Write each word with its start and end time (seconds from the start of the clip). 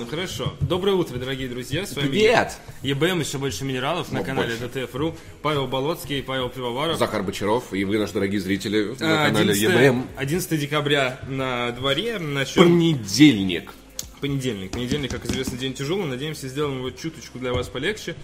Ладно, 0.00 0.16
хорошо. 0.16 0.54
Доброе 0.62 0.94
утро, 0.94 1.18
дорогие 1.18 1.46
друзья. 1.46 1.84
С 1.84 1.94
вами 1.94 2.08
Привет! 2.08 2.52
ЕБМ, 2.80 3.20
еще 3.20 3.36
больше 3.36 3.66
минералов 3.66 4.10
на 4.10 4.20
Ну, 4.20 4.24
канале. 4.24 4.54
ДТФ.ру. 4.56 5.14
Павел 5.42 5.66
Болоцкий, 5.66 6.22
Павел 6.22 6.48
Пивоваров. 6.48 6.96
Захар 6.98 7.22
Бочаров 7.22 7.74
и 7.74 7.84
вы, 7.84 7.98
наши 7.98 8.14
дорогие 8.14 8.40
зрители, 8.40 8.94
на 8.98 9.24
А, 9.24 9.26
канале 9.26 9.52
11, 9.52 9.62
ЕБМ. 9.84 10.06
11 10.16 10.58
декабря 10.58 11.20
на 11.28 11.72
дворе. 11.72 12.18
Начнем 12.18 12.62
Понедельник. 12.64 13.74
понедельник. 14.22 14.70
Понедельник, 14.70 15.10
как 15.10 15.26
известно, 15.26 15.58
день 15.58 15.74
тяжелый. 15.74 16.06
Надеемся, 16.06 16.48
сделаем 16.48 16.78
его 16.78 16.90
чуточку 16.92 17.38
для 17.38 17.52
вас 17.52 17.68
полегче. 17.68 18.14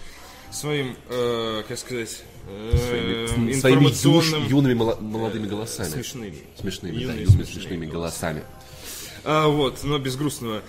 Своим, 0.51 0.95
э, 1.09 1.61
как 1.67 1.77
сказать, 1.77 2.23
э, 2.49 2.71
Своими, 2.75 3.27
своими 3.27 3.49
юж- 3.49 3.55
информационным... 3.57 4.47
юными 4.47 4.73
моло- 4.73 4.97
молодыми 4.99 5.45
голосами. 5.45 5.89
Смешными. 5.89 6.37
Смешными, 6.59 6.93
да, 6.95 7.01
Юными 7.01 7.19
юными 7.19 7.25
смешными 7.35 7.53
смешными 7.53 7.85
голосами. 7.85 8.43
А, 9.23 9.47
вот, 9.47 9.83
но 9.83 9.99
без 9.99 10.15
грустного. 10.15 10.63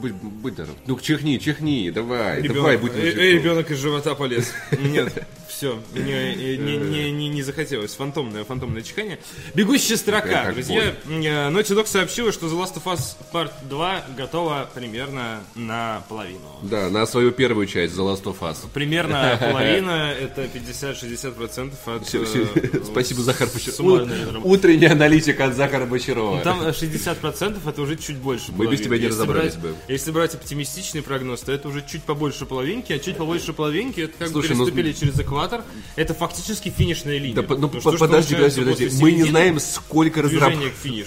Будь, 0.00 0.12
будь 0.12 0.54
здоров. 0.54 0.74
Ну, 0.86 0.98
чихни, 0.98 1.36
чихни, 1.38 1.90
давай, 1.90 2.42
давай, 2.42 2.76
Ребенок, 2.76 2.80
будь 2.80 2.92
э, 2.96 3.12
э, 3.12 3.32
ребенок 3.32 3.70
из 3.70 3.78
живота 3.78 4.14
полез. 4.14 4.52
Нет, 4.78 5.26
все, 5.60 5.78
не, 5.94 6.56
не, 6.56 6.76
не, 6.78 7.10
не, 7.12 7.28
не 7.28 7.42
захотелось. 7.42 7.94
Фантомное, 7.94 8.44
фантомное 8.44 8.80
чихание. 8.80 9.18
Бегущая 9.54 9.98
строка, 9.98 10.44
Как 10.46 10.54
друзья. 10.54 10.94
э, 11.06 11.50
Naughty 11.50 11.76
Dog 11.76 11.86
сообщила, 11.86 12.32
что 12.32 12.46
The 12.46 12.58
Last 12.58 12.82
of 12.82 12.84
Us 12.84 13.14
Part 13.30 13.50
2 13.68 14.04
готова 14.16 14.70
примерно 14.74 15.40
на 15.54 16.02
половину. 16.08 16.40
Да, 16.62 16.88
на 16.88 17.04
свою 17.04 17.30
первую 17.30 17.66
часть 17.66 17.94
The 17.94 17.98
Last 17.98 18.22
of 18.24 18.38
Us. 18.40 18.56
Примерно 18.72 19.36
половина, 19.38 20.12
это 20.12 20.44
50-60% 20.46 21.72
от... 21.84 22.06
Всё, 22.06 22.22
э, 22.22 22.24
всё. 22.24 22.84
Спасибо, 22.84 23.20
Захар 23.22 23.48
Бочаров. 23.52 23.74
суммарной 23.74 24.20
разработки. 24.22 24.48
Утренний 24.48 24.86
аналитик 24.86 25.40
от 25.40 25.54
Захара 25.54 25.84
Бочарова. 25.84 26.40
Там 26.40 26.62
э, 26.62 26.70
60% 26.70 27.58
это 27.68 27.82
уже 27.82 27.96
чуть 27.96 28.16
больше 28.16 28.52
Мы 28.52 28.64
без 28.66 28.80
половины. 28.80 28.84
тебя 28.84 28.96
не 28.96 29.02
Если 29.04 29.14
разобрались 29.20 29.54
брать- 29.56 29.74
бы. 29.74 29.74
Если 29.88 30.10
брать 30.10 30.34
оптимистичный 30.34 31.02
прогноз, 31.02 31.40
то 31.42 31.52
это 31.52 31.68
уже 31.68 31.84
чуть 31.86 32.02
побольше 32.04 32.46
половинки, 32.46 32.94
а 32.94 32.98
чуть 32.98 33.18
побольше 33.18 33.52
половинки, 33.52 34.00
это 34.00 34.14
как 34.18 34.28
бы 34.28 34.32
Слушай, 34.40 34.56
ну- 34.56 34.64
переступили 34.64 34.92
через 34.92 35.20
экватор. 35.20 35.49
Это 35.96 36.14
фактически 36.14 36.68
финишная 36.70 37.18
линия. 37.18 37.42
Да, 37.42 37.54
ну, 37.56 37.68
по- 37.68 37.92
подожди, 37.92 38.34
подожди, 38.34 38.60
подожди. 38.60 38.90
Мы 39.00 39.12
не 39.12 39.24
знаем, 39.24 39.60
сколько, 39.60 40.20
разраб- 40.20 40.54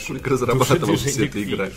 сколько 0.04 0.30
разрабатывалась 0.30 1.02
Движение 1.04 1.28
эта 1.30 1.44
игра. 1.44 1.70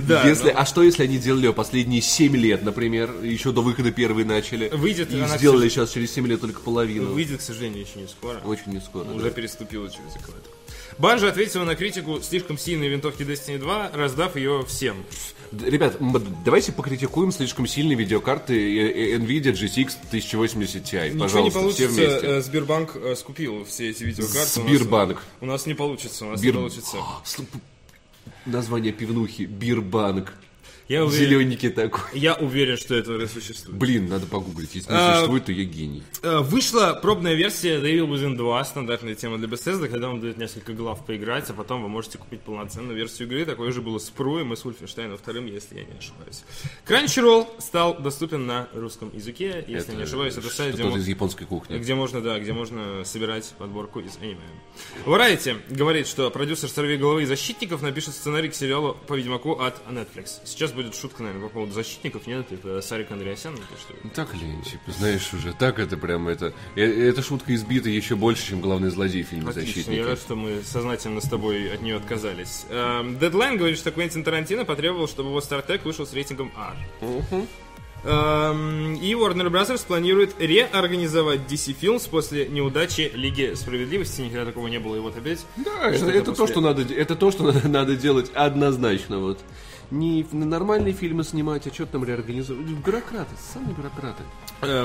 Да, 0.08 0.28
Если, 0.28 0.50
но- 0.52 0.60
А 0.60 0.66
что, 0.66 0.82
если 0.82 1.04
они 1.04 1.18
делали 1.18 1.46
ее 1.46 1.52
последние 1.52 2.00
7 2.00 2.36
лет, 2.36 2.62
например, 2.62 3.10
еще 3.22 3.52
до 3.52 3.62
выхода 3.62 3.90
первой 3.90 4.24
начали, 4.24 4.68
Выйдет 4.72 5.12
и 5.12 5.22
сделали 5.36 5.68
сейчас 5.68 5.90
через 5.90 6.12
7 6.12 6.26
лет 6.26 6.40
только 6.40 6.60
половину? 6.60 7.12
Выйдет, 7.12 7.38
к 7.38 7.42
сожалению, 7.42 7.80
еще 7.82 7.98
не 8.00 8.08
скоро. 8.08 8.38
Очень 8.44 8.72
не 8.72 8.80
скоро. 8.80 9.04
Уже 9.10 9.24
да. 9.26 9.30
переступила 9.30 9.88
через 9.88 10.16
экватор. 10.16 10.50
Банжа 10.98 11.28
ответила 11.28 11.64
на 11.64 11.74
критику 11.74 12.20
слишком 12.22 12.56
сильной 12.58 12.88
винтовки 12.88 13.22
Destiny 13.22 13.58
2, 13.58 13.90
раздав 13.94 14.36
ее 14.36 14.64
всем. 14.66 15.04
Ребят, 15.52 15.96
давайте 16.44 16.72
покритикуем 16.72 17.30
слишком 17.32 17.66
сильные 17.66 17.96
видеокарты 17.96 18.54
э, 18.54 19.14
э, 19.14 19.16
NVIDIA 19.18 19.52
GTX 19.52 19.92
1080 20.08 20.82
Ti. 20.84 21.06
Ничего 21.10 21.20
Пожалуйста, 21.24 21.38
не 21.38 21.50
все 21.50 21.60
получится. 21.60 21.86
вместе. 21.88 22.26
э, 22.26 22.40
Сбербанк 22.42 22.96
скупил 23.16 23.64
все 23.64 23.90
эти 23.90 24.02
видеокарты. 24.04 24.60
У 24.60 24.64
нас- 24.64 24.70
Сбербанк. 24.76 25.22
У 25.40 25.46
нас 25.46 25.66
не 25.66 25.74
получится, 25.74 26.26
у 26.26 26.30
нас 26.30 26.40
Бир- 26.40 26.52
не 26.54 26.58
получится. 26.58 26.96
Название 28.46 28.92
пивнухи. 28.92 29.42
Бирбанк. 29.42 30.34
Я 30.86 31.04
уверен, 31.04 31.28
Зелененький 31.30 31.70
такой. 31.70 32.00
я 32.12 32.34
уверен, 32.34 32.76
что 32.76 32.94
это 32.94 33.12
уже 33.12 33.26
существует. 33.26 33.78
Блин, 33.78 34.06
надо 34.08 34.26
погуглить. 34.26 34.74
Если 34.74 34.90
не 34.90 34.96
А, 34.98 35.14
существует, 35.14 35.46
то 35.46 35.52
я 35.52 35.64
гений. 35.64 36.02
Э, 36.22 36.40
Вышла 36.40 36.98
пробная 37.00 37.34
версия 37.34 37.80
The 37.80 37.84
Evil 37.98 38.08
Within 38.12 38.36
2, 38.36 38.64
стандартная 38.64 39.14
тема 39.14 39.38
для 39.38 39.48
Bethesda, 39.48 39.88
когда 39.88 40.08
вам 40.08 40.20
дают 40.20 40.36
несколько 40.36 40.74
глав 40.74 41.06
поиграть, 41.06 41.48
а 41.48 41.54
потом 41.54 41.82
вы 41.82 41.88
можете 41.88 42.18
купить 42.18 42.42
полноценную 42.42 42.96
версию 42.96 43.28
игры. 43.28 43.46
Такое 43.46 43.72
же 43.72 43.80
было 43.80 43.98
с 43.98 44.10
Пруем 44.10 44.52
и 44.52 44.56
с 44.56 44.64
Wolfenstein 44.64 45.16
вторым, 45.16 45.46
если 45.46 45.76
я 45.78 45.84
не 45.84 45.96
ошибаюсь. 45.98 46.42
Crunchyroll 46.86 47.46
стал 47.60 47.98
доступен 47.98 48.46
на 48.46 48.68
русском 48.74 49.10
языке, 49.14 49.64
если 49.66 49.92
я 49.92 49.96
не 49.96 50.02
ошибаюсь, 50.02 50.36
это 50.36 50.50
сайт, 50.50 50.74
где, 50.74 50.84
из 50.84 51.08
японской 51.08 51.46
кухни. 51.46 51.78
где 51.78 51.94
можно, 51.94 52.20
да, 52.20 52.38
где 52.38 52.52
можно 52.52 53.04
собирать 53.04 53.54
подборку 53.58 54.00
из 54.00 54.18
аниме. 54.18 54.40
Variety 55.06 55.56
говорит, 55.70 56.06
что 56.06 56.30
продюсер 56.30 56.68
«Сорви 56.68 56.96
головы 56.98 57.22
и 57.22 57.26
защитников» 57.26 57.80
напишет 57.82 58.14
сценарий 58.14 58.48
к 58.50 58.54
сериалу 58.54 58.96
по 59.06 59.14
Ведьмаку 59.14 59.52
от 59.60 59.80
Netflix. 59.88 60.40
Сейчас 60.44 60.73
будет 60.74 60.94
шутка, 60.94 61.22
наверное, 61.22 61.48
по 61.48 61.52
поводу 61.54 61.72
защитников, 61.72 62.26
нет? 62.26 62.46
Это 62.50 62.80
Сарик 62.82 63.10
Андреасян 63.10 63.52
напишет. 63.54 63.86
Ну, 64.02 64.10
Так, 64.14 64.34
Ленчик, 64.34 64.80
знаешь 64.86 65.32
уже, 65.32 65.52
так 65.52 65.78
это 65.78 65.96
прям 65.96 66.28
это... 66.28 66.52
э, 66.76 66.82
Эта 67.08 67.22
шутка 67.22 67.54
избита 67.54 67.88
еще 67.88 68.16
больше, 68.16 68.48
чем 68.48 68.60
главный 68.60 68.90
злодей 68.90 69.22
в 69.22 69.28
фильме 69.28 69.48
Отлично, 69.48 69.72
«Защитники». 69.72 69.98
я 69.98 70.06
рад, 70.06 70.18
что 70.18 70.36
мы 70.36 70.62
сознательно 70.64 71.20
с 71.20 71.28
тобой 71.28 71.72
от 71.72 71.80
нее 71.82 71.96
отказались. 71.96 72.66
Эм, 72.70 73.16
Deadline 73.16 73.56
говорит, 73.56 73.78
что 73.78 73.90
Квентин 73.90 74.24
Тарантино 74.24 74.64
потребовал, 74.64 75.08
чтобы 75.08 75.30
его 75.30 75.38
Trek 75.40 75.80
вышел 75.84 76.06
с 76.06 76.12
рейтингом 76.12 76.52
R. 76.56 76.76
Эм, 78.06 78.94
И 78.96 79.12
Warner 79.14 79.48
Bros. 79.50 79.86
планирует 79.86 80.34
реорганизовать 80.38 81.40
DC 81.50 81.74
Films 81.80 82.08
после 82.10 82.46
неудачи 82.48 83.10
Лиги 83.14 83.54
Справедливости. 83.54 84.20
Никогда 84.20 84.44
такого 84.46 84.68
не 84.68 84.78
было, 84.78 84.96
и 84.96 84.98
вот 84.98 85.16
опять. 85.16 85.46
Да, 85.56 85.88
это, 85.90 86.10
это 86.10 86.24
то, 86.26 86.32
после- 86.34 86.52
что 86.52 86.60
надо, 86.60 86.82
это 86.82 87.16
то, 87.16 87.30
что 87.30 87.50
надо 87.68 87.96
делать 87.96 88.30
однозначно. 88.34 89.20
Вот. 89.20 89.40
Не 89.90 90.26
нормальные 90.32 90.92
фильмы 90.92 91.24
снимать, 91.24 91.66
а 91.66 91.72
что 91.72 91.86
там 91.86 92.04
реорганизовать? 92.04 92.66
Бюрократы, 92.66 93.34
самые 93.52 93.74
бюрократы. 93.74 94.22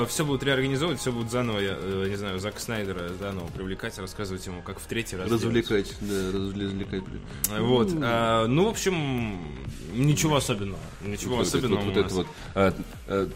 все 0.06 0.24
будут 0.24 0.42
реорганизовывать, 0.42 1.00
все 1.00 1.12
будут 1.12 1.30
заново, 1.30 1.58
я 1.58 1.76
э, 1.78 2.06
не 2.08 2.16
знаю, 2.16 2.38
Зак 2.38 2.60
Снайдера 2.60 3.08
заново 3.18 3.46
привлекать, 3.48 3.98
рассказывать 3.98 4.46
ему, 4.46 4.62
как 4.62 4.78
в 4.78 4.86
третий 4.86 5.16
раз. 5.16 5.28
делать. 5.28 5.44
Развлекать, 5.44 5.94
да, 6.00 6.32
развлекать. 6.32 7.02
Вот. 7.58 7.92
э, 7.92 8.46
ну, 8.46 8.64
в 8.66 8.68
общем, 8.68 9.38
ничего 9.94 10.36
особенного. 10.36 10.80
Ничего 11.04 11.36
Вот, 11.36 11.46
особенного. 11.46 11.82
вот, 11.82 11.96
это 11.96 12.14
вот 12.14 12.26
а, 12.54 12.74
а, 13.08 13.30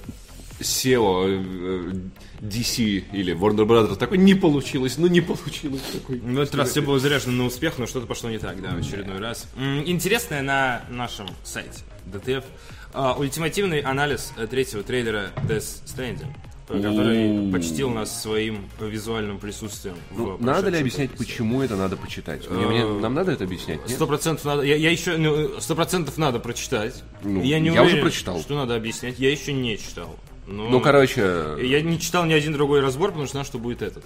SEO 0.60 1.26
э, 1.26 1.92
DC 2.40 3.04
или 3.12 3.34
Warner 3.34 3.66
Brothers 3.66 3.96
такой 3.96 4.18
не 4.18 4.34
получилось, 4.34 4.98
ну 4.98 5.06
не 5.06 5.20
получилось 5.20 5.82
такой. 5.92 6.18
В 6.18 6.38
этот 6.38 6.54
раз 6.54 6.70
все 6.70 6.80
было 6.82 6.98
заряжено 6.98 7.32
на 7.32 7.44
успех, 7.46 7.78
но 7.78 7.86
что-то 7.86 8.06
пошло 8.06 8.30
не 8.30 8.38
так, 8.38 8.60
да, 8.62 8.70
в 8.70 8.78
очередной 8.78 9.18
раз. 9.18 9.48
Интересное 9.86 10.42
на 10.42 10.84
нашем 10.90 11.26
сайте 11.42 11.80
DTF 12.06 12.44
а, 12.94 13.14
ультимативный 13.18 13.80
анализ 13.80 14.32
э, 14.36 14.46
третьего 14.46 14.82
трейлера 14.84 15.30
Death 15.48 15.82
Stranding, 15.84 16.32
э, 16.68 16.80
который 16.80 17.50
почтил 17.52 17.90
нас 17.90 18.22
своим 18.22 18.68
э, 18.78 18.88
визуальным 18.88 19.38
присутствием. 19.40 19.96
в 20.12 20.18
Ну, 20.18 20.38
надо 20.38 20.70
ли 20.70 20.78
объяснять, 20.78 21.10
почему 21.10 21.60
это 21.62 21.74
надо 21.74 21.96
почитать? 21.96 22.48
Мне- 22.48 22.66
мне- 22.66 22.80
Э, 22.82 23.00
нам 23.00 23.14
надо 23.14 23.32
это 23.32 23.44
объяснять? 23.44 23.80
Сто 23.88 24.06
процентов 24.06 24.44
надо. 24.44 24.62
Я, 24.62 24.76
я 24.76 24.90
еще 24.92 25.16
ну, 25.16 25.60
сто 25.60 25.74
процентов 25.74 26.16
надо 26.18 26.38
прочитать. 26.38 27.02
Ну, 27.24 27.42
я 27.42 27.58
не 27.58 27.66
я 27.66 27.82
уже 27.82 27.82
уверен, 27.82 28.02
прочитал. 28.02 28.40
Что 28.40 28.54
надо 28.54 28.76
объяснять? 28.76 29.18
Я 29.18 29.30
еще 29.32 29.52
не 29.52 29.76
читал. 29.76 30.16
Но 30.46 30.68
Ну, 30.68 30.80
короче, 30.80 31.56
я 31.62 31.80
не 31.80 31.98
читал 31.98 32.24
ни 32.24 32.32
один 32.32 32.52
другой 32.52 32.80
разбор, 32.80 33.10
потому 33.10 33.26
что 33.26 33.32
знал, 33.32 33.44
что 33.44 33.58
будет 33.58 33.82
этот. 33.82 34.04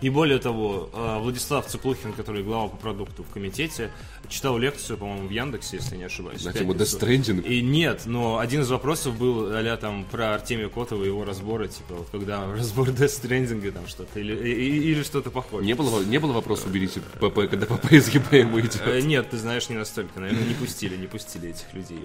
И 0.00 0.10
более 0.10 0.38
того, 0.38 0.90
э, 0.92 1.18
Владислав 1.20 1.66
Цыплухин, 1.66 2.12
который 2.12 2.42
глава 2.42 2.68
по 2.68 2.76
продукту 2.76 3.22
в 3.22 3.28
комитете, 3.32 3.90
читал 4.28 4.58
лекцию, 4.58 4.98
по-моему, 4.98 5.28
в 5.28 5.30
Яндексе, 5.30 5.76
если 5.76 5.96
не 5.96 6.04
ошибаюсь. 6.04 6.44
на 6.44 6.52
тему. 6.52 6.72
Death 6.72 6.98
Stranding. 6.98 7.42
И 7.46 7.60
нет, 7.60 8.02
но 8.06 8.38
один 8.38 8.62
из 8.62 8.70
вопросов 8.70 9.16
был 9.18 9.48
а 9.50 9.76
там 9.76 10.04
про 10.04 10.34
Артемия 10.34 10.68
Котова 10.68 11.04
и 11.04 11.06
его 11.06 11.24
разборы, 11.24 11.68
типа, 11.68 11.94
вот 11.94 12.08
когда 12.10 12.50
разбор 12.56 12.88
Death 12.88 13.22
Stranding 13.22 13.70
там 13.70 13.86
что-то, 13.86 14.18
или, 14.18 14.34
или 14.34 15.02
что-то 15.02 15.30
похожее. 15.30 15.66
Не 15.66 15.74
было, 15.74 16.02
не 16.02 16.18
было 16.18 16.32
вопроса 16.32 16.66
уберите 16.66 17.00
ПП, 17.20 17.48
когда 17.48 17.66
ПП 17.66 17.92
из 17.92 18.08
ГПМ 18.10 18.58
идет. 18.60 18.80
Э, 18.84 19.00
Нет, 19.00 19.30
ты 19.30 19.38
знаешь, 19.38 19.68
не 19.68 19.76
настолько. 19.76 20.20
Наверное, 20.20 20.46
не 20.46 20.54
пустили, 20.54 20.96
не 20.96 21.06
пустили 21.06 21.50
этих 21.50 21.72
людей 21.74 22.00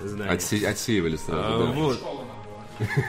в 0.00 0.06
здание. 0.08 0.34
Отсе- 0.36 0.66
отсеивали 0.66 1.16
сразу, 1.16 1.42
А, 1.42 1.58
да. 1.66 1.72
Вот. 1.72 2.00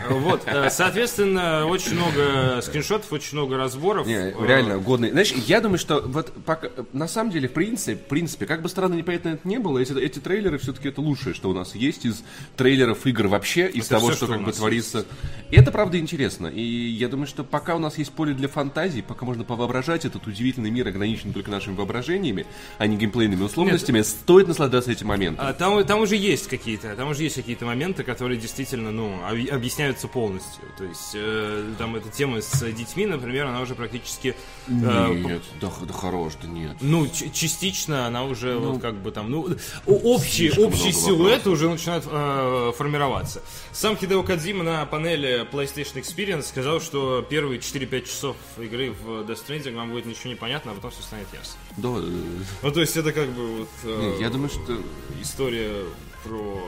Вот, 0.09 0.43
э, 0.45 0.69
соответственно, 0.69 1.65
очень 1.67 1.93
много 1.93 2.61
скриншотов, 2.61 3.11
очень 3.11 3.37
много 3.37 3.57
разборов. 3.57 4.07
Не, 4.07 4.23
Э, 4.31 4.47
реально 4.47 4.77
годный. 4.77 5.11
Знаешь, 5.11 5.31
я 5.31 5.61
думаю, 5.61 5.77
что 5.77 6.01
вот 6.01 6.31
пока, 6.45 6.69
на 6.91 7.07
самом 7.07 7.31
деле, 7.31 7.47
в 7.47 7.53
принципе, 7.53 7.95
в 7.95 8.07
принципе, 8.07 8.45
как 8.45 8.61
бы 8.61 8.69
странно 8.69 8.93
непонятно 8.95 9.29
это 9.29 9.47
не 9.47 9.57
было, 9.57 9.79
эти, 9.79 9.97
эти 9.97 10.19
трейлеры 10.19 10.57
все-таки 10.57 10.89
это 10.89 11.01
лучшее, 11.01 11.33
что 11.33 11.49
у 11.49 11.53
нас 11.53 11.75
есть 11.75 12.05
из 12.05 12.23
трейлеров 12.55 13.05
игр 13.05 13.27
вообще, 13.27 13.67
из 13.67 13.85
Это 13.85 13.95
того, 13.95 14.07
всё, 14.07 14.17
что, 14.17 14.25
что 14.25 14.35
как 14.35 14.45
бы 14.45 14.51
творится. 14.51 15.05
И 15.51 15.55
это 15.55 15.71
правда 15.71 15.97
интересно. 15.99 16.47
И 16.47 16.61
я 16.61 17.07
думаю, 17.09 17.27
что 17.27 17.43
пока 17.43 17.75
у 17.75 17.79
нас 17.79 17.97
есть 17.97 18.11
поле 18.11 18.33
для 18.33 18.47
фантазии, 18.47 19.01
пока 19.01 19.25
можно 19.25 19.43
повоображать 19.43 20.05
этот 20.05 20.25
удивительный 20.27 20.71
мир, 20.71 20.87
ограниченный 20.87 21.33
только 21.33 21.51
нашими 21.51 21.75
воображениями, 21.75 22.45
а 22.77 22.87
не 22.87 22.97
геймплейными 22.97 23.43
условностями, 23.43 24.01
стоит 24.01 24.47
наслаждаться 24.47 24.91
этим 24.91 25.07
моментом. 25.07 25.45
А 25.47 25.53
там, 25.53 25.83
там 25.85 25.99
уже 26.01 26.15
есть 26.15 26.47
какие-то, 26.47 26.95
там 26.95 27.09
уже 27.09 27.23
есть 27.23 27.35
какие-то 27.35 27.65
моменты, 27.65 28.03
которые 28.03 28.39
действительно, 28.39 28.91
ну, 28.91 29.19
объясняются 29.63 30.09
полностью. 30.09 30.61
То 30.77 30.83
есть, 30.83 31.11
э, 31.13 31.73
там 31.77 31.95
эта 31.95 32.09
тема 32.09 32.41
с 32.41 32.59
детьми, 32.73 33.05
например, 33.05 33.45
она 33.45 33.61
уже 33.61 33.75
практически, 33.75 34.35
э, 34.67 35.13
Нет, 35.13 35.41
да, 35.61 35.69
х- 35.69 35.85
да 35.85 35.93
хорош, 35.93 36.33
да 36.41 36.49
нет. 36.49 36.75
ну, 36.81 37.07
частично 37.07 38.05
она 38.05 38.25
уже 38.25 38.57
вот 38.57 38.81
как 38.81 38.95
бы 39.01 39.11
там, 39.11 39.31
ну, 39.31 39.47
общий, 39.85 40.51
общий 40.59 40.91
силуэт 40.91 41.47
уже 41.47 41.69
начинает 41.69 42.03
э, 42.05 42.73
формироваться. 42.77 43.41
Сам 43.71 43.95
Хидео 43.95 44.21
Кадзима 44.23 44.65
на 44.65 44.85
панели 44.85 45.47
PlayStation 45.49 45.95
Experience 45.95 46.41
сказал, 46.43 46.81
что 46.81 47.21
первые 47.21 47.61
4-5 47.61 48.01
часов 48.05 48.35
игры 48.57 48.91
в 48.91 49.21
Death 49.21 49.39
Stranding 49.47 49.75
вам 49.77 49.91
будет 49.91 50.05
ничего 50.05 50.29
не 50.31 50.35
понятно, 50.35 50.71
а 50.73 50.75
потом 50.75 50.91
все 50.91 51.03
станет 51.03 51.27
ясно. 51.33 51.55
Да, 51.77 51.89
э, 51.99 52.43
Ну, 52.63 52.71
то 52.71 52.81
есть 52.81 52.97
это 52.97 53.13
как 53.13 53.29
бы 53.29 53.59
вот 53.59 53.69
э, 53.85 54.09
нет, 54.11 54.19
я 54.19 54.29
думаю, 54.29 54.49
что 54.49 54.77
история 55.21 55.85
про 56.25 56.61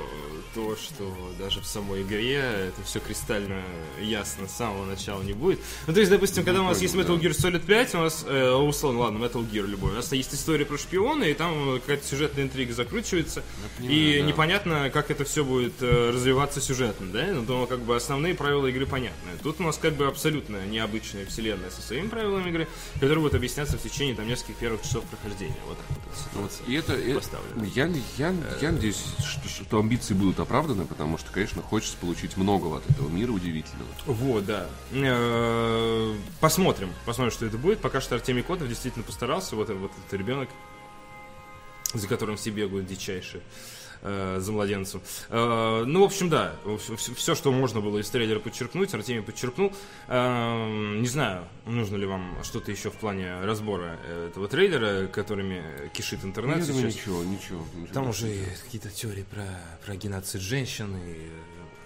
то, 0.55 0.77
что 0.77 1.13
даже 1.37 1.59
в 1.59 1.65
самой 1.65 2.03
игре 2.03 2.35
это 2.37 2.81
все 2.85 3.01
кристально 3.01 3.61
ясно 4.01 4.47
с 4.47 4.53
самого 4.53 4.85
начала 4.85 5.21
не 5.21 5.33
будет. 5.33 5.59
Ну, 5.85 5.93
то 5.93 5.99
есть, 5.99 6.09
допустим, 6.09 6.45
когда 6.45 6.61
у 6.61 6.63
нас 6.63 6.81
есть 6.81 6.95
Metal 6.95 7.19
Gear 7.19 7.31
Solid 7.31 7.65
5, 7.65 7.95
у 7.95 7.97
нас, 7.97 8.25
э, 8.25 8.51
условно, 8.51 9.01
ладно, 9.01 9.17
Metal 9.17 9.45
Gear 9.47 9.67
любой, 9.67 9.91
у 9.91 9.95
нас 9.95 10.11
есть 10.13 10.33
история 10.33 10.65
про 10.65 10.77
шпиона, 10.77 11.25
и 11.25 11.33
там 11.33 11.79
какая-то 11.81 12.07
сюжетная 12.07 12.45
интрига 12.45 12.73
закручивается, 12.73 13.43
понимаю, 13.77 13.99
и 13.99 14.19
да. 14.19 14.25
непонятно, 14.25 14.89
как 14.89 15.11
это 15.11 15.25
все 15.25 15.43
будет 15.43 15.73
э, 15.81 16.11
развиваться 16.11 16.61
сюжетно, 16.61 17.07
да? 17.11 17.27
Ну, 17.33 17.45
то 17.45 17.65
как 17.65 17.81
бы 17.81 17.93
основные 17.93 18.33
правила 18.33 18.67
игры 18.67 18.85
понятны. 18.85 19.31
Тут 19.43 19.59
у 19.59 19.63
нас 19.63 19.77
как 19.77 19.95
бы 19.95 20.07
абсолютно 20.07 20.65
необычная 20.65 21.25
вселенная 21.25 21.69
со 21.69 21.81
своими 21.81 22.07
правилами 22.07 22.49
игры, 22.49 22.67
которые 22.93 23.19
будут 23.19 23.35
объясняться 23.35 23.77
в 23.77 23.81
течение 23.81 24.15
там 24.15 24.25
нескольких 24.25 24.55
первых 24.55 24.81
часов 24.83 25.03
прохождения. 25.03 25.57
Вот 25.67 25.77
так 25.77 25.97
вот. 26.33 26.43
вот 26.43 26.51
и 26.65 26.75
это, 26.75 26.93
это 26.93 27.21
я, 27.75 27.91
я, 28.17 28.33
я 28.61 28.71
надеюсь, 28.71 29.03
что, 29.19 29.49
что 29.49 29.79
амбиции 29.79 30.13
будут 30.13 30.39
оправданы, 30.45 30.85
потому 30.85 31.17
что, 31.17 31.31
конечно, 31.31 31.61
хочется 31.61 31.97
получить 31.97 32.37
многого 32.37 32.77
от 32.77 32.89
этого 32.89 33.09
мира 33.09 33.31
удивительного. 33.31 33.89
Вот, 34.05 34.45
да. 34.45 34.67
Э, 34.91 36.15
посмотрим, 36.39 36.93
посмотрим, 37.05 37.31
что 37.31 37.45
это 37.45 37.57
будет. 37.57 37.79
Пока 37.79 37.99
что 37.99 38.15
Артемий 38.15 38.43
Котов 38.43 38.67
действительно 38.67 39.03
постарался. 39.03 39.55
Вот, 39.55 39.69
вот 39.69 39.91
этот 39.91 40.13
ребенок, 40.13 40.49
за 41.93 42.07
которым 42.07 42.37
все 42.37 42.51
бегают 42.51 42.87
дичайшие 42.87 43.41
э, 44.01 44.37
за 44.39 44.51
младенцем. 44.51 45.01
Э, 45.29 45.83
ну, 45.85 46.01
в 46.01 46.03
общем, 46.03 46.29
да, 46.29 46.55
все, 46.77 47.35
что 47.35 47.51
можно 47.51 47.81
было 47.81 47.99
из 47.99 48.09
трейлера 48.09 48.39
подчеркнуть, 48.39 48.93
Артемий 48.93 49.23
подчеркнул. 49.23 49.73
Э, 50.07 50.97
не 50.99 51.07
знаю, 51.07 51.47
нужно 51.65 51.95
ли 51.97 52.05
вам 52.05 52.37
что-то 52.43 52.71
еще 52.71 52.91
в 52.91 52.95
плане 52.95 53.41
разбора 53.41 53.99
этого 54.27 54.47
трейлера, 54.47 55.07
которыми 55.07 55.63
кишит 55.93 56.23
интернет 56.23 56.59
Я 56.59 56.65
думаю, 56.65 56.87
ничего, 56.87 57.23
ничего. 57.23 57.65
Там 57.93 58.09
уже 58.09 58.27
какие-то 58.65 58.89
теории 58.89 59.23
про, 59.23 59.45
про 59.85 59.95
геноцид 59.95 60.41
женщин 60.41 60.95
и 60.97 61.29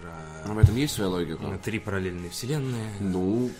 про... 0.02 0.48
Ну, 0.48 0.54
в 0.56 0.58
этом 0.58 0.76
есть 0.76 0.94
своя 0.94 1.10
логика. 1.10 1.60
Три 1.64 1.80
параллельные 1.80 2.30
вселенные. 2.30 2.92
Ну, 3.00 3.52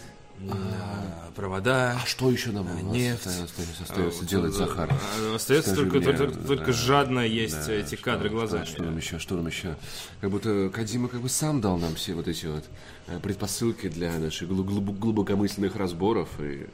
провода. 1.36 2.00
А 2.02 2.06
что 2.06 2.30
еще 2.30 2.52
нам 2.52 2.68
а, 2.68 2.82
нефть. 2.82 3.26
остается, 3.26 3.84
остается 3.84 4.24
а, 4.24 4.26
делать, 4.26 4.54
Захар? 4.54 4.94
Остается 5.34 5.76
только, 5.76 5.98
мне, 5.98 6.06
только, 6.06 6.28
да, 6.28 6.48
только 6.48 6.74
жадно 6.74 7.22
есть 7.22 7.66
да, 7.68 7.74
эти 7.74 7.96
кадры 7.96 8.30
глазами. 8.30 8.66
Что, 8.66 8.74
что 8.74 8.84
нам 8.84 8.98
еще, 8.98 9.20
что 9.20 9.36
нам 9.36 9.48
еще? 9.48 9.76
Как 10.22 10.32
будто 10.32 10.70
Кадима 10.70 11.08
как 11.08 11.22
бы 11.22 11.30
сам 11.30 11.62
дал 11.62 11.78
нам 11.78 11.96
все 11.96 12.14
вот 12.14 12.28
эти 12.28 12.46
вот 12.46 12.66
э, 13.08 13.20
предпосылки 13.20 13.88
для 13.88 14.18
наших 14.20 14.50
глуб 14.50 14.98
глубокомысленных 15.00 15.76
разборов. 15.76 16.30
И... 16.40 16.68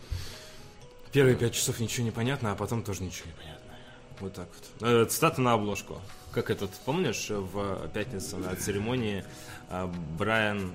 Первые 1.12 1.36
пять 1.36 1.54
часов 1.54 1.80
ничего 1.80 2.06
не 2.06 2.12
понятно, 2.12 2.52
а 2.52 2.56
потом 2.56 2.84
тоже 2.84 3.04
ничего 3.04 3.28
не 3.28 3.34
понятно. 3.34 3.72
Вот 4.20 4.34
так 4.34 4.48
вот. 4.80 4.88
Э, 4.88 5.06
цитата 5.06 5.42
на 5.42 5.54
обложку. 5.54 6.02
Как 6.32 6.50
этот, 6.50 6.72
помнишь, 6.86 7.28
в 7.30 7.88
пятницу 7.94 8.38
на 8.38 8.56
церемонии 8.56 9.24
э, 9.70 9.88
Брайан 10.18 10.72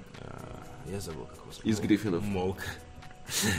я 0.86 1.00
забыл, 1.00 1.26
как 1.26 1.38
его 1.38 1.70
Из 1.70 1.80
Гриффинов. 1.80 2.22
Молк. 2.22 2.58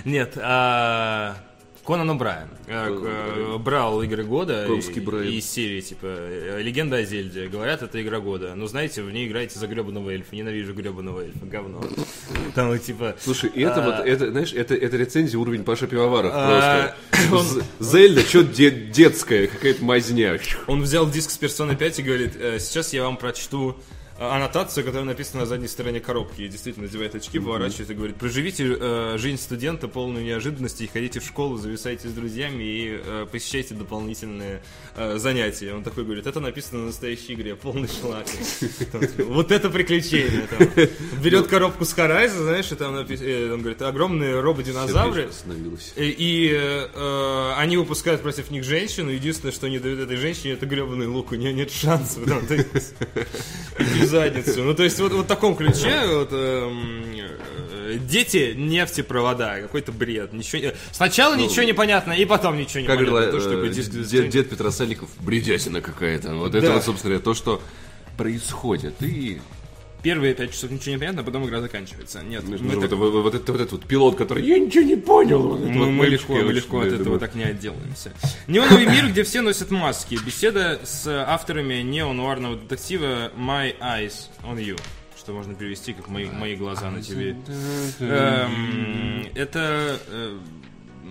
Нет, 0.06 0.38
а... 0.38 1.38
Конан 1.86 2.12
О'Брайен 2.12 2.50
э, 2.68 3.54
э, 3.54 3.58
брал 3.58 4.04
игры 4.04 4.24
года 4.24 4.68
из 4.68 5.50
серии, 5.50 5.82
типа, 5.82 6.06
э, 6.06 6.62
Легенда 6.62 6.98
о 6.98 7.04
Зельде. 7.04 7.48
Говорят, 7.48 7.82
это 7.82 8.02
игра 8.02 8.20
года. 8.20 8.54
Но 8.56 8.68
знаете, 8.68 9.02
в 9.02 9.12
ней 9.12 9.28
играете 9.28 9.58
за 9.58 9.66
гребаного 9.66 10.12
эльфа. 10.12 10.36
Ненавижу 10.36 10.74
гребаного 10.74 11.22
эльфа. 11.22 11.44
Говно. 11.44 11.84
Там, 12.56 12.78
типа... 12.78 13.16
Слушай, 13.20 13.50
это 13.56 13.84
а, 13.84 13.86
вот, 13.86 14.08
это, 14.08 14.30
знаешь, 14.30 14.54
это, 14.54 14.76
это 14.76 14.96
рецензия 14.96 15.40
уровень 15.40 15.64
Паша 15.64 15.88
Пивоваров 15.88 16.32
а, 16.36 16.96
просто. 17.30 17.64
Зельда, 17.80 18.22
что 18.22 18.44
детская, 18.44 19.48
какая-то 19.48 19.84
мазня. 19.84 20.40
Он 20.68 20.84
взял 20.84 21.10
диск 21.10 21.32
с 21.32 21.40
Persona 21.40 21.76
5 21.76 22.00
и 22.00 22.04
говорит, 22.04 22.34
сейчас 22.60 22.94
я 22.94 23.04
вам 23.04 23.18
прочту 23.18 23.76
аннотацию, 24.22 24.86
которая 24.86 25.06
написана 25.06 25.42
на 25.42 25.46
задней 25.48 25.68
стороне 25.68 26.00
коробки. 26.00 26.42
И 26.42 26.48
действительно 26.48 26.86
надевает 26.86 27.16
очки, 27.16 27.38
mm-hmm. 27.38 27.44
поворачивается 27.44 27.94
и 27.94 27.96
говорит, 27.96 28.16
проживите 28.18 28.78
э, 28.80 29.18
жизнь 29.18 29.42
студента 29.42 29.88
полную 29.88 30.24
неожиданностей, 30.24 30.88
ходите 30.92 31.20
в 31.20 31.26
школу, 31.26 31.58
зависайте 31.58 32.08
с 32.08 32.12
друзьями 32.12 32.64
и 32.64 33.02
э, 33.04 33.28
посещайте 33.32 33.74
дополнительные 33.74 34.62
э, 34.96 35.18
занятия. 35.18 35.74
Он 35.74 35.84
такой 35.84 36.04
говорит, 36.04 36.28
это 36.28 36.40
написано 36.40 36.82
на 36.82 36.86
настоящей 36.88 37.34
игре, 37.34 37.56
полный 37.56 37.88
шлак. 37.88 38.28
Вот 39.18 39.52
это 39.52 39.70
приключение. 39.70 40.48
Берет 41.24 41.48
коробку 41.48 41.86
с 41.86 41.94
Horizon, 41.96 42.44
знаешь, 42.44 42.72
и 42.72 42.76
там 42.76 42.96
написано, 42.96 43.54
он 43.56 43.62
говорит, 43.62 43.82
огромные 43.82 44.40
рободинозавры. 44.40 45.30
И 45.96 46.52
э, 46.54 47.54
они 47.58 47.78
выпускают 47.78 48.22
против 48.22 48.52
них 48.52 48.64
женщину. 48.64 49.10
Единственное, 49.10 49.52
что 49.52 49.66
они 49.68 49.80
дают 49.80 50.00
этой 50.00 50.18
женщине, 50.18 50.54
это 50.54 50.66
гребаный 50.66 51.08
лук. 51.08 51.32
У 51.32 51.36
нее 51.36 51.54
нет 51.54 51.72
шансов 51.72 52.22
задницу. 54.12 54.64
Ну, 54.64 54.74
то 54.74 54.84
есть, 54.84 55.00
вот, 55.00 55.12
вот 55.14 55.26
в 55.26 55.28
таком 55.28 55.56
ключе, 55.56 56.02
вот, 56.08 56.30
эм, 56.32 57.04
э, 57.16 57.98
дети, 57.98 58.54
нефтепровода, 58.56 59.60
какой-то 59.62 59.92
бред. 59.92 60.34
Ничего, 60.34 60.74
сначала 60.92 61.36
ну, 61.36 61.44
ничего 61.44 61.64
не 61.64 61.74
понятно, 61.74 62.14
и 62.14 62.26
потом 62.26 62.58
ничего 62.58 62.82
не 62.82 62.88
как 62.88 62.98
понятно. 62.98 63.12
Говорила, 63.12 63.32
то, 63.32 63.40
что 63.40 63.66
э, 63.66 63.70
диск, 63.70 63.92
дед, 63.92 64.30
дед 64.30 64.50
Петросальников, 64.50 65.10
бредятина 65.20 65.82
какая-то. 65.82 66.36
Вот 66.36 66.52
да. 66.52 66.60
это 66.60 66.74
вот, 66.74 66.84
собственно, 66.84 67.20
то, 67.20 67.34
что 67.34 67.62
происходит. 68.18 68.96
И 69.02 69.42
первые 70.04 70.34
пять 70.34 70.52
часов 70.52 70.72
ничего 70.72 70.94
не 70.94 71.00
понятно, 71.00 71.22
а 71.22 71.24
потом 71.24 71.46
игра 71.46 71.62
заканчивается. 71.62 72.22
Нет, 72.24 72.44
мы, 72.44 72.58
мы 72.58 72.76
вот, 72.76 72.90
так... 72.90 72.92
вот, 72.98 73.14
вот, 73.14 73.36
это, 73.36 73.52
вот 73.52 73.62
этот 73.62 73.72
вот 73.74 73.86
пилот, 73.86 74.16
который 74.16 74.46
я 74.46 74.60
ничего 74.60 74.84
не 74.84 74.96
понял. 74.96 75.42
Вот 75.42 75.60
мы, 75.62 75.86
вот 75.86 75.90
мы 75.90 76.08
легко, 76.08 76.34
мы 76.34 76.54
легко 76.54 76.82
от 76.82 76.94
этого 76.94 77.20
так 77.20 77.36
не 77.36 77.44
отделаемся. 77.44 78.14
Неоновый 78.48 78.86
мир, 78.86 79.10
где 79.10 79.24
все 79.24 79.42
носят 79.42 79.72
маски. 79.72 80.18
Беседа 80.26 80.80
с 80.84 81.08
авторами 81.08 81.82
неонуарного 81.82 82.56
детектива 82.56 83.32
My 83.38 83.76
Eyes 83.80 84.30
on 84.44 84.58
You 84.58 84.80
что 85.22 85.34
можно 85.34 85.54
перевести 85.54 85.94
как 85.94 86.08
мои, 86.08 86.26
мои 86.26 86.56
глаза 86.56 86.90
на 86.90 87.00
тебе. 87.00 87.38
Эм, 88.00 89.28
это 89.36 90.00
э, 90.08 90.40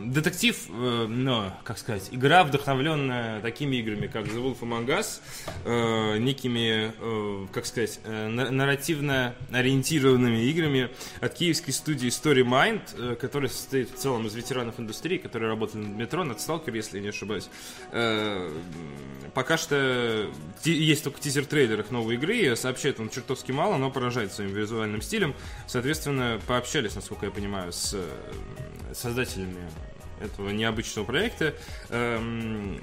детектив, 0.07 0.57
э, 0.69 1.07
но, 1.09 1.57
как 1.65 1.79
сказать, 1.79 2.09
игра, 2.11 2.45
вдохновленная 2.45 3.41
такими 3.41 3.77
играми, 3.77 4.07
как 4.07 4.27
The 4.27 4.43
Wolf 4.43 4.61
Among 4.61 4.87
Us, 4.87 5.21
э, 5.65 6.19
некими, 6.19 6.93
э, 6.99 7.47
как 7.53 7.67
сказать, 7.67 8.01
э, 8.05 8.29
нарративно 8.29 9.35
ориентированными 9.53 10.43
играми 10.45 10.91
от 11.21 11.35
киевской 11.35 11.73
студии 11.73 12.09
Story 12.09 12.45
Mind, 12.45 12.83
э, 12.97 13.17
которая 13.17 13.51
состоит 13.51 13.91
в 13.91 13.97
целом 13.97 14.27
из 14.27 14.35
ветеранов 14.35 14.79
индустрии, 14.81 15.19
которые 15.19 15.49
работали 15.49 15.83
над 15.83 15.97
метро, 15.97 16.25
над 16.25 16.39
Stalker, 16.39 16.75
если 16.75 16.99
я 16.99 17.03
не 17.03 17.09
ошибаюсь. 17.09 17.49
Э, 17.93 18.51
пока 19.35 19.57
что 19.57 20.31
есть 20.65 21.05
только 21.05 21.21
тизер-трейлер 21.21 21.81
их 21.81 21.91
новой 21.91 22.15
игры, 22.15 22.57
сообщает 22.57 23.01
он 23.01 23.11
чертовски 23.11 23.53
мало, 23.53 23.77
но 23.77 23.91
поражает 23.91 24.33
своим 24.33 24.51
визуальным 24.51 25.03
стилем. 25.03 25.35
Соответственно, 25.67 26.41
пообщались, 26.47 26.95
насколько 26.95 27.27
я 27.27 27.33
понимаю, 27.33 27.73
с 27.73 27.95
э, 27.95 28.95
создателями 28.95 29.69
этого 30.21 30.51
необычного 30.51 31.07
проекта, 31.07 31.55
эм, 31.89 32.81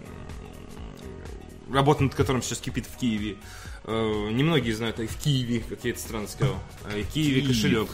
работа 1.72 2.04
над 2.04 2.16
которым 2.16 2.42
сейчас 2.42 2.60
кипит 2.60 2.86
в 2.86 2.98
Киеве. 2.98 3.34
Э, 3.34 3.67
немногие 3.94 4.76
знают, 4.76 5.00
и 5.00 5.08
в 5.08 5.16
Киеве, 5.18 5.62
как 5.68 5.84
я 5.86 5.92
это 5.92 6.00
странно 6.00 6.28
сказал, 6.28 6.56
э, 6.86 7.04
Киеве 7.14 7.48
кошелек. 7.48 7.90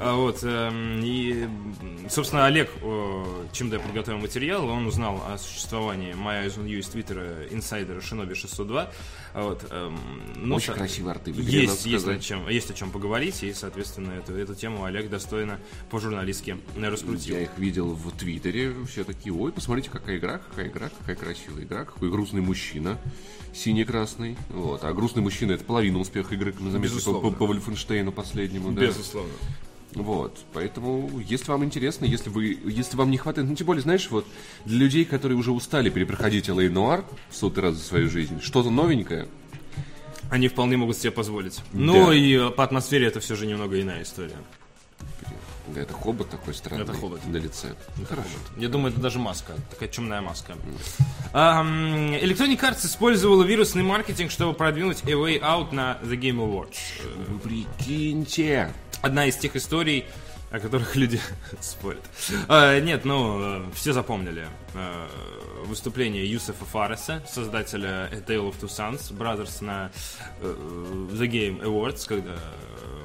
А 0.00 0.14
вот, 0.14 0.40
эм, 0.42 1.00
и, 1.04 1.46
собственно, 2.08 2.46
Олег, 2.46 2.70
чем 3.52 3.70
я 3.70 3.78
подготовил 3.78 4.18
материал, 4.18 4.66
он 4.68 4.86
узнал 4.86 5.22
о 5.28 5.38
существовании 5.38 6.14
My 6.14 6.44
Eyes 6.46 6.58
on 6.58 6.66
You 6.66 6.78
из 6.78 6.88
твиттера 6.88 7.46
инсайдера 7.50 8.00
Shinobi 8.00 8.34
602. 8.34 8.90
А 9.34 9.42
вот, 9.42 9.66
эм, 9.70 9.98
ну, 10.36 10.56
Очень 10.56 10.72
красивые 10.72 11.12
арты. 11.12 11.30
Есть, 11.32 11.86
есть, 11.86 12.08
о 12.08 12.18
чем, 12.18 12.48
есть 12.48 12.70
о 12.70 12.74
чем 12.74 12.90
поговорить, 12.90 13.42
и, 13.42 13.52
соответственно, 13.52 14.12
эту, 14.12 14.34
эту 14.34 14.54
тему 14.54 14.84
Олег 14.84 15.08
достойно 15.10 15.60
по-журналистски 15.90 16.58
раскрутил. 16.76 17.36
Я 17.36 17.42
их 17.42 17.50
видел 17.56 17.92
в 17.92 18.10
Твиттере, 18.16 18.74
все 18.90 19.04
такие, 19.04 19.32
ой, 19.32 19.52
посмотрите, 19.52 19.90
какая 19.90 20.16
игра, 20.18 20.38
какая 20.38 20.68
игра, 20.68 20.90
какая 20.98 21.16
красивая 21.16 21.64
игра, 21.64 21.84
какой 21.84 22.10
грустный 22.10 22.40
мужчина, 22.40 22.98
синий-красный. 23.54 24.36
Вот. 24.48 24.84
А 24.84 24.92
грустный 24.92 25.22
мужчина 25.22 25.52
это 25.52 25.64
половина 25.64 25.98
успеха 25.98 26.34
игры, 26.34 26.52
как 26.52 26.60
мы 26.60 26.70
заметили 26.70 27.00
по, 27.00 27.20
по, 27.20 27.30
по 27.30 27.46
Вольфенштейну 27.46 28.12
последнему. 28.12 28.72
Да. 28.72 28.82
Безусловно. 28.82 29.32
Вот, 29.94 30.38
поэтому, 30.52 31.20
если 31.26 31.50
вам 31.50 31.64
интересно, 31.64 32.04
если 32.04 32.30
вы, 32.30 32.56
если 32.64 32.96
вам 32.96 33.10
не 33.10 33.16
хватает, 33.16 33.48
ну, 33.48 33.56
тем 33.56 33.66
более, 33.66 33.82
знаешь, 33.82 34.08
вот, 34.10 34.24
для 34.64 34.78
людей, 34.78 35.04
которые 35.04 35.36
уже 35.36 35.50
устали 35.50 35.90
перепроходить 35.90 36.48
L.A. 36.48 36.66
Noir 36.66 37.04
сотый 37.30 37.64
раз 37.64 37.74
за 37.74 37.82
свою 37.82 38.08
жизнь, 38.08 38.40
что-то 38.40 38.70
новенькое, 38.70 39.26
они 40.30 40.46
вполне 40.46 40.76
могут 40.76 40.96
себе 40.96 41.10
позволить. 41.10 41.56
Да. 41.72 41.78
Ну 41.78 42.12
и 42.12 42.52
по 42.52 42.62
атмосфере 42.62 43.08
это 43.08 43.18
все 43.18 43.34
же 43.34 43.46
немного 43.46 43.80
иная 43.80 44.04
история. 44.04 44.36
Да, 45.74 45.80
это 45.82 45.94
хобот 45.94 46.28
такой 46.30 46.54
странный. 46.54 46.84
Это 46.84 46.92
хобот. 46.92 47.24
На 47.26 47.36
лице. 47.36 47.74
Это 47.96 48.06
Хорошо. 48.06 48.28
Хобот. 48.28 48.62
Я 48.62 48.68
думаю, 48.68 48.92
это 48.92 49.00
даже 49.00 49.18
маска. 49.18 49.54
Такая 49.70 49.88
чумная 49.88 50.20
маска. 50.20 50.56
Electronic 51.32 52.60
Arts 52.60 52.86
использовала 52.86 53.44
вирусный 53.44 53.82
маркетинг, 53.82 54.30
чтобы 54.30 54.54
продвинуть 54.54 55.02
A 55.04 55.12
Way 55.12 55.40
Out 55.40 55.72
на 55.72 55.98
The 56.02 56.18
Game 56.18 56.38
Awards. 56.38 56.76
Прикиньте. 57.42 58.72
Одна 59.02 59.26
из 59.26 59.36
тех 59.36 59.56
историй, 59.56 60.04
о 60.50 60.58
которых 60.58 60.96
люди 60.96 61.20
спорят. 61.60 62.02
А, 62.48 62.80
нет, 62.80 63.04
ну, 63.04 63.64
все 63.74 63.92
запомнили 63.92 64.46
а, 64.74 65.08
выступление 65.64 66.30
Юсефа 66.30 66.64
Фареса, 66.64 67.22
создателя 67.28 68.08
A 68.10 68.16
Tale 68.16 68.50
of 68.50 68.58
Two 68.60 68.68
Sons, 68.68 69.12
Brothers 69.12 69.64
на 69.64 69.90
uh, 70.42 71.10
The 71.12 71.28
Game 71.28 71.62
Awards, 71.62 72.06
когда 72.06 72.36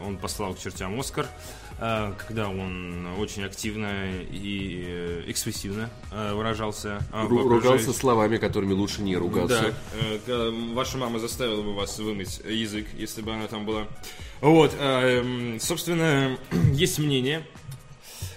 он 0.04 0.18
послал 0.18 0.56
к 0.56 0.60
чертям 0.60 1.00
Оскар, 1.00 1.26
uh, 1.26 1.30
когда 1.78 2.50
он 2.50 3.08
очень 3.20 3.44
активно 3.44 3.90
и 4.32 4.86
э, 4.88 5.24
экспрессивно 5.28 5.90
uh, 6.12 6.34
выражался. 6.34 7.00
Ру- 7.12 7.48
ругался 7.48 7.92
словами, 7.92 8.38
которыми 8.38 8.74
лучше 8.74 9.02
не 9.02 9.16
ругаться. 9.18 9.74
Да, 10.26 10.52
ваша 10.74 10.98
мама 10.98 11.20
заставила 11.20 11.62
бы 11.62 11.74
вас 11.74 12.00
вымыть 12.00 12.40
язык, 12.46 12.88
если 12.98 13.22
бы 13.22 13.34
она 13.34 13.48
там 13.48 13.66
была. 13.66 13.88
Вот, 14.42 14.74
эм, 14.80 15.60
собственно, 15.60 16.38
есть 16.74 17.00
мнение, 17.00 17.46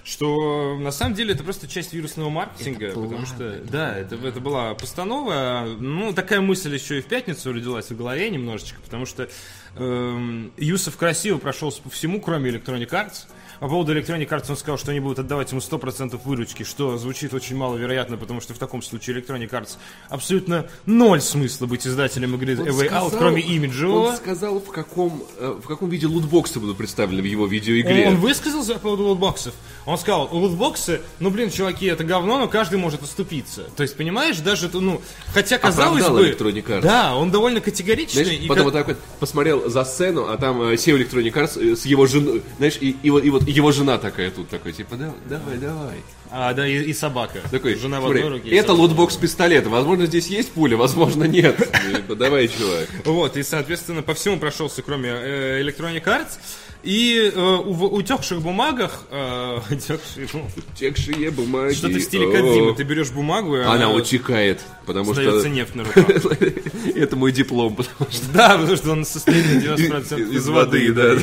что 0.09 0.79
на 0.79 0.91
самом 0.91 1.15
деле 1.15 1.35
это 1.35 1.45
просто 1.45 1.69
часть 1.69 1.93
вирусного 1.93 2.31
маркетинга, 2.31 2.93
потому 2.93 3.27
что, 3.27 3.61
да, 3.71 3.97
это, 3.97 4.17
это 4.17 4.41
была 4.41 4.75
постанова, 4.75 5.67
ну, 5.79 6.15
такая 6.15 6.41
мысль 6.41 6.73
еще 6.73 6.99
и 6.99 7.01
в 7.03 7.07
пятницу 7.07 7.53
родилась 7.53 7.91
в 7.91 7.97
голове 7.97 8.31
немножечко, 8.31 8.81
потому 8.83 9.05
что 9.05 9.29
эм, 9.77 10.53
Юсов 10.57 10.97
красиво 10.97 11.37
прошелся 11.37 11.83
по 11.83 11.91
всему, 11.91 12.23
кроме 12.23 12.51
Electronic 12.51 12.89
Arts, 12.89 13.27
по 13.61 13.69
поводу 13.69 13.97
Electronic 13.97 14.29
Arts 14.29 14.47
он 14.51 14.57
сказал, 14.57 14.79
что 14.79 14.91
они 14.91 15.01
будут 15.01 15.19
отдавать 15.19 15.51
ему 15.51 15.61
100% 15.61 16.21
выручки, 16.25 16.63
что 16.63 16.97
звучит 16.99 17.35
очень 17.35 17.57
маловероятно, 17.57 18.17
потому 18.17 18.41
что 18.41 18.55
в 18.55 18.59
таком 18.59 18.83
случае 18.83 19.17
Electronic 19.17 19.51
Arts 19.51 19.77
абсолютно 20.09 20.67
ноль 20.87 21.21
смысла 21.21 21.67
быть 21.67 21.87
издателем 21.87 22.35
игры 22.35 22.59
он 22.61 22.69
A 22.69 22.71
Way 22.71 22.87
сказал, 22.87 23.09
Out, 23.09 23.19
кроме 23.19 23.43
имиджевого. 23.43 24.09
Он 24.09 24.17
сказал, 24.17 24.61
в 24.61 24.71
каком, 24.71 25.23
э, 25.39 25.59
в 25.63 25.67
каком 25.67 25.89
виде 25.91 26.07
лутбоксы 26.07 26.61
будут 26.61 26.77
представлены 26.77 27.23
в 27.23 27.27
его 27.27 27.47
видеоигре. 27.47 28.09
Он, 28.09 28.15
он 28.15 28.21
высказался 28.21 28.75
по 28.75 28.81
поводу 28.81 29.05
лутбоксов. 29.05 29.55
Он 29.87 29.99
сказал, 29.99 30.29
лутбоксы, 30.31 31.01
ну 31.19 31.31
блин, 31.31 31.51
чуваки, 31.51 31.87
это 31.87 32.05
говно, 32.05 32.39
но 32.39 32.49
каждый 32.49 32.79
может 32.79 33.03
оступиться. 33.03 33.65
То 33.77 33.83
есть, 33.83 33.97
понимаешь, 33.97 34.39
даже, 34.39 34.71
ну, 34.73 35.01
хотя 35.33 35.59
казалось 35.59 36.03
Оправдал 36.03 36.25
бы... 36.25 36.31
Electronic 36.31 36.67
Arts. 36.67 36.83
Да, 36.83 37.17
он 37.17 37.31
довольно 37.31 37.61
категоричный. 37.61 38.25
Знаешь, 38.25 38.41
и 38.41 38.47
потом 38.47 38.65
как... 38.65 38.65
вот 38.65 38.75
так 38.75 38.89
вот 38.89 38.99
посмотрел 39.19 39.69
за 39.69 39.85
сцену, 39.85 40.29
а 40.29 40.37
там 40.37 40.61
э, 40.63 40.75
SEO 40.75 40.99
Electronic 40.99 41.33
Arts 41.33 41.77
с 41.77 41.87
его 41.87 42.07
женой, 42.07 42.43
знаешь, 42.59 42.79
и, 42.81 42.97
и, 43.03 43.11
вот, 43.11 43.25
и 43.25 43.31
вот 43.31 43.48
его 43.51 43.73
жена 43.73 43.99
такая 43.99 44.31
тут, 44.31 44.49
такой, 44.49 44.73
типа, 44.73 44.97
давай, 44.97 45.17
давай, 45.29 45.57
давай. 45.59 45.97
А, 46.31 46.53
да, 46.53 46.67
и, 46.67 46.83
и 46.83 46.93
собака. 46.93 47.41
Такой, 47.51 47.75
Жена 47.75 48.01
смотри, 48.01 48.23
в 48.23 48.25
одной 48.25 48.39
руке. 48.39 48.57
Это 48.57 48.73
лутбокс 48.73 49.17
пистолета. 49.17 49.69
Возможно, 49.71 50.07
здесь 50.07 50.29
есть 50.29 50.53
пуля, 50.53 50.77
возможно, 50.77 51.25
нет. 51.25 51.57
Типа, 51.57 52.15
давай, 52.15 52.49
чувак. 52.49 52.89
Вот, 53.05 53.37
и, 53.37 53.43
соответственно, 53.43 54.03
по 54.03 54.15
всему 54.15 54.39
прошелся, 54.39 54.83
кроме 54.83 55.09
э, 55.11 55.63
Electronic 55.63 56.05
Arts. 56.05 56.39
И 56.83 57.33
э, 57.35 57.57
в 57.65 57.85
утекших 57.85 58.41
бумагах... 58.41 59.05
Э, 59.11 59.59
утекшие, 59.71 60.29
ну, 60.33 60.47
утекшие 60.57 61.31
бумаги. 61.31 61.75
Что-то 61.75 61.99
в 61.99 62.01
стиле 62.01 62.31
Кадзимы. 62.31 62.75
Ты 62.75 62.85
берешь 62.85 63.11
бумагу, 63.11 63.57
и 63.57 63.61
она, 63.61 63.73
она 63.73 63.91
утекает, 63.91 64.61
потому 64.87 65.13
что... 65.13 65.49
нефть 65.49 65.75
на 65.75 65.85
руках. 65.85 66.09
Это 66.95 67.17
мой 67.17 67.33
диплом, 67.33 67.75
потому 67.75 68.11
что... 68.11 68.33
Да, 68.33 68.59
потому 68.59 68.77
что 68.77 68.93
он 68.93 69.05
состоит 69.05 69.45
на 69.47 69.59
90% 69.59 70.35
из 70.35 70.49
воды, 70.49 70.93
да. 70.93 71.17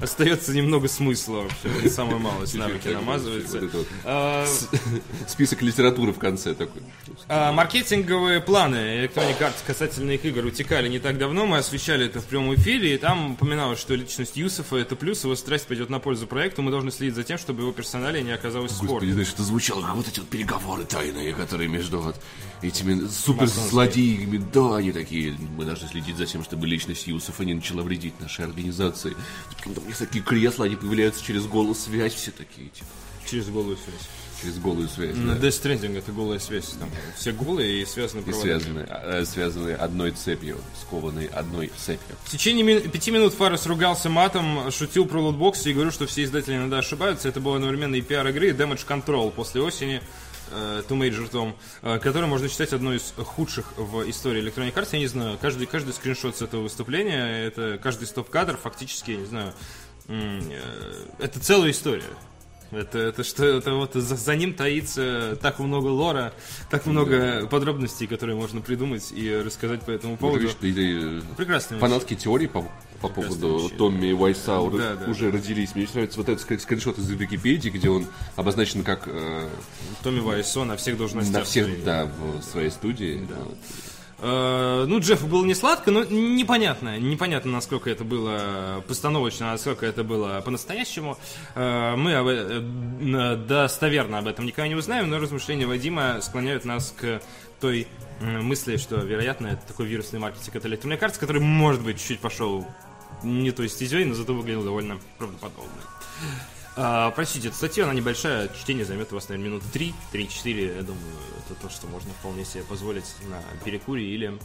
Остается 0.00 0.52
немного 0.52 0.88
смысла 0.88 1.42
вообще. 1.42 1.90
Самое 1.90 2.18
малость 2.18 2.54
навыки 2.54 2.88
намазывается. 2.88 3.60
А, 4.04 4.46
список 5.26 5.62
литературы 5.62 6.12
в 6.12 6.18
конце 6.18 6.54
такой. 6.54 6.82
А, 7.28 7.52
маркетинговые 7.52 8.40
планы 8.40 9.04
Electronic 9.04 9.38
Arts 9.40 9.62
касательно 9.66 10.12
их 10.12 10.24
игр 10.24 10.44
утекали 10.44 10.88
не 10.88 10.98
так 10.98 11.18
давно. 11.18 11.46
Мы 11.46 11.58
освещали 11.58 12.06
это 12.06 12.20
в 12.20 12.26
прямом 12.26 12.54
эфире, 12.54 12.94
и 12.94 12.98
там 12.98 13.32
упоминалось, 13.32 13.80
что 13.80 13.94
личность 13.94 14.36
Юсов 14.60 14.72
Юсефа 14.72 14.76
это 14.76 14.96
плюс, 14.96 15.24
его 15.24 15.34
страсть 15.36 15.66
пойдет 15.66 15.88
на 15.90 15.98
пользу 15.98 16.26
проекту, 16.26 16.62
мы 16.62 16.70
должны 16.70 16.90
следить 16.90 17.14
за 17.14 17.24
тем, 17.24 17.38
чтобы 17.38 17.62
его 17.62 17.72
персоналия 17.72 18.22
не 18.22 18.32
оказалось 18.32 18.72
спорным. 18.72 18.94
Господи, 18.94 19.12
знаешь, 19.12 19.32
это 19.32 19.42
звучало 19.42 19.82
как 19.82 19.94
вот 19.94 20.08
эти 20.08 20.20
вот 20.20 20.28
переговоры 20.28 20.84
тайные, 20.84 21.32
которые 21.34 21.68
между 21.68 22.00
вот 22.00 22.16
этими 22.62 23.06
суперзлодеями, 23.08 24.42
да, 24.52 24.76
они 24.76 24.92
такие, 24.92 25.34
мы 25.56 25.64
должны 25.64 25.88
следить 25.88 26.16
за 26.16 26.26
тем, 26.26 26.44
чтобы 26.44 26.66
личность 26.66 27.06
Юсефа 27.06 27.44
не 27.44 27.54
начала 27.54 27.82
вредить 27.82 28.20
нашей 28.20 28.44
организации. 28.44 29.16
Там 29.64 29.86
есть 29.86 29.98
такие 29.98 30.22
кресла, 30.22 30.66
они 30.66 30.76
появляются 30.76 31.24
через 31.24 31.46
голос 31.46 31.84
связь, 31.84 32.14
все 32.14 32.30
такие, 32.30 32.68
типа. 32.68 32.86
Через 33.26 33.48
голую 33.48 33.76
связь 33.76 34.19
через 34.40 34.58
голую 34.58 34.88
связь. 34.88 35.16
На 35.16 35.34
да. 35.34 35.46
Death 35.46 35.62
Stranding 35.62 35.98
это 35.98 36.12
голая 36.12 36.38
связь. 36.38 36.70
Там 36.78 36.90
все 37.16 37.32
голые 37.32 37.82
и 37.82 37.86
связаны 37.86 38.22
и 38.26 38.32
связаны, 38.32 38.86
э, 38.88 39.24
связаны 39.24 39.70
одной 39.72 40.12
цепью, 40.12 40.58
скованные 40.80 41.28
одной 41.28 41.70
цепью. 41.76 42.16
В 42.24 42.30
течение 42.30 42.64
ми- 42.64 42.80
пяти 42.80 43.10
минут 43.10 43.34
Фарес 43.34 43.66
ругался 43.66 44.08
матом, 44.08 44.70
шутил 44.70 45.06
про 45.06 45.20
лутбоксы 45.20 45.70
и 45.70 45.72
говорил, 45.72 45.92
что 45.92 46.06
все 46.06 46.24
издатели 46.24 46.56
иногда 46.56 46.78
ошибаются. 46.78 47.28
Это 47.28 47.40
было 47.40 47.56
одновременно 47.56 47.94
и 47.96 48.00
пиар 48.00 48.26
игры, 48.28 48.48
и 48.48 48.52
Damage 48.52 48.86
Control 48.86 49.30
после 49.30 49.60
осени. 49.60 50.02
Uh, 50.52 50.84
Two 50.88 50.98
Major 50.98 51.30
Tom, 51.30 51.54
uh, 51.82 52.00
который 52.00 52.26
можно 52.26 52.48
считать 52.48 52.72
одной 52.72 52.96
из 52.96 53.14
худших 53.16 53.72
в 53.76 54.10
истории 54.10 54.42
Electronic 54.42 54.74
Arts. 54.74 54.88
Я 54.90 54.98
не 54.98 55.06
знаю, 55.06 55.38
каждый, 55.40 55.68
каждый 55.68 55.94
скриншот 55.94 56.38
с 56.38 56.42
этого 56.42 56.62
выступления, 56.62 57.46
это 57.46 57.78
каждый 57.80 58.08
стоп-кадр 58.08 58.56
фактически, 58.56 59.12
я 59.12 59.16
не 59.18 59.26
знаю, 59.26 59.54
это 61.20 61.38
целая 61.40 61.70
история. 61.70 62.02
Это, 62.70 62.98
это 62.98 63.24
что, 63.24 63.44
это 63.44 63.74
вот 63.74 63.94
за, 63.94 64.16
за 64.16 64.36
ним 64.36 64.54
таится 64.54 65.36
так 65.42 65.58
много 65.58 65.88
лора, 65.88 66.32
так 66.70 66.86
много 66.86 67.40
да. 67.40 67.46
подробностей, 67.46 68.06
которые 68.06 68.36
можно 68.36 68.60
придумать 68.60 69.10
и 69.12 69.34
рассказать 69.34 69.82
по 69.82 69.90
этому 69.90 70.16
поводу. 70.16 70.44
Ну, 70.44 70.50
ты, 70.60 71.22
Прекрасная 71.36 71.80
Фанатские 71.80 72.18
теории 72.18 72.46
по, 72.46 72.68
по 73.00 73.08
поводу 73.08 73.58
вещь. 73.58 73.76
Томми 73.76 74.12
Уайсаура 74.12 74.78
да, 74.78 74.94
да. 74.94 75.10
уже 75.10 75.32
родились. 75.32 75.74
Мне 75.74 75.88
нравится 75.92 76.18
вот 76.18 76.28
этот 76.28 76.60
скриншот 76.60 76.98
из 76.98 77.10
Википедии, 77.10 77.70
где 77.70 77.88
он 77.90 78.06
обозначен 78.36 78.84
как... 78.84 79.02
Э, 79.06 79.48
Томми 80.04 80.20
Вайсо 80.20 80.64
на 80.64 80.76
всех 80.76 80.96
должностях. 80.96 81.40
На 81.40 81.44
всех, 81.44 81.84
да, 81.84 82.06
в 82.06 82.42
своей 82.42 82.70
студии. 82.70 83.26
Да. 83.28 83.36
Вот. 83.36 83.56
Э, 84.22 84.84
ну, 84.86 84.98
Джеффу 85.00 85.26
было 85.26 85.44
не 85.44 85.54
сладко, 85.54 85.90
но 85.90 86.04
непонятно. 86.04 86.98
Непонятно, 86.98 87.52
насколько 87.52 87.90
это 87.90 88.04
было 88.04 88.84
постановочно, 88.86 89.52
насколько 89.52 89.86
это 89.86 90.04
было 90.04 90.40
по-настоящему. 90.44 91.18
Э, 91.54 91.94
мы 91.96 92.12
э, 92.12 93.36
достоверно 93.36 94.18
об 94.18 94.26
этом 94.26 94.46
никогда 94.46 94.68
не 94.68 94.74
узнаем, 94.74 95.08
но 95.08 95.18
размышления 95.18 95.66
Вадима 95.66 96.20
склоняют 96.20 96.64
нас 96.64 96.94
к 96.96 97.22
той 97.60 97.86
мысли, 98.20 98.76
что, 98.76 98.96
вероятно, 98.96 99.48
это 99.48 99.66
такой 99.66 99.86
вирусный 99.86 100.18
маркетинг 100.18 100.56
от 100.56 100.64
Electronic 100.64 101.00
Arts, 101.00 101.18
который, 101.18 101.40
может 101.40 101.82
быть, 101.82 101.98
чуть-чуть 101.98 102.20
пошел 102.20 102.66
не 103.22 103.50
той 103.50 103.68
стезей, 103.68 104.04
но 104.04 104.14
зато 104.14 104.34
выглядел 104.34 104.62
довольно 104.62 104.98
правдоподобно. 105.18 105.68
А, 106.76 107.10
простите, 107.10 107.50
статья, 107.52 107.84
она 107.84 107.94
небольшая, 107.94 108.48
чтение 108.48 108.84
займет 108.84 109.12
у 109.12 109.16
вас, 109.16 109.28
наверное, 109.28 109.50
минут 109.50 109.62
3, 109.72 109.94
3-4, 110.12 110.76
я 110.76 110.82
думаю, 110.82 111.16
это 111.38 111.60
то, 111.60 111.68
что 111.68 111.86
можно 111.86 112.12
вполне 112.12 112.44
себе 112.44 112.62
позволить 112.62 113.14
на 113.28 113.42
перекуре 113.64 114.04
или 114.04 114.38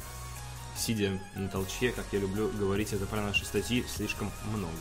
сидя 0.78 1.20
на 1.36 1.48
толчке, 1.48 1.92
как 1.92 2.06
я 2.12 2.20
люблю 2.20 2.50
говорить 2.50 2.94
это 2.94 3.06
про 3.06 3.22
наши 3.22 3.46
статьи, 3.46 3.86
слишком 3.88 4.32
много. 4.52 4.74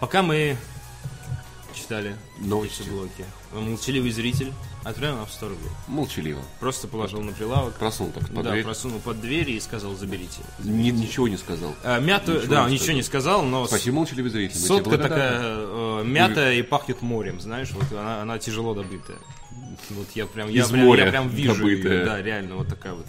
Пока 0.00 0.22
мы 0.22 0.56
читали 1.74 2.16
новости 2.38 2.82
блоки, 2.88 3.24
молчаливый 3.52 4.10
зритель 4.10 4.52
Отправил 4.84 5.16
нам 5.18 5.28
100 5.28 5.48
рублей. 5.48 5.70
Молчаливо. 5.86 6.42
Просто 6.58 6.88
положил 6.88 7.20
на 7.20 7.32
прилавок. 7.32 7.74
Просунул 7.74 8.12
так 8.12 8.28
под 8.28 8.42
да, 8.42 8.50
дверь. 8.50 8.64
просунул 8.64 8.98
под 8.98 9.20
дверь 9.20 9.50
и 9.50 9.60
сказал, 9.60 9.94
заберите. 9.94 10.40
Ни, 10.58 10.90
ничего 10.90 11.28
не 11.28 11.36
сказал. 11.36 11.74
А, 11.84 12.00
мяту, 12.00 12.32
ничего 12.32 12.54
да, 12.54 12.68
не 12.68 12.74
ничего 12.74 12.92
не 12.92 13.02
сказал, 13.02 13.42
но... 13.42 13.66
Спасибо, 13.66 13.96
молчаливый 13.96 14.30
зритель. 14.30 14.58
Сотка 14.58 14.98
такая 14.98 15.38
э, 15.40 16.02
мята 16.04 16.52
и 16.52 16.62
пахнет 16.62 17.00
морем, 17.00 17.40
знаешь, 17.40 17.70
вот 17.70 17.84
она, 17.92 18.22
она 18.22 18.38
тяжело 18.38 18.74
добытая. 18.74 19.18
Вот 19.90 20.08
я 20.14 20.26
прям, 20.26 20.48
я, 20.48 20.66
прям, 20.66 20.84
моря 20.84 21.04
я 21.04 21.10
прям 21.10 21.28
вижу 21.28 21.54
добытая. 21.54 21.98
ее, 21.98 22.04
да, 22.04 22.22
реально 22.22 22.56
вот 22.56 22.68
такая 22.68 22.94
вот 22.94 23.06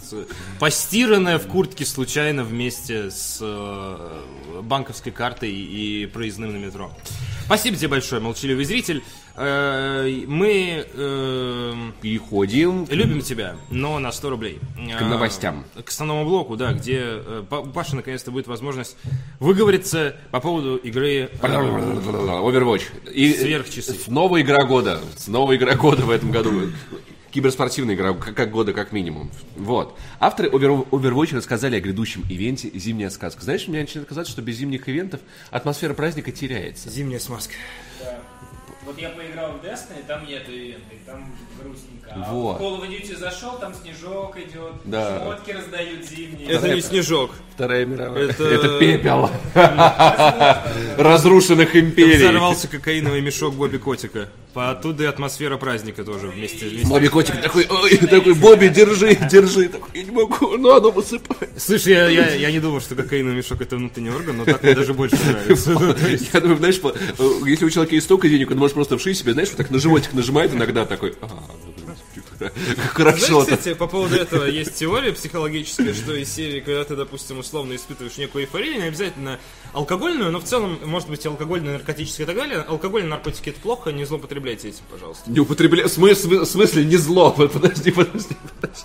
постиранная 0.60 1.38
в 1.38 1.46
куртке 1.46 1.84
случайно 1.84 2.44
вместе 2.44 3.10
с 3.10 3.38
э, 3.40 4.60
банковской 4.62 5.10
картой 5.10 5.50
и 5.50 6.06
проездным 6.06 6.52
на 6.52 6.56
метро. 6.56 6.92
Спасибо 7.44 7.76
тебе 7.76 7.88
большое, 7.88 8.20
молчаливый 8.20 8.64
зритель. 8.64 9.02
Э, 9.36 10.08
мы 10.26 10.86
э, 10.92 11.74
переходим. 12.00 12.86
Любим 12.88 13.20
тебя, 13.20 13.56
но 13.70 13.98
на 13.98 14.12
100 14.12 14.30
рублей. 14.30 14.60
К 14.76 15.00
новостям. 15.02 15.64
К 15.84 15.88
основному 15.88 16.24
блоку, 16.24 16.56
да, 16.56 16.72
где 16.72 17.20
у 17.50 17.66
Паши 17.66 17.96
наконец-то 17.96 18.30
будет 18.30 18.46
возможность 18.46 18.96
выговориться 19.40 20.16
по 20.30 20.40
поводу 20.40 20.76
игры 20.76 21.30
Overwatch. 21.40 22.84
И 23.12 23.32
сверхчасы. 23.32 23.96
Новая 24.06 24.42
игра 24.42 24.64
года. 24.64 25.00
Новая 25.26 25.56
игра 25.56 25.74
года 25.74 26.02
в 26.02 26.10
этом 26.10 26.30
году. 26.30 26.70
Киберспортивная 27.34 27.96
игра, 27.96 28.12
как 28.14 28.52
года 28.52 28.72
как 28.72 28.92
минимум. 28.92 29.28
Вот. 29.56 29.98
Авторы 30.20 30.50
Overwatch 30.50 31.34
рассказали 31.34 31.74
о 31.74 31.80
грядущем 31.80 32.24
ивенте 32.28 32.70
«Зимняя 32.72 33.10
сказка». 33.10 33.42
Знаешь, 33.42 33.66
мне 33.66 33.80
начинает 33.80 34.08
казаться, 34.08 34.30
что 34.30 34.40
без 34.40 34.54
зимних 34.54 34.88
ивентов 34.88 35.20
атмосфера 35.50 35.94
праздника 35.94 36.30
теряется. 36.30 36.88
Зимняя 36.90 37.18
смазка. 37.18 37.54
Вот 38.86 38.96
я 38.98 39.08
поиграл 39.08 39.52
в 39.52 39.64
Destiny, 39.64 40.04
там 40.06 40.24
нет 40.28 40.48
ивенты, 40.48 40.96
там 41.06 41.34
грустненько. 41.60 42.12
А 42.14 42.32
Вот. 42.32 42.60
в 42.60 42.62
Call 42.62 42.80
of 42.82 42.88
Duty 42.88 43.16
зашел, 43.18 43.58
там 43.58 43.74
снежок 43.74 44.36
идет, 44.38 44.74
Да. 44.84 45.18
шмотки 45.24 45.50
раздают 45.50 46.04
зимние. 46.04 46.48
Это 46.50 46.72
не 46.72 46.82
снежок. 46.82 47.32
Вторая 47.54 47.84
мировая. 47.84 48.28
Это- 48.28 48.44
Это 48.44 48.78
пепел. 48.78 49.28
Разрушенных 50.98 51.74
империй. 51.74 52.18
Взорвался 52.18 52.68
кокаиновый 52.68 53.22
мешок 53.22 53.54
Бобби 53.54 53.78
Котика. 53.78 54.28
По 54.54 54.70
оттуда 54.70 55.02
и 55.02 55.06
атмосфера 55.06 55.56
праздника 55.56 56.04
тоже 56.04 56.28
вместе. 56.28 56.68
вместе. 56.68 56.86
Бобби 56.86 57.08
котик 57.08 57.42
такой, 57.42 57.66
ой, 57.68 57.96
такой, 58.10 58.34
Бобби, 58.34 58.68
держи, 58.68 59.16
держи. 59.28 59.68
Такой, 59.68 59.90
я 59.94 60.04
не 60.04 60.12
могу, 60.12 60.56
надо 60.56 60.90
высыпать. 60.90 61.50
Слушай, 61.56 61.94
я, 61.94 62.08
я, 62.08 62.34
я 62.34 62.52
не 62.52 62.60
думал, 62.60 62.80
что 62.80 62.94
кокаиновый 62.94 63.36
мешок 63.36 63.60
это 63.60 63.74
внутренний 63.76 64.10
орган, 64.10 64.36
но 64.36 64.44
так 64.44 64.62
мне 64.62 64.74
даже 64.74 64.94
больше 64.94 65.16
нравится. 65.16 65.72
Я 66.32 66.40
думаю, 66.40 66.58
знаешь, 66.58 66.80
э, 66.84 67.30
если 67.46 67.64
у 67.64 67.70
человека 67.70 67.96
есть 67.96 68.04
столько 68.06 68.28
денег, 68.28 68.52
он 68.52 68.58
может 68.58 68.74
просто 68.74 68.96
вшить 68.96 69.18
себе, 69.18 69.32
знаешь, 69.32 69.48
вот 69.48 69.56
так 69.56 69.70
на 69.70 69.80
животик 69.80 70.12
нажимает 70.12 70.54
иногда 70.54 70.84
такой, 70.86 71.14
«А, 71.20 71.28
хорошо 72.92 73.42
Знаешь, 73.42 73.58
кстати, 73.58 73.74
по 73.74 73.86
поводу 73.86 74.16
этого 74.16 74.44
есть 74.44 74.74
теория 74.74 75.12
психологическая, 75.12 75.94
что 75.94 76.14
из 76.14 76.32
серии, 76.32 76.60
когда 76.60 76.84
ты, 76.84 76.96
допустим, 76.96 77.38
условно 77.38 77.74
испытываешь 77.74 78.16
некую 78.16 78.44
эйфорию, 78.44 78.76
не 78.76 78.88
обязательно 78.88 79.38
алкогольную, 79.72 80.30
но 80.30 80.40
в 80.40 80.44
целом, 80.44 80.78
может 80.84 81.08
быть, 81.08 81.24
алкогольную, 81.26 81.74
наркотическую 81.74 82.24
и 82.24 82.26
так 82.26 82.36
далее. 82.36 82.60
Алкоголь 82.60 83.02
и 83.02 83.06
наркотики 83.06 83.50
это 83.50 83.60
плохо, 83.60 83.90
не 83.90 84.04
злоупотребляйте 84.04 84.68
этим, 84.68 84.82
пожалуйста. 84.90 85.30
Не 85.30 85.40
употребляй, 85.40 85.84
в 85.84 85.88
смысле, 85.88 86.40
в 86.40 86.46
смысле 86.46 86.84
не 86.84 86.96
зло, 86.96 87.30
подожди, 87.36 87.90
подожди, 87.90 88.36
подожди. 88.60 88.84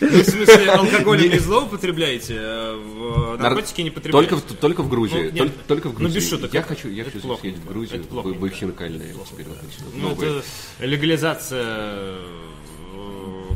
Ну, 0.00 0.08
в 0.08 0.24
смысле, 0.24 0.70
алкоголь 0.70 1.28
не 1.28 1.38
злоупотребляйте, 1.38 2.36
а 2.38 3.36
в 3.36 3.42
наркотики 3.42 3.80
не 3.80 3.90
потребляйте. 3.90 4.30
Только 4.30 4.54
только 4.54 4.82
в 4.82 4.88
Грузии. 4.88 5.30
Ну, 5.32 5.38
только, 5.38 5.54
только 5.66 5.88
в 5.88 5.92
ну, 5.94 5.98
Грузии. 5.98 6.16
без 6.16 6.28
шуток, 6.28 6.54
Я 6.54 6.62
хочу, 6.62 6.88
я 6.88 7.04
хочу 7.04 7.20
съездить 7.20 7.62
в 7.62 7.66
Грузию, 7.66 8.04
в, 8.04 8.12
вот 8.12 8.26
эти 8.46 8.64
вот 8.64 9.94
Ну, 9.94 10.12
это 10.12 10.42
легализация, 10.80 11.64
э, 11.66 12.26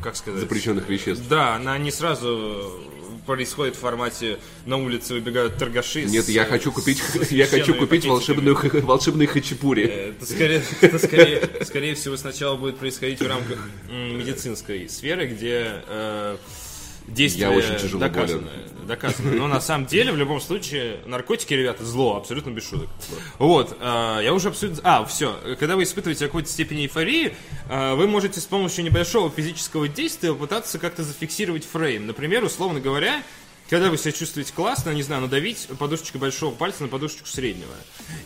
как 0.02 0.16
сказать... 0.16 0.40
запрещенных 0.40 0.88
веществ. 0.88 1.24
Да, 1.28 1.56
она 1.56 1.78
не 1.78 1.90
сразу 1.90 2.80
происходит 3.26 3.76
в 3.76 3.78
формате 3.78 4.38
на 4.66 4.76
улице 4.78 5.14
выбегают 5.14 5.56
торгаши. 5.56 6.04
Нет, 6.04 6.24
с- 6.24 6.28
я 6.28 6.44
хочу 6.44 6.70
с 6.70 6.74
купить, 6.74 7.00
я 7.30 7.46
хочу 7.46 7.74
купить 7.74 8.04
волшебную, 8.06 8.56
волшебные 8.84 9.28
хачапури. 9.28 9.84
Это 9.84 10.26
скорее, 10.26 10.62
это 10.80 10.98
скорее, 10.98 11.50
скорее 11.64 11.94
всего 11.94 12.16
сначала 12.16 12.56
будет 12.56 12.78
происходить 12.78 13.20
в 13.20 13.26
рамках 13.26 13.58
медицинской 13.90 14.88
сферы, 14.88 15.26
где 15.28 15.82
э, 15.86 16.36
действие 17.06 17.48
Я 17.48 17.56
очень 17.56 17.76
тяжело 17.76 18.00
доказано, 18.00 18.48
доказано. 18.86 19.32
Но 19.32 19.46
на 19.46 19.60
самом 19.60 19.86
деле, 19.86 20.12
в 20.12 20.16
любом 20.16 20.40
случае, 20.40 20.98
наркотики, 21.06 21.54
ребята, 21.54 21.84
зло, 21.84 22.16
абсолютно 22.16 22.50
без 22.50 22.68
шуток. 22.68 22.88
Вот, 23.38 23.76
э, 23.80 24.20
я 24.22 24.32
уже 24.32 24.48
абсолютно... 24.48 24.80
А, 24.84 25.04
все, 25.04 25.36
когда 25.58 25.76
вы 25.76 25.84
испытываете 25.84 26.26
какую-то 26.26 26.48
степень 26.48 26.82
эйфории, 26.82 27.34
э, 27.68 27.94
вы 27.94 28.06
можете 28.06 28.40
с 28.40 28.46
помощью 28.46 28.84
небольшого 28.84 29.30
физического 29.30 29.88
действия 29.88 30.32
попытаться 30.32 30.78
как-то 30.78 31.02
зафиксировать 31.02 31.64
фрейм. 31.64 32.06
Например, 32.06 32.44
условно 32.44 32.80
говоря, 32.80 33.22
когда 33.72 33.88
вы 33.88 33.96
себя 33.96 34.12
чувствуете 34.12 34.52
классно, 34.52 34.90
не 34.90 35.02
знаю, 35.02 35.22
надавить 35.22 35.66
подушечкой 35.78 36.20
большого 36.20 36.54
пальца 36.54 36.82
на 36.82 36.90
подушечку 36.90 37.26
среднего. 37.26 37.72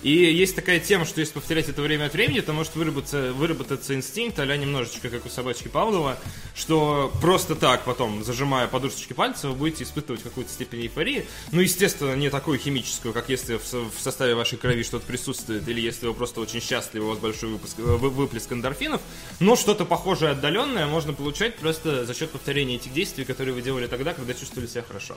И 0.03 0.11
есть 0.11 0.57
такая 0.57 0.81
тема, 0.81 1.05
что 1.05 1.21
если 1.21 1.35
повторять 1.35 1.69
это 1.69 1.83
время 1.83 2.07
от 2.07 2.15
времени, 2.15 2.41
то 2.41 2.53
может 2.53 2.75
выработаться, 2.75 3.33
выработаться 3.33 3.95
инстинкт, 3.95 4.41
а 4.41 4.57
немножечко, 4.57 5.09
как 5.09 5.25
у 5.25 5.29
собачки 5.29 5.69
Павлова, 5.69 6.19
что 6.57 7.13
просто 7.21 7.55
так 7.55 7.85
потом, 7.85 8.25
зажимая 8.25 8.67
подушечки 8.67 9.13
пальца, 9.13 9.47
вы 9.47 9.55
будете 9.55 9.85
испытывать 9.85 10.25
какую-то 10.25 10.51
степень 10.51 10.81
эйфории. 10.81 11.29
Ну, 11.53 11.61
естественно, 11.61 12.17
не 12.17 12.29
такую 12.29 12.59
химическую, 12.59 13.15
как 13.15 13.29
если 13.29 13.59
в, 13.59 13.65
со- 13.65 13.85
в 13.85 14.01
составе 14.01 14.35
вашей 14.35 14.59
крови 14.59 14.83
что-то 14.83 15.07
присутствует, 15.07 15.69
или 15.69 15.81
если 15.81 16.09
вы 16.09 16.15
просто 16.15 16.41
очень 16.41 16.61
счастливы, 16.61 17.07
у 17.07 17.11
вас 17.11 17.19
большой 17.19 17.51
выпуск, 17.51 17.77
э, 17.79 17.83
вы- 17.83 18.11
выплеск 18.11 18.51
эндорфинов. 18.51 19.01
Но 19.39 19.55
что-то 19.55 19.85
похожее, 19.85 20.33
отдаленное 20.33 20.89
можно 20.89 21.13
получать 21.13 21.55
просто 21.55 22.05
за 22.05 22.15
счет 22.15 22.33
повторения 22.33 22.75
этих 22.75 22.93
действий, 22.93 23.25
которые 23.25 23.55
вы 23.55 23.63
делали 23.63 23.87
тогда, 23.87 24.13
когда 24.13 24.35
чувствовали 24.35 24.67
себя 24.67 24.83
хорошо. 24.83 25.15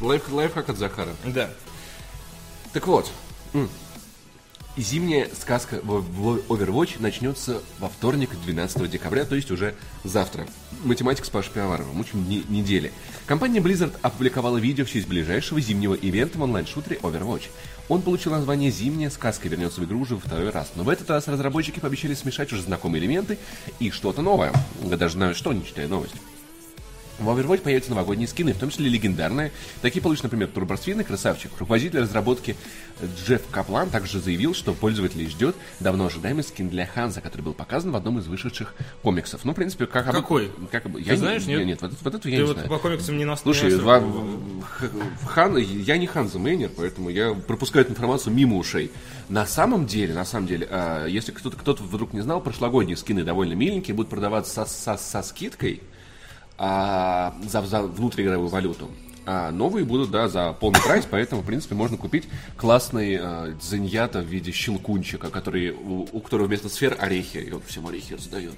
Лайф, 0.00 0.30
лайфхак 0.30 0.68
от 0.68 0.78
Захара. 0.78 1.10
Да. 1.24 1.50
Так 2.72 2.86
вот, 2.86 3.10
зимняя 4.76 5.28
сказка 5.40 5.80
в 5.82 6.00
в 6.00 6.36
Overwatch 6.48 6.96
начнется 7.00 7.62
во 7.80 7.88
вторник, 7.88 8.30
12 8.44 8.88
декабря, 8.88 9.24
то 9.24 9.34
есть 9.34 9.50
уже 9.50 9.74
завтра. 10.04 10.46
Математик 10.84 11.24
с 11.24 11.30
Пашей 11.30 11.52
Пиаваровым, 11.52 11.98
учим 11.98 12.28
не- 12.28 12.44
недели. 12.48 12.92
Компания 13.26 13.58
Blizzard 13.58 13.92
опубликовала 14.02 14.58
видео 14.58 14.84
в 14.84 14.90
честь 14.90 15.08
ближайшего 15.08 15.60
зимнего 15.60 15.94
ивента 15.94 16.38
в 16.38 16.42
онлайн-шутере 16.42 16.98
Overwatch. 17.02 17.48
Он 17.88 18.02
получил 18.02 18.32
название 18.32 18.70
«Зимняя 18.70 19.10
сказка» 19.10 19.48
и 19.48 19.50
вернется 19.50 19.80
в 19.80 19.84
игру 19.84 20.00
уже 20.00 20.14
во 20.14 20.20
второй 20.20 20.50
раз. 20.50 20.70
Но 20.76 20.84
в 20.84 20.88
этот 20.90 21.10
раз 21.10 21.26
разработчики 21.26 21.80
пообещали 21.80 22.14
смешать 22.14 22.52
уже 22.52 22.62
знакомые 22.62 23.02
элементы 23.02 23.38
и 23.80 23.90
что-то 23.90 24.22
новое. 24.22 24.52
Я 24.82 24.96
даже 24.96 25.14
знаю, 25.14 25.34
что, 25.34 25.52
не 25.52 25.64
читая 25.64 25.88
новость. 25.88 26.14
В 27.18 27.28
Overwatch 27.28 27.62
появятся 27.62 27.90
новогодние 27.90 28.28
скины, 28.28 28.52
в 28.52 28.58
том 28.58 28.70
числе 28.70 28.88
легендарные. 28.88 29.50
Такие 29.82 30.00
получит, 30.00 30.22
например, 30.22 30.48
Турборсвин 30.48 31.00
и 31.00 31.04
Красавчик. 31.04 31.50
Руководитель 31.58 31.98
разработки 32.00 32.54
Джефф 33.02 33.42
Каплан 33.50 33.90
также 33.90 34.20
заявил, 34.20 34.54
что 34.54 34.72
пользователей 34.72 35.28
ждет 35.28 35.56
давно 35.80 36.06
ожидаемый 36.06 36.44
скин 36.44 36.68
для 36.68 36.86
Ханза, 36.86 37.20
который 37.20 37.42
был 37.42 37.54
показан 37.54 37.90
в 37.90 37.96
одном 37.96 38.18
из 38.20 38.26
вышедших 38.28 38.72
комиксов. 39.02 39.44
Ну, 39.44 39.52
в 39.52 39.56
принципе, 39.56 39.86
как... 39.86 40.06
обы- 40.06 40.12
Какой? 40.12 40.52
Как, 40.70 40.84
Ты 40.84 41.00
я 41.00 41.16
знаешь, 41.16 41.44
не, 41.46 41.56
нет? 41.56 41.66
Нет, 41.66 41.82
вот, 41.82 41.92
вот 42.02 42.14
это 42.14 42.28
я 42.28 42.36
Ты 42.36 42.42
не 42.42 42.46
вот 42.46 42.52
знаю. 42.54 42.68
по 42.68 42.78
комиксам 42.78 43.16
не 43.18 43.24
нас 43.24 43.40
Слушай, 43.42 43.70
не 43.72 43.76
в 43.78 45.24
Хан, 45.26 45.56
я 45.56 45.98
не 45.98 46.06
Ханза 46.06 46.38
Мейнер, 46.38 46.70
поэтому 46.76 47.10
я 47.10 47.34
пропускаю 47.34 47.84
эту 47.84 47.94
информацию 47.94 48.32
мимо 48.32 48.56
ушей. 48.56 48.90
На 49.28 49.46
самом 49.46 49.86
деле, 49.86 50.14
на 50.14 50.24
самом 50.24 50.46
деле, 50.46 50.66
а, 50.70 51.06
если 51.06 51.32
кто-то 51.32 51.56
кто 51.56 51.74
вдруг 51.74 52.12
не 52.12 52.20
знал, 52.20 52.40
прошлогодние 52.40 52.96
скины 52.96 53.24
довольно 53.24 53.54
миленькие, 53.54 53.94
будут 53.94 54.10
продаваться 54.10 54.64
со, 54.64 54.96
со- 54.96 54.96
со 55.02 55.22
скидкой 55.22 55.80
а, 56.58 57.34
за, 57.46 57.62
за 57.62 57.82
внутриигровую 57.82 58.48
валюту. 58.48 58.88
А 59.30 59.50
новые 59.50 59.84
будут, 59.84 60.10
да, 60.10 60.26
за 60.28 60.54
полный 60.54 60.80
прайс, 60.80 61.06
поэтому, 61.08 61.42
в 61.42 61.44
принципе, 61.44 61.74
можно 61.74 61.96
купить 61.96 62.24
классный 62.56 63.18
а, 63.20 63.54
дзеньята 63.60 64.20
в 64.20 64.24
виде 64.24 64.52
щелкунчика, 64.52 65.28
который, 65.28 65.70
у, 65.70 66.08
у 66.10 66.20
которого 66.20 66.46
вместо 66.46 66.68
сфер 66.68 66.96
орехи, 66.98 67.36
и 67.38 67.52
он 67.52 67.60
всем 67.66 67.86
орехи 67.86 68.14
раздает. 68.14 68.56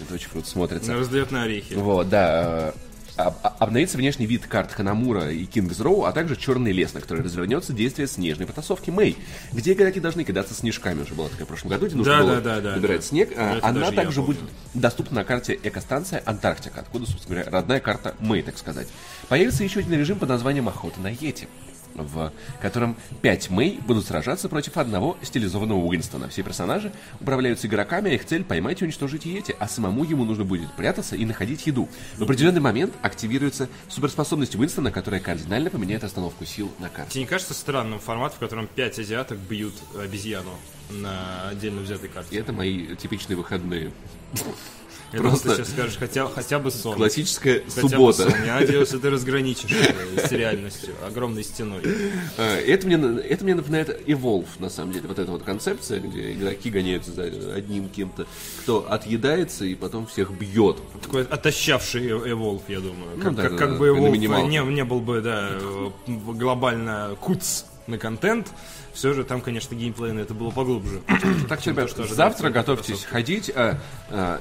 Это 0.00 0.14
очень 0.14 0.30
круто 0.30 0.48
смотрится. 0.48 0.94
Раздает 0.94 1.30
на 1.30 1.44
орехи. 1.44 1.74
Вот, 1.74 2.08
да. 2.08 2.72
э, 2.74 2.89
Обновится 3.28 3.96
внешний 3.96 4.26
вид 4.26 4.46
карт 4.46 4.72
Ханамура 4.72 5.30
и 5.30 5.44
Кингс 5.44 5.80
Роу, 5.80 6.04
а 6.04 6.12
также 6.12 6.36
Черный 6.36 6.72
лес, 6.72 6.94
на 6.94 7.00
который 7.00 7.22
развернется 7.22 7.72
действие 7.72 8.08
снежной 8.08 8.46
потасовки 8.46 8.90
Мэй, 8.90 9.16
где 9.52 9.72
игроки 9.72 10.00
должны 10.00 10.24
кидаться 10.24 10.54
снежками. 10.54 11.02
Уже 11.02 11.14
была 11.14 11.28
такая 11.28 11.44
в 11.44 11.48
прошлом 11.48 11.70
году, 11.70 11.86
где 11.86 11.96
нужно 11.96 12.12
Да, 12.16 12.22
было 12.22 12.40
да, 12.40 12.60
да, 12.60 12.74
выбирать 12.74 13.00
да. 13.00 13.06
снег. 13.06 13.30
А, 13.36 13.58
это 13.58 13.66
Она 13.66 13.90
также 13.92 14.22
будет 14.22 14.40
доступна 14.74 15.16
на 15.16 15.24
карте 15.24 15.58
экостанция 15.62 16.22
Антарктика, 16.24 16.80
откуда, 16.80 17.06
собственно 17.06 17.36
говоря, 17.36 17.50
родная 17.50 17.80
карта 17.80 18.14
Мэй, 18.20 18.42
так 18.42 18.58
сказать. 18.58 18.88
Появится 19.28 19.64
еще 19.64 19.80
один 19.80 19.92
режим 19.94 20.18
под 20.18 20.28
названием 20.28 20.68
Охота 20.68 21.00
на 21.00 21.08
Йети 21.08 21.48
в 21.94 22.32
котором 22.60 22.96
5 23.22 23.50
Мэй 23.50 23.78
будут 23.86 24.06
сражаться 24.06 24.48
против 24.48 24.76
одного 24.76 25.16
стилизованного 25.22 25.78
Уинстона. 25.78 26.28
Все 26.28 26.42
персонажи 26.42 26.92
управляются 27.20 27.66
игроками, 27.66 28.10
а 28.10 28.14
их 28.14 28.24
цель 28.24 28.44
поймать 28.44 28.80
и 28.80 28.84
уничтожить 28.84 29.24
Йети, 29.26 29.54
а 29.58 29.68
самому 29.68 30.04
ему 30.04 30.24
нужно 30.24 30.44
будет 30.44 30.72
прятаться 30.72 31.16
и 31.16 31.24
находить 31.24 31.66
еду. 31.66 31.88
В 32.16 32.22
определенный 32.22 32.60
момент 32.60 32.94
активируется 33.02 33.68
суперспособность 33.88 34.54
Уинстона, 34.56 34.90
которая 34.90 35.20
кардинально 35.20 35.70
поменяет 35.70 36.04
остановку 36.04 36.44
сил 36.44 36.70
на 36.78 36.88
карте. 36.88 37.12
Тебе 37.12 37.22
не 37.22 37.28
кажется 37.28 37.54
странным 37.54 37.98
формат, 37.98 38.34
в 38.34 38.38
котором 38.38 38.66
пять 38.66 38.98
азиаток 38.98 39.38
бьют 39.38 39.74
обезьяну 39.98 40.50
на 40.90 41.48
отдельно 41.50 41.80
взятой 41.82 42.08
И 42.08 42.12
карте? 42.12 42.38
это 42.38 42.52
мои 42.52 42.96
типичные 42.96 43.36
выходные. 43.36 43.92
Я 45.12 45.18
думал, 45.18 45.30
просто 45.32 45.48
ты 45.50 45.54
сейчас 45.56 45.70
скажешь 45.70 45.96
хотя, 45.98 46.26
хотя 46.28 46.58
бы 46.58 46.70
сон. 46.70 46.94
Классическая 46.96 47.62
Хотя 47.68 47.82
бы 47.82 47.88
суббота. 47.88 48.30
сон. 48.30 48.44
Я 48.44 48.60
надеялся, 48.60 48.98
ты 48.98 49.10
разграничишь 49.10 49.70
с 50.16 50.30
реальностью, 50.32 50.94
огромной 51.06 51.42
стеной. 51.42 51.82
А, 52.38 52.56
Это 52.60 52.86
мне, 52.86 52.96
это 53.22 53.44
мне 53.44 53.54
напоминает 53.54 54.08
Evolve, 54.08 54.46
на 54.58 54.70
самом 54.70 54.92
деле. 54.92 55.08
Вот 55.08 55.18
эта 55.18 55.30
вот 55.30 55.42
концепция, 55.42 56.00
где 56.00 56.32
игроки 56.32 56.70
гоняются 56.70 57.12
за 57.12 57.24
одним 57.54 57.88
кем-то, 57.88 58.26
кто 58.62 58.86
отъедается 58.90 59.64
и 59.64 59.74
потом 59.74 60.06
всех 60.06 60.30
бьет. 60.30 60.76
Такой 61.02 61.24
отощавший 61.24 62.08
Evolve, 62.10 62.62
я 62.68 62.80
думаю. 62.80 63.16
Ну 63.16 63.22
Как, 63.22 63.34
да, 63.34 63.42
как, 63.42 63.52
да, 63.52 63.58
как 63.58 63.70
да, 63.72 63.76
бы 63.78 63.88
Evolve 63.88 64.16
не, 64.46 64.58
не 64.74 64.84
был 64.84 65.00
бы, 65.00 65.20
да, 65.20 65.50
э, 65.52 65.90
глобально 66.06 67.16
куц 67.20 67.64
на 67.86 67.98
контент, 67.98 68.48
все 68.92 69.12
же 69.12 69.24
там, 69.24 69.40
конечно, 69.40 69.74
геймплей 69.74 70.12
на 70.12 70.20
это 70.20 70.34
было 70.34 70.50
поглубже. 70.50 71.00
Так 71.48 71.60
что, 71.60 71.70
ребят, 71.70 71.90
что 71.90 72.04
завтра 72.06 72.48
от 72.48 72.52
готовьтесь 72.52 73.04
ходить. 73.04 73.50
а, 73.54 73.78
а, 74.10 74.40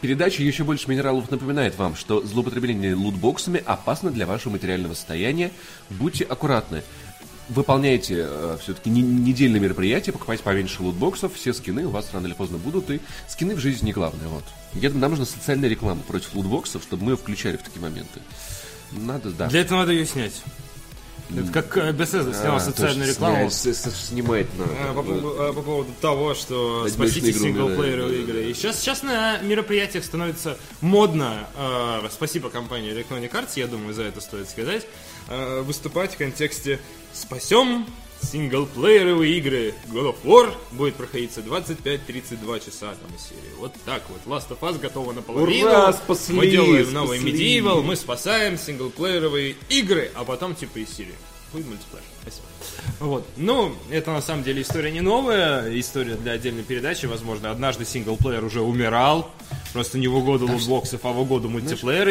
Передача 0.00 0.42
«Еще 0.42 0.62
больше 0.62 0.88
минералов» 0.90 1.30
напоминает 1.30 1.78
вам, 1.78 1.96
что 1.96 2.22
злоупотребление 2.24 2.94
лутбоксами 2.94 3.62
опасно 3.64 4.10
для 4.10 4.26
вашего 4.26 4.52
материального 4.52 4.94
состояния. 4.94 5.50
Будьте 5.90 6.24
аккуратны. 6.24 6.82
Выполняйте 7.48 8.28
все-таки 8.60 8.90
недельные 8.90 9.60
мероприятия, 9.60 10.12
покупайте 10.12 10.42
поменьше 10.42 10.82
лутбоксов, 10.82 11.34
все 11.34 11.52
скины 11.54 11.86
у 11.86 11.90
вас 11.90 12.10
рано 12.12 12.26
или 12.26 12.34
поздно 12.34 12.58
будут, 12.58 12.90
и 12.90 13.00
скины 13.28 13.54
в 13.54 13.60
жизни 13.60 13.86
не 13.86 13.92
главное. 13.92 14.26
Вот. 14.26 14.42
Я 14.74 14.88
думаю, 14.88 15.02
нам 15.02 15.10
нужна 15.12 15.26
социальная 15.26 15.68
реклама 15.68 16.02
против 16.02 16.34
лутбоксов, 16.34 16.82
чтобы 16.82 17.04
мы 17.04 17.12
ее 17.12 17.16
включали 17.16 17.56
в 17.56 17.62
такие 17.62 17.80
моменты. 17.80 18.20
Надо, 18.92 19.30
да. 19.30 19.46
Для 19.48 19.60
этого 19.60 19.78
надо 19.78 19.92
ее 19.92 20.06
снять. 20.06 20.42
Это 21.30 21.52
как 21.52 21.76
э, 21.76 21.92
Bethesda 21.92 22.32
сняла 22.38 22.56
А, 22.56 22.60
социальную 22.60 23.10
рекламу. 23.10 23.50
Снимает 23.50 24.46
э, 24.58 24.92
По, 24.94 25.02
поводу- 25.02 25.36
э, 25.40 25.52
по 25.52 25.62
поводу 25.62 25.92
того, 26.00 26.34
что 26.34 26.86
спасите 26.88 27.32
синглплееровые 27.32 28.22
игры. 28.22 28.44
И 28.50 28.54
сейчас, 28.54 28.78
сейчас 28.80 29.02
на 29.02 29.38
мероприятиях 29.38 30.04
становится 30.04 30.56
модно, 30.80 31.48
э, 31.56 32.08
спасибо 32.12 32.48
компании 32.50 32.92
Electronic 32.92 33.30
Arts, 33.32 33.50
я 33.56 33.66
думаю, 33.66 33.92
за 33.94 34.02
это 34.04 34.20
стоит 34.20 34.48
сказать, 34.48 34.86
э, 35.28 35.62
выступать 35.62 36.14
в 36.14 36.16
контексте 36.16 36.78
«Спасем 37.12 37.86
синглплееровые 38.22 39.38
игры». 39.38 39.74
God 39.88 40.14
of 40.14 40.16
War 40.24 40.52
будет 40.72 40.94
проходиться 40.94 41.40
25-32 41.40 42.64
часа 42.64 42.94
там 42.94 43.14
из 43.16 43.22
серии. 43.22 43.54
Вот 43.58 43.72
так 43.84 44.02
вот. 44.08 44.20
Last 44.32 44.48
of 44.50 44.58
Us 44.60 44.78
готова 44.80 45.12
наполовину. 45.12 45.66
Ура, 45.68 45.92
спасли, 45.92 46.34
Мы 46.34 46.46
делаем 46.48 46.92
новый 46.92 47.18
спасли. 47.18 47.58
Medieval, 47.60 47.82
мы 47.82 47.96
спасаем 47.96 48.58
синглплееровые 48.58 49.56
игры, 49.68 50.10
а 50.14 50.24
потом 50.24 50.54
типа 50.54 50.78
из 50.78 50.90
серии. 50.90 51.14
Будет 51.52 51.66
мультиплеер. 51.68 52.02
Спасибо. 52.22 52.46
Вот. 52.98 53.26
Ну, 53.36 53.72
это 53.90 54.10
на 54.10 54.20
самом 54.20 54.42
деле 54.42 54.62
история 54.62 54.90
не 54.90 55.00
новая, 55.00 55.72
история 55.78 56.16
для 56.16 56.32
отдельной 56.32 56.64
передачи, 56.64 57.06
возможно. 57.06 57.52
Однажды 57.52 57.84
синглплеер 57.84 58.42
уже 58.44 58.60
умирал, 58.62 59.30
просто 59.72 59.96
не 59.96 60.08
в 60.08 60.16
угоду 60.16 60.46
лутбоксов, 60.48 61.04
а 61.04 61.12
в 61.12 61.20
угоду 61.20 61.48
мультиплеера. 61.48 62.10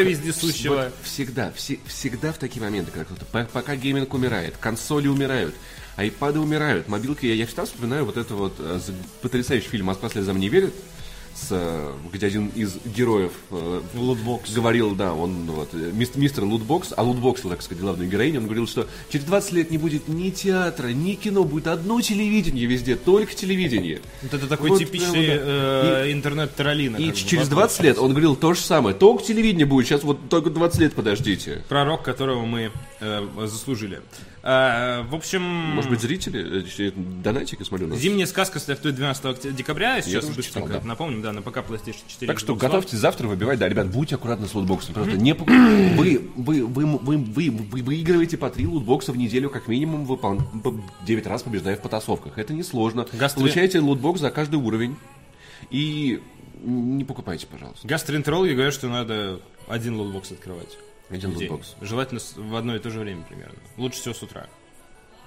Вот 0.86 0.92
всегда, 1.02 1.52
все- 1.54 1.78
всегда 1.86 2.32
в 2.32 2.38
такие 2.38 2.62
моменты, 2.62 2.90
когда 2.92 3.04
кто-то, 3.04 3.24
по- 3.26 3.44
пока 3.44 3.76
гейминг 3.76 4.14
умирает, 4.14 4.56
консоли 4.56 5.06
умирают, 5.08 5.54
айпады 5.96 6.40
умирают, 6.40 6.88
мобилки, 6.88 7.26
я, 7.26 7.34
я 7.34 7.46
всегда 7.46 7.64
вспоминаю 7.64 8.04
вот 8.04 8.16
это 8.16 8.34
вот 8.34 8.54
э, 8.58 8.78
потрясающий 9.22 9.68
фильм 9.68 9.86
«Москва 9.86 10.08
слезам 10.08 10.38
не 10.38 10.48
верит», 10.48 10.74
с, 11.34 11.48
э, 11.50 11.92
где 12.12 12.26
один 12.28 12.48
из 12.48 12.76
героев 12.84 13.32
э, 13.50 13.82
Лутбокс. 13.94 14.52
говорил, 14.52 14.94
да, 14.94 15.12
он 15.12 15.44
вот, 15.44 15.68
э, 15.74 15.90
мис- 15.92 16.16
мистер 16.16 16.44
Лутбокс, 16.44 16.94
а 16.96 17.02
Лутбокс, 17.02 17.42
так 17.42 17.60
сказать, 17.60 17.82
главную 17.82 18.08
героиню, 18.08 18.40
он 18.40 18.46
говорил, 18.46 18.66
что 18.66 18.86
через 19.10 19.26
20 19.26 19.52
лет 19.52 19.70
не 19.70 19.76
будет 19.76 20.08
ни 20.08 20.30
театра, 20.30 20.88
ни 20.88 21.12
кино, 21.14 21.44
будет 21.44 21.66
одно 21.66 22.00
телевидение 22.00 22.64
везде, 22.64 22.96
только 22.96 23.34
телевидение. 23.34 24.00
Вот 24.22 24.32
это 24.32 24.46
такой 24.46 24.70
Вот, 24.70 24.78
типичный 24.78 25.26
да, 25.26 25.34
вот, 25.34 25.44
да. 25.44 26.06
э, 26.06 26.12
интернет-троллина. 26.12 26.96
И 26.96 27.10
бы, 27.10 27.16
через 27.16 27.48
вопрос. 27.50 27.76
20 27.76 27.80
лет 27.82 27.98
он 27.98 28.10
говорил 28.12 28.34
то 28.34 28.54
же 28.54 28.60
самое, 28.60 28.96
только 28.96 29.22
телевидение 29.22 29.66
будет, 29.66 29.86
сейчас 29.86 30.04
вот 30.04 30.30
только 30.30 30.48
20 30.48 30.80
лет 30.80 30.94
подождите. 30.94 31.62
Пророк, 31.68 32.02
которого 32.02 32.46
мы 32.46 32.72
э, 33.00 33.28
заслужили. 33.46 34.00
А, 34.48 35.02
в 35.02 35.14
общем... 35.16 35.42
Может 35.42 35.90
быть, 35.90 36.00
зрители, 36.00 36.62
э, 36.78 36.92
донатчики, 36.94 37.64
смотрю, 37.64 37.88
нас. 37.88 37.98
Зимняя 37.98 38.28
сказка 38.28 38.60
стартует 38.60 38.94
12 38.94 39.24
октя- 39.24 39.50
декабря, 39.50 40.00
сейчас 40.00 40.24
быстренько 40.26 40.68
читал, 40.68 40.68
да. 40.68 40.86
напомним, 40.86 41.20
да, 41.20 41.32
на 41.32 41.42
ПК 41.42 41.56
PlayStation 41.58 41.96
4. 42.06 42.28
Так 42.28 42.38
что 42.38 42.52
Xbox 42.52 42.56
One. 42.56 42.60
готовьте 42.60 42.96
завтра 42.96 43.26
выбивать, 43.26 43.58
да, 43.58 43.68
ребят, 43.68 43.90
будьте 43.90 44.14
аккуратны 44.14 44.46
с 44.46 44.54
лутбоксом. 44.54 44.94
Просто 44.94 45.16
не 45.18 45.32
вы, 45.32 45.44
вы, 46.36 46.64
вы, 46.64 46.64
вы, 46.64 47.16
вы, 47.16 47.50
вы 47.50 47.82
выигрываете 47.82 48.36
по 48.38 48.48
три 48.48 48.68
лутбокса 48.68 49.10
в 49.10 49.16
неделю, 49.16 49.50
как 49.50 49.66
минимум, 49.66 50.04
выпол... 50.04 50.40
9 51.04 51.26
раз 51.26 51.42
побеждая 51.42 51.76
в 51.76 51.80
потасовках. 51.82 52.38
Это 52.38 52.52
несложно. 52.52 53.00
Гастро- 53.14 53.40
Получаете 53.40 53.80
лутбокс 53.80 54.20
за 54.20 54.30
каждый 54.30 54.60
уровень. 54.60 54.94
И 55.70 56.22
не 56.62 57.02
покупайте, 57.02 57.48
пожалуйста. 57.48 57.88
Гастроэнтерологи 57.88 58.52
говорят, 58.52 58.74
что 58.74 58.88
надо 58.88 59.40
один 59.66 59.96
лутбокс 59.96 60.30
открывать. 60.30 60.78
Один 61.10 61.30
в 61.30 61.36
день. 61.38 61.48
лутбокс. 61.50 61.74
Желательно 61.80 62.20
в 62.36 62.56
одно 62.56 62.76
и 62.76 62.78
то 62.78 62.90
же 62.90 63.00
время 63.00 63.22
примерно. 63.22 63.58
Лучше 63.76 64.00
всего 64.00 64.14
с 64.14 64.22
утра. 64.22 64.46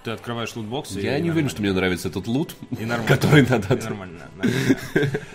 Ты 0.03 0.11
открываешь 0.11 0.55
лутбокс 0.55 0.95
и 0.95 1.01
Я 1.01 1.19
не 1.19 1.23
уверен, 1.23 1.25
нормально. 1.27 1.49
что 1.49 1.61
мне 1.61 1.73
нравится 1.73 2.07
этот 2.07 2.25
лут, 2.27 2.55
И 2.71 2.85
нормально. 2.85 3.05
который 3.07 3.45
надо... 3.45 3.73
И 3.75 3.83
нормально. 3.83 4.19
нормально. 4.37 4.53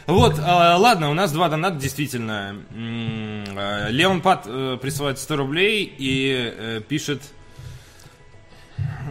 Вот, 0.06 0.36
а, 0.42 0.76
ладно, 0.78 1.10
у 1.10 1.14
нас 1.14 1.32
два 1.32 1.48
доната, 1.50 1.76
действительно. 1.76 2.56
А, 2.74 3.88
Леон 3.90 4.22
Пат 4.22 4.44
э, 4.46 4.78
присылает 4.80 5.18
100 5.18 5.36
рублей 5.36 5.94
и 5.98 6.52
э, 6.56 6.80
пишет... 6.86 7.20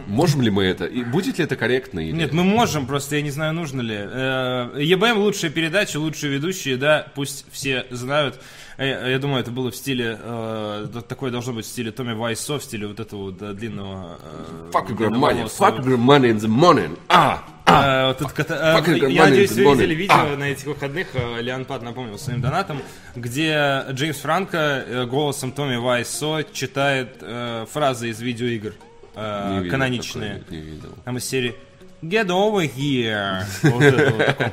Можем 0.06 0.42
ли 0.42 0.50
мы 0.50 0.64
это? 0.64 0.84
И 0.86 1.04
будет 1.04 1.38
ли 1.38 1.44
это 1.44 1.56
корректно? 1.56 2.00
Или... 2.00 2.12
Нет, 2.16 2.32
мы 2.32 2.44
можем, 2.44 2.86
просто 2.86 3.16
я 3.16 3.22
не 3.22 3.30
знаю, 3.30 3.52
нужно 3.52 3.80
ли. 3.80 3.96
Э, 3.98 4.70
ебэм 4.78 5.18
лучшая 5.18 5.50
передача, 5.50 5.98
лучшие 5.98 6.32
ведущие, 6.32 6.76
да, 6.76 7.06
пусть 7.14 7.46
все 7.50 7.86
знают. 7.90 8.40
Э, 8.76 9.10
Я 9.10 9.18
думаю, 9.18 9.40
это 9.40 9.50
было 9.50 9.70
в 9.70 9.76
стиле, 9.76 10.18
э, 10.20 11.02
такое 11.08 11.30
должно 11.30 11.52
быть 11.52 11.64
в 11.64 11.68
стиле 11.68 11.90
Томми 11.90 12.12
Вайсо, 12.12 12.58
в 12.58 12.64
стиле 12.64 12.86
вот 12.86 13.00
этого 13.00 13.32
да, 13.32 13.52
длинного... 13.52 14.18
э, 14.22 14.70
Fuck 14.72 14.88
you, 14.88 14.96
grab 14.96 15.12
money. 15.16 15.44
Fuck 15.44 15.78
you, 15.78 15.84
grab 15.84 15.98
money 16.00 16.30
in 16.30 16.38
the 16.38 16.48
morning. 16.48 16.98
А! 17.08 17.44
А, 17.66 18.14
а, 18.14 18.82
Я 19.08 19.24
надеюсь, 19.24 19.52
вы 19.52 19.64
видели 19.74 19.94
видео 19.94 20.14
А. 20.14 20.36
на 20.36 20.44
этих 20.50 20.66
выходных. 20.66 21.08
Леон 21.40 21.64
Пат 21.64 21.82
напомнил 21.82 22.18
своим 22.18 22.42
донатом, 22.42 22.82
где 23.16 23.84
Джеймс 23.90 24.18
Франко 24.18 25.06
голосом 25.10 25.50
Томми 25.50 25.76
Вайсо 25.76 26.44
читает 26.52 27.16
э, 27.22 27.64
фразы 27.72 28.10
из 28.10 28.20
видеоигр 28.20 28.74
э, 29.14 29.50
Не 29.50 29.58
видел 29.58 29.70
каноничные. 29.70 30.34
такого, 30.38 30.54
Не 30.54 30.60
видел. 30.60 30.88
Там 31.04 31.16
из 31.16 31.24
серии 31.24 31.54
Get 32.02 32.28
over 32.28 32.66
here. 32.66 33.42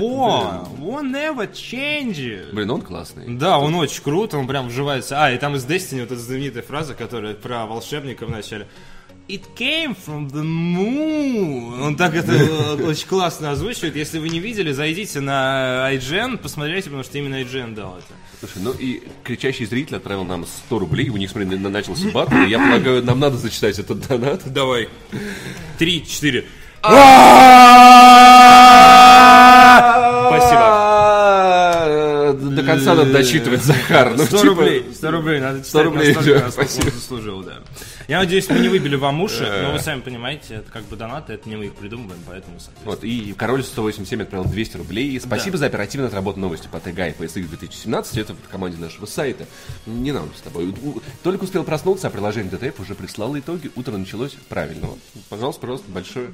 War, 0.00 0.66
war 0.80 1.02
never 1.02 1.46
changes. 1.52 2.52
Блин, 2.52 2.70
он 2.70 2.82
классный. 2.82 3.36
Да, 3.36 3.58
он 3.58 3.74
очень 3.76 4.02
крут, 4.02 4.34
он 4.34 4.48
прям 4.48 4.66
вживается. 4.68 5.22
А, 5.24 5.30
и 5.30 5.38
там 5.38 5.54
из 5.54 5.64
Destiny 5.64 6.00
вот 6.00 6.10
эта 6.10 6.20
знаменитая 6.20 6.64
фраза, 6.64 6.94
которая 6.94 7.34
про 7.34 7.66
волшебника 7.66 8.26
в 8.26 8.30
начале. 8.30 8.66
It 9.28 9.42
came 9.56 9.96
from 9.96 10.30
the 10.30 10.44
moon. 10.44 11.82
Он 11.82 11.96
так 11.96 12.14
это 12.14 12.30
э, 12.32 12.74
очень 12.84 13.08
классно 13.08 13.50
озвучивает. 13.50 13.96
Если 13.96 14.20
вы 14.20 14.28
не 14.28 14.38
видели, 14.38 14.70
зайдите 14.70 15.18
на 15.18 15.88
IGN, 15.92 16.36
посмотрите, 16.38 16.84
потому 16.84 17.02
что 17.02 17.18
именно 17.18 17.34
IGN 17.42 17.74
дал 17.74 17.98
это. 17.98 18.06
Слушай, 18.38 18.62
ну 18.62 18.70
и 18.70 19.02
кричащий 19.24 19.66
зритель 19.66 19.96
отправил 19.96 20.22
нам 20.22 20.46
100 20.46 20.78
рублей, 20.78 21.08
у 21.08 21.16
них, 21.16 21.28
смотри, 21.30 21.48
на- 21.58 21.68
начался 21.68 22.08
батл, 22.10 22.36
и 22.36 22.48
я 22.50 22.58
полагаю, 22.60 23.02
нам 23.02 23.18
надо 23.18 23.36
зачитать 23.36 23.76
этот 23.80 24.06
донат. 24.06 24.42
Давай. 24.52 24.88
Три, 25.76 26.06
четыре. 26.06 26.44
Спасибо. 31.26 32.36
До 32.54 32.62
конца 32.62 32.94
надо 32.94 33.12
дочитывать, 33.12 33.62
Захар. 33.62 34.14
Ну, 34.16 34.24
100 34.24 34.36
типа, 34.38 34.48
рублей, 34.54 34.84
100 34.94 35.10
рублей, 35.10 35.40
надо 35.40 35.58
читать 35.58 35.68
100 35.68 35.82
рублей, 35.82 36.14
спасибо. 36.50 36.90
заслужил, 36.90 37.42
да. 37.42 37.58
Я 38.08 38.18
надеюсь, 38.18 38.48
мы 38.48 38.60
не 38.60 38.68
выбили 38.68 38.94
вам 38.94 39.20
уши, 39.20 39.44
но 39.62 39.72
вы 39.72 39.80
сами 39.80 40.00
понимаете, 40.00 40.56
это 40.56 40.70
как 40.70 40.84
бы 40.84 40.96
донаты, 40.96 41.32
это 41.32 41.48
не 41.48 41.56
мы 41.56 41.66
их 41.66 41.74
придумываем, 41.74 42.20
поэтому. 42.26 42.56
Вот, 42.84 43.02
и 43.02 43.32
Король 43.32 43.64
187 43.64 44.22
отправил 44.22 44.44
200 44.44 44.76
рублей. 44.76 45.10
И 45.10 45.20
спасибо 45.20 45.56
за 45.56 45.66
оперативно 45.66 46.06
отработанную 46.06 46.48
новости 46.48 46.68
по 46.68 46.78
ТГ 46.78 46.98
и 46.98 47.22
PSX 47.22 47.48
2017. 47.48 48.18
Это 48.18 48.34
в 48.34 48.48
команде 48.48 48.78
нашего 48.78 49.06
сайта. 49.06 49.46
Не 49.86 50.12
нам 50.12 50.30
с 50.36 50.40
тобой. 50.40 50.72
Только 51.22 51.44
успел 51.44 51.64
проснуться, 51.64 52.06
а 52.06 52.10
приложение 52.10 52.50
ДТФ 52.50 52.78
уже 52.80 52.94
прислало 52.94 53.38
итоги. 53.38 53.70
Утро 53.74 53.96
началось 53.96 54.36
правильно. 54.48 54.86
Вот, 54.86 54.98
пожалуйста, 55.28 55.60
просто 55.62 55.90
большое. 55.90 56.30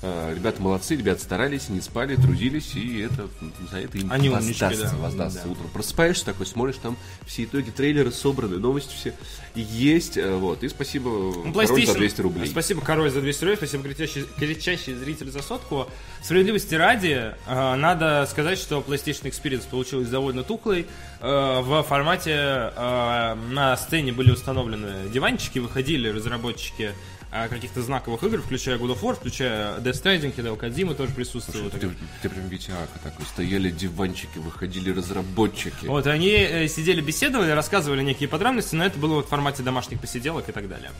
Э, 0.00 0.32
Ребята 0.34 0.62
молодцы, 0.62 0.94
ребята 0.94 1.20
старались, 1.20 1.68
не 1.68 1.80
спали, 1.80 2.14
трудились, 2.14 2.74
и 2.76 3.00
это 3.00 3.28
за 3.70 3.78
это 3.80 3.98
им 3.98 4.12
Они 4.12 4.28
умнички, 4.30 4.62
воздастся, 4.62 4.90
да. 4.96 5.02
воздастся 5.02 5.42
Да. 5.44 5.50
утром. 5.50 5.68
Просыпаешься 5.72 6.24
такой, 6.24 6.46
смотришь, 6.46 6.76
там 6.80 6.96
все 7.26 7.44
итоги, 7.44 7.70
трейлеры 7.70 8.12
собраны, 8.12 8.58
новости 8.58 8.94
все 8.94 9.14
есть. 9.56 10.16
э, 10.16 10.36
Вот, 10.36 10.62
и 10.62 10.68
спасибо 10.68 11.08
Ну, 11.08 11.52
Король 11.52 11.66
за 11.66 11.72
PlayStation. 11.74 11.96
200 11.98 12.20
рублей. 12.20 12.46
Спасибо, 12.46 12.80
Король, 12.80 13.10
за 13.10 13.20
200 13.20 13.40
рублей. 13.42 13.56
Спасибо, 13.56 13.82
кричащий, 13.82 14.24
кричащий 14.38 14.94
зритель 14.94 15.30
за 15.32 15.42
сотку. 15.42 15.88
Справедливости 16.22 16.76
ради, 16.76 17.34
э, 17.46 17.74
надо 17.74 18.24
сказать, 18.30 18.58
что 18.58 18.78
PlayStation 18.86 19.24
Experience 19.24 19.68
получилась 19.68 20.08
довольно 20.08 20.44
тухлой. 20.44 20.86
Э, 21.20 21.60
в 21.60 21.82
формате 21.82 22.72
на 22.76 23.76
сцене 23.76 24.12
были 24.12 24.30
установлены 24.30 25.08
диванчики, 25.12 25.58
выходили 25.58 26.08
разработчики 26.08 26.92
каких-то 27.30 27.82
знаковых 27.82 28.22
игр, 28.22 28.40
включая 28.40 28.78
God 28.78 28.94
of 28.94 29.00
War, 29.02 29.14
включая 29.14 29.78
Death 29.78 30.02
Stranding, 30.02 30.34
Хидео 30.34 30.56
Кодзима 30.56 30.94
тоже 30.94 31.12
присутствовал. 31.12 31.70
Ты, 31.70 31.90
ты 32.22 32.28
прям 32.28 32.48
Витяка 32.48 32.98
такой, 33.02 33.26
стояли 33.26 33.70
диванчики, 33.70 34.38
выходили 34.38 34.90
разработчики. 34.90 35.86
Вот, 35.86 36.06
они 36.06 36.30
э, 36.30 36.68
сидели, 36.68 37.00
беседовали, 37.00 37.50
рассказывали 37.50 38.02
некие 38.02 38.28
подробности, 38.28 38.74
но 38.74 38.86
это 38.86 38.98
было 38.98 39.16
вот 39.16 39.26
в 39.26 39.28
формате 39.28 39.62
домашних 39.62 40.00
посиделок 40.00 40.48
и 40.48 40.52
так 40.52 40.68
далее. 40.68 40.90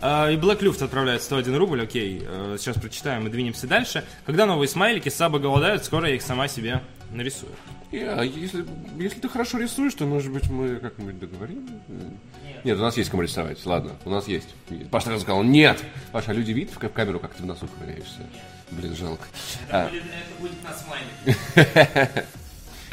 А, 0.00 0.30
И 0.30 0.36
Black 0.36 0.60
Luft 0.60 0.82
отправляет 0.84 1.22
101 1.22 1.56
рубль, 1.56 1.82
окей, 1.82 2.22
э, 2.24 2.56
сейчас 2.58 2.76
прочитаем 2.76 3.26
и 3.26 3.30
двинемся 3.30 3.66
дальше. 3.66 4.04
Когда 4.26 4.46
новые 4.46 4.68
смайлики, 4.68 5.08
сабы 5.08 5.40
голодают, 5.40 5.84
скоро 5.84 6.08
я 6.08 6.14
их 6.14 6.22
сама 6.22 6.46
себе 6.48 6.82
нарисую. 7.10 7.52
А 7.92 8.22
если, 8.22 8.64
если 8.98 9.20
ты 9.20 9.28
хорошо 9.28 9.58
рисуешь, 9.58 9.94
то, 9.94 10.04
может 10.04 10.32
быть, 10.32 10.50
мы 10.50 10.76
как-нибудь 10.76 11.18
договорим? 11.18 11.68
Нет. 12.64 12.78
у 12.78 12.80
нас 12.82 12.96
есть 12.96 13.10
кому 13.10 13.22
рисовать. 13.22 13.64
Ладно, 13.66 13.92
у 14.04 14.10
нас 14.10 14.26
есть. 14.26 14.48
Паша 14.90 15.06
сразу 15.06 15.22
сказал, 15.22 15.42
нет! 15.42 15.82
Паша, 16.12 16.30
а 16.30 16.34
люди 16.34 16.52
видят 16.52 16.74
в 16.74 16.78
ка- 16.78 16.88
в 16.88 16.92
камеру, 16.92 17.20
как 17.20 17.34
ты 17.34 17.42
в 17.42 17.46
носу 17.46 17.68
ковыряешься? 17.68 18.20
Блин, 18.70 18.96
жалко. 18.96 19.24
А, 19.70 19.86
Это 19.88 20.40
будет 20.40 20.52
на 20.64 20.72
смайле. 20.72 22.24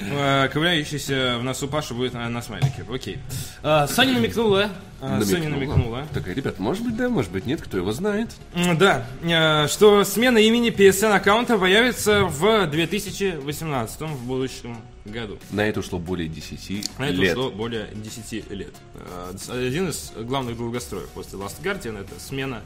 э, 0.10 0.50
ковыряющийся 0.50 1.38
в 1.40 1.44
носу 1.44 1.68
Паша 1.68 1.94
будет 1.94 2.14
на, 2.14 2.28
на 2.30 2.42
смайлике. 2.42 2.86
Окей. 2.92 3.20
А, 3.64 3.88
Соня 3.88 4.14
намекнула. 4.14 4.70
а, 5.02 5.22
Соня 5.22 5.50
намекнула. 5.50 6.08
Такая, 6.14 6.34
ребят, 6.36 6.60
может 6.60 6.84
быть 6.84 6.96
да, 6.96 7.10
может 7.10 7.32
быть 7.32 7.46
нет, 7.46 7.62
кто 7.62 7.78
его 7.78 7.92
знает. 7.92 8.30
Да, 8.78 9.06
э, 9.24 9.68
что 9.68 10.04
смена 10.04 10.38
имени 10.38 10.72
PSN 10.72 11.14
аккаунта 11.14 11.58
появится 11.58 12.26
в 12.26 12.68
2018 12.68 14.02
в 14.02 14.26
будущем 14.26 14.78
году. 15.06 15.38
На 15.52 15.62
это 15.68 15.80
ушло 15.80 15.98
более 16.00 16.28
10 16.30 17.00
На 17.00 17.06
это 17.06 17.14
лет. 17.14 17.36
ушло 17.38 17.52
более 17.52 17.88
10 17.94 18.52
лет. 18.52 18.74
Э, 18.96 19.34
Один 19.50 19.90
из 19.90 20.12
главных 20.16 20.58
долгостроев 20.58 21.10
после 21.10 21.40
Last 21.40 21.62
Guardian 21.64 22.00
это 22.00 22.20
смена 22.20 22.62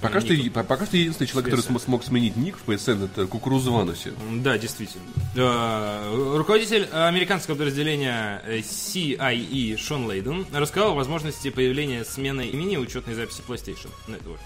Пока 0.00 0.20
что, 0.20 0.34
по- 0.54 0.62
пока 0.64 0.86
что 0.86 0.96
единственный 0.96 1.26
человек, 1.26 1.50
который 1.50 1.60
PSN. 1.60 1.66
см- 1.68 1.84
смог 1.84 2.04
сменить 2.04 2.36
ник 2.36 2.56
в 2.56 2.68
PSN, 2.68 3.04
это 3.04 3.26
Кукуруза 3.26 3.70
Вануси. 3.70 4.12
Да, 4.36 4.56
действительно. 4.56 5.04
Э, 5.36 6.34
Руководитель 6.36 6.84
американского 6.92 7.54
подразделения 7.54 8.42
э, 8.46 8.60
CIE 8.60 9.76
Шон 9.76 10.06
Лейден 10.06 10.46
рассказал 10.52 10.92
о 10.92 10.94
возможности 10.94 11.50
появления 11.50 12.04
смены 12.04 12.46
имени 12.46 12.76
учетной 12.76 13.14
записи 13.14 13.42
PlayStation 13.46 13.90
Network. 14.08 14.40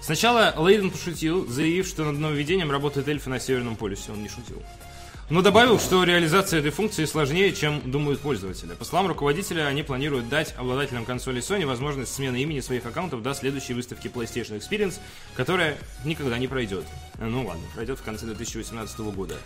Сначала 0.00 0.54
Лейден 0.58 0.90
пошутил, 0.90 1.46
заявив, 1.48 1.86
что 1.88 2.04
над 2.04 2.18
нововведением 2.18 2.70
работают 2.70 3.08
эльфы 3.08 3.30
на 3.30 3.40
Северном 3.40 3.74
полюсе. 3.76 4.12
Он 4.12 4.22
не 4.22 4.28
шутил. 4.28 4.62
Но 5.30 5.40
добавил, 5.40 5.80
что 5.80 6.04
реализация 6.04 6.60
этой 6.60 6.70
функции 6.70 7.06
сложнее, 7.06 7.54
чем 7.54 7.90
думают 7.90 8.20
пользователи. 8.20 8.74
По 8.74 8.84
словам 8.84 9.06
руководителя, 9.06 9.66
они 9.66 9.82
планируют 9.82 10.28
дать 10.28 10.54
обладателям 10.58 11.06
консолей 11.06 11.40
Sony 11.40 11.64
возможность 11.64 12.12
смены 12.14 12.42
имени 12.42 12.60
своих 12.60 12.84
аккаунтов 12.84 13.22
до 13.22 13.32
следующей 13.32 13.72
выставки 13.72 14.08
PlayStation 14.08 14.58
Experience, 14.58 15.00
которая 15.34 15.78
никогда 16.04 16.36
не 16.36 16.46
пройдет. 16.46 16.84
Ну 17.18 17.46
ладно, 17.46 17.62
пройдет 17.74 17.98
в 17.98 18.02
конце 18.02 18.26
2018 18.26 18.98
года. 19.00 19.38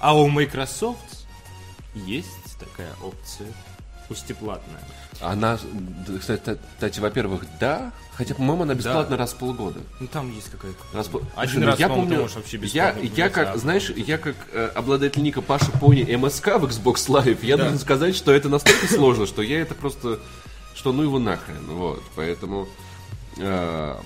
А 0.00 0.18
у 0.18 0.28
Microsoft 0.28 1.26
есть 1.94 2.58
такая 2.58 2.92
опция, 3.00 3.46
пусть 4.12 4.30
и 4.30 4.34
платная. 4.34 4.80
Она, 5.20 5.58
кстати, 6.20 6.58
кстати, 6.74 7.00
во-первых, 7.00 7.44
да, 7.58 7.92
хотя, 8.14 8.34
по-моему, 8.34 8.64
она 8.64 8.74
бесплатна 8.74 9.16
раз 9.16 9.32
в 9.32 9.36
полгода. 9.36 9.80
Ну 10.00 10.06
там 10.06 10.30
есть 10.34 10.50
какая-то... 10.50 10.76
Раз 10.92 11.08
Один 11.08 11.24
Слушай, 11.34 11.60
ну, 11.60 11.66
раз, 11.66 11.78
я 11.78 11.88
по-моему, 11.88 12.08
ты 12.08 12.10
помню, 12.10 12.22
можешь 12.22 12.36
вообще 12.36 12.56
я, 12.58 12.62
бесплатно 12.62 13.00
я 13.00 13.08
получать, 13.08 13.32
как, 13.32 13.56
знаешь, 13.56 13.90
я 13.90 14.18
как 14.18 14.36
э, 14.52 14.70
обладатель 14.74 15.22
ника 15.22 15.40
Паша 15.40 15.70
Пони 15.72 16.02
МСК 16.14 16.58
в 16.58 16.64
Xbox 16.66 17.08
Live, 17.08 17.38
я 17.42 17.56
должен 17.56 17.78
сказать, 17.78 18.14
что 18.14 18.32
это 18.32 18.50
настолько 18.50 18.86
сложно, 18.86 19.26
что 19.26 19.40
я 19.40 19.62
это 19.62 19.74
просто, 19.74 20.20
что 20.74 20.92
ну 20.92 21.04
его 21.04 21.18
нахрен, 21.18 21.64
вот, 21.68 22.02
поэтому... 22.14 22.68
э, 23.38 23.96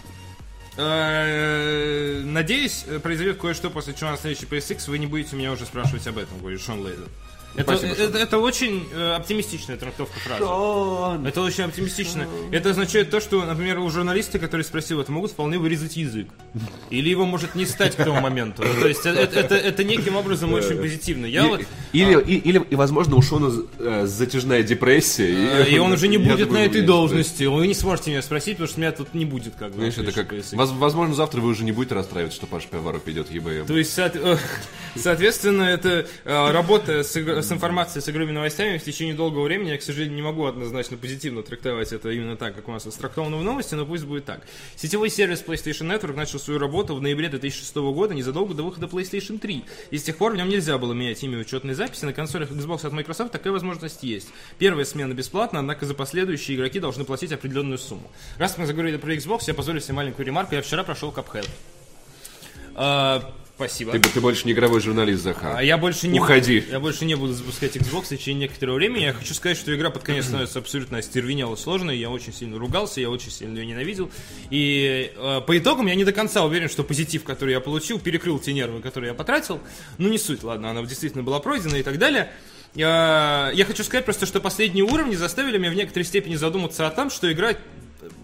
Э, 0.77 2.21
Надеюсь, 2.23 2.85
э, 2.87 2.99
произойдет 2.99 3.39
кое-что, 3.39 3.71
после 3.71 3.95
чего 3.95 4.11
на 4.11 4.19
следующий 4.19 4.45
PSX 4.45 4.91
вы 4.91 4.99
не 4.99 5.07
будете 5.07 5.35
меня 5.35 5.53
уже 5.53 5.65
спрашивать 5.65 6.07
об 6.07 6.19
этом, 6.19 6.39
говорит 6.39 6.61
Шон 6.61 6.83
Лейден. 6.83 7.09
Это, 7.57 7.77
Спасибо, 7.77 7.95
Шон. 7.97 8.05
это, 8.05 8.19
это 8.19 8.39
очень 8.39 8.87
э, 8.93 9.15
оптимистичная 9.15 9.77
трактовка 9.77 10.19
фразы. 10.21 10.45
Это 11.29 11.41
очень 11.43 11.65
оптимистично. 11.65 12.27
Это 12.53 12.71
означает 12.71 13.11
то, 13.11 13.21
что, 13.21 13.45
например, 13.45 13.79
у 13.79 13.89
журналиста, 13.91 14.39
который 14.39 14.63
спросил 14.63 15.01
это, 15.01 15.11
могут 15.13 15.31
вполне 15.33 15.59
вырезать 15.59 15.97
язык. 15.97 16.29
Или 16.91 17.09
его 17.09 17.25
может 17.27 17.55
не 17.55 17.67
стать 17.67 17.97
к 17.97 18.05
тому 18.05 18.21
моменту. 18.21 18.63
Ну, 18.63 18.81
То 18.81 18.89
есть 18.89 19.05
это, 19.07 19.39
это, 19.41 19.55
это 19.57 19.85
неким 19.85 20.17
образом 20.17 20.53
очень 20.53 20.77
позитивно. 20.79 21.27
Я 21.27 21.45
и- 21.47 21.49
вот... 21.49 21.61
или, 21.93 22.21
и, 22.23 22.35
или, 22.37 22.63
и, 22.71 22.75
возможно, 22.77 23.17
у 23.17 23.23
Шона 23.23 23.53
э, 23.79 24.07
затяжная 24.07 24.63
депрессия. 24.63 25.63
э, 25.65 25.71
И 25.71 25.79
он 25.79 25.93
уже 25.93 26.09
не 26.09 26.19
будет 26.19 26.51
на 26.51 26.65
этой 26.65 26.83
должности. 26.83 27.45
Вы 27.45 27.67
не 27.67 27.75
сможете 27.75 28.11
меня 28.11 28.23
спросить, 28.23 28.55
потому 28.59 28.69
что 28.69 28.81
меня 28.81 28.93
тут 28.93 29.15
не 29.15 29.25
будет 29.25 29.55
как 29.59 29.71
бы. 29.73 29.91
Знаешь, 29.91 29.99
это 29.99 30.13
как... 30.13 30.33
Возможно, 30.53 31.15
завтра 31.15 31.41
вы 31.41 31.49
уже 31.49 31.65
не 31.65 31.73
будете 31.73 31.95
расстраиваться, 31.95 32.37
что 32.37 32.47
Паша 32.47 32.69
Пивоваров 32.69 33.07
идет 33.09 33.31
ЕБМ. 33.31 33.67
То 33.67 33.77
есть, 33.77 33.97
соот- 33.97 34.17
э, 34.23 34.37
соответственно, 34.97 35.63
это 35.63 36.07
э, 36.25 36.51
работа 36.53 37.03
с, 37.03 37.17
с 37.47 37.53
информацией, 37.53 38.03
с 38.03 38.09
игровыми 38.09 38.33
новостями 38.33 38.79
в 38.79 38.85
течение 38.85 39.15
долгого 39.15 39.45
времени. 39.45 39.71
Я, 39.71 39.79
к 39.79 39.83
сожалению, 39.83 40.17
не 40.17 40.23
могу 40.23 40.45
однозначно 40.47 40.97
позитивно 40.97 41.43
трактовать 41.43 41.93
это 41.93 42.11
именно 42.11 42.37
так, 42.37 42.55
как 42.55 42.69
у 42.69 42.73
нас 42.73 42.85
растрактовано 42.87 43.37
в 43.37 43.45
новости, 43.45 43.75
но 43.75 43.87
пусть 43.87 44.05
будет 44.05 44.25
так. 44.25 44.43
Сетевой 44.75 45.11
сервис 45.11 45.45
PlayStation 45.47 45.87
Network 45.87 46.15
начал 46.15 46.39
свою 46.39 46.59
работу 46.59 46.95
в 46.95 47.03
ноябре 47.03 47.29
2006 47.29 47.77
года, 47.77 48.15
незадолго 48.15 48.55
до 48.55 48.65
выхода 48.65 48.87
PlayStation 48.87 49.39
3. 49.39 49.65
И 49.91 49.99
с 49.99 50.03
тех 50.03 50.17
пор 50.17 50.33
в 50.33 50.37
нем 50.37 50.49
нельзя 50.49 50.77
было 50.79 50.93
менять 50.93 51.23
имя 51.23 51.39
учетной 51.39 51.75
записи. 51.75 52.05
На 52.05 52.13
консолях 52.13 52.51
Xbox 52.51 52.87
от 52.87 52.93
Microsoft 52.93 53.33
такая 53.33 53.53
возможность 53.53 54.03
есть. 54.03 54.29
Первая 54.59 54.85
смена 54.85 55.15
бесплатна, 55.15 55.61
однако 55.61 55.87
за 55.87 55.95
последующие 55.95 56.57
игроки 56.57 56.81
должны 56.81 57.05
платить 57.05 57.33
определенную 57.33 57.79
сумму. 57.79 58.11
Раз 58.39 58.59
мы 58.59 58.67
заговорили 58.67 58.97
про 58.97 59.15
Xbox, 59.15 59.43
я 59.47 59.55
позволю 59.55 59.81
себе 59.81 59.95
маленькую 59.95 60.27
ремарку. 60.27 60.55
Я 60.55 60.63
вчера 60.63 60.83
прошел 60.83 61.13
Cuphead. 61.13 61.49
Спасибо. 63.57 63.93
Ты, 63.93 64.01
ты 64.01 64.21
больше 64.21 64.47
не 64.47 64.53
игровой 64.53 64.83
журналист, 64.83 65.23
Захар. 65.23 65.57
А 65.57 65.63
я 65.63 65.79
больше 65.79 66.09
не 66.09 66.21
Уходи. 66.21 66.61
Буду, 66.61 66.73
я 66.73 66.79
больше 66.79 67.07
не 67.07 67.15
буду 67.15 67.33
запускать 67.33 67.75
Xbox 67.75 68.03
в 68.03 68.09
течение 68.09 68.49
некоторого 68.49 68.77
времени. 68.77 69.05
Я 69.05 69.15
хочу 69.15 69.33
сказать, 69.33 69.57
что 69.57 69.75
игра 69.75 69.89
под 69.89 70.03
конец 70.03 70.27
становится 70.27 70.59
абсолютно 70.59 70.99
остервенело 70.99 71.57
сложной. 71.57 71.97
Я 71.97 72.11
очень 72.11 72.35
сильно 72.35 72.59
ругался, 72.59 73.01
я 73.01 73.09
очень 73.09 73.31
сильно 73.31 73.57
ее 73.59 73.65
ненавидел. 73.65 74.11
И 74.51 75.11
э, 75.17 75.41
по 75.41 75.57
итогам 75.57 75.87
я 75.87 75.95
не 75.95 76.05
до 76.05 76.13
конца 76.13 76.45
уверен, 76.45 76.69
что 76.69 76.85
позитив, 76.85 77.25
который 77.25 77.53
я 77.53 77.61
получил, 77.61 77.99
перекрыл 77.99 78.39
те 78.39 78.53
нервы, 78.53 78.83
которые 78.83 79.09
я 79.09 79.15
потратил. 79.15 79.59
Ну 79.97 80.11
не 80.11 80.19
суть, 80.19 80.43
ладно, 80.43 80.71
она 80.71 80.83
действительно 80.83 81.23
была 81.25 81.41
пройдена 81.41 81.77
и 81.77 81.83
так 81.83 81.99
далее. 81.99 82.31
Я, 82.75 83.51
я 83.55 83.65
хочу 83.65 83.85
сказать 83.85 84.05
просто, 84.05 84.27
что 84.27 84.39
последние 84.39 84.85
уровни 84.85 85.15
заставили 85.15 85.57
меня 85.57 85.71
в 85.71 85.75
некоторой 85.75 86.05
степени 86.05 86.37
задуматься 86.37 86.87
о 86.87 86.91
том, 86.91 87.09
что 87.09 87.33
игра 87.33 87.55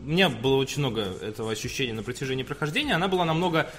у 0.04 0.10
меня 0.10 0.28
было 0.28 0.56
очень 0.56 0.80
много 0.80 1.02
этого 1.20 1.52
ощущения 1.52 1.92
на 1.92 2.02
протяжении 2.02 2.42
прохождения. 2.42 2.94
Она 2.94 3.06
была 3.06 3.24
намного 3.24 3.70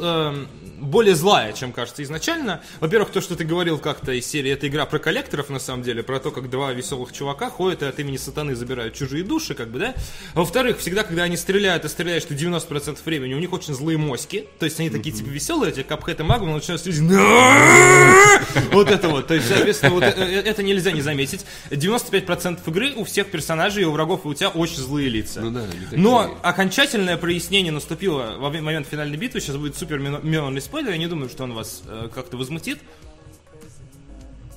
эм, 0.00 0.48
более 0.80 1.14
злая, 1.14 1.52
чем 1.52 1.72
кажется 1.72 2.02
изначально. 2.02 2.62
Во-первых, 2.80 3.10
то, 3.10 3.20
что 3.20 3.36
ты 3.36 3.44
говорил 3.44 3.78
как-то 3.78 4.12
из 4.12 4.26
серии, 4.26 4.50
это 4.50 4.66
игра 4.68 4.86
про 4.86 4.98
коллекторов, 4.98 5.50
на 5.50 5.58
самом 5.58 5.82
деле, 5.82 6.02
про 6.02 6.18
то, 6.18 6.30
как 6.30 6.48
два 6.48 6.72
веселых 6.72 7.12
чувака 7.12 7.50
ходят 7.50 7.82
и 7.82 7.86
от 7.86 7.98
имени 7.98 8.16
сатаны 8.16 8.54
забирают 8.54 8.94
чужие 8.94 9.22
души, 9.22 9.54
как 9.54 9.68
бы, 9.68 9.78
да. 9.78 9.94
Во-вторых, 10.34 10.78
всегда, 10.78 11.02
когда 11.02 11.24
они 11.24 11.36
стреляют, 11.36 11.84
и 11.84 11.88
стреляешь, 11.88 12.22
что 12.22 12.34
90% 12.34 12.98
времени 13.04 13.34
у 13.34 13.38
них 13.38 13.52
очень 13.52 13.74
злые 13.74 13.98
моськи. 13.98 14.46
То 14.58 14.64
есть 14.64 14.80
они 14.80 14.88
такие, 14.88 15.14
типа, 15.14 15.28
веселые, 15.28 15.72
эти 15.72 15.82
капхэт 15.82 16.20
и 16.20 16.22
начинают 16.22 16.80
стрелять. 16.80 16.96
Вот 18.72 18.90
это 18.90 19.08
вот. 19.08 19.26
То 19.26 19.34
есть, 19.34 19.48
соответственно, 19.48 19.92
вот 19.92 20.02
э- 20.02 20.14
э- 20.16 20.42
это 20.42 20.62
нельзя 20.62 20.92
не 20.92 21.00
заметить. 21.02 21.44
95% 21.70 22.60
игры 22.66 22.92
у 22.94 23.04
всех 23.04 23.30
персонажей, 23.30 23.82
и 23.82 23.86
у 23.86 23.92
врагов, 23.92 24.24
и 24.24 24.28
у 24.28 24.34
тебя 24.34 24.48
очень 24.48 24.76
злые 24.76 25.08
лица. 25.08 25.40
Ну 25.40 25.50
да. 25.50 25.65
Но 25.92 26.38
окончательное 26.42 27.16
прояснение 27.16 27.72
наступило 27.72 28.36
во 28.38 28.50
момент 28.50 28.86
финальной 28.86 29.16
битвы. 29.16 29.40
Сейчас 29.40 29.56
будет 29.56 29.76
супер 29.76 29.98
мино- 29.98 30.20
минорный 30.22 30.60
спойлер. 30.60 30.90
Я 30.90 30.98
не 30.98 31.06
думаю, 31.06 31.28
что 31.28 31.44
он 31.44 31.52
вас 31.54 31.82
э, 31.86 32.08
как-то 32.14 32.36
возмутит. 32.36 32.78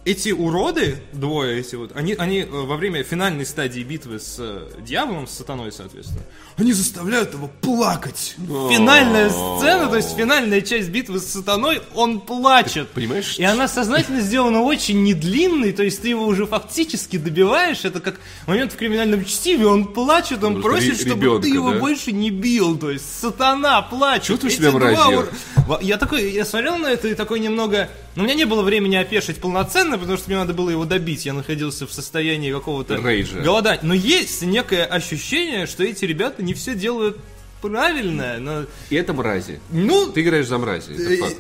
Эти 0.06 0.30
уроды, 0.30 0.98
двое 1.12 1.60
эти 1.60 1.76
вот, 1.76 1.92
они, 1.94 2.14
они 2.14 2.40
э, 2.40 2.46
во 2.50 2.78
время 2.78 3.04
финальной 3.04 3.46
стадии 3.46 3.82
битвы 3.82 4.20
с 4.20 4.38
э, 4.40 4.70
дьяволом, 4.82 5.28
с 5.28 5.32
сатаной, 5.32 5.74
соответственно, 5.74 6.22
они 6.56 6.72
заставляют 6.72 7.34
его 7.34 7.50
плакать. 7.62 8.36
Финальная 8.38 9.30
сцена, 9.30 9.88
то 9.88 9.98
есть 9.98 10.16
финальная 10.16 10.62
часть 10.62 10.90
битвы 10.90 11.20
с 11.20 11.26
сатаной, 11.26 11.82
он 11.94 12.22
плачет. 12.22 12.88
Понимаешь? 12.90 13.38
И 13.38 13.44
она 13.44 13.68
сознательно 13.68 14.22
сделана 14.22 14.62
очень 14.62 15.04
недлинной, 15.04 15.74
то 15.74 15.84
есть 15.84 16.02
ты 16.02 16.10
его 16.10 16.26
уже 16.26 16.46
фактически 16.46 17.18
добиваешь. 17.18 17.84
Это 17.84 18.00
как 18.00 18.22
момент 18.48 18.72
в 18.72 18.78
криминальном 18.78 19.26
чтиве, 19.26 19.68
он 19.68 19.86
плачет, 19.86 20.44
он 20.44 20.62
просит, 20.62 21.00
чтобы 21.00 21.26
ребенка, 21.26 21.42
ты 21.44 21.50
его 21.50 21.72
да? 21.72 21.80
больше 21.80 22.14
не 22.14 22.30
бил. 22.30 22.78
То 22.78 22.90
есть 22.90 23.06
сатана 23.20 23.82
плачет. 23.82 24.28
Чувствуешь 24.28 24.54
Эти 24.54 24.62
себя 24.62 24.72
два 24.72 25.80
Я 25.82 25.98
такой, 25.98 26.32
я 26.32 26.46
смотрел 26.46 26.78
на 26.78 26.88
это 26.88 27.10
и 27.10 27.16
такой 27.16 27.42
немного... 27.42 27.90
Но 28.20 28.24
у 28.26 28.28
меня 28.28 28.36
не 28.36 28.44
было 28.44 28.64
времени 28.64 28.98
опешить 28.98 29.38
полноценно, 29.38 29.98
потому 29.98 30.18
что 30.18 30.28
мне 30.30 30.36
надо 30.38 30.54
было 30.54 30.70
его 30.70 30.84
добить. 30.84 31.26
Я 31.26 31.32
находился 31.32 31.88
в 31.88 31.94
состоянии 31.94 32.52
какого-то 32.52 32.98
Рейджа. 32.98 33.40
голодания. 33.40 33.80
Но 33.82 33.94
есть 33.94 34.42
некое 34.42 34.84
ощущение, 34.84 35.66
что 35.68 35.86
эти 35.86 36.04
ребята 36.04 36.44
не 36.44 36.54
все 36.54 36.76
делают 36.76 37.18
правильно. 37.62 38.36
Но, 38.38 38.66
И 38.90 38.96
это 38.98 39.14
мрази. 39.14 39.62
ну, 39.72 40.08
Ты 40.12 40.22
играешь 40.24 40.48
за 40.48 40.58
мрази, 40.58 40.92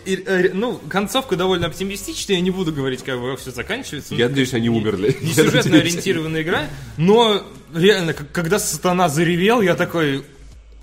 и- 0.05 0.13
и- 0.13 0.23
э, 0.25 0.51
ну, 0.53 0.79
концовка 0.87 1.35
довольно 1.35 1.67
оптимистичная, 1.67 2.37
я 2.37 2.41
не 2.41 2.51
буду 2.51 2.71
говорить, 2.71 3.03
как 3.03 3.19
все 3.39 3.51
заканчивается. 3.51 4.15
Я 4.15 4.29
надеюсь, 4.29 4.53
они 4.53 4.69
умерли. 4.69 5.17
Не 5.21 5.33
сюжетно 5.33 5.79
ориентированная 5.79 6.43
игра, 6.43 6.69
но 6.95 7.43
реально, 7.75 8.13
когда 8.13 8.57
сатана 8.57 9.09
заревел, 9.09 9.59
я 9.61 9.75
такой, 9.75 10.23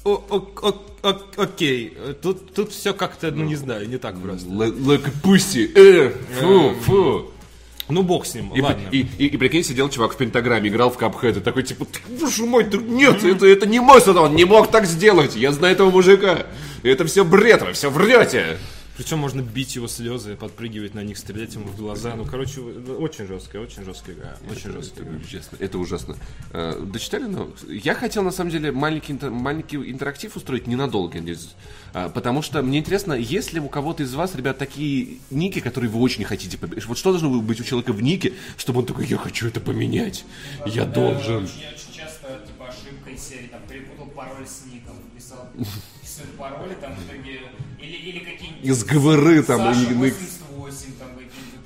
«О- 0.04 0.10
о- 0.28 0.36
о- 0.62 0.68
о- 0.68 0.84
окей, 1.36 1.96
тут, 2.22 2.52
тут 2.54 2.72
все 2.72 2.92
как-то, 2.94 3.30
ну 3.30 3.44
не 3.44 3.56
знаю, 3.56 3.88
не 3.88 3.98
так 3.98 4.18
просто. 4.20 4.48
Like 4.48 5.08
pussy. 5.22 5.70
Э, 5.74 6.12
фу, 6.40 6.74
фу. 6.82 7.30
Ну 7.88 8.02
бог 8.02 8.26
с 8.26 8.34
ним, 8.34 8.52
И, 8.52 8.60
ладно. 8.60 8.82
и, 8.90 9.06
и, 9.16 9.26
и 9.26 9.36
прикинь, 9.36 9.62
сидел 9.62 9.88
чувак 9.88 10.14
в 10.14 10.16
пентаграмме, 10.16 10.68
играл 10.68 10.90
в 10.90 10.96
капхэт, 10.96 11.36
и 11.36 11.40
такой, 11.40 11.62
типа, 11.62 11.84
«Ты, 11.84 12.00
боже 12.20 12.44
мой, 12.44 12.64
ты- 12.64 12.78
нет, 12.78 13.22
это, 13.22 13.46
это 13.46 13.64
не 13.66 13.78
мой 13.78 14.00
сатан, 14.00 14.24
он 14.24 14.34
не 14.34 14.44
мог 14.44 14.70
так 14.72 14.86
сделать, 14.86 15.36
я 15.36 15.52
знаю 15.52 15.74
этого 15.74 15.90
мужика, 15.90 16.46
это 16.82 17.04
все 17.04 17.24
бред, 17.24 17.62
вы 17.62 17.72
все 17.74 17.88
врете. 17.88 18.58
Причем 18.96 19.18
можно 19.18 19.42
бить 19.42 19.74
его 19.76 19.88
слезы, 19.88 20.36
подпрыгивать 20.36 20.94
на 20.94 21.02
них, 21.04 21.18
стрелять 21.18 21.54
ему 21.54 21.66
в 21.66 21.76
глаза. 21.76 22.14
Ну, 22.14 22.24
короче, 22.24 22.60
очень 22.60 23.26
жесткая, 23.26 23.62
очень 23.62 23.84
жесткая 23.84 24.16
игра. 24.16 24.36
Очень 24.50 24.72
жесткая 24.72 25.04
игра. 25.06 25.20
Честно, 25.28 25.56
это 25.60 25.78
ужасно. 25.78 26.16
Э, 26.52 26.80
Дочитали? 26.82 27.24
Ну, 27.24 27.52
я 27.68 27.94
хотел, 27.94 28.22
на 28.22 28.30
самом 28.30 28.50
деле, 28.50 28.72
маленький, 28.72 29.12
интер- 29.12 29.30
маленький 29.30 29.76
интерактив 29.76 30.34
устроить 30.36 30.66
ненадолго. 30.66 31.18
А, 31.92 32.08
Потому 32.08 32.42
что 32.42 32.62
мне 32.62 32.78
интересно, 32.78 33.12
есть 33.12 33.52
ли 33.52 33.60
у 33.60 33.68
кого-то 33.68 34.02
из 34.02 34.14
вас, 34.14 34.34
ребят, 34.34 34.58
такие 34.58 35.18
ники, 35.30 35.60
которые 35.60 35.90
вы 35.90 36.00
очень 36.00 36.24
хотите 36.24 36.56
поменять? 36.58 36.86
Вот 36.86 36.98
что 36.98 37.10
должно 37.10 37.30
быть 37.40 37.60
у 37.60 37.64
человека 37.64 37.92
в 37.92 38.02
нике, 38.02 38.32
чтобы 38.56 38.80
он 38.80 38.86
такой, 38.86 39.06
я 39.06 39.16
хочу 39.18 39.48
это 39.48 39.60
поменять. 39.60 40.24
Я 40.66 40.84
должен. 40.84 41.44
Очень, 41.44 41.54
очень 41.74 41.94
часто, 41.94 42.42
типа, 42.46 42.68
ошибка 42.68 43.10
из 43.10 43.22
серии, 43.22 43.48
там, 43.48 43.60
перепутал 43.68 44.06
пароль 44.08 44.46
с 44.46 44.64
ником, 44.72 44.96
писал, 45.14 45.48
писал 46.16 46.26
пароли, 46.38 46.74
там, 46.80 46.94
в 46.94 47.04
итоге, 47.06 47.40
или, 47.80 47.96
или 47.96 48.18
какие-нибудь... 48.20 48.64
Из 48.64 48.84
ГВР 48.84 49.44
там, 49.44 49.58
Саша 49.58 49.90
и- 49.90 49.94
88, 49.94 50.92
там. 50.98 51.08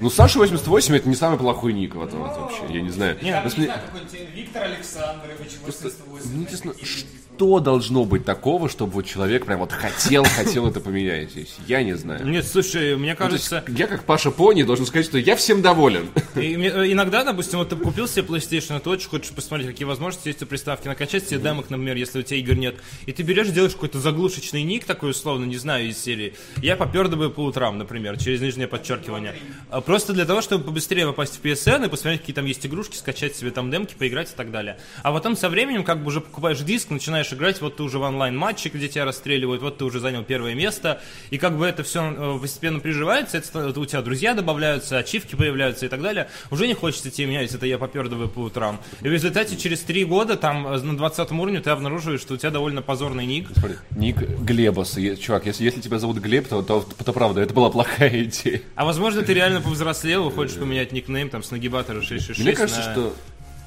Ну, 0.01 0.11
Саша 0.11 0.39
88 0.39 0.97
это 0.97 1.09
не 1.09 1.15
самый 1.15 1.39
плохой 1.39 1.73
ник 1.75 1.95
в 1.95 2.03
этом 2.03 2.21
вообще, 2.21 2.63
я 2.71 2.81
не 2.81 2.91
знаю. 2.91 3.17
Там, 3.17 3.43
Просто 3.43 3.61
не 3.61 3.67
знаю, 3.67 3.81
какой-нибудь 3.87 4.35
Виктор 4.35 4.63
Александрович, 4.63 5.51
88. 5.67 6.07
Мне 6.11 6.21
знаешь, 6.23 6.43
интересно, 6.43 6.73
какие-нибудь, 6.73 7.30
что 7.41 7.59
должно 7.59 8.05
быть 8.05 8.27
такого, 8.27 8.69
чтобы 8.69 8.93
вот 8.93 9.07
человек 9.07 9.47
прям 9.47 9.61
вот 9.61 9.73
хотел, 9.73 10.25
хотел 10.25 10.69
это 10.69 10.79
поменять 10.79 11.31
здесь? 11.31 11.57
Я 11.67 11.83
не 11.83 11.95
знаю. 11.95 12.27
Нет, 12.27 12.47
слушай, 12.47 12.97
мне 12.97 13.17
Ну, 13.19 13.29
то 13.29 13.33
есть 13.33 13.49
кажется, 13.49 13.65
я 13.79 13.87
как 13.87 14.05
Паша 14.05 14.31
Пони 14.31 14.63
должен 14.63 14.85
сказать, 14.85 15.07
что 15.07 15.17
я 15.17 15.37
всем 15.37 15.63
доволен. 15.63 16.11
И 16.37 16.53
э, 16.53 16.93
иногда, 16.93 17.25
допустим, 17.25 17.61
вот 17.61 17.71
ты 17.71 17.77
купил 17.77 18.07
себе 18.07 18.27
PlayStation, 18.27 18.79
ты 18.79 18.91
очень 18.91 19.09
хочешь 19.09 19.31
посмотреть, 19.31 19.71
какие 19.71 19.87
возможности 19.87 20.29
есть 20.29 20.43
у 20.43 20.47
приставки, 20.47 20.87
накачать 20.87 21.27
себе 21.27 21.41
демок, 21.41 21.71
например, 21.71 21.97
если 21.97 22.19
у 22.19 22.23
тебя 22.23 22.39
игр 22.41 22.53
нет. 22.53 22.77
И 23.07 23.13
ты 23.13 23.23
берешь, 23.23 23.49
делаешь 23.49 23.73
какой-то 23.73 24.01
заглушечный 24.01 24.63
ник, 24.63 24.85
такой 24.85 25.13
условно, 25.13 25.47
не 25.47 25.57
знаю, 25.57 25.89
из 25.89 25.97
серии. 25.97 26.35
Я 26.59 26.77
попер 26.77 27.09
по 27.31 27.41
утрам, 27.41 27.79
например, 27.79 28.19
через 28.19 28.43
нижнее 28.43 28.69
подчеркивание. 28.69 29.35
А 29.71 29.81
Просто 29.81 30.13
для 30.13 30.27
того, 30.27 30.43
чтобы 30.43 30.65
побыстрее 30.65 31.07
попасть 31.07 31.39
в 31.39 31.43
PSN 31.43 31.87
и 31.87 31.89
посмотреть, 31.89 32.21
какие 32.21 32.37
там 32.37 32.45
есть 32.45 32.67
игрушки, 32.67 32.97
скачать 32.97 33.35
себе 33.35 33.51
там 33.51 33.71
демки, 33.71 33.95
поиграть 33.99 34.31
и 34.31 34.37
так 34.37 34.51
далее. 34.51 34.79
А 35.03 35.11
потом 35.11 35.39
со 35.39 35.49
временем, 35.49 35.85
как 35.85 36.03
бы 36.03 36.09
уже 36.09 36.21
покупаешь 36.21 36.61
диск, 36.61 36.91
начинаешь 36.91 37.30
играть, 37.33 37.61
вот 37.61 37.77
ты 37.77 37.83
уже 37.83 37.99
в 37.99 38.03
онлайн-матче, 38.03 38.69
где 38.71 38.89
тебя 38.89 39.05
расстреливают, 39.05 39.63
вот 39.63 39.79
ты 39.79 39.85
уже 39.85 40.01
занял 40.01 40.23
первое 40.25 40.55
место, 40.55 41.01
и 41.31 41.39
как 41.39 41.57
бы 41.59 41.67
это 41.67 41.83
все 41.83 42.39
постепенно 42.41 42.81
приживается, 42.81 43.39
это, 43.39 43.47
ста- 43.47 43.67
у 43.81 43.87
тебя 43.87 44.03
друзья 44.03 44.35
добавляются, 44.35 44.99
ачивки 44.99 45.35
появляются 45.35 45.87
и 45.87 45.89
так 45.89 46.03
далее. 46.03 46.29
Уже 46.51 46.67
не 46.67 46.75
хочется 46.75 47.11
тебе 47.11 47.29
менять, 47.29 47.55
это 47.55 47.67
я 47.67 47.79
попердываю 47.79 48.29
по 48.29 48.41
утрам. 48.41 48.81
И 49.03 49.09
в 49.09 49.13
результате 49.13 49.57
через 49.57 49.81
три 49.81 50.05
года, 50.05 50.37
там, 50.37 50.67
э, 50.67 50.79
на 50.81 50.97
20 50.97 51.31
уровне, 51.33 51.61
ты 51.61 51.71
обнаруживаешь, 51.71 52.21
что 52.21 52.35
у 52.35 52.37
тебя 52.37 52.51
довольно 52.51 52.83
позорный 52.83 53.27
ник. 53.27 53.49
Смотри, 53.55 53.77
Ник 53.97 54.17
Глебос. 54.19 54.97
Чувак, 55.21 55.47
если, 55.47 55.65
если 55.65 55.81
тебя 55.81 55.99
зовут 55.99 56.19
Глеб, 56.19 56.49
то, 56.49 56.63
то, 56.63 56.81
то 57.05 57.13
правда, 57.13 57.41
это 57.41 57.55
была 57.55 57.71
плохая 57.71 58.25
идея. 58.25 58.63
А 58.75 58.85
возможно, 58.85 59.23
ты 59.23 59.35
реально 59.35 59.61
повзрослел, 59.61 60.29
и 60.29 60.33
хочешь 60.33 60.57
поменять 60.57 60.93
никнейм 60.93 61.29
там 61.31 61.43
с 61.43 61.51
нагибатора 61.51 62.01
666 62.03 62.41
Мне 62.41 62.53
кажется, 62.57 62.81
на- 62.81 62.93
что 62.93 63.15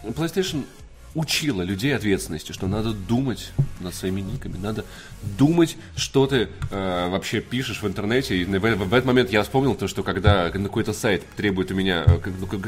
PlayStation 0.04 0.64
учила 1.16 1.62
людей 1.62 1.96
ответственности, 1.96 2.52
что 2.54 2.68
надо 2.68 2.92
думать 2.94 3.52
над 3.82 3.94
своими 3.94 4.22
никами, 4.22 4.58
надо 4.58 4.84
думать, 5.38 5.78
что 5.96 6.26
ты 6.26 6.50
э, 6.72 7.10
вообще 7.10 7.40
пишешь 7.42 7.82
в 7.82 7.88
интернете. 7.88 8.36
И 8.38 8.46
в, 8.46 8.50
в- 8.60 8.90
в 8.90 8.94
этот 8.94 9.06
момент 9.06 9.32
я 9.32 9.44
вспомнил 9.44 9.76
то, 9.76 9.88
что 9.88 10.02
когда 10.04 10.46
на 10.46 10.64
какой-то 10.64 10.92
сайт 10.94 11.24
требует 11.36 11.72
у 11.72 11.76
меня, 11.76 12.04
э, 12.08 12.18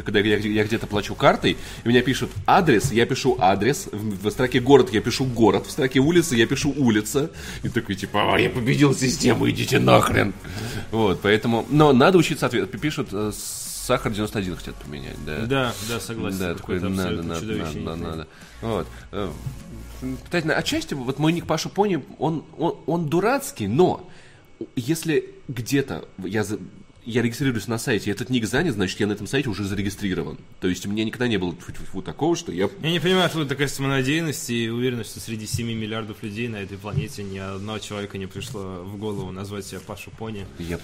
когда 0.05 0.19
я, 0.19 0.37
я 0.37 0.63
где-то 0.63 0.85
плачу 0.87 1.15
картой, 1.15 1.57
и 1.83 1.87
меня 1.87 2.01
пишут 2.01 2.29
адрес, 2.45 2.91
я 2.91 3.05
пишу 3.05 3.35
адрес, 3.39 3.87
в, 3.91 4.27
в 4.27 4.31
строке 4.31 4.59
город 4.59 4.89
я 4.93 5.01
пишу 5.01 5.25
город, 5.25 5.65
в 5.67 5.71
строке 5.71 5.99
улица 5.99 6.35
я 6.35 6.45
пишу 6.45 6.71
улица. 6.77 7.31
И 7.63 7.69
такой 7.69 7.95
типа, 7.95 8.35
«А, 8.35 8.39
я 8.39 8.49
победил 8.49 8.93
систему, 8.95 9.49
идите 9.49 9.79
нахрен. 9.79 10.33
Вот, 10.91 11.19
поэтому, 11.21 11.65
но 11.69 11.93
надо 11.93 12.17
учиться 12.17 12.45
ответ. 12.45 12.69
Пишут 12.79 13.09
э, 13.11 13.31
Сахар 13.85 14.11
91 14.11 14.55
хотят 14.55 14.75
поменять, 14.77 15.23
да. 15.25 15.45
Да, 15.45 15.73
да, 15.87 15.99
согласен. 15.99 16.39
Да, 16.39 16.55
такой 16.55 16.79
надо, 16.79 17.21
надо, 17.21 17.23
надо, 17.23 17.45
никнейм. 17.45 17.83
надо. 17.83 18.27
Вот. 18.61 18.87
Э, 19.11 19.31
Кстати, 20.23 20.47
на- 20.47 20.55
отчасти 20.55 20.95
вот 20.95 21.19
мой 21.19 21.31
ник 21.33 21.45
Паша 21.45 21.69
Пони, 21.69 22.03
он, 22.17 22.43
он, 22.57 22.77
он 22.87 23.09
дурацкий, 23.09 23.67
но 23.67 24.09
если 24.75 25.29
где-то 25.47 26.07
я, 26.17 26.43
я 27.05 27.21
регистрируюсь 27.21 27.67
на 27.67 27.77
сайте, 27.77 28.09
и 28.09 28.13
этот 28.13 28.31
ник 28.31 28.47
занят, 28.47 28.73
значит, 28.73 28.99
я 28.99 29.05
на 29.05 29.11
этом 29.11 29.27
сайте 29.27 29.49
уже 29.49 29.63
зарегистрирован. 29.63 30.39
То 30.61 30.67
есть 30.67 30.87
у 30.87 30.89
меня 30.89 31.03
никогда 31.05 31.27
не 31.27 31.37
было 31.37 31.55
такого, 32.03 32.35
что 32.35 32.51
я... 32.51 32.67
Я 32.81 32.89
не 32.91 32.99
понимаю, 32.99 33.27
откуда 33.27 33.45
такая 33.45 33.67
самонадеянность 33.67 34.49
и 34.49 34.67
уверенность, 34.67 35.11
что 35.11 35.19
среди 35.19 35.45
7 35.45 35.67
миллиардов 35.67 36.23
людей 36.23 36.47
на 36.47 36.55
этой 36.55 36.79
планете 36.79 37.21
ни 37.21 37.37
одного 37.37 37.77
человека 37.77 38.17
не 38.17 38.25
пришло 38.25 38.83
в 38.83 38.97
голову 38.97 39.31
назвать 39.31 39.67
себя 39.67 39.79
Пашу 39.85 40.09
Пони. 40.09 40.47
я... 40.57 40.79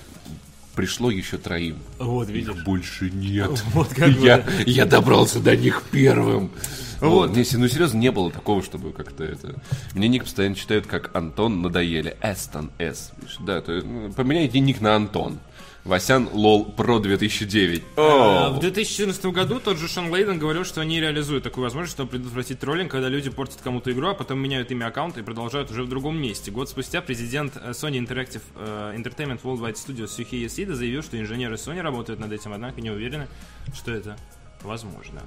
Пришло 0.76 1.12
еще 1.12 1.38
троим. 1.38 1.78
Вот, 2.00 2.30
видишь. 2.30 2.56
Их 2.56 2.64
больше 2.64 3.10
нет. 3.12 3.64
Вот 3.74 3.90
как 3.90 4.12
бы, 4.12 4.26
я, 4.26 4.38
да. 4.40 4.52
я 4.66 4.86
добрался 4.86 5.40
до 5.40 5.56
них 5.56 5.84
первым. 5.92 6.52
Вот. 7.00 7.30
Вот. 7.30 7.36
Не, 7.36 7.44
ну 7.58 7.68
серьезно, 7.68 7.98
не 7.98 8.12
было 8.12 8.32
такого, 8.32 8.62
чтобы 8.62 8.94
как-то 8.94 9.24
это... 9.24 9.62
Мне 9.94 10.08
ник 10.08 10.24
постоянно 10.24 10.56
читают 10.56 10.86
как 10.86 11.16
Антон 11.16 11.62
надоели. 11.62 12.16
Эстон 12.22 12.72
С. 12.78 13.12
Да, 13.40 13.62
то, 13.62 13.82
ну, 13.82 14.14
поменяйте 14.14 14.60
ник 14.60 14.82
на 14.82 14.96
Антон. 14.96 15.40
Васян 15.84 16.30
Лол 16.32 16.66
Про 16.66 17.00
2009. 17.00 17.84
А, 17.98 18.48
О, 18.48 18.54
В 18.54 18.60
2014 18.60 19.26
году 19.28 19.60
тот 19.60 19.78
же 19.78 19.88
Шон 19.88 20.12
Лейден 20.12 20.38
говорил, 20.38 20.64
что 20.64 20.82
они 20.82 21.00
реализуют 21.00 21.44
такую 21.44 21.64
возможность, 21.64 21.94
чтобы 21.96 22.12
предотвратить 22.12 22.60
троллинг, 22.60 22.92
когда 22.92 23.10
люди 23.10 23.30
портят 23.32 23.62
кому-то 23.64 23.92
игру, 23.92 24.10
а 24.10 24.14
потом 24.14 24.40
меняют 24.40 24.70
имя 24.72 24.88
аккаунта 24.88 25.22
и 25.22 25.24
продолжают 25.24 25.72
уже 25.72 25.84
в 25.84 25.90
другом 25.90 26.18
месте. 26.22 26.52
Год 26.52 26.70
спустя 26.70 27.02
президент 27.02 27.58
э, 27.58 27.72
Sony 27.72 27.98
Interactive 27.98 28.42
э, 28.56 28.94
Entertainment 28.96 29.42
Worldwide 29.42 29.74
Studios 29.76 30.10
Сюхи 30.10 30.48
Сида 30.48 30.76
заявил, 30.76 31.02
что 31.02 31.20
инженеры 31.20 31.56
Sony 31.56 31.82
работают 31.82 32.20
над 32.20 32.32
этим, 32.32 32.54
однако 32.54 32.80
не 32.82 32.92
уверены, 32.92 33.28
что 33.74 33.92
это 33.92 34.18
возможно. 34.62 35.22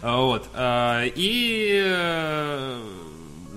А, 0.00 0.16
Вот. 0.16 0.48
а, 0.54 1.04
И 1.04 1.78
э, 1.84 2.82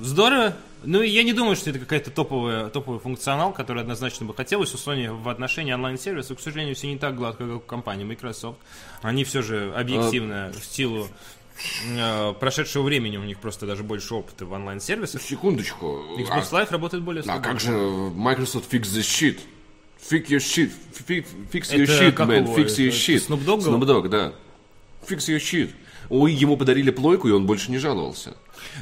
здорово. 0.02 0.54
Ну, 0.84 1.02
я 1.02 1.24
не 1.24 1.34
думаю, 1.34 1.56
что 1.56 1.70
это 1.70 1.80
какая-то 1.80 2.12
топовая, 2.12 2.70
топовый 2.70 3.00
функционал, 3.00 3.54
который 3.54 3.82
однозначно 3.82 4.26
бы 4.26 4.34
хотелось 4.34 4.74
у 4.74 4.78
Sony 4.78 5.12
в 5.12 5.30
отношении 5.30 5.72
онлайн-сервиса. 5.74 6.36
К 6.36 6.40
сожалению, 6.42 6.76
все 6.76 6.88
не 6.88 6.98
так 6.98 7.16
гладко, 7.16 7.46
как 7.46 7.56
у 7.58 7.60
компании 7.62 8.04
Microsoft. 8.04 8.60
Они 9.02 9.24
все 9.24 9.42
же 9.42 9.74
объективно, 9.76 10.52
в 10.60 10.66
силу 10.66 11.08
э, 11.98 12.34
прошедшего 12.40 12.84
времени, 12.84 13.18
у 13.18 13.24
них 13.24 13.40
просто 13.40 13.66
даже 13.66 13.84
больше 13.84 14.14
опыта 14.14 14.46
в 14.46 14.52
онлайн-сервисах. 14.52 15.22
секундочку. 15.22 16.02
Xbox 16.18 16.52
Live 16.52 16.72
работает 16.72 17.04
более 17.04 17.22
А 17.22 17.24
свободно. 17.24 17.48
как 17.50 17.60
же 17.62 17.72
Microsoft 17.72 18.70
fix 18.70 18.82
the 18.84 19.02
shit? 19.02 19.40
Fix 20.12 20.28
your 20.28 20.40
shit. 20.40 20.72
Fi- 21.08 21.26
Fix 21.52 21.72
your 21.74 21.84
Это 21.84 21.94
shit, 21.94 22.16
man. 22.28 22.44
его? 22.44 22.58
Fix 22.58 22.76
your 22.78 22.88
Это 22.90 22.98
shit. 22.98 23.28
Snoop 23.28 23.46
Dogg 23.46 23.62
Snoop 23.62 23.84
Dogg, 23.86 24.10
да. 24.10 24.34
Fix 25.08 25.20
your 25.30 25.38
shit. 25.40 25.72
Ой, 26.10 26.34
ему 26.34 26.58
подарили 26.58 26.92
плойку, 26.92 27.30
и 27.30 27.32
он 27.32 27.46
больше 27.46 27.72
не 27.72 27.78
жаловался. 27.78 28.36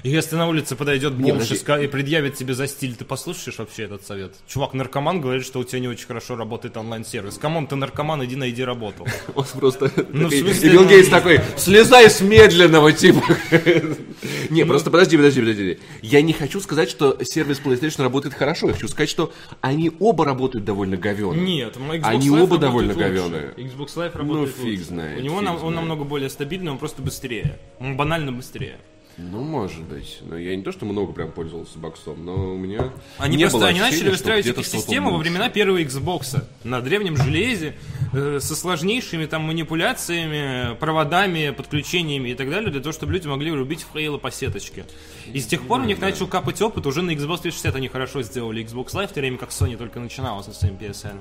И 0.04 0.10
Если 0.10 0.36
на 0.36 0.48
улице 0.48 0.76
подойдет 0.76 1.14
бомж 1.14 1.52
и, 1.52 1.56
и 1.56 1.88
предъявит 1.88 2.36
тебе 2.36 2.54
за 2.54 2.68
стиль, 2.68 2.96
ты 2.96 3.06
послушаешь 3.06 3.58
вообще 3.60 3.84
этот 3.84 4.06
совет? 4.06 4.36
Чувак, 4.48 4.74
наркоман 4.74 5.22
говорит, 5.22 5.46
что 5.46 5.60
у 5.60 5.64
тебя 5.64 5.80
не 5.80 5.88
очень 5.88 6.08
хорошо 6.08 6.36
работает 6.36 6.78
онлайн-сервис. 6.78 7.38
Come 7.38 7.55
on, 7.55 7.68
ты 7.68 7.76
наркоман, 7.76 8.24
иди 8.26 8.36
найди 8.36 8.64
работу. 8.64 9.06
Он 9.36 9.46
просто... 9.60 9.92
Ну, 10.10 10.24
такой- 10.30 10.40
смысле, 10.40 10.70
и 10.70 10.72
Билл 10.72 10.84
ну- 10.84 10.90
Гейтс 10.90 11.10
такой, 11.10 11.40
слезай 11.58 12.10
с 12.10 12.22
медленного, 12.22 12.92
типа. 12.92 13.22
Не, 14.50 14.66
просто 14.66 14.92
подожди, 14.92 15.18
подожди, 15.18 15.42
подожди. 15.42 15.80
Я 16.02 16.22
не 16.22 16.34
хочу 16.34 16.60
сказать, 16.60 16.90
что 16.90 17.18
сервис 17.24 17.62
PlayStation 17.64 18.04
работает 18.04 18.34
хорошо. 18.34 18.68
Я 18.68 18.74
хочу 18.74 18.88
сказать, 18.88 19.10
что 19.10 19.32
они 19.62 19.92
оба 20.00 20.26
работают 20.26 20.66
довольно 20.66 20.98
говенно. 20.98 21.40
Нет, 21.40 21.78
Xbox 21.78 22.02
Они 22.04 22.30
Live 22.30 22.44
оба 22.44 22.58
довольно 22.58 22.94
говёные. 22.94 23.54
Xbox 23.58 23.96
Live 23.96 24.18
работает 24.18 24.56
фиг 24.56 24.66
лучше. 24.66 24.84
знает, 24.84 25.20
У 25.20 25.22
него 25.22 25.36
фиг 25.38 25.46
нам- 25.46 25.56
он 25.56 25.60
знает. 25.60 25.76
намного 25.76 26.04
более 26.04 26.30
стабильный, 26.30 26.72
он 26.72 26.78
просто 26.78 27.02
быстрее. 27.02 27.60
Он 27.80 27.96
банально 27.98 28.32
быстрее. 28.32 28.78
Ну, 29.18 29.42
может 29.42 29.84
быть. 29.84 30.20
Но 30.22 30.38
я 30.38 30.56
не 30.56 30.64
то, 30.64 30.72
что 30.72 30.86
много 30.86 31.14
прям 31.14 31.32
пользовался 31.32 31.78
боксом, 31.78 32.26
но 32.26 32.54
у 32.54 32.58
меня 32.58 32.92
Они 33.18 33.38
не 33.38 33.44
просто 33.44 33.60
было 33.60 33.68
они 33.68 33.80
ощущения, 33.80 33.98
начали 33.98 34.10
выстраивать 34.12 34.46
что-то 34.46 34.64
систему 34.64 35.12
во 35.12 35.18
времена 35.18 35.50
первого 35.50 35.82
Xbox 35.82 36.44
на 36.64 36.82
древнем 36.82 37.18
железе 37.18 37.76
э, 38.14 38.40
со 38.42 38.56
сложнейшими 38.56 39.26
там 39.26 39.44
манипуляциями, 39.44 40.76
проводами, 40.76 41.52
подключениями 41.52 42.30
и 42.30 42.36
так 42.36 42.50
далее, 42.50 42.72
для 42.72 42.82
того, 42.82 42.94
чтобы 42.94 43.14
люди 43.14 43.28
могли 43.28 43.52
рубить 43.52 43.84
в 43.84 43.96
Halo 43.96 44.18
по 44.18 44.32
сеточке. 44.32 44.86
И 45.32 45.40
с 45.40 45.46
тех 45.46 45.62
пор 45.68 45.82
у 45.82 45.86
них 45.86 46.00
начал 46.00 46.28
капать 46.28 46.62
опыт, 46.62 46.86
уже 46.86 47.02
на 47.02 47.12
Xbox 47.12 47.42
360 47.42 47.76
они 47.76 47.88
хорошо 47.90 48.22
сделали 48.24 48.64
Xbox 48.64 48.94
Live, 48.94 49.08
в 49.08 49.14
то 49.14 49.20
время 49.20 49.38
как 49.38 49.50
Sony 49.50 49.78
только 49.78 50.00
начинала 50.00 50.42
со 50.42 50.54
своим 50.54 50.76
PSN. 50.76 51.20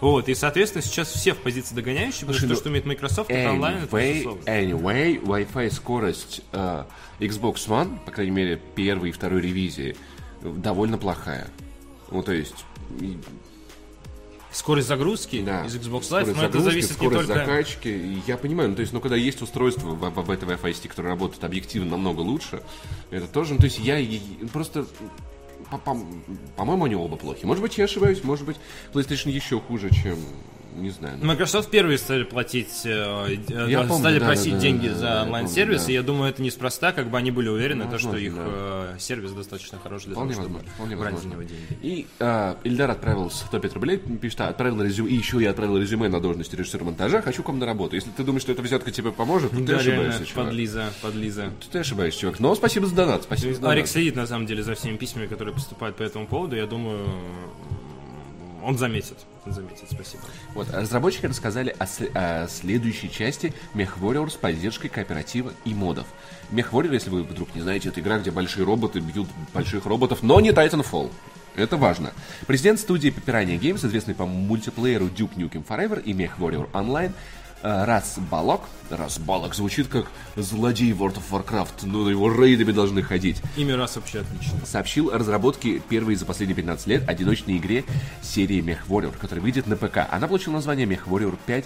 Вот, 0.00 0.28
и, 0.28 0.34
соответственно, 0.34 0.82
сейчас 0.82 1.08
все 1.08 1.34
в 1.34 1.38
позиции 1.38 1.74
догоняющие, 1.74 2.20
потому 2.20 2.34
что 2.38 2.46
ну, 2.46 2.54
то, 2.54 2.60
что 2.60 2.68
умеет 2.70 2.86
Microsoft, 2.86 3.30
это 3.30 3.52
онлайн, 3.52 3.78
это 3.78 3.86
просто 3.86 4.50
Anyway, 4.50 5.22
Wi-Fi 5.22 5.70
скорость 5.70 6.40
э, 6.52 6.84
Xbox 7.18 7.68
One, 7.68 7.98
по 8.04 8.10
крайней 8.10 8.32
мере, 8.32 8.60
первой 8.74 9.10
и 9.10 9.12
второй 9.12 9.42
ревизии, 9.42 9.96
довольно 10.42 10.96
плохая. 10.96 11.48
Ну, 12.10 12.22
то 12.22 12.32
есть... 12.32 12.64
Скорость 14.52 14.88
загрузки 14.88 15.42
Да. 15.42 15.64
из 15.64 15.76
Xbox 15.76 16.00
Live, 16.00 16.04
Скорость 16.04 16.36
но 16.36 16.42
это 16.42 16.58
загрузки, 16.58 16.62
зависит 16.62 16.90
не 16.90 16.96
скорость 16.96 17.28
только... 17.28 17.44
закачки. 17.46 18.22
Я 18.26 18.36
понимаю, 18.36 18.70
ну, 18.70 18.74
то 18.74 18.80
есть, 18.80 18.92
ну, 18.92 19.00
когда 19.00 19.16
есть 19.16 19.42
устройство 19.42 19.90
в, 19.90 20.00
в, 20.00 20.22
в 20.24 20.30
этой 20.30 20.48
Wi-Fi 20.48 20.74
сети, 20.74 20.88
которое 20.88 21.10
работает 21.10 21.44
объективно 21.44 21.90
намного 21.90 22.20
лучше, 22.20 22.62
это 23.10 23.28
тоже, 23.28 23.52
ну, 23.52 23.58
то 23.58 23.66
есть, 23.66 23.78
я 23.78 24.04
просто... 24.52 24.86
по-моему, 25.78 26.84
они 26.84 26.94
оба 26.94 27.16
плохи. 27.16 27.44
Может 27.44 27.62
быть, 27.62 27.78
я 27.78 27.84
ошибаюсь, 27.84 28.24
может 28.24 28.46
быть, 28.46 28.56
PlayStation 28.92 29.30
еще 29.30 29.60
хуже, 29.60 29.90
чем 29.90 30.18
не 30.74 30.90
знаю. 30.90 31.18
Microsoft 31.22 31.70
первые 31.70 31.98
стали 31.98 32.24
платить, 32.24 32.82
э, 32.84 33.36
я 33.48 33.80
помню, 33.82 33.98
стали 33.98 34.18
да, 34.18 34.26
просить 34.26 34.54
да, 34.54 34.60
деньги 34.60 34.88
да, 34.88 34.94
за 34.94 35.22
онлайн-сервис, 35.22 35.84
да. 35.84 35.92
и 35.92 35.94
я 35.94 36.02
думаю, 36.02 36.30
это 36.30 36.42
неспроста, 36.42 36.92
как 36.92 37.10
бы 37.10 37.18
они 37.18 37.30
были 37.30 37.48
уверены, 37.48 37.88
то, 37.90 37.98
что 37.98 38.16
их 38.16 38.34
да. 38.34 38.94
э, 38.94 38.96
сервис 38.98 39.32
достаточно 39.32 39.78
хороший 39.78 40.06
для 40.06 40.14
вполне 40.14 40.34
того, 40.34 40.44
возможно, 40.44 40.66
чтобы 40.66 40.74
вполне 40.74 40.96
брать 40.96 41.14
возможно. 41.14 41.38
за 41.38 41.44
него 41.44 41.48
деньги. 41.48 41.78
И 41.82 42.06
э, 42.18 42.54
Ильдар 42.64 42.90
отправил 42.90 43.30
105 43.30 43.74
рублей, 43.74 43.98
пишет, 43.98 44.40
отправил 44.42 44.82
резюме, 44.82 45.10
и 45.10 45.14
еще 45.14 45.40
я 45.40 45.50
отправил 45.50 45.78
резюме 45.78 46.08
на 46.08 46.20
должность 46.20 46.52
режиссера 46.54 46.84
монтажа, 46.84 47.22
хочу 47.22 47.42
к 47.42 47.48
вам 47.48 47.58
на 47.58 47.66
работу. 47.66 47.96
Если 47.96 48.10
ты 48.10 48.24
думаешь, 48.24 48.42
что 48.42 48.52
эта 48.52 48.62
взятка 48.62 48.90
тебе 48.90 49.12
поможет, 49.12 49.50
то 49.50 49.60
да, 49.60 49.66
ты 49.66 49.74
ошибаешься, 49.74 50.26
чувак. 50.26 50.46
Подлиза, 50.46 50.92
подлиза. 51.02 51.50
Ты, 51.60 51.66
ты 51.70 51.78
ошибаешься, 51.80 52.20
чувак. 52.20 52.40
Но 52.40 52.54
спасибо 52.54 52.86
за 52.86 52.94
донат, 52.94 53.22
спасибо 53.24 53.54
за 53.54 53.60
донат. 53.60 53.76
Арик 53.76 53.86
следит, 53.86 54.16
на 54.16 54.26
самом 54.26 54.46
деле, 54.46 54.62
за 54.62 54.74
всеми 54.74 54.96
письмами, 54.96 55.26
которые 55.26 55.54
поступают 55.54 55.96
по 55.96 56.02
этому 56.02 56.26
поводу, 56.26 56.56
я 56.56 56.66
думаю, 56.66 57.08
он 58.64 58.78
заметит. 58.78 59.16
Он 59.46 59.52
заметит, 59.52 59.84
спасибо. 59.90 60.22
Вот, 60.54 60.68
разработчики 60.70 61.26
рассказали 61.26 61.74
о, 61.78 61.86
о 62.14 62.48
следующей 62.48 63.10
части 63.10 63.52
MechWarrior 63.74 64.30
с 64.30 64.34
поддержкой 64.34 64.88
кооператива 64.88 65.52
и 65.64 65.74
модов. 65.74 66.06
MechWarrior, 66.52 66.92
если 66.92 67.10
вы 67.10 67.22
вдруг 67.22 67.54
не 67.54 67.62
знаете, 67.62 67.88
это 67.88 68.00
игра, 68.00 68.18
где 68.18 68.30
большие 68.30 68.64
роботы 68.64 69.00
бьют 69.00 69.28
больших 69.54 69.86
роботов, 69.86 70.18
но 70.22 70.40
не 70.40 70.50
Titanfall. 70.50 71.10
Это 71.56 71.76
важно. 71.76 72.12
Президент 72.46 72.78
студии 72.78 73.10
Piranha 73.10 73.58
Games, 73.58 73.84
известный 73.86 74.14
по 74.14 74.24
мультиплееру 74.24 75.06
Duke 75.06 75.34
Nukem 75.36 75.66
Forever 75.66 76.02
и 76.02 76.12
MechWarrior 76.12 76.70
Online, 76.72 77.12
Э, 77.62 77.84
Раз 77.84 78.18
Балок. 78.30 78.62
Раз 78.90 79.18
Балок 79.18 79.54
звучит 79.54 79.88
как 79.88 80.06
злодей 80.36 80.92
World 80.92 81.18
of 81.18 81.30
Warcraft, 81.30 81.84
но 81.86 82.04
на 82.04 82.08
его 82.08 82.32
рейдами 82.32 82.72
должны 82.72 83.02
ходить. 83.02 83.42
Имя 83.56 83.76
Раз 83.76 83.96
вообще 83.96 84.20
отлично. 84.20 84.58
Сообщил 84.64 85.10
о 85.10 85.18
разработке 85.18 85.78
первой 85.78 86.14
за 86.14 86.24
последние 86.24 86.56
15 86.56 86.86
лет 86.86 87.08
одиночной 87.08 87.58
игре 87.58 87.84
серии 88.22 88.62
Mech 88.62 88.80
Warrior, 88.88 89.16
которая 89.16 89.42
выйдет 89.42 89.66
на 89.66 89.76
ПК. 89.76 90.06
Она 90.10 90.26
получила 90.26 90.54
название 90.54 90.86
Mech 90.86 91.04
Warrior 91.06 91.36
5 91.46 91.64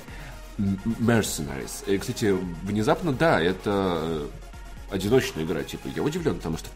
Mercenaries. 0.59 1.89
И, 1.89 1.99
кстати, 1.99 2.35
внезапно, 2.63 3.13
да, 3.13 3.41
это 3.41 4.27
одиночная 4.91 5.45
игра, 5.45 5.63
типа, 5.63 5.89
я 5.95 6.03
удивлен, 6.03 6.37
потому 6.37 6.59
что 6.59 6.69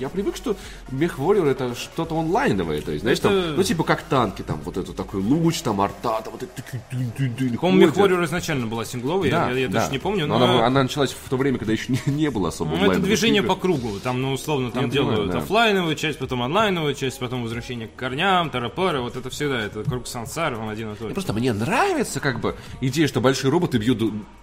я 0.00 0.08
привык, 0.08 0.36
что 0.36 0.56
Мех 0.90 1.18
Warrior 1.18 1.48
это 1.48 1.74
что-то 1.74 2.18
онлайновое, 2.18 2.80
то 2.82 2.92
есть, 2.92 3.02
знаешь, 3.02 3.18
это... 3.18 3.28
там, 3.28 3.56
ну, 3.56 3.62
типа, 3.62 3.84
как 3.84 4.02
танки, 4.02 4.42
там, 4.42 4.60
вот 4.64 4.76
это 4.76 4.92
такой 4.92 5.20
луч, 5.20 5.60
там, 5.62 5.80
арта, 5.80 6.20
там, 6.24 6.32
вот 6.32 6.42
это... 6.42 6.62
По-моему, 7.58 7.72
Мех 7.72 7.96
Warrior 7.96 8.24
изначально 8.24 8.66
была 8.66 8.84
сингловой, 8.84 9.30
да, 9.30 9.50
я, 9.50 9.58
я 9.58 9.68
да. 9.68 9.80
даже 9.80 9.92
не 9.92 9.98
помню, 9.98 10.26
но... 10.26 10.36
Она, 10.36 10.66
она 10.66 10.82
началась 10.82 11.12
в 11.12 11.28
то 11.28 11.36
время, 11.36 11.58
когда 11.58 11.72
еще 11.72 11.92
не, 11.92 12.12
не 12.12 12.30
было 12.30 12.48
особо 12.48 12.76
Ну, 12.76 12.90
это 12.90 13.00
движение 13.00 13.42
игр. 13.42 13.54
по 13.54 13.56
кругу, 13.60 14.00
там, 14.02 14.20
ну, 14.20 14.32
условно, 14.32 14.70
там 14.70 14.86
я 14.86 14.90
делают 14.90 15.20
понимаю, 15.20 15.32
да. 15.32 15.44
офлайновую 15.44 15.94
часть, 15.96 16.18
потом 16.18 16.42
онлайновую 16.42 16.94
часть, 16.94 17.18
потом 17.18 17.42
возвращение 17.42 17.88
к 17.88 17.94
корням, 17.94 18.50
тарапары, 18.50 19.00
вот 19.00 19.16
это 19.16 19.30
всегда, 19.30 19.60
это 19.60 19.82
круг 19.84 20.06
сансары, 20.06 20.56
он 20.56 20.68
один 20.68 20.92
и 20.92 20.96
тот 20.96 21.08
же. 21.08 21.14
Просто 21.14 21.32
мне 21.32 21.52
нравится, 21.52 22.20
как 22.20 22.40
бы, 22.40 22.56
идея, 22.80 23.06
что 23.06 23.20
большие 23.20 23.50
роботы 23.50 23.78
бьют 23.78 24.02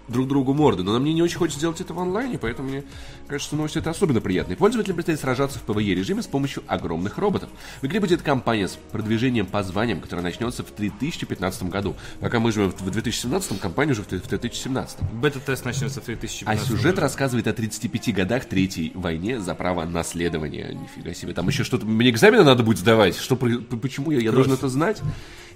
друг 0.10 0.28
другу 0.28 0.54
морды, 0.54 0.84
но 0.84 1.00
мне 1.00 1.14
не 1.14 1.22
очень 1.22 1.38
хочется 1.38 1.60
делать 1.60 1.80
это 1.82 1.94
в 1.94 2.00
онлайне, 2.00 2.38
поэтому 2.38 2.70
мне 2.70 2.84
кажется, 3.28 3.50
что 3.50 3.56
новость 3.56 3.78
это 3.78 3.90
особенно 3.90 4.22
приятная. 4.22 4.56
Пользователям 4.56 4.96
предстоит 4.96 5.20
сражаться 5.20 5.60
в 5.60 5.66
PvE 5.66 5.94
режиме 5.94 6.22
с 6.22 6.28
помощью 6.28 6.64
огромных 6.68 7.18
роботов. 7.18 7.50
В 7.82 7.86
игре 7.86 8.00
будет 8.00 8.22
кампания 8.22 8.68
с 8.68 8.78
продвижением 8.92 9.46
по 9.46 9.64
званиям, 9.64 10.02
которая 10.02 10.24
начнется 10.24 10.64
в 10.64 10.76
2015 10.76 11.64
году. 11.64 11.96
Пока 12.20 12.40
мы 12.40 12.52
живем 12.52 12.72
в 12.72 12.90
2017, 12.90 13.60
кампания 13.60 13.92
уже 13.92 14.04
в 14.04 14.08
2017. 14.08 15.02
Бета-тест 15.14 15.66
начнется 15.66 16.02
в 16.02 16.06
2015 16.06 16.48
А 16.48 16.66
сюжет 16.66 16.96
году. 16.96 17.02
рассказывает 17.02 17.48
о 17.48 17.54
35 17.54 18.14
годах 18.14 18.46
Третьей 18.46 18.92
войне 18.96 19.40
за 19.40 19.54
право 19.56 19.86
наследования. 19.86 20.74
Нифига 20.74 21.14
себе, 21.14 21.34
там 21.34 21.48
еще 21.48 21.64
что-то... 21.64 21.86
Мне 21.86 22.10
экзамены 22.10 22.44
надо 22.44 22.64
будет 22.64 22.80
сдавать. 22.80 23.18
Что, 23.18 23.36
почему 23.36 24.12
я, 24.12 24.20
я 24.20 24.32
должен 24.32 24.54
это 24.54 24.68
знать? 24.70 25.02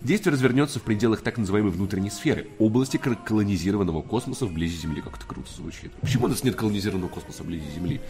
Действие 0.03 0.33
развернется 0.33 0.79
в 0.79 0.81
пределах 0.81 1.21
так 1.21 1.37
называемой 1.37 1.71
внутренней 1.71 2.09
сферы, 2.09 2.47
области 2.59 2.97
колонизированного 2.97 4.01
космоса 4.01 4.45
вблизи 4.45 4.75
Земли. 4.75 4.99
Как 4.99 5.15
это 5.15 5.25
круто 5.25 5.49
звучит. 5.55 5.93
Почему 6.01 6.25
у 6.25 6.27
нас 6.27 6.43
нет 6.43 6.55
колонизированного 6.55 7.09
космоса 7.09 7.43
вблизи 7.43 7.63
Земли? 7.73 8.01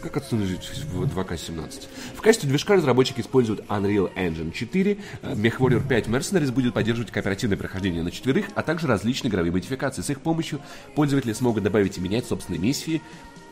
Как 0.00 0.16
отсюда 0.16 0.46
жить 0.46 0.70
в 0.92 1.02
2К17? 1.06 1.88
В 2.14 2.20
качестве 2.20 2.48
движка 2.48 2.76
разработчики 2.76 3.20
используют 3.20 3.62
Unreal 3.68 4.14
Engine 4.14 4.52
4. 4.52 4.96
MechWarrior 5.22 5.88
5 5.88 6.06
Mercenaries 6.06 6.52
будет 6.52 6.72
поддерживать 6.72 7.10
кооперативное 7.10 7.56
прохождение 7.56 8.04
на 8.04 8.12
четверых, 8.12 8.46
а 8.54 8.62
также 8.62 8.86
различные 8.86 9.30
игровые 9.30 9.50
модификации. 9.50 10.02
С 10.02 10.10
их 10.10 10.20
помощью 10.20 10.60
пользователи 10.94 11.32
смогут 11.32 11.64
добавить 11.64 11.98
и 11.98 12.00
менять 12.00 12.26
собственные 12.26 12.60
миссии, 12.60 13.02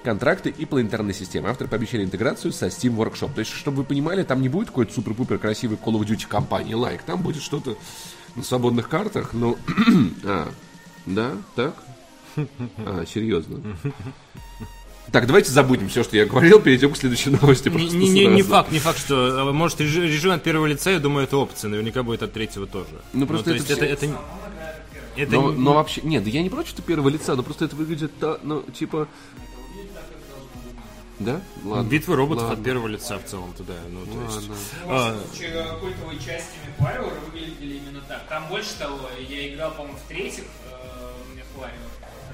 контракты 0.04 0.50
и 0.50 0.64
планетарные 0.64 1.14
системы. 1.14 1.48
Авторы 1.48 1.68
пообещали 1.68 2.04
интеграцию 2.04 2.52
со 2.52 2.66
Steam 2.66 2.96
Workshop. 2.96 3.34
То 3.34 3.40
есть, 3.40 3.52
чтобы 3.52 3.78
вы 3.78 3.84
понимали, 3.84 4.22
там 4.22 4.40
не 4.40 4.48
будет 4.48 4.68
какой-то 4.68 4.92
супер-пупер 4.92 5.38
красивый 5.38 5.76
Call 5.76 5.94
of 5.94 6.06
Duty 6.06 6.26
компании 6.28 6.74
лайк. 6.74 7.02
Там 7.02 7.22
будет 7.22 7.42
что-то 7.42 7.76
на 8.36 8.42
свободных 8.42 8.88
картах, 8.88 9.32
но... 9.32 9.56
а, 10.24 10.48
да, 11.06 11.32
так? 11.56 11.74
А, 12.78 13.04
серьезно. 13.06 13.60
Так, 15.10 15.26
давайте 15.26 15.50
забудем 15.50 15.88
все, 15.88 16.04
что 16.04 16.16
я 16.16 16.26
говорил, 16.26 16.60
перейдем 16.60 16.92
к 16.92 16.96
следующей 16.96 17.30
новости. 17.30 17.70
Не, 17.70 17.88
не, 17.88 18.08
не, 18.10 18.26
не 18.26 18.42
факт, 18.42 18.70
не 18.70 18.78
факт, 18.78 18.98
что 18.98 19.50
может 19.54 19.80
режим 19.80 20.32
от 20.32 20.42
первого 20.42 20.66
лица, 20.66 20.90
я 20.90 21.00
думаю, 21.00 21.24
это 21.24 21.38
опция, 21.38 21.70
наверняка 21.70 22.02
будет 22.02 22.22
от 22.22 22.34
третьего 22.34 22.66
тоже. 22.66 22.90
Ну 23.14 23.26
просто 23.26 23.50
ну, 23.50 23.56
это, 23.56 23.72
это, 23.72 23.84
это, 23.86 24.06
это, 24.06 24.18
это 25.16 25.32
но, 25.32 25.50
не... 25.50 25.58
но 25.58 25.74
вообще, 25.74 26.02
нет, 26.02 26.26
я 26.26 26.42
не 26.42 26.50
против, 26.50 26.68
что 26.68 26.82
первого 26.82 27.08
лица, 27.08 27.34
но 27.36 27.42
просто 27.42 27.64
это 27.64 27.74
выглядит, 27.74 28.12
ну, 28.42 28.62
типа, 28.62 29.08
да? 31.18 31.40
Ладно. 31.64 31.88
Битвы 31.88 32.16
роботов 32.16 32.44
Ладно. 32.44 32.58
от 32.58 32.64
первого 32.64 32.88
лица 32.88 33.18
в 33.18 33.24
целом 33.24 33.52
туда. 33.52 33.74
Ну, 33.88 34.04
то 34.04 34.18
Ладно. 34.18 34.52
есть, 34.52 34.74
а... 34.86 35.78
культовые 35.80 36.18
части 36.18 36.56
Мехвариора 36.66 37.14
выглядели 37.26 37.74
именно 37.74 38.00
так. 38.08 38.26
Там 38.28 38.48
больше 38.48 38.76
того, 38.78 38.98
я 39.28 39.52
играл, 39.52 39.72
по-моему, 39.72 39.98
в 39.98 40.08
третьих 40.08 40.44
э, 40.70 40.78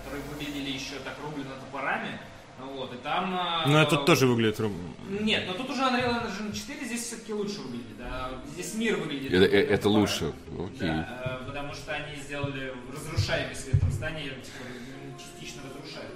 которые 0.05 0.23
выглядели 0.31 0.71
еще 0.71 0.97
так 1.05 1.15
рублено 1.25 1.51
топорами. 1.61 2.19
Вот, 2.59 2.93
и 2.95 2.97
там... 2.99 3.35
Э, 3.35 3.67
ну, 3.67 3.79
это 3.79 3.97
тоже 3.97 4.27
выглядит 4.27 4.61
Нет, 5.09 5.45
но 5.47 5.55
тут 5.55 5.71
уже 5.71 5.83
Unreal 5.83 6.25
Engine 6.25 6.53
4 6.53 6.87
здесь 6.87 7.03
все-таки 7.03 7.33
лучше 7.33 7.61
выглядит. 7.61 7.99
Да? 7.99 8.31
Здесь 8.53 8.75
мир 8.75 8.97
выглядит. 8.97 9.33
Это, 9.33 9.45
это 9.45 9.89
лучше, 9.89 10.33
окей. 10.53 10.89
Да, 10.89 11.41
э, 11.43 11.47
потому 11.47 11.75
что 11.75 11.93
они 11.93 12.17
сделали 12.23 12.73
разрушаемость 12.93 13.65
в 13.65 13.75
этом 13.75 13.91
здании, 13.91 14.29
типа, 14.29 14.65
частично 15.19 15.63
разрушают. 15.69 16.15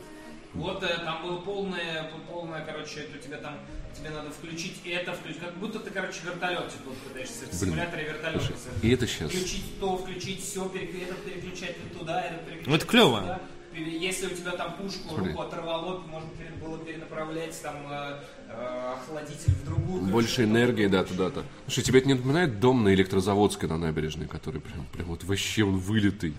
Вот 0.54 0.82
э, 0.82 0.98
там 1.04 1.22
было 1.22 1.38
полное, 1.38 2.10
полное, 2.30 2.64
короче, 2.64 3.00
это 3.00 3.18
у 3.18 3.20
тебя 3.20 3.36
там, 3.38 3.58
тебе 3.96 4.10
надо 4.10 4.30
включить 4.30 4.80
это, 4.84 5.12
включить, 5.12 5.40
как 5.40 5.56
будто 5.58 5.78
ты, 5.78 5.90
короче, 5.90 6.20
вертолет 6.24 6.68
типа, 6.70 6.90
пытаешься 7.06 7.46
в 7.50 7.54
симуляторе 7.54 8.04
вертолета. 8.04 8.52
И 8.82 8.90
это 8.90 9.06
сейчас. 9.06 9.30
Включить 9.30 9.78
то, 9.78 9.98
включить 9.98 10.42
все, 10.42 10.68
перек, 10.68 10.94
этот 11.02 11.24
переключать 11.24 11.76
туда, 11.98 12.22
этот 12.22 12.44
переключать 12.46 12.68
Вот 12.68 12.84
клево. 12.84 13.20
Туда. 13.20 13.40
Если 13.74 14.26
у 14.26 14.30
тебя 14.30 14.52
там 14.52 14.72
пушку, 14.74 15.08
Смотри. 15.08 15.28
руку 15.28 15.42
оторвало, 15.42 15.98
можно 15.98 16.28
было 16.60 16.78
перенаправлять 16.78 17.60
там 17.62 17.76
э, 17.88 18.18
э, 18.48 18.92
охладитель 18.94 19.52
в 19.52 19.64
другую. 19.64 20.02
Больше 20.04 20.44
энергии, 20.44 20.86
да, 20.86 21.04
туда-то. 21.04 21.44
Слушай, 21.66 21.84
тебе 21.84 22.00
это 22.00 22.08
не 22.08 22.14
напоминает 22.14 22.58
дом 22.58 22.82
на 22.82 22.92
электрозаводской 22.94 23.68
на 23.68 23.78
набережной, 23.78 24.26
который 24.26 24.60
прям, 24.60 24.86
прям 24.86 25.06
вот 25.08 25.22
вообще 25.24 25.64
он 25.64 25.76
вылитый? 25.78 26.34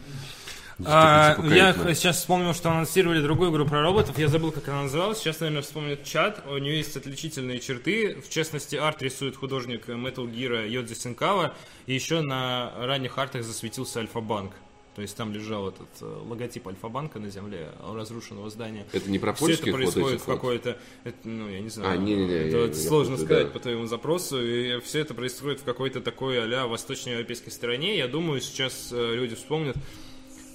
А, 0.85 1.37
я 1.49 1.73
сейчас 1.93 2.17
вспомнил, 2.17 2.53
что 2.53 2.71
анонсировали 2.71 3.21
другую 3.21 3.51
игру 3.51 3.65
про 3.65 3.81
роботов. 3.81 4.17
Я 4.17 4.27
забыл, 4.27 4.51
как 4.51 4.67
она 4.69 4.83
называлась. 4.83 5.19
Сейчас, 5.19 5.39
наверное, 5.39 5.61
вспомнит 5.61 6.03
чат. 6.03 6.43
У 6.47 6.57
нее 6.57 6.77
есть 6.77 6.95
отличительные 6.95 7.59
черты. 7.59 8.21
В 8.21 8.29
частности, 8.29 8.75
арт 8.75 9.01
рисует 9.01 9.35
художник 9.35 9.89
Metal 9.89 10.29
Gear 10.29 10.67
Йодзи 10.67 10.93
Синкава. 10.93 11.53
И 11.85 11.93
еще 11.93 12.21
на 12.21 12.71
ранних 12.77 13.17
артах 13.17 13.43
засветился 13.43 13.99
Альфа-банк. 13.99 14.53
То 14.95 15.03
есть 15.03 15.15
там 15.15 15.31
лежал 15.31 15.69
этот 15.69 15.87
э, 16.01 16.21
логотип 16.27 16.67
Альфа-банка 16.67 17.19
на 17.19 17.29
земле 17.29 17.69
разрушенного 17.81 18.49
здания. 18.49 18.85
Это 18.91 19.09
не 19.09 19.17
про 19.17 19.33
Все 19.33 19.53
это 19.53 19.71
происходит 19.71 20.19
в 20.19 20.25
какой-то, 20.25 20.77
ну, 21.23 21.47
я 21.47 21.61
не 21.61 21.69
знаю. 21.69 21.91
А, 21.91 21.95
не, 21.95 22.15
не, 22.15 22.25
не, 22.25 22.33
это 22.33 22.57
я, 22.67 22.73
сложно 22.73 23.13
я 23.13 23.19
сказать 23.19 23.47
да. 23.47 23.53
по 23.53 23.59
твоему 23.59 23.85
запросу. 23.85 24.43
И 24.43 24.79
все 24.81 24.99
это 24.99 25.13
происходит 25.13 25.61
в 25.61 25.63
какой-то 25.63 26.01
такой 26.01 26.43
а-ля 26.43 26.67
восточноевропейской 26.67 27.51
стране. 27.51 27.97
Я 27.97 28.07
думаю, 28.07 28.41
сейчас 28.41 28.89
э, 28.91 29.15
люди 29.15 29.35
вспомнят 29.35 29.77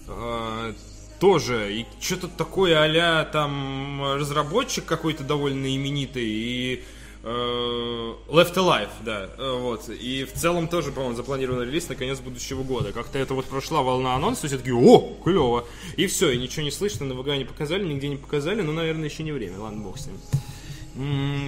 а, 0.09 0.75
тоже, 1.19 1.73
и 1.73 1.87
что-то 2.01 2.29
такое 2.29 2.77
а 2.77 3.25
там 3.25 4.03
разработчик 4.15 4.85
какой-то 4.85 5.25
довольно 5.25 5.75
именитый, 5.75 6.25
и 6.25 6.85
э, 7.23 8.15
Left 8.29 8.55
Alive, 8.55 8.91
да, 9.05 9.31
э, 9.39 9.59
вот, 9.59 9.89
и 9.89 10.25
в 10.25 10.33
целом 10.33 10.69
тоже, 10.69 10.93
по-моему, 10.93 11.17
запланирован 11.17 11.63
релиз 11.63 11.89
на 11.89 11.95
конец 11.95 12.21
будущего 12.21 12.63
года. 12.63 12.93
Как-то 12.93 13.19
это 13.19 13.35
вот 13.35 13.47
прошла 13.47 13.83
волна 13.83 14.15
анонса, 14.15 14.47
все 14.49 14.59
таки 14.59 14.73
о, 14.73 15.17
клево, 15.25 15.67
и 15.97 16.07
все, 16.07 16.31
и 16.31 16.39
ничего 16.39 16.63
не 16.63 16.71
слышно, 16.71 17.07
на 17.07 17.15
ВГА 17.15 17.37
не 17.37 17.45
показали, 17.45 17.85
нигде 17.85 18.09
не 18.09 18.17
показали, 18.17 18.61
но, 18.61 18.73
наверное, 18.73 19.09
еще 19.09 19.23
не 19.23 19.33
время, 19.33 19.59
ладно, 19.59 19.83
бог 19.83 19.99
с 19.99 20.07
ним. 20.07 20.17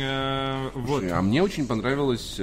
Э, 0.01 0.71
вот. 0.75 1.05
А 1.11 1.21
мне 1.23 1.43
очень 1.43 1.67
понравилось... 1.67 2.41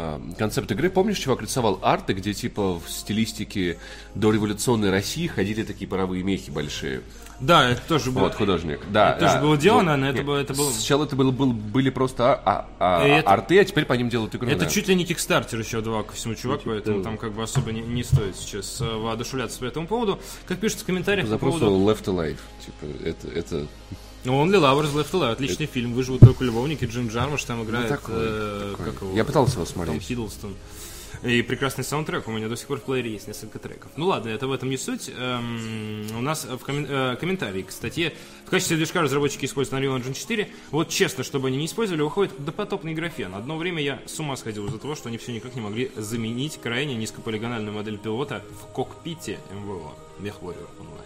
Э, 0.00 0.20
концепт 0.38 0.70
игры. 0.70 0.90
Помнишь, 0.90 1.18
чувак 1.18 1.42
рисовал 1.42 1.80
арты, 1.82 2.12
где 2.12 2.32
типа 2.32 2.78
в 2.78 2.88
стилистике 2.88 3.78
дореволюционной 4.14 4.90
России 4.90 5.26
ходили 5.26 5.64
такие 5.64 5.88
паровые 5.88 6.22
мехи 6.22 6.50
большие? 6.50 7.02
Да, 7.40 7.70
это 7.70 7.80
тоже 7.88 8.12
было. 8.12 8.24
Вот, 8.24 8.34
художник. 8.34 8.80
Да, 8.90 9.12
это 9.12 9.20
тоже 9.20 9.38
а, 9.38 9.42
было 9.42 9.56
делано, 9.56 9.96
но 9.96 10.06
это 10.06 10.18
нет, 10.18 10.26
было... 10.26 10.36
Это 10.36 10.54
было... 10.54 10.70
Сначала 10.70 11.04
это 11.04 11.16
было, 11.16 11.32
был, 11.32 11.52
были 11.52 11.90
просто 11.90 12.34
а, 12.34 12.68
а, 12.78 13.02
а, 13.02 13.06
Это- 13.06 13.30
арты, 13.30 13.60
а 13.60 13.64
теперь 13.64 13.86
по 13.86 13.92
ним 13.94 14.08
делают 14.08 14.34
игру. 14.36 14.48
Это 14.48 14.64
да. 14.64 14.70
чуть 14.70 14.86
ли 14.86 14.94
не 14.94 15.04
кикстартер 15.04 15.58
еще 15.58 15.80
два 15.80 16.04
ко 16.04 16.14
всему 16.14 16.36
чувак, 16.36 16.60
типа 16.60 16.70
поэтому 16.70 17.02
там 17.02 17.18
как 17.18 17.32
бы 17.32 17.42
особо 17.42 17.72
не, 17.72 17.80
не 17.80 18.04
стоит 18.04 18.36
сейчас 18.36 18.80
э, 18.80 18.84
воодушевляться 18.84 19.58
по 19.58 19.64
этому 19.64 19.88
поводу. 19.88 20.20
Как 20.46 20.58
пишут 20.58 20.80
в 20.80 20.84
комментариях 20.84 21.26
по 21.26 21.30
Запрос 21.30 21.58
поводу... 21.58 21.76
Left 21.90 22.04
Alive. 22.04 22.38
Типа, 22.64 23.04
это, 23.04 23.28
это... 23.28 23.66
Ну, 24.24 24.36
он 24.36 24.52
Only 24.52 24.60
Lovers 24.60 24.92
Left 24.94 25.10
Alive, 25.12 25.32
отличный 25.32 25.66
фильм, 25.66 25.92
выживут 25.94 26.20
только 26.20 26.44
любовники, 26.44 26.84
Джим 26.84 27.08
Джармуш 27.08 27.44
там 27.44 27.62
играет, 27.64 27.90
Ну, 27.90 27.96
такой, 27.96 28.14
э, 28.16 28.74
такой. 28.76 28.92
как 28.92 29.02
его? 29.02 29.14
Я 29.16 29.24
пытался 29.24 29.54
его 29.54 29.64
Том 29.64 29.72
смотреть. 29.74 30.02
Хиддлстон. 30.02 30.54
И 31.24 31.42
прекрасный 31.42 31.82
саундтрек, 31.82 32.28
у 32.28 32.30
меня 32.30 32.48
до 32.48 32.54
сих 32.56 32.68
пор 32.68 32.78
в 32.78 32.82
плеере 32.84 33.10
есть 33.12 33.26
несколько 33.26 33.58
треков. 33.58 33.90
Ну 33.96 34.06
ладно, 34.06 34.28
это 34.28 34.46
в 34.46 34.52
этом 34.52 34.70
не 34.70 34.76
суть. 34.76 35.10
Эм, 35.16 36.06
у 36.16 36.20
нас 36.20 36.44
в 36.44 36.62
коммен- 36.64 36.86
э, 36.88 37.16
комментарии 37.16 37.62
к 37.62 37.72
статье. 37.72 38.12
В 38.46 38.50
качестве 38.50 38.76
движка 38.76 39.00
разработчики 39.02 39.44
используют 39.46 39.82
Unreal 39.82 39.98
Engine 40.00 40.14
4. 40.14 40.48
Вот 40.70 40.90
честно, 40.90 41.24
чтобы 41.24 41.48
они 41.48 41.56
не 41.56 41.66
использовали, 41.66 42.02
выходит 42.02 42.32
допотопный 42.44 42.94
графен. 42.94 43.34
Одно 43.34 43.56
время 43.56 43.82
я 43.82 44.00
с 44.06 44.16
ума 44.20 44.36
сходил 44.36 44.66
из-за 44.68 44.78
того, 44.78 44.94
что 44.94 45.08
они 45.08 45.18
все 45.18 45.32
никак 45.32 45.56
не 45.56 45.60
могли 45.60 45.90
заменить 45.96 46.60
крайне 46.62 46.94
низкополигональную 46.94 47.74
модель 47.74 47.98
пилота 47.98 48.44
в 48.62 48.72
кокпите 48.72 49.40
МВО. 49.52 49.94
MechWarrior 50.20 50.68
онлайн. 50.78 50.97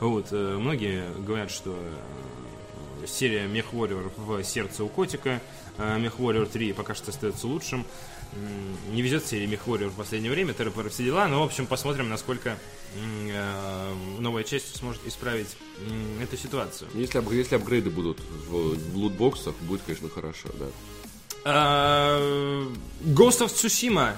Вот, 0.00 0.28
э, 0.30 0.56
многие 0.58 1.04
говорят, 1.18 1.50
что 1.50 1.76
э, 1.78 3.06
серия 3.06 3.46
MechWarrior 3.46 4.10
в 4.16 4.42
сердце 4.42 4.82
у 4.82 4.88
котика, 4.88 5.42
э, 5.76 5.98
MechWarrior 5.98 6.46
3 6.46 6.72
пока 6.72 6.94
что 6.94 7.10
остается 7.10 7.46
лучшим. 7.46 7.84
Не 8.92 9.02
везет 9.02 9.26
серии 9.26 9.48
MechWarrior 9.48 9.88
в 9.88 9.96
последнее 9.96 10.30
время, 10.30 10.54
Террапор 10.54 10.88
все 10.88 11.04
дела, 11.04 11.26
но, 11.26 11.40
в 11.40 11.44
общем, 11.44 11.66
посмотрим, 11.66 12.08
насколько 12.08 12.56
новая 14.20 14.44
часть 14.44 14.76
сможет 14.76 15.04
исправить 15.04 15.56
эту 16.22 16.36
ситуацию. 16.36 16.88
Если, 16.94 17.20
если 17.34 17.56
апгрейды 17.56 17.90
будут 17.90 18.20
в 18.48 18.96
лутбоксах, 18.96 19.56
будет, 19.62 19.82
конечно, 19.82 20.08
хорошо, 20.08 20.48
да. 20.60 22.18
Ghost 23.02 23.40
of 23.40 23.48
Tsushima. 23.48 24.14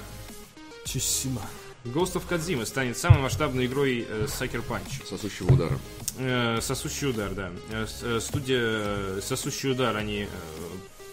Tsushima. 0.84 1.40
Ghost 1.84 2.14
of 2.14 2.22
Kadzima 2.28 2.64
станет 2.64 2.96
самой 2.96 3.20
масштабной 3.20 3.66
игрой 3.66 4.06
э, 4.08 4.26
Sucker 4.26 4.62
Punch. 4.66 5.06
Сосущего 5.08 5.52
удара. 5.52 5.78
Э, 6.18 6.58
сосущий 6.60 7.08
удар, 7.08 7.32
да. 7.34 7.50
Э, 7.70 7.86
э, 8.02 8.20
студия 8.20 8.60
э, 8.60 9.20
Сосущий 9.22 9.70
удар, 9.70 9.96
они... 9.96 10.22
э, 10.22 10.26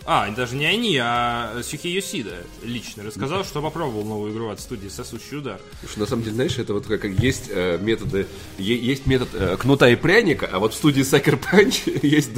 а, 0.06 0.30
даже 0.32 0.56
не 0.56 0.66
они, 0.66 0.98
а 0.98 1.62
Сюхи 1.62 1.88
Йосида 1.88 2.38
лично 2.64 3.04
рассказал, 3.04 3.44
что 3.44 3.62
попробовал 3.62 4.06
новую 4.06 4.34
игру 4.34 4.50
от 4.50 4.60
студии 4.60 4.88
Сосущий 4.88 5.38
удар. 5.38 5.60
Потому 5.72 5.90
что 5.90 6.00
на 6.00 6.06
самом 6.08 6.24
деле, 6.24 6.36
знаешь, 6.36 6.58
это 6.58 6.74
вот 6.74 6.86
как 6.88 7.04
есть 7.06 7.46
э, 7.50 7.78
методы, 7.80 8.28
есть 8.58 9.06
метод 9.06 9.30
э, 9.34 9.58
кнута 9.58 9.90
и 9.90 9.96
пряника, 9.96 10.50
а 10.52 10.60
вот 10.60 10.74
в 10.74 10.78
студии 10.78 11.04
Sucker 11.04 11.40
Punch 11.40 12.00
есть 12.08 12.32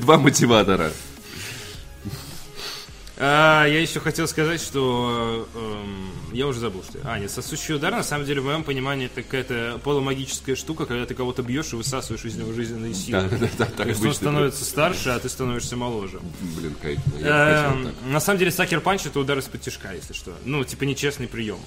два 0.00 0.16
мотиватора. 0.18 0.92
А, 3.18 3.64
я 3.64 3.80
еще 3.80 3.98
хотел 4.00 4.28
сказать, 4.28 4.60
что 4.60 5.48
эм, 5.54 6.10
я 6.32 6.46
уже 6.46 6.60
забыл, 6.60 6.82
что... 6.82 6.98
А, 7.04 7.18
нет, 7.18 7.30
сосущий 7.30 7.74
удар, 7.74 7.90
на 7.90 8.02
самом 8.02 8.26
деле, 8.26 8.42
в 8.42 8.44
моем 8.44 8.62
понимании, 8.62 9.06
это 9.06 9.22
какая-то 9.22 9.80
полумагическая 9.82 10.54
штука, 10.54 10.84
когда 10.84 11.06
ты 11.06 11.14
кого-то 11.14 11.42
бьешь 11.42 11.72
и 11.72 11.76
высасываешь 11.76 12.24
из 12.24 12.36
него 12.36 12.52
жизненные 12.52 12.92
силы. 12.92 13.22
Да, 13.22 13.38
да, 13.38 13.48
да, 13.58 13.64
так 13.64 13.76
То 13.76 13.88
есть 13.88 14.04
он 14.04 14.14
становится 14.14 14.64
старше, 14.64 15.10
а 15.10 15.18
ты 15.18 15.30
становишься 15.30 15.76
моложе. 15.76 16.20
Блин, 16.40 16.76
кайф. 16.80 17.00
Так. 17.22 17.76
На 18.06 18.20
самом 18.20 18.38
деле, 18.38 18.50
Сакер 18.50 18.80
Панч 18.80 19.06
это 19.06 19.18
удар 19.18 19.38
из-под 19.38 19.62
тяжка, 19.62 19.92
если 19.92 20.12
что. 20.12 20.34
Ну, 20.44 20.62
типа 20.64 20.84
нечестный 20.84 21.26
прием. 21.26 21.58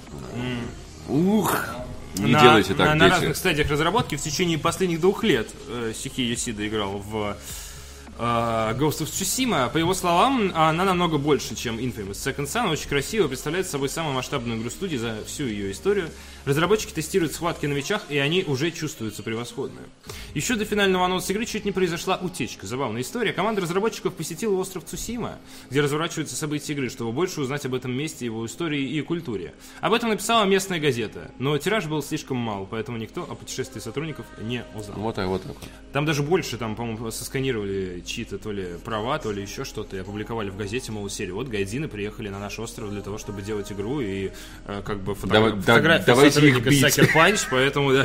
Ух! 1.08 1.66
Не 2.18 2.34
на, 2.34 2.42
делайте 2.42 2.74
так, 2.74 2.88
на, 2.88 2.96
на 2.96 3.06
дети. 3.06 3.14
разных 3.14 3.38
стадиях 3.38 3.70
разработки 3.70 4.16
в 4.16 4.22
течение 4.22 4.58
последних 4.58 5.00
двух 5.00 5.24
лет 5.24 5.48
э, 5.68 5.94
Сихи 5.96 6.22
Йосида 6.22 6.68
играл 6.68 6.98
в 6.98 7.16
э, 7.18 7.36
Ghost 8.20 9.00
of 9.00 9.10
Tsushima. 9.10 9.70
По 9.70 9.78
его 9.78 9.94
словам, 9.94 10.52
она 10.54 10.84
намного 10.84 11.18
больше, 11.18 11.56
чем 11.56 11.78
Infamous. 11.80 12.16
Second 12.16 12.48
Son 12.48 12.70
очень 12.70 12.90
красиво 12.90 13.30
представляет 13.30 13.66
собой 13.68 13.88
самую 13.88 14.14
масштабную 14.14 14.60
игру 14.60 14.70
студии 14.70 14.98
за 14.98 15.24
всю 15.26 15.46
ее 15.46 15.72
историю. 15.72 16.10
Разработчики 16.50 16.92
тестируют 16.92 17.34
схватки 17.34 17.68
на 17.68 17.74
мечах, 17.74 18.02
и 18.10 18.18
они 18.18 18.44
уже 18.44 18.72
чувствуются 18.72 19.22
превосходно. 19.22 19.82
Еще 20.34 20.56
до 20.56 20.66
финального 20.66 21.06
анонса 21.06 21.32
игры 21.32 21.46
чуть 21.46 21.64
не 21.64 21.72
произошла 21.72 22.18
утечка. 22.18 22.66
Забавная 22.66 23.04
история. 23.04 23.34
Команда 23.34 23.62
разработчиков 23.62 24.16
посетила 24.16 24.56
остров 24.56 24.84
Цусима, 24.86 25.38
где 25.70 25.80
разворачиваются 25.82 26.36
события 26.36 26.74
игры, 26.74 26.90
чтобы 26.90 27.12
больше 27.12 27.42
узнать 27.42 27.66
об 27.68 27.76
этом 27.76 27.92
месте, 27.96 28.26
его 28.26 28.44
истории 28.48 28.82
и 28.84 29.00
культуре. 29.02 29.54
Об 29.80 29.94
этом 29.94 30.10
написала 30.10 30.44
местная 30.46 30.80
газета, 30.80 31.30
но 31.38 31.56
тираж 31.60 31.86
был 31.86 32.02
слишком 32.02 32.38
мал, 32.38 32.68
поэтому 32.68 32.98
никто 32.98 33.22
о 33.22 33.36
путешествии 33.36 33.80
сотрудников 33.80 34.26
не 34.42 34.64
узнал. 34.74 34.98
Вот 34.98 35.14
так, 35.16 35.28
вот 35.28 35.44
так. 35.44 35.56
Там 35.94 36.06
даже 36.08 36.24
больше, 36.24 36.58
там, 36.58 36.76
по-моему, 36.76 37.12
сосканировали 37.12 38.02
чьи-то 38.04 38.40
то 38.40 38.52
ли 38.52 38.70
права, 38.84 39.20
то 39.20 39.32
ли 39.32 39.44
еще 39.44 39.66
что-то, 39.66 39.96
и 39.98 40.00
опубликовали 40.00 40.50
в 40.50 40.58
газете, 40.58 40.92
мол, 40.92 41.08
серию. 41.12 41.36
Вот 41.36 41.48
гайдины 41.48 41.88
приехали 41.88 42.30
на 42.30 42.40
наш 42.40 42.58
остров 42.58 42.90
для 42.90 43.02
того, 43.02 43.20
чтобы 43.20 43.44
делать 43.44 43.72
игру, 43.72 44.02
и 44.02 44.32
э, 44.66 44.82
как 44.84 45.00
бы 45.02 45.14
фотогра- 45.14 45.30
Давай- 45.34 45.52
да- 45.52 45.62
фотография 45.62 46.06
давайте 46.08 46.39
бить. 46.42 46.84
Sucker 46.84 47.08
Punch, 47.14 47.48
поэтому, 47.50 47.94
да, 47.94 48.04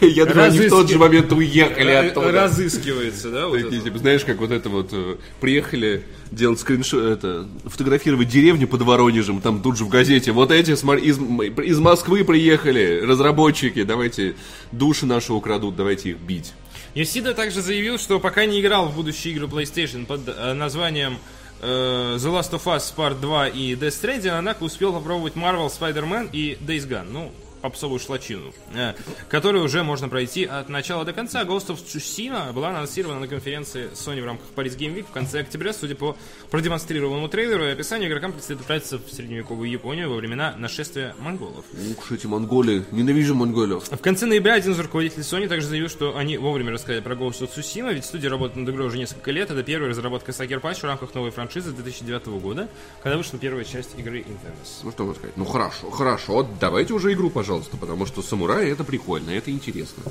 Я 0.00 0.26
думаю, 0.26 0.48
они 0.48 0.58
в 0.58 0.68
тот 0.68 0.90
же 0.90 0.98
момент 0.98 1.32
уехали 1.32 1.90
оттуда. 1.90 2.32
разыскивается, 2.32 3.30
да, 3.30 3.50
Такие, 3.50 3.80
типа, 3.80 3.98
знаешь, 3.98 4.24
как 4.24 4.38
вот 4.38 4.50
это 4.50 4.68
вот 4.68 4.88
э, 4.92 5.16
приехали 5.40 6.04
делать 6.30 6.58
скриншот, 6.60 7.04
это, 7.04 7.46
фотографировать 7.64 8.28
деревню 8.28 8.66
под 8.66 8.82
Воронежем, 8.82 9.40
там 9.40 9.62
тут 9.62 9.78
же 9.78 9.84
в 9.84 9.88
газете, 9.88 10.32
вот 10.32 10.50
эти 10.50 10.72
из, 10.72 10.82
из 10.82 11.78
Москвы 11.78 12.24
приехали, 12.24 13.00
разработчики, 13.04 13.84
давайте 13.84 14.34
души 14.72 15.06
наши 15.06 15.32
украдут, 15.32 15.76
давайте 15.76 16.10
их 16.10 16.18
бить. 16.18 16.52
Йосида 16.94 17.34
также 17.34 17.60
заявил, 17.60 17.98
что 17.98 18.20
пока 18.20 18.44
не 18.46 18.60
играл 18.60 18.88
в 18.88 18.94
будущие 18.94 19.34
игры 19.34 19.46
PlayStation 19.46 20.06
под 20.06 20.28
э, 20.28 20.52
названием 20.52 21.18
э, 21.60 22.16
The 22.18 22.30
Last 22.32 22.52
of 22.52 22.64
Us 22.64 22.92
Part 22.96 23.20
2 23.20 23.48
и 23.48 23.74
Death 23.74 24.00
Stranding, 24.02 24.28
однако 24.28 24.62
успел 24.62 24.92
попробовать 24.92 25.34
Marvel, 25.34 25.66
Spider-Man 25.68 26.30
и 26.32 26.56
Days 26.60 26.88
Gone. 26.88 27.08
Ну, 27.10 27.32
попсовую 27.64 27.98
шлачину, 27.98 28.52
э, 28.74 28.92
которую 29.30 29.64
уже 29.64 29.82
можно 29.82 30.10
пройти 30.10 30.44
от 30.44 30.68
начала 30.68 31.06
до 31.06 31.14
конца. 31.14 31.44
Ghost 31.44 31.68
of 31.68 31.82
Tsushima 31.82 32.52
была 32.52 32.68
анонсирована 32.68 33.20
на 33.20 33.26
конференции 33.26 33.88
Sony 33.94 34.20
в 34.20 34.26
рамках 34.26 34.46
Paris 34.54 34.76
Game 34.76 34.94
Week 34.94 35.06
в 35.08 35.10
конце 35.10 35.40
октября. 35.40 35.72
Судя 35.72 35.94
по 35.94 36.14
продемонстрированному 36.50 37.26
трейлеру 37.30 37.64
и 37.64 37.68
описанию, 37.68 38.10
игрокам 38.10 38.32
предстоит 38.32 38.60
отправиться 38.60 38.98
в 38.98 39.10
средневековую 39.10 39.70
Японию 39.70 40.10
во 40.10 40.16
времена 40.16 40.54
нашествия 40.58 41.16
монголов. 41.18 41.64
Ух, 41.90 42.12
эти 42.12 42.26
монголи, 42.26 42.84
ненавижу 42.92 43.34
монголов. 43.34 43.88
В 43.90 43.96
конце 43.96 44.26
ноября 44.26 44.54
один 44.54 44.72
из 44.72 44.78
руководителей 44.78 45.22
Sony 45.22 45.48
также 45.48 45.66
заявил, 45.66 45.88
что 45.88 46.18
они 46.18 46.36
вовремя 46.36 46.72
рассказали 46.72 47.00
про 47.00 47.14
Ghost 47.14 47.40
of 47.40 47.50
Tsushima, 47.56 47.94
ведь 47.94 48.04
студия 48.04 48.28
работает 48.28 48.58
над 48.58 48.74
игрой 48.74 48.88
уже 48.88 48.98
несколько 48.98 49.30
лет. 49.30 49.50
Это 49.50 49.62
первая 49.62 49.88
разработка 49.88 50.32
Sucker 50.32 50.60
Punch 50.60 50.80
в 50.80 50.84
рамках 50.84 51.14
новой 51.14 51.30
франшизы 51.30 51.72
2009 51.72 52.26
года, 52.42 52.68
когда 53.02 53.16
вышла 53.16 53.38
первая 53.38 53.64
часть 53.64 53.98
игры 53.98 54.18
Infamous. 54.18 54.82
Ну 54.82 54.90
что 54.90 55.04
можно 55.04 55.18
сказать? 55.18 55.36
Ну 55.38 55.46
хорошо, 55.46 55.90
хорошо, 55.90 56.46
давайте 56.60 56.92
уже 56.92 57.14
игру, 57.14 57.30
пожалуйста, 57.30 57.53
потому 57.62 58.06
что 58.06 58.22
самураи 58.22 58.70
это 58.70 58.84
прикольно, 58.84 59.30
это 59.30 59.50
интересно. 59.50 60.04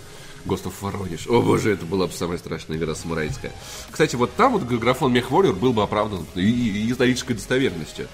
Ghost 0.45 0.65
of 0.65 0.73
Воронеж. 0.81 1.27
О 1.27 1.41
боже, 1.41 1.71
это 1.71 1.85
была 1.85 2.07
бы 2.07 2.13
самая 2.13 2.37
страшная 2.37 2.77
игра 2.77 2.95
самурайская. 2.95 3.53
Кстати, 3.89 4.15
вот 4.15 4.33
там 4.35 4.53
вот 4.53 4.63
графон 4.63 5.13
Мех 5.13 5.31
Warrior 5.31 5.53
был 5.53 5.73
бы 5.73 5.83
оправдан 5.83 6.25
и, 6.35 6.41
и 6.41 6.91
исторической 6.91 7.33
достоверностью. 7.33 8.07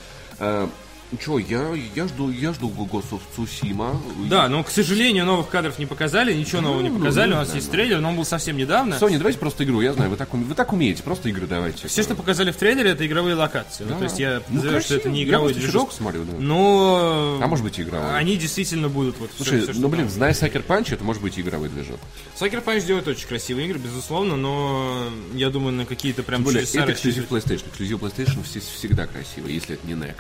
А, 1.12 1.18
Че, 1.18 1.40
я, 1.40 1.74
я 1.96 2.08
жду, 2.08 2.30
я 2.30 2.54
жду 2.54 2.70
Ghost 2.70 3.12
of 3.12 3.22
Tsushima. 3.36 3.98
Да, 4.30 4.48
но, 4.48 4.64
к 4.64 4.70
сожалению, 4.70 5.26
новых 5.26 5.50
кадров 5.50 5.80
не 5.80 5.86
показали, 5.88 6.34
ничего 6.34 6.62
нового 6.62 6.82
не 6.82 6.90
Ну, 6.90 7.00
показали. 7.00 7.30
ну, 7.32 7.36
У 7.38 7.40
нас 7.40 7.50
да, 7.50 7.56
есть 7.56 7.68
ну. 7.68 7.72
трейлер, 7.74 8.00
но 8.00 8.10
он 8.10 8.16
был 8.16 8.26
совсем 8.26 8.58
недавно. 8.58 8.94
Sony, 8.96 9.18
давайте 9.18 9.40
просто 9.40 9.64
игру, 9.64 9.82
я 9.82 9.94
знаю, 9.94 10.12
вы 10.12 10.18
так, 10.18 10.32
вы 10.34 10.54
так 10.54 10.72
умеете, 10.72 11.02
просто 11.02 11.30
игры 11.30 11.48
давайте. 11.48 11.88
Все, 11.88 12.04
что 12.04 12.14
показали 12.16 12.52
в 12.52 12.58
трейлере, 12.58 12.92
это 12.92 13.06
игровые 13.08 13.36
локации. 13.36 13.84
Ну, 13.86 13.90
Да. 13.92 13.98
то 13.98 14.04
есть 14.04 14.20
я 14.20 14.36
Ну, 14.36 14.42
подозреваю, 14.56 14.82
что 14.82 14.96
это 14.96 15.10
не 15.10 15.24
игровой 15.24 15.54
движок. 15.54 15.92
смотрю, 15.94 16.26
да. 16.26 16.34
Но 16.38 17.40
А 17.42 17.48
может 17.48 17.66
быть 17.66 17.80
игровой. 17.80 18.16
они 18.18 18.38
действительно 18.38 18.88
будут 18.90 19.18
вот 19.20 19.32
Слушай, 19.36 19.62
всё, 19.62 19.74
что 19.74 19.82
ну 19.82 19.88
блин, 19.90 20.06
там. 20.06 20.14
зная 20.14 20.34
Sucker 20.34 20.64
Punch, 20.66 20.94
это 20.94 21.04
может 21.04 21.22
быть 21.24 21.40
игровой 21.40 21.70
движок. 21.70 22.00
Sucker 22.40 22.64
Punch 22.64 22.86
делает 22.86 23.08
очень 23.08 23.28
красивые 23.28 23.68
игры, 23.68 23.80
безусловно, 23.80 24.36
но 24.38 25.06
я 25.34 25.50
думаю, 25.50 25.74
на 25.74 25.86
какие-то 25.86 26.22
прям 26.24 26.44
более, 26.44 26.62
чудеса 26.66 26.84
это 26.84 26.92
эксклюзив 26.94 27.28
PlayStation. 27.32 27.68
Эксклюзив 27.70 28.00
PlayStation 28.00 28.44
все- 28.44 28.60
всегда 28.60 29.08
красивый, 29.08 29.54
если 29.54 29.74
это 29.76 29.88
не 29.88 29.94
NEC. 29.94 30.16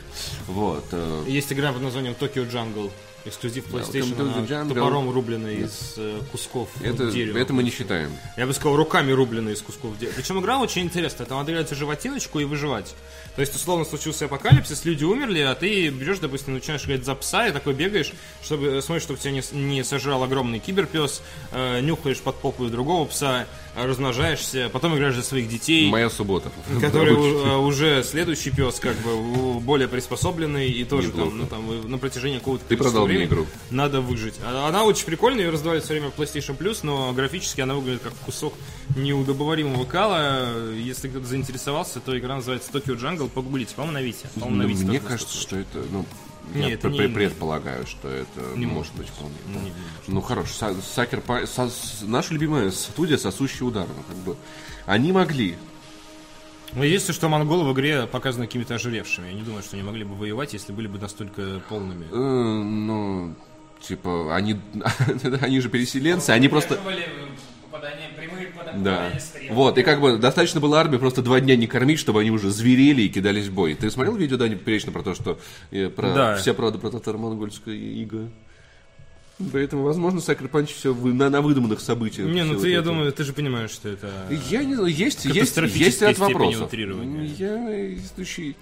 Вот. 0.47 0.78
Э, 0.91 1.23
Есть 1.27 1.51
игра 1.53 1.71
под 1.73 1.81
названием 1.81 2.15
Tokyo 2.19 2.49
Jungle. 2.49 2.91
Эксклюзив 3.25 3.67
PlayStation, 3.67 4.15
Welcome 4.15 4.47
to 4.47 4.47
the 4.47 4.73
топором 4.73 5.11
рубленный 5.11 5.57
да. 5.57 5.65
из 5.65 5.93
э, 5.97 6.21
кусков 6.31 6.69
это, 6.81 7.11
дерева. 7.11 7.37
Это 7.37 7.51
мы 7.51 7.63
не 7.63 7.69
считаем. 7.69 8.11
Я 8.37 8.47
бы 8.47 8.53
сказал, 8.53 8.77
руками 8.77 9.11
рубленый 9.11 9.53
из 9.53 9.61
кусков 9.61 9.97
дерева. 9.99 10.15
Причем 10.15 10.39
игра 10.39 10.57
очень 10.57 10.83
интересная. 10.83 11.27
Там 11.27 11.37
надо 11.39 11.51
играть 11.51 11.69
животиночку 11.69 12.39
и 12.39 12.45
выживать. 12.45 12.95
То 13.35 13.41
есть, 13.41 13.53
условно, 13.55 13.83
случился 13.83 14.25
апокалипсис, 14.25 14.85
люди 14.85 15.03
умерли, 15.03 15.39
а 15.39 15.53
ты 15.53 15.89
берешь, 15.89 16.19
допустим, 16.19 16.53
начинаешь 16.53 16.85
играть 16.85 17.03
за 17.03 17.13
пса 17.15 17.47
и 17.47 17.51
такой 17.51 17.73
бегаешь, 17.73 18.13
чтобы 18.41 18.81
смотришь, 18.81 19.03
чтобы 19.03 19.19
тебя 19.19 19.31
не, 19.31 19.41
не 19.51 19.83
сожрал 19.83 20.23
огромный 20.23 20.59
киберпес, 20.59 21.21
э, 21.51 21.81
нюхаешь 21.81 22.19
под 22.19 22.37
попу 22.37 22.67
другого 22.67 23.05
пса, 23.05 23.47
размножаешься, 23.75 24.69
потом 24.71 24.95
играешь 24.95 25.15
за 25.15 25.23
своих 25.23 25.49
детей. 25.49 25.89
Моя 25.89 26.09
суббота. 26.09 26.51
Который 26.81 27.13
э, 27.15 27.57
уже 27.57 28.03
следующий 28.03 28.51
пес, 28.51 28.79
как 28.79 28.95
бы, 28.97 29.59
более 29.59 29.87
приспособленный 29.87 30.69
и 30.69 30.83
тоже 30.83 31.11
там, 31.11 31.37
ну, 31.37 31.45
там, 31.45 31.89
на 31.89 31.97
протяжении 31.97 32.39
какого-то 32.39 32.65
Ты 32.65 32.77
продал 32.77 33.07
мне 33.07 33.25
игру. 33.25 33.45
надо 33.69 34.01
выжить. 34.01 34.35
А, 34.43 34.67
она 34.67 34.83
очень 34.83 35.05
прикольная, 35.05 35.45
ее 35.45 35.51
раздавали 35.51 35.79
все 35.79 35.93
время 35.93 36.11
в 36.11 36.19
PlayStation 36.19 36.57
Plus, 36.57 36.79
но 36.83 37.11
графически 37.13 37.61
она 37.61 37.75
выглядит 37.75 38.01
как 38.01 38.13
кусок 38.25 38.53
неудобоваримого 38.95 39.85
кала. 39.85 40.71
Если 40.73 41.07
кто-то 41.07 41.25
заинтересовался, 41.25 41.99
то 41.99 42.17
игра 42.17 42.35
называется 42.35 42.71
Tokyo 42.71 42.99
Jungle. 42.99 43.29
Погуглите, 43.29 43.75
по-моему, 43.75 43.93
на 43.99 44.01
Вите. 44.01 44.27
По-моему, 44.35 44.55
на 44.63 44.63
Вите 44.63 44.85
Мне 44.85 44.99
кажется, 44.99 45.37
что 45.37 45.57
это, 45.57 45.83
ну, 45.91 46.05
Нет, 46.55 46.67
я 46.67 46.73
это 46.75 46.89
пр- 46.89 47.07
не- 47.07 47.13
предполагаю, 47.13 47.85
что 47.87 48.07
это 48.09 48.41
Не 48.55 48.65
может 48.65 48.93
быть 48.95 49.07
вполне. 49.07 49.35
Не, 49.47 49.59
не 49.69 49.73
Ну 50.07 50.21
хорошо, 50.21 50.51
Са- 50.59 50.81
Сакер 50.95 51.21
Па- 51.21 51.41
Са- 51.43 51.69
с- 51.69 52.01
наша 52.01 52.33
любимая 52.33 52.71
студия 52.71 53.17
«Сосущий 53.17 53.65
удар», 53.65 53.87
ну, 53.87 54.03
как 54.07 54.17
бы, 54.17 54.35
они 54.85 55.11
могли. 55.11 55.55
Но 56.73 56.83
единственное, 56.83 57.15
что 57.15 57.29
монголы 57.29 57.63
в 57.67 57.73
игре 57.73 58.05
показаны 58.05 58.45
какими-то 58.45 58.75
ожиревшими. 58.75 59.27
Я 59.27 59.33
не 59.33 59.41
думаю, 59.41 59.63
что 59.63 59.75
они 59.75 59.83
могли 59.83 60.03
бы 60.03 60.15
воевать, 60.15 60.53
если 60.53 60.71
были 60.71 60.87
бы 60.87 60.99
настолько 60.99 61.61
полными. 61.67 62.05
э, 62.11 62.15
ну, 62.15 63.33
типа, 63.81 64.35
они, 64.35 64.59
они 65.41 65.59
же 65.61 65.69
переселенцы, 65.69 66.29
они 66.31 66.47
просто... 66.47 66.75
Удерживали, 66.75 67.07
Да. 68.83 69.11
Вот, 69.51 69.77
и 69.77 69.83
как 69.83 70.01
бы 70.01 70.17
достаточно 70.17 70.59
было 70.59 70.79
армии 70.79 70.97
просто 70.97 71.21
два 71.21 71.39
дня 71.39 71.55
не 71.55 71.67
кормить, 71.67 71.99
чтобы 71.99 72.21
они 72.21 72.31
уже 72.31 72.49
зверели 72.51 73.03
и 73.03 73.09
кидались 73.09 73.47
в 73.47 73.53
бой. 73.53 73.75
Ты 73.75 73.89
смотрел 73.91 74.15
видео 74.15 74.37
Дани 74.37 74.55
Поперечно 74.55 74.91
про 74.91 75.03
то, 75.03 75.15
что 75.15 75.39
э, 75.71 75.89
про 75.89 76.13
Да. 76.13 76.35
вся 76.37 76.53
правда 76.53 76.77
про 76.79 76.89
татаро-монгольское 76.91 77.75
иго? 77.75 78.29
Поэтому, 79.53 79.83
возможно, 79.83 80.19
Сакер 80.19 80.49
Панч 80.49 80.73
все 80.73 80.93
на, 80.93 81.29
на 81.29 81.41
выдуманных 81.41 81.79
событиях. 81.79 82.27
Не, 82.27 82.43
ну 82.43 82.53
ты, 82.55 82.59
вот 82.59 82.67
я 82.67 82.75
это. 82.79 82.85
думаю, 82.87 83.11
ты 83.13 83.23
же 83.23 83.31
понимаешь, 83.31 83.71
что 83.71 83.87
это... 83.87 84.11
Я 84.49 84.65
не 84.65 84.75
знаю, 84.75 84.93
есть, 84.93 85.23
есть, 85.23 85.55
есть 85.57 86.01
ряд 86.01 86.17
вопросов. 86.17 86.67
утрирования. 86.67 87.23
Я, 87.37 87.97
слушай, 88.13 88.57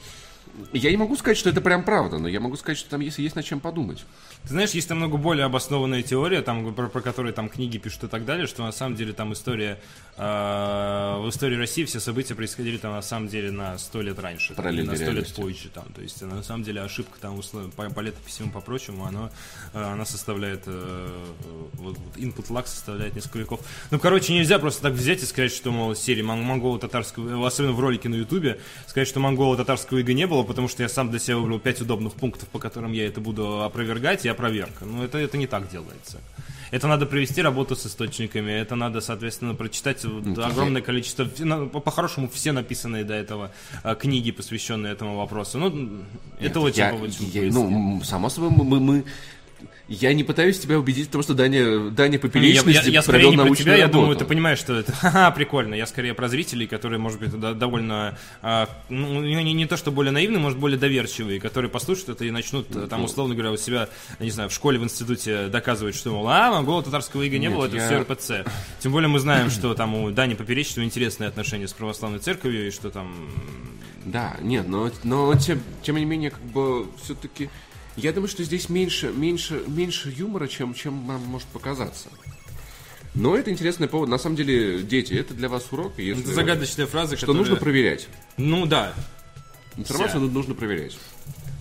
я 0.73 0.91
не 0.91 0.97
могу 0.97 1.15
сказать, 1.15 1.35
что 1.37 1.49
это 1.49 1.61
прям 1.61 1.83
правда, 1.83 2.19
но 2.19 2.27
я 2.27 2.39
могу 2.39 2.57
сказать, 2.57 2.77
что 2.77 2.91
там 2.91 3.01
есть, 3.01 3.17
есть 3.17 3.35
над 3.35 3.43
чем 3.45 3.59
подумать. 3.59 4.05
Ты 4.43 4.49
знаешь, 4.49 4.69
есть 4.71 4.87
намного 4.89 5.17
более 5.17 5.45
обоснованная 5.45 6.03
теория, 6.03 6.43
там, 6.43 6.71
про, 6.75 6.87
про 6.89 7.01
которую 7.01 7.33
там 7.33 7.49
книги 7.49 7.79
пишут 7.79 8.03
и 8.03 8.07
так 8.07 8.25
далее, 8.25 8.45
что 8.45 8.61
на 8.63 8.71
самом 8.71 8.95
деле 8.95 9.13
там 9.13 9.33
история, 9.33 9.79
в 10.17 11.29
истории 11.29 11.55
России 11.57 11.85
все 11.85 11.99
события 11.99 12.33
происходили 12.33 12.77
там 12.77 12.93
на 12.93 13.01
самом 13.03 13.27
деле 13.27 13.51
на 13.51 13.77
сто 13.77 14.01
лет 14.01 14.17
раньше, 14.17 14.55
там, 14.55 14.63
на 14.87 14.95
сто 14.95 15.11
лет 15.11 15.27
позже, 15.35 15.69
там, 15.69 15.85
то 15.93 16.01
есть 16.01 16.21
на 16.21 16.41
самом 16.41 16.63
деле 16.63 16.81
ошибка 16.81 17.19
там 17.19 17.39
по, 17.75 17.89
по 17.89 17.99
летописям 17.99 18.49
по 18.49 18.59
прочему, 18.59 19.05
она, 19.05 19.29
э, 19.73 19.81
она 19.81 20.05
составляет, 20.05 20.63
э, 20.65 21.25
вот, 21.73 21.97
вот 21.99 22.17
input 22.17 22.47
lag 22.49 22.65
составляет 22.65 23.15
несколько 23.15 23.39
веков. 23.39 23.59
Ну, 23.91 23.99
короче, 23.99 24.33
нельзя 24.33 24.57
просто 24.57 24.81
так 24.81 24.93
взять 24.93 25.21
и 25.21 25.25
сказать, 25.25 25.51
что, 25.51 25.71
мол, 25.71 25.93
серии 25.93 26.23
мон- 26.23 26.41
монголо-татарского, 26.41 27.45
особенно 27.45 27.73
в 27.73 27.79
ролике 27.79 28.09
на 28.09 28.15
ютубе, 28.15 28.59
сказать, 28.87 29.07
что 29.07 29.19
монголо-татарского 29.19 29.99
ига 29.99 30.13
не 30.13 30.25
было, 30.25 30.41
потому 30.41 30.67
что 30.67 30.81
я 30.81 30.89
сам 30.89 31.11
для 31.11 31.19
себя 31.19 31.37
выбрал 31.37 31.59
пять 31.59 31.79
удобных 31.81 32.13
пунктов, 32.13 32.49
по 32.49 32.57
которым 32.57 32.91
я 32.91 33.05
это 33.05 33.21
буду 33.21 33.61
опровергать, 33.61 34.25
и 34.25 34.29
опроверка. 34.29 34.85
Ну, 34.85 35.03
это, 35.03 35.19
это 35.19 35.37
не 35.37 35.45
так 35.45 35.69
делается. 35.69 36.19
Это 36.71 36.87
надо 36.87 37.05
провести 37.05 37.41
работу 37.41 37.75
с 37.75 37.85
источниками, 37.85 38.51
это 38.51 38.75
надо, 38.75 39.01
соответственно, 39.01 39.55
прочитать 39.55 40.03
вот 40.05 40.23
огромное 40.45 40.81
количество, 40.81 41.25
по- 41.25 41.79
по-хорошему, 41.79 42.27
все 42.27 42.51
написанные 42.51 43.03
до 43.03 43.13
этого 43.13 43.51
а, 43.83 43.95
книги, 43.95 44.31
посвященные 44.31 44.93
этому 44.93 45.17
вопросу. 45.17 45.57
Ну, 45.59 46.01
это 46.39 46.59
очень 46.59 46.79
я, 46.79 46.91
ну, 47.53 48.01
само 48.03 48.29
собой, 48.29 48.49
мы- 48.49 48.79
мы- 48.79 49.03
я 49.87 50.13
не 50.13 50.23
пытаюсь 50.23 50.59
тебя 50.59 50.77
убедить 50.77 51.07
в 51.07 51.11
том, 51.11 51.23
что 51.23 51.33
Даня, 51.33 51.89
Даня 51.91 52.19
Не, 52.33 52.49
я, 52.51 52.61
я- 52.65 52.81
я 52.81 53.01
провел 53.01 53.31
не 53.31 53.37
научную 53.37 53.55
тебя, 53.57 53.75
я 53.75 53.83
работу. 53.83 53.99
думаю, 53.99 54.17
ты 54.17 54.25
понимаешь, 54.25 54.59
что 54.59 54.75
это 54.75 54.91
ха-ха, 54.93 55.31
прикольно. 55.31 55.75
Я 55.75 55.85
скорее 55.85 56.13
про 56.13 56.27
зрителей, 56.27 56.67
которые, 56.67 56.99
может 56.99 57.19
быть, 57.19 57.31
довольно, 57.57 58.17
а, 58.41 58.67
ну, 58.89 59.21
не, 59.21 59.53
не 59.53 59.65
то, 59.65 59.77
что 59.77 59.91
более 59.91 60.11
наивные, 60.11 60.39
может, 60.39 60.59
более 60.59 60.77
доверчивые, 60.77 61.39
которые 61.39 61.71
послушают 61.71 62.09
это 62.09 62.25
и 62.25 62.31
начнут, 62.31 62.67
Ну, 62.73 62.83
э, 62.83 62.87
там, 62.87 63.03
условно 63.03 63.33
говоря, 63.35 63.51
у 63.51 63.57
себя, 63.57 63.89
я 64.19 64.25
не 64.25 64.31
знаю, 64.31 64.49
в 64.49 64.53
школе, 64.53 64.77
в 64.79 64.83
институте 64.83 65.47
доказывать, 65.47 65.95
что, 65.95 66.11
мол, 66.11 66.27
а, 66.27 66.51
монголо 66.51 66.83
татарского 66.83 67.21
ига 67.23 67.37
не 67.37 67.47
Нет, 67.47 67.55
было, 67.55 67.65
это 67.65 67.77
я- 67.77 67.85
все 67.87 67.99
РПЦ. 68.01 68.31
Тем 68.79 68.91
более 68.91 69.07
мы 69.07 69.19
знаем, 69.19 69.49
что 69.49 69.73
там 69.73 69.95
у 69.95 70.11
Дани 70.11 70.33
Поперечного 70.33 70.85
интересные 70.85 71.29
отношения 71.29 71.67
с 71.67 71.73
православной 71.73 72.19
церковью, 72.19 72.67
и 72.67 72.71
что 72.71 72.89
там... 72.89 73.13
Да, 74.05 74.37
нет, 74.41 74.67
но, 74.69 74.89
но 75.03 75.33
тем, 75.35 75.61
тем 75.81 75.97
не 75.97 76.05
менее, 76.05 76.29
как 76.31 76.41
бы 76.41 76.85
все-таки. 77.03 77.49
Я 77.97 78.13
думаю, 78.13 78.29
что 78.29 78.43
здесь 78.43 78.69
меньше, 78.69 79.11
меньше, 79.11 79.63
меньше 79.67 80.13
юмора, 80.15 80.47
чем, 80.47 80.73
чем 80.75 81.07
нам 81.07 81.19
может 81.25 81.47
показаться. 81.47 82.09
Но 83.15 83.35
это 83.35 83.49
интересный 83.49 83.87
повод. 83.87 84.07
На 84.07 84.19
самом 84.19 84.35
деле, 84.35 84.83
дети, 84.83 85.13
это 85.13 85.33
для 85.33 85.49
вас 85.49 85.65
урок. 85.71 85.93
Если 85.97 86.23
Это 86.23 86.33
загадочная 86.33 86.85
фраза, 86.85 87.17
что 87.17 87.25
которая- 87.25 87.39
нужно 87.39 87.55
проверять. 87.55 88.07
Ну 88.37 88.67
да, 88.67 88.93
Информацию 89.75 90.21
ну- 90.21 90.29
нужно 90.29 90.53
проверять. 90.53 90.95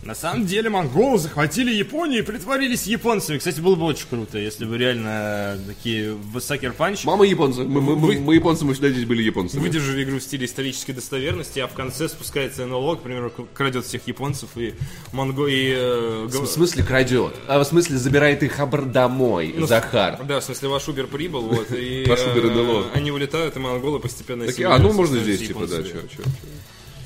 На 0.06 0.14
самом 0.14 0.46
деле 0.46 0.70
монголы 0.70 1.18
захватили 1.18 1.72
Японию 1.72 2.20
и 2.20 2.22
притворились 2.22 2.86
японцами. 2.86 3.38
Кстати, 3.38 3.60
было 3.60 3.74
бы 3.74 3.84
очень 3.86 4.06
круто, 4.08 4.38
если 4.38 4.64
бы 4.64 4.78
реально 4.78 5.58
такие 5.66 6.14
в 6.14 6.38
Сакер 6.40 6.72
Панч 6.72 7.04
Мама 7.04 7.24
японцы. 7.26 7.62
Мы, 7.64 7.80
мы- 7.80 7.96
мы- 7.96 8.18
мы 8.20 8.34
японцы, 8.36 8.64
мы 8.64 8.74
всегда 8.74 8.90
здесь 8.90 9.04
были 9.04 9.22
японцами. 9.22 9.60
выдержали 9.60 10.04
игру 10.04 10.18
в 10.18 10.22
стиле 10.22 10.46
исторической 10.46 10.92
достоверности, 10.92 11.58
а 11.58 11.66
в 11.66 11.72
конце 11.74 12.08
спускается 12.08 12.64
НЛО, 12.66 12.96
к 12.96 13.02
примеру, 13.02 13.32
крадет 13.52 13.84
всех 13.84 14.06
японцев 14.06 14.50
и 14.56 14.74
монго... 15.12 15.46
И, 15.48 15.72
э, 15.76 16.26
В 16.28 16.46
смысле 16.46 16.84
крадет? 16.84 17.34
А 17.48 17.58
в 17.58 17.64
смысле 17.64 17.96
забирает 17.98 18.42
их 18.44 18.52
хабар 18.52 18.84
домой, 18.84 19.54
Ну, 19.56 19.66
Захар. 19.66 20.20
Да, 20.24 20.38
в 20.40 20.44
смысле, 20.44 20.68
ваш 20.68 20.88
Убер 20.88 21.08
прибыл, 21.08 21.42
вот, 21.42 21.70
и 21.76 22.04
Ваш 22.06 22.20
Uber 22.20 22.46
э, 22.46 22.50
НЛО. 22.54 22.84
они 22.94 23.10
улетают, 23.10 23.56
и 23.56 23.58
монголы 23.58 23.98
постепенно 23.98 24.46
Так, 24.46 24.58
а, 24.60 24.78
ну 24.78 24.92
можно 24.92 25.18
здесь, 25.18 25.40
типа, 25.40 25.66
да, 25.66 25.78
японцами. 25.78 26.00
чё, 26.16 26.22
чё. 26.22 26.30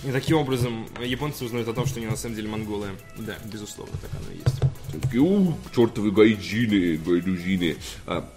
И 0.05 0.11
таким 0.12 0.38
образом 0.38 0.86
японцы 1.05 1.44
узнают 1.44 1.68
о 1.68 1.74
том, 1.74 1.84
что 1.86 1.98
они 1.98 2.07
на 2.07 2.16
самом 2.16 2.34
деле 2.34 2.48
монголы. 2.48 2.88
Да, 3.18 3.36
безусловно, 3.44 3.94
так 4.01 4.11
оно 4.20 4.32
и 4.32 4.36
есть. 4.38 5.03
Такие, 5.03 5.20
у, 5.20 5.55
чертовы 5.74 6.11
гайджины, 6.11 6.96
гайдужины. 6.96 7.76
А, 8.07 8.28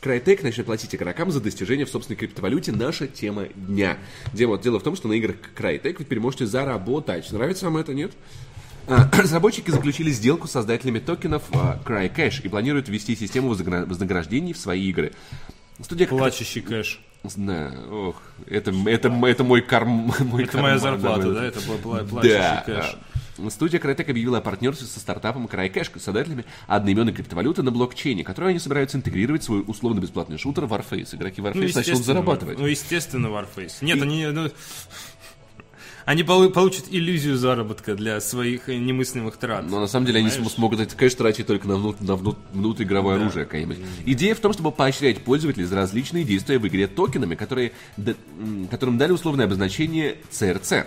Крайтек 0.00 0.42
начнет 0.42 0.66
платить 0.66 0.94
игрокам 0.94 1.30
за 1.32 1.40
достижения 1.40 1.84
в 1.84 1.90
собственной 1.90 2.16
криптовалюте. 2.16 2.70
Наша 2.72 3.08
тема 3.08 3.46
дня. 3.54 3.98
Дело, 4.32 4.56
дело 4.58 4.78
в 4.78 4.82
том, 4.82 4.94
что 4.96 5.08
на 5.08 5.14
играх 5.14 5.36
Крайтек 5.56 5.98
вы 5.98 6.04
теперь 6.04 6.20
можете 6.20 6.46
заработать. 6.46 7.30
Нравится 7.32 7.64
вам 7.64 7.78
это, 7.78 7.92
нет? 7.92 8.12
А, 8.86 9.10
Разработчики 9.18 9.70
заключили 9.70 10.10
сделку 10.10 10.46
с 10.46 10.52
создателями 10.52 11.00
токенов 11.00 11.42
а, 11.52 11.82
CryCash 11.84 12.42
и 12.44 12.48
планируют 12.48 12.88
ввести 12.88 13.16
систему 13.16 13.52
вознагра- 13.52 13.84
вознаграждений 13.86 14.52
в 14.52 14.58
свои 14.58 14.88
игры. 14.88 15.12
Студия 15.82 16.06
как- 16.06 16.18
Плачущий 16.18 16.60
кэш. 16.60 17.00
Знаю, 17.24 17.72
ох, 17.90 18.22
это, 18.46 18.70
это, 18.86 19.08
это 19.08 19.44
мой 19.44 19.62
карм... 19.62 20.12
Мой 20.20 20.44
Это 20.44 20.58
моя 20.58 20.78
карман, 20.78 20.78
зарплата, 20.78 21.26
мой- 21.26 21.34
да? 21.34 21.44
Это 21.44 21.58
пла- 21.60 22.06
плачущий 22.06 22.34
да. 22.34 22.62
кэш. 22.66 22.96
Студия 23.50 23.80
Crytek 23.80 24.10
объявила 24.10 24.38
о 24.38 24.40
партнерстве 24.40 24.86
со 24.86 25.00
стартапом 25.00 25.46
CryCash, 25.46 25.98
создателями 25.98 26.44
одноименной 26.66 27.12
криптовалюты 27.12 27.62
на 27.62 27.70
блокчейне, 27.72 28.22
которую 28.24 28.50
они 28.50 28.58
собираются 28.58 28.96
интегрировать 28.96 29.42
в 29.42 29.44
свой 29.46 29.64
условно-бесплатный 29.66 30.38
шутер 30.38 30.64
Warface. 30.64 31.16
Игроки 31.16 31.40
Warface 31.40 31.54
начнут 31.54 31.64
естественно, 31.70 32.02
зарабатывать. 32.04 32.58
Ну, 32.58 32.66
естественно, 32.66 33.26
Warface. 33.28 33.72
Нет, 33.80 34.00
они... 34.02 34.26
ну, 34.26 34.50
они 36.06 36.22
полу- 36.22 36.50
получат 36.50 36.84
иллюзию 36.90 37.36
заработка 37.36 37.94
для 37.94 38.20
своих 38.20 38.68
э, 38.68 38.76
немыслимых 38.76 39.36
трат. 39.36 39.64
Но 39.68 39.80
на 39.80 39.86
самом 39.86 40.06
деле 40.06 40.18
они 40.18 40.28
Понимаешь? 40.28 40.48
см- 40.50 40.54
смогут 40.56 40.80
этот 40.80 40.94
кэш 40.94 41.14
тратить 41.14 41.46
только 41.46 41.66
на, 41.66 41.74
внут- 41.74 42.00
на 42.00 42.12
внут- 42.14 42.38
внутриигровое 42.52 43.16
оружие 43.16 43.44
какое-нибудь. 43.44 43.78
Идея 44.06 44.34
в 44.34 44.40
том, 44.40 44.52
чтобы 44.52 44.70
поощрять 44.72 45.22
пользователей 45.22 45.64
за 45.64 45.76
различные 45.76 46.24
действия 46.24 46.58
в 46.58 46.66
игре 46.68 46.86
токенами, 46.86 47.34
которые, 47.34 47.72
д- 47.96 48.16
м, 48.38 48.66
которым 48.70 48.98
дали 48.98 49.12
условное 49.12 49.46
обозначение 49.46 50.16
CRC. 50.30 50.86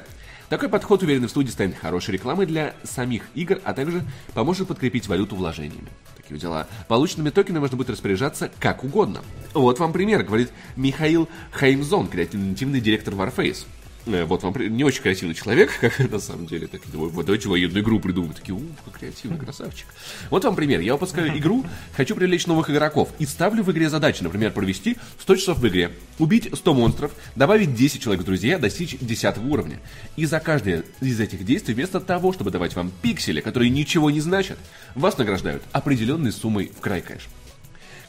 Такой 0.49 0.69
подход, 0.69 1.03
уверенный 1.03 1.27
в 1.27 1.31
студии, 1.31 1.49
станет 1.49 1.75
хорошей 1.77 2.11
рекламой 2.13 2.45
для 2.45 2.73
самих 2.83 3.23
игр, 3.35 3.59
а 3.65 3.73
также 3.73 4.03
поможет 4.33 4.69
подкрепить 4.69 5.07
валюту 5.09 5.35
вложениями. 5.35 5.89
Такие 6.15 6.39
дела. 6.39 6.67
Полученными 6.87 7.31
токенами 7.31 7.59
можно 7.61 7.75
будет 7.75 7.89
распоряжаться 7.89 8.49
как 8.59 8.85
угодно. 8.85 9.21
Вот 9.53 9.79
вам 9.79 9.91
пример, 9.91 10.23
говорит 10.23 10.49
Михаил 10.77 11.27
Хаймзон, 11.51 12.07
креативный 12.07 12.79
директор 12.79 13.13
Warface. 13.13 13.65
Э, 14.07 14.25
вот 14.25 14.43
вам 14.43 14.55
не 14.57 14.83
очень 14.83 15.01
красивый 15.01 15.35
человек, 15.35 15.71
как 15.81 15.99
на 16.11 16.19
самом 16.19 16.47
деле. 16.47 16.67
Так, 16.67 16.81
вот 16.93 17.25
давайте 17.25 17.49
военную 17.49 17.83
игру 17.83 17.99
придумаем. 17.99 18.33
Такие, 18.33 18.55
ух, 18.55 18.63
как 18.85 18.99
креативный 18.99 19.37
красавчик. 19.37 19.87
Вот 20.29 20.43
вам 20.43 20.55
пример. 20.55 20.79
Я 20.79 20.93
выпускаю 20.93 21.37
игру, 21.37 21.65
хочу 21.95 22.15
привлечь 22.15 22.47
новых 22.47 22.69
игроков. 22.69 23.09
И 23.19 23.25
ставлю 23.25 23.63
в 23.63 23.71
игре 23.71 23.89
задачи, 23.89 24.23
например, 24.23 24.51
провести 24.51 24.97
100 25.19 25.35
часов 25.35 25.59
в 25.59 25.67
игре, 25.67 25.91
убить 26.19 26.49
100 26.53 26.73
монстров, 26.73 27.11
добавить 27.35 27.75
10 27.75 28.01
человек 28.01 28.23
в 28.23 28.25
друзья, 28.25 28.57
достичь 28.57 28.97
10 28.99 29.37
уровня. 29.37 29.79
И 30.15 30.25
за 30.25 30.39
каждое 30.39 30.83
из 31.01 31.19
этих 31.19 31.45
действий, 31.45 31.73
вместо 31.73 31.99
того, 31.99 32.33
чтобы 32.33 32.51
давать 32.51 32.75
вам 32.75 32.91
пиксели, 33.01 33.41
которые 33.41 33.69
ничего 33.69 34.09
не 34.09 34.21
значат, 34.21 34.57
вас 34.95 35.17
награждают 35.17 35.63
определенной 35.71 36.31
суммой 36.31 36.71
в 36.75 36.79
край 36.79 37.01
кэш. 37.01 37.27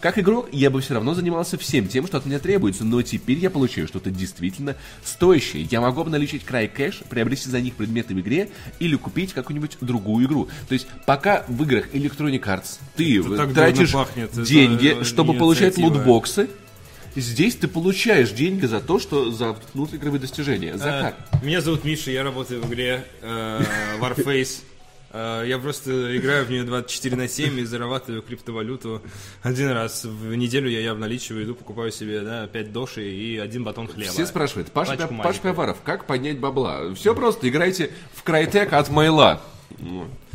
Как 0.00 0.16
игрок, 0.16 0.48
я 0.52 0.70
бы 0.70 0.80
все 0.80 0.94
равно 0.94 1.14
занимался 1.14 1.58
всем 1.58 1.88
тем, 1.88 2.06
что 2.06 2.18
от 2.18 2.26
меня 2.26 2.38
требуется, 2.38 2.84
но 2.84 3.02
теперь 3.02 3.38
я 3.38 3.50
получаю 3.50 3.88
что-то 3.88 4.10
действительно 4.10 4.76
стоящее. 5.04 5.66
Я 5.68 5.80
могу 5.80 6.02
обналичить 6.02 6.44
край 6.44 6.68
кэш, 6.68 7.00
приобрести 7.08 7.50
за 7.50 7.60
них 7.60 7.74
предметы 7.74 8.14
в 8.14 8.20
игре 8.20 8.50
или 8.78 8.94
купить 8.94 9.32
какую-нибудь 9.32 9.78
другую 9.80 10.26
игру. 10.26 10.48
То 10.68 10.74
есть 10.74 10.86
пока 11.04 11.44
в 11.48 11.60
играх 11.64 11.92
Electronic 11.92 12.42
Arts 12.42 12.78
ты 12.94 13.18
Это 13.18 13.48
тратишь 13.48 13.92
пахнет. 13.92 14.30
деньги, 14.42 14.90
Это 14.90 15.04
чтобы 15.04 15.34
получать 15.34 15.76
лутбоксы, 15.78 16.48
Здесь 17.16 17.56
ты 17.56 17.66
получаешь 17.66 18.30
деньги 18.30 18.66
за 18.66 18.80
то, 18.80 19.00
что 19.00 19.32
за 19.32 19.56
внутриигровые 19.74 20.20
достижения. 20.20 20.76
За 20.76 20.98
а, 20.98 21.02
как? 21.02 21.42
Меня 21.42 21.60
зовут 21.60 21.82
Миша, 21.82 22.12
я 22.12 22.22
работаю 22.22 22.62
в 22.62 22.72
игре 22.72 23.04
э, 23.22 23.62
Warface. 23.98 24.60
Э, 25.10 25.44
я 25.46 25.58
просто 25.58 26.16
играю 26.16 26.44
в 26.44 26.50
нее 26.50 26.64
24 26.64 27.16
на 27.16 27.28
7 27.28 27.60
и 27.60 27.64
зарабатываю 27.64 28.22
криптовалюту. 28.22 29.02
Один 29.42 29.70
раз 29.70 30.04
в 30.04 30.34
неделю 30.34 30.68
я 30.68 30.80
явно 30.80 30.98
обналичиваю, 30.98 31.44
иду, 31.44 31.54
покупаю 31.54 31.92
себе 31.92 32.20
да, 32.20 32.46
5 32.46 32.72
доши 32.72 33.08
и 33.08 33.38
один 33.38 33.64
батон 33.64 33.88
хлеба. 33.88 34.12
Все 34.12 34.26
спрашивают, 34.26 34.70
Паш, 34.72 34.88
Паш 35.22 35.38
Пивоваров, 35.38 35.78
как 35.84 36.06
поднять 36.06 36.38
бабла? 36.38 36.92
Все 36.94 37.14
просто, 37.14 37.48
играйте 37.48 37.90
в 38.14 38.22
Крайтек 38.22 38.72
от 38.72 38.90
Майла. 38.90 39.40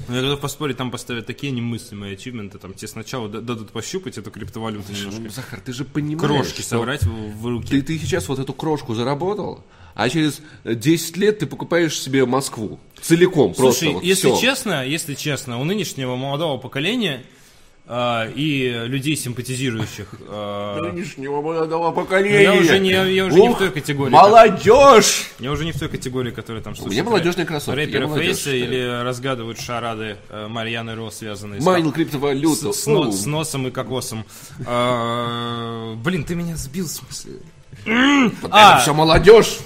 Ну, 0.07 0.15
я 0.15 0.21
готов 0.21 0.39
поспорить, 0.39 0.77
там 0.77 0.91
поставят 0.91 1.25
такие 1.25 1.51
немыслимые 1.51 2.13
ачивменты, 2.13 2.57
там 2.57 2.73
тебе 2.73 2.87
сначала 2.87 3.29
дадут 3.29 3.71
пощупать 3.71 4.17
эту 4.17 4.31
криптовалюту 4.31 4.91
немножко. 4.91 5.21
Ну, 5.21 5.29
Захар, 5.29 5.59
ты 5.59 5.73
же 5.73 5.85
понимаешь, 5.85 6.19
Крошки 6.19 6.61
собрать 6.61 7.03
в, 7.03 7.41
в 7.41 7.47
руки. 7.47 7.69
Ты, 7.69 7.81
ты 7.81 7.97
сейчас 7.97 8.27
вот 8.27 8.39
эту 8.39 8.53
крошку 8.53 8.93
заработал, 8.93 9.63
а 9.95 10.09
через 10.09 10.41
10 10.65 11.17
лет 11.17 11.39
ты 11.39 11.45
покупаешь 11.45 11.99
себе 11.99 12.25
Москву 12.25 12.79
целиком 13.01 13.53
Слушай, 13.53 13.63
просто. 13.63 13.89
Вот 13.91 14.03
если 14.03 14.31
все. 14.31 14.41
честно, 14.41 14.85
если 14.85 15.13
честно, 15.13 15.59
у 15.59 15.63
нынешнего 15.63 16.15
молодого 16.15 16.57
поколения 16.57 17.23
и 17.85 18.83
людей, 18.85 19.15
симпатизирующих. 19.17 20.07
А, 20.29 20.79
Нынешнего 20.79 21.41
молодого 21.41 21.91
поколения. 21.91 22.49
Ну, 22.49 22.55
я 22.55 22.61
уже, 22.61 22.79
не, 22.79 22.91
я 22.91 23.25
уже 23.25 23.37
Ух, 23.37 23.49
не 23.49 23.55
в 23.55 23.57
той 23.57 23.71
категории. 23.71 24.11
Молодежь! 24.11 25.25
Как, 25.37 25.45
я 25.45 25.51
уже 25.51 25.65
не 25.65 25.73
в 25.73 25.79
той 25.79 25.89
категории, 25.89 26.31
которая 26.31 26.63
там 26.63 26.75
что 26.75 26.85
У 26.85 26.89
меня 26.89 27.03
молодежные 27.03 27.45
кроссовки. 27.45 27.77
Рэперы 27.77 28.07
Фейса 28.07 28.51
или 28.51 29.03
разгадывают 29.03 29.59
шарады 29.59 30.17
э, 30.29 30.47
Марьяны 30.47 30.95
Ро, 30.95 31.11
связанные 31.11 31.61
Майнил 31.61 31.91
с, 31.91 31.93
криптовалюту. 31.93 32.71
С, 32.71 32.83
с, 32.83 32.87
но, 32.87 33.11
с 33.11 33.25
носом 33.25 33.67
и 33.67 33.71
кокосом. 33.71 34.25
А, 34.65 35.93
блин, 35.95 36.23
ты 36.23 36.35
меня 36.35 36.55
сбил, 36.55 36.85
в 36.85 36.89
смысле? 36.89 37.33
А, 38.49 38.79
все 38.79 38.93
молодежь 38.93 39.57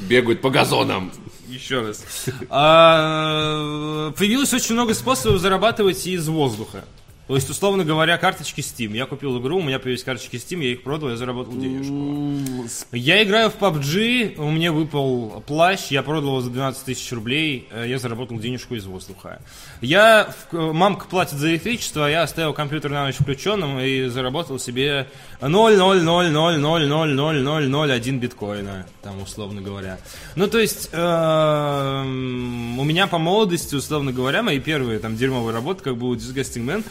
бегают 0.00 0.40
по 0.40 0.50
газонам. 0.50 1.12
Еще 1.48 1.80
раз. 1.80 2.04
А, 2.50 4.10
появилось 4.18 4.52
очень 4.52 4.74
много 4.74 4.94
способов 4.94 5.40
зарабатывать 5.40 6.06
из 6.06 6.26
воздуха. 6.26 6.84
То 7.32 7.36
есть, 7.36 7.48
условно 7.48 7.82
говоря, 7.82 8.18
карточки 8.18 8.60
Steam. 8.60 8.94
Я 8.94 9.06
купил 9.06 9.40
игру, 9.40 9.56
у 9.56 9.62
меня 9.62 9.78
появились 9.78 10.04
карточки 10.04 10.36
Steam, 10.36 10.62
я 10.62 10.72
их 10.72 10.82
продал, 10.82 11.08
я 11.08 11.16
заработал 11.16 11.56
денежку. 11.56 12.68
Я 12.92 13.22
играю 13.22 13.48
в 13.48 13.56
PUBG, 13.56 14.36
у 14.36 14.50
меня 14.50 14.70
выпал 14.70 15.42
плащ, 15.46 15.86
я 15.88 16.02
продал 16.02 16.28
его 16.28 16.42
за 16.42 16.50
12 16.50 16.84
тысяч 16.84 17.10
рублей, 17.10 17.68
э, 17.70 17.86
я 17.88 17.98
заработал 17.98 18.38
денежку 18.38 18.74
из 18.74 18.84
воздуха. 18.84 19.40
Я, 19.80 20.28
мамка 20.52 21.06
платит 21.06 21.38
за 21.38 21.52
электричество, 21.52 22.06
я 22.06 22.20
оставил 22.20 22.52
компьютер 22.52 22.90
на 22.90 23.06
ночь 23.06 23.14
включенным 23.14 23.80
и 23.80 24.08
заработал 24.08 24.58
себе 24.58 25.08
0,000000001 25.40 28.18
биткоина, 28.18 28.86
там, 29.02 29.22
условно 29.22 29.62
говоря. 29.62 29.98
Ну, 30.36 30.48
то 30.48 30.58
есть, 30.58 30.90
эм, 30.92 32.78
у 32.78 32.84
меня 32.84 33.06
по 33.06 33.16
молодости, 33.16 33.74
условно 33.74 34.12
говоря, 34.12 34.42
мои 34.42 34.60
первые 34.60 34.98
там 34.98 35.16
дерьмовые 35.16 35.54
работы, 35.54 35.82
как 35.82 35.96
был 35.96 36.14
Disgusting 36.14 36.66
Man, 36.66 36.84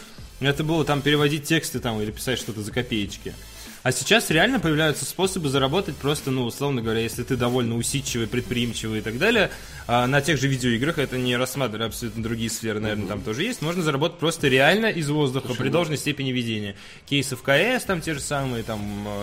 это 0.50 0.64
было 0.64 0.84
там 0.84 1.02
переводить 1.02 1.44
тексты 1.44 1.80
там 1.80 2.00
или 2.00 2.10
писать 2.10 2.38
что-то 2.38 2.62
за 2.62 2.72
копеечки. 2.72 3.34
А 3.82 3.90
сейчас 3.90 4.30
реально 4.30 4.60
появляются 4.60 5.04
способы 5.04 5.48
заработать 5.48 5.96
просто, 5.96 6.30
ну, 6.30 6.44
условно 6.44 6.82
говоря, 6.82 7.00
если 7.00 7.24
ты 7.24 7.36
довольно 7.36 7.76
усидчивый, 7.76 8.28
предприимчивый 8.28 9.00
и 9.00 9.02
так 9.02 9.18
далее, 9.18 9.50
а 9.88 10.06
на 10.06 10.20
тех 10.20 10.38
же 10.38 10.46
видеоиграх, 10.46 10.98
это 10.98 11.18
не 11.18 11.36
рассматривая 11.36 11.88
абсолютно 11.88 12.22
другие 12.22 12.48
сферы, 12.48 12.78
наверное, 12.78 13.08
там 13.08 13.22
тоже 13.22 13.42
есть, 13.42 13.60
можно 13.60 13.82
заработать 13.82 14.20
просто 14.20 14.46
реально 14.46 14.86
из 14.86 15.10
воздуха 15.10 15.48
Слушай, 15.48 15.58
при 15.58 15.66
ну 15.66 15.72
должной 15.72 15.96
степени 15.96 16.30
ведения. 16.30 16.76
Кейсы 17.06 17.34
в 17.34 17.42
КС 17.42 17.84
там 17.84 18.00
те 18.00 18.14
же 18.14 18.20
самые, 18.20 18.62
там, 18.62 18.80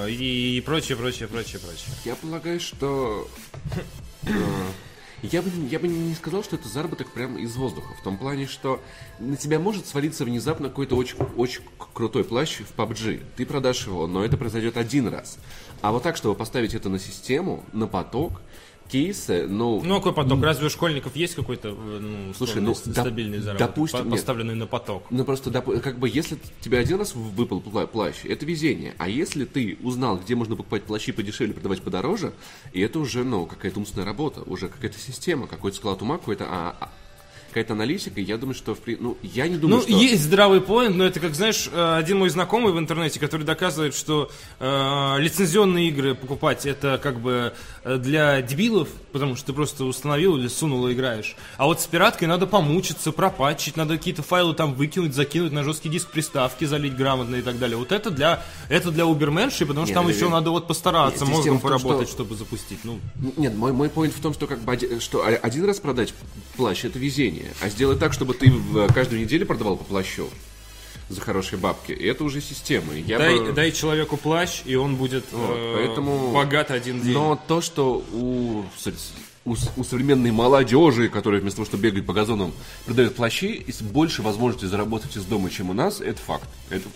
и, 0.09 0.57
и 0.57 0.61
прочее, 0.61 0.97
прочее, 0.97 1.29
прочее, 1.29 1.59
прочее. 1.59 1.95
Я 2.03 2.15
полагаю, 2.15 2.59
что 2.59 3.29
э, 4.23 4.31
я 5.21 5.41
бы, 5.41 5.49
я 5.69 5.79
бы 5.79 5.87
не 5.87 6.13
сказал, 6.13 6.43
что 6.43 6.55
это 6.55 6.67
заработок 6.67 7.09
прямо 7.09 7.39
из 7.39 7.55
воздуха. 7.55 7.93
В 7.93 8.03
том 8.03 8.17
плане, 8.17 8.47
что 8.47 8.81
на 9.19 9.35
тебя 9.35 9.59
может 9.59 9.85
свалиться 9.85 10.25
внезапно 10.25 10.69
какой-то 10.69 10.95
очень, 10.95 11.17
очень 11.35 11.61
крутой 11.93 12.23
плащ 12.23 12.59
в 12.59 12.77
PUBG. 12.77 13.23
Ты 13.35 13.45
продашь 13.45 13.85
его, 13.87 14.07
но 14.07 14.23
это 14.23 14.37
произойдет 14.37 14.77
один 14.77 15.07
раз. 15.07 15.37
А 15.81 15.91
вот 15.91 16.03
так, 16.03 16.17
чтобы 16.17 16.35
поставить 16.35 16.73
это 16.73 16.89
на 16.89 16.99
систему, 16.99 17.63
на 17.73 17.87
поток, 17.87 18.41
кейсы, 18.89 19.47
ну... 19.47 19.81
Ну, 19.83 19.97
какой 19.97 20.13
поток? 20.13 20.41
Разве 20.41 20.67
у 20.67 20.69
школьников 20.69 21.15
есть 21.15 21.35
какой-то 21.35 21.69
э, 21.69 21.99
ну, 22.01 22.33
Слушай, 22.33 22.61
ну, 22.61 22.73
стабильный 22.73 23.37
доп- 23.37 23.41
заработок, 23.41 23.67
допустим, 23.67 24.11
поставленный 24.11 24.55
нет. 24.55 24.61
на 24.61 24.67
поток? 24.67 25.03
Ну, 25.09 25.23
просто, 25.23 25.49
доп- 25.49 25.79
как 25.79 25.99
бы, 25.99 26.09
если 26.09 26.37
тебе 26.61 26.79
один 26.79 26.97
раз 26.97 27.15
выпал 27.15 27.61
плащ, 27.61 28.25
это 28.25 28.45
везение. 28.45 28.95
А 28.97 29.07
если 29.07 29.45
ты 29.45 29.77
узнал, 29.83 30.17
где 30.17 30.35
можно 30.35 30.55
покупать 30.55 30.83
плащи 30.83 31.11
подешевле, 31.11 31.53
продавать 31.53 31.81
подороже, 31.81 32.33
и 32.73 32.81
это 32.81 32.99
уже, 32.99 33.23
ну, 33.23 33.45
какая-то 33.45 33.79
умственная 33.79 34.05
работа, 34.05 34.41
уже 34.41 34.67
какая-то 34.67 34.99
система, 34.99 35.47
какой-то 35.47 35.77
склад 35.77 36.01
ума, 36.01 36.17
какой-то 36.17 36.45
а, 36.49 36.75
а 36.79 36.89
какая-то 37.49 37.73
аналитика, 37.73 38.21
я 38.21 38.37
думаю, 38.37 38.55
что... 38.55 38.75
В, 38.75 38.79
ну, 38.99 39.17
я 39.21 39.47
не 39.47 39.57
думаю, 39.57 39.77
ну, 39.77 39.81
что... 39.81 39.91
есть 39.91 40.23
здравый 40.23 40.61
поинт, 40.61 40.95
но 40.95 41.05
это, 41.05 41.19
как, 41.19 41.35
знаешь, 41.35 41.69
э, 41.71 41.95
один 41.97 42.19
мой 42.19 42.29
знакомый 42.29 42.71
в 42.71 42.79
интернете, 42.79 43.19
который 43.19 43.43
доказывает, 43.43 43.93
что 43.95 44.31
э, 44.59 45.15
лицензионные 45.19 45.89
игры 45.89 46.15
покупать 46.15 46.65
это 46.65 46.99
как 47.01 47.19
бы 47.19 47.53
э, 47.83 47.97
для 47.97 48.41
дебилов, 48.41 48.89
потому 49.11 49.35
что 49.35 49.47
ты 49.47 49.53
просто 49.53 49.85
установил 49.85 50.37
или 50.37 50.47
сунул 50.47 50.87
и 50.87 50.93
играешь. 50.93 51.35
А 51.57 51.65
вот 51.65 51.81
с 51.81 51.87
пираткой 51.87 52.27
надо 52.27 52.47
помучиться, 52.47 53.11
пропатчить, 53.11 53.75
надо 53.75 53.97
какие-то 53.97 54.23
файлы 54.23 54.53
там 54.53 54.73
выкинуть, 54.73 55.13
закинуть 55.13 55.51
на 55.51 55.63
жесткий 55.63 55.89
диск 55.89 56.09
приставки, 56.09 56.65
залить 56.65 56.95
грамотно 56.95 57.35
и 57.35 57.41
так 57.41 57.59
далее. 57.59 57.77
Вот 57.77 57.91
это 57.91 58.11
для, 58.11 58.43
это 58.69 58.91
для 58.91 59.05
уберменшей, 59.05 59.67
потому 59.67 59.85
что 59.85 59.93
нет, 59.93 59.95
там 59.95 60.07
нет, 60.07 60.15
еще 60.15 60.25
нет. 60.25 60.33
надо 60.33 60.51
вот 60.51 60.67
постараться, 60.67 61.25
нет, 61.25 61.35
мозгом 61.35 61.59
поработать, 61.59 62.07
что... 62.07 62.17
чтобы 62.17 62.35
запустить. 62.35 62.79
Ну. 62.83 62.99
Нет, 63.37 63.55
мой, 63.55 63.73
мой 63.73 63.89
поинт 63.89 64.13
в 64.13 64.21
том, 64.21 64.33
что 64.33 64.47
как 64.47 64.59
бы 64.59 64.99
что 64.99 65.25
один 65.25 65.65
раз 65.65 65.79
продать 65.79 66.13
плащ 66.55 66.85
это 66.85 66.99
везение 66.99 67.38
предложение, 67.39 67.53
а 67.61 67.69
сделать 67.69 67.99
так, 67.99 68.13
чтобы 68.13 68.33
ты 68.33 68.51
в 68.51 68.91
каждую 68.93 69.21
неделю 69.21 69.45
продавал 69.45 69.77
по 69.77 69.83
плащу 69.83 70.29
за 71.09 71.21
хорошие 71.21 71.57
бабки. 71.57 71.91
И 71.91 72.05
это 72.05 72.23
уже 72.23 72.39
система. 72.39 72.93
Я 72.93 73.17
дай, 73.17 73.39
бы... 73.39 73.51
дай 73.51 73.71
человеку 73.71 74.15
плащ, 74.15 74.61
и 74.65 74.75
он 74.75 74.95
будет 74.95 75.25
вот, 75.31 75.55
э, 75.57 75.73
поэтому... 75.77 76.31
богат 76.31 76.69
один 76.69 77.01
день. 77.01 77.13
Но 77.13 77.39
то, 77.47 77.61
что 77.61 78.03
у, 78.13 78.63
у, 79.45 79.55
у 79.77 79.83
современной 79.83 80.31
молодежи, 80.31 81.09
которая 81.09 81.41
вместо 81.41 81.57
того, 81.57 81.65
чтобы 81.65 81.83
бегать 81.83 82.05
по 82.05 82.13
газонам, 82.13 82.53
продает 82.85 83.15
плащи, 83.15 83.65
больше 83.81 84.21
возможностей 84.21 84.67
заработать 84.67 85.15
из 85.17 85.25
дома, 85.25 85.49
чем 85.49 85.71
у 85.71 85.73
нас, 85.73 85.99
это 85.99 86.21
факт. 86.21 86.47
Это 86.69 86.87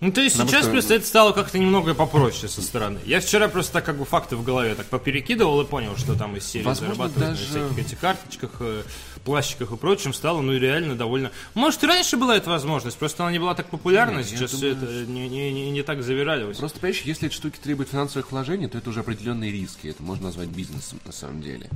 ну, 0.00 0.12
то 0.12 0.20
есть 0.20 0.36
Потому 0.36 0.50
сейчас 0.50 0.62
что... 0.62 0.70
просто 0.70 0.94
это 0.94 1.06
стало 1.06 1.32
как-то 1.32 1.58
немного 1.58 1.92
попроще 1.92 2.48
со 2.48 2.62
стороны. 2.62 3.00
Я 3.04 3.20
вчера 3.20 3.48
просто 3.48 3.72
так 3.72 3.84
как 3.84 3.98
бы 3.98 4.04
факты 4.04 4.36
в 4.36 4.44
голове 4.44 4.76
так 4.76 4.86
поперекидывал 4.86 5.60
и 5.60 5.64
понял, 5.64 5.96
что 5.96 6.14
там 6.14 6.36
из 6.36 6.46
серии 6.46 6.62
Возможно, 6.62 6.94
зарабатывать 6.94 7.30
даже... 7.30 7.58
на 7.58 7.68
всяких 7.68 7.86
этих 7.86 7.98
карточках, 7.98 8.50
э, 8.60 8.82
плащиках 9.24 9.72
и 9.72 9.76
прочем 9.76 10.14
стало, 10.14 10.40
ну, 10.40 10.56
реально 10.56 10.94
довольно... 10.94 11.32
Может, 11.54 11.82
и 11.82 11.86
раньше 11.88 12.16
была 12.16 12.36
эта 12.36 12.48
возможность, 12.48 12.96
просто 12.96 13.24
она 13.24 13.32
не 13.32 13.40
была 13.40 13.56
так 13.56 13.70
популярна, 13.70 14.18
Нет, 14.18 14.28
сейчас 14.28 14.52
все 14.52 14.70
это 14.72 14.86
не, 14.86 15.28
не, 15.28 15.52
не, 15.52 15.70
не 15.70 15.82
так 15.82 16.04
завиралилось. 16.04 16.58
Просто, 16.58 16.78
понимаешь, 16.78 17.02
если 17.02 17.26
эти 17.26 17.34
штуки 17.34 17.58
требуют 17.60 17.90
финансовых 17.90 18.30
вложений, 18.30 18.68
то 18.68 18.78
это 18.78 18.90
уже 18.90 19.00
определенные 19.00 19.50
риски, 19.50 19.88
это 19.88 20.02
можно 20.04 20.26
назвать 20.26 20.48
бизнесом 20.48 21.00
на 21.04 21.12
самом 21.12 21.42
деле. 21.42 21.68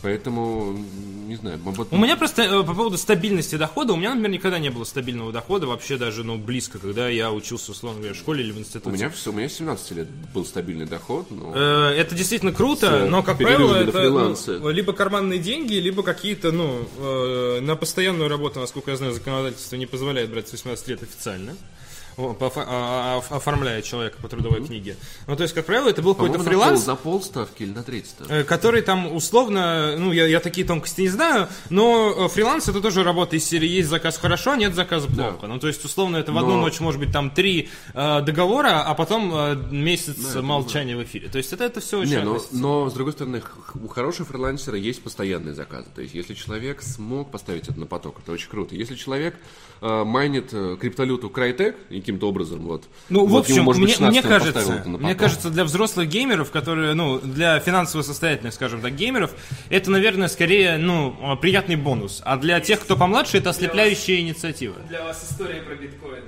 Поэтому, 0.00 0.78
не 1.26 1.34
знаю. 1.34 1.58
У 1.90 1.98
меня 1.98 2.16
просто 2.16 2.42
э, 2.42 2.62
по 2.62 2.72
поводу 2.74 2.96
стабильности 2.96 3.56
дохода, 3.56 3.92
у 3.94 3.96
меня, 3.96 4.10
например, 4.10 4.30
никогда 4.30 4.58
не 4.60 4.70
было 4.70 4.84
стабильного 4.84 5.32
дохода, 5.32 5.66
вообще 5.66 5.96
даже, 5.96 6.22
ну, 6.22 6.38
близко, 6.38 6.78
когда 6.78 7.08
я 7.08 7.32
учился, 7.32 7.72
условно 7.72 7.98
говоря, 7.98 8.14
в 8.14 8.16
школе 8.16 8.44
или 8.44 8.52
в 8.52 8.58
институте. 8.58 8.88
У 8.88 8.92
меня, 8.92 9.10
все, 9.10 9.30
у 9.30 9.32
меня 9.32 9.48
17 9.48 9.90
лет 9.92 10.08
был 10.32 10.44
стабильный 10.44 10.86
доход. 10.86 11.30
Но... 11.30 11.52
Э, 11.54 11.94
это 11.96 12.14
действительно 12.14 12.52
круто, 12.52 13.06
но, 13.10 13.24
как 13.24 13.38
правило, 13.38 13.74
это 13.74 14.58
ну, 14.60 14.70
либо 14.70 14.92
карманные 14.92 15.40
деньги, 15.40 15.74
либо 15.74 16.04
какие-то, 16.04 16.52
ну, 16.52 16.86
э, 16.98 17.60
на 17.60 17.74
постоянную 17.74 18.28
работу, 18.28 18.60
насколько 18.60 18.92
я 18.92 18.96
знаю, 18.96 19.12
законодательство 19.14 19.74
не 19.74 19.86
позволяет 19.86 20.30
брать 20.30 20.48
с 20.48 20.52
18 20.52 20.88
лет 20.88 21.02
официально. 21.02 21.56
А, 22.18 23.22
оформляя 23.30 23.82
человека 23.82 24.18
по 24.20 24.28
трудовой 24.28 24.64
книге. 24.64 24.96
Ну, 25.26 25.36
то 25.36 25.42
есть, 25.42 25.54
как 25.54 25.66
правило, 25.66 25.88
это 25.88 26.02
был 26.02 26.14
какой-то 26.14 26.38
фриланс. 26.40 26.86
На, 26.86 26.96
пол, 26.96 27.12
на 27.12 27.18
полставки 27.18 27.62
или 27.62 27.72
на 27.72 27.82
треть 27.82 28.06
ставки. 28.06 28.32
Э, 28.32 28.44
который 28.44 28.82
там 28.82 29.12
условно, 29.14 29.96
ну, 29.96 30.12
я, 30.12 30.26
я 30.26 30.40
такие 30.40 30.66
тонкости 30.66 31.02
не 31.02 31.08
знаю, 31.08 31.48
но 31.70 32.26
э, 32.26 32.28
фриланс 32.28 32.68
это 32.68 32.80
тоже 32.80 33.02
работа 33.02 33.36
из 33.36 33.44
серии 33.44 33.68
есть 33.68 33.88
заказ 33.88 34.18
хорошо, 34.18 34.54
нет 34.56 34.74
заказа 34.74 35.08
плохо. 35.08 35.38
Да. 35.42 35.48
Ну, 35.48 35.58
то 35.58 35.68
есть, 35.68 35.84
условно, 35.84 36.16
это 36.16 36.32
в 36.32 36.38
одну 36.38 36.54
но... 36.54 36.62
ночь 36.62 36.80
может 36.80 37.00
быть 37.00 37.12
там 37.12 37.30
три 37.30 37.68
э, 37.94 38.20
договора, 38.22 38.82
а 38.82 38.94
потом 38.94 39.32
э, 39.34 39.56
месяц 39.70 40.16
да, 40.16 40.42
молчания 40.42 40.96
в 40.96 41.02
эфире. 41.04 41.28
То 41.28 41.38
есть, 41.38 41.52
это, 41.52 41.64
это 41.64 41.80
все 41.80 41.98
очень 41.98 42.18
не, 42.18 42.22
но, 42.22 42.40
но, 42.52 42.90
с 42.90 42.92
другой 42.92 43.12
стороны, 43.12 43.42
у 43.74 43.88
хорошего 43.88 44.26
фрилансера 44.26 44.76
есть 44.76 45.02
постоянные 45.02 45.54
заказы. 45.54 45.86
То 45.94 46.02
есть, 46.02 46.14
если 46.14 46.34
человек 46.34 46.82
смог 46.82 47.30
поставить 47.30 47.68
это 47.68 47.78
на 47.78 47.86
поток, 47.86 48.16
это 48.22 48.32
очень 48.32 48.48
круто. 48.48 48.74
Если 48.74 48.94
человек 48.94 49.36
э, 49.80 50.04
майнит 50.04 50.50
э, 50.52 50.76
криптовалюту 50.80 51.28
Crytek 51.28 51.76
каким-то 52.08 52.28
образом, 52.28 52.60
вот. 52.60 52.88
Ну, 53.10 53.26
вот 53.26 53.46
в 53.46 53.50
общем, 53.50 53.64
может 53.64 53.82
мне, 53.82 53.94
мне 54.08 54.22
кажется, 54.22 54.82
мне 54.86 55.14
кажется, 55.14 55.50
для 55.50 55.64
взрослых 55.64 56.08
геймеров, 56.08 56.50
которые, 56.50 56.94
ну, 56.94 57.18
для 57.18 57.60
финансово 57.60 58.00
состоятельных, 58.00 58.54
скажем 58.54 58.80
так, 58.80 58.94
геймеров, 58.94 59.32
это, 59.68 59.90
наверное, 59.90 60.28
скорее, 60.28 60.78
ну, 60.78 61.36
приятный 61.36 61.76
бонус. 61.76 62.22
А 62.24 62.38
для 62.38 62.60
тех, 62.60 62.80
кто 62.80 62.96
помладше, 62.96 63.36
это 63.36 63.50
ослепляющая 63.50 64.16
для 64.16 64.24
вас, 64.24 64.36
инициатива. 64.36 64.74
Для 64.88 65.04
вас 65.04 65.30
история 65.30 65.60
про 65.60 65.74
биткоин. 65.74 66.24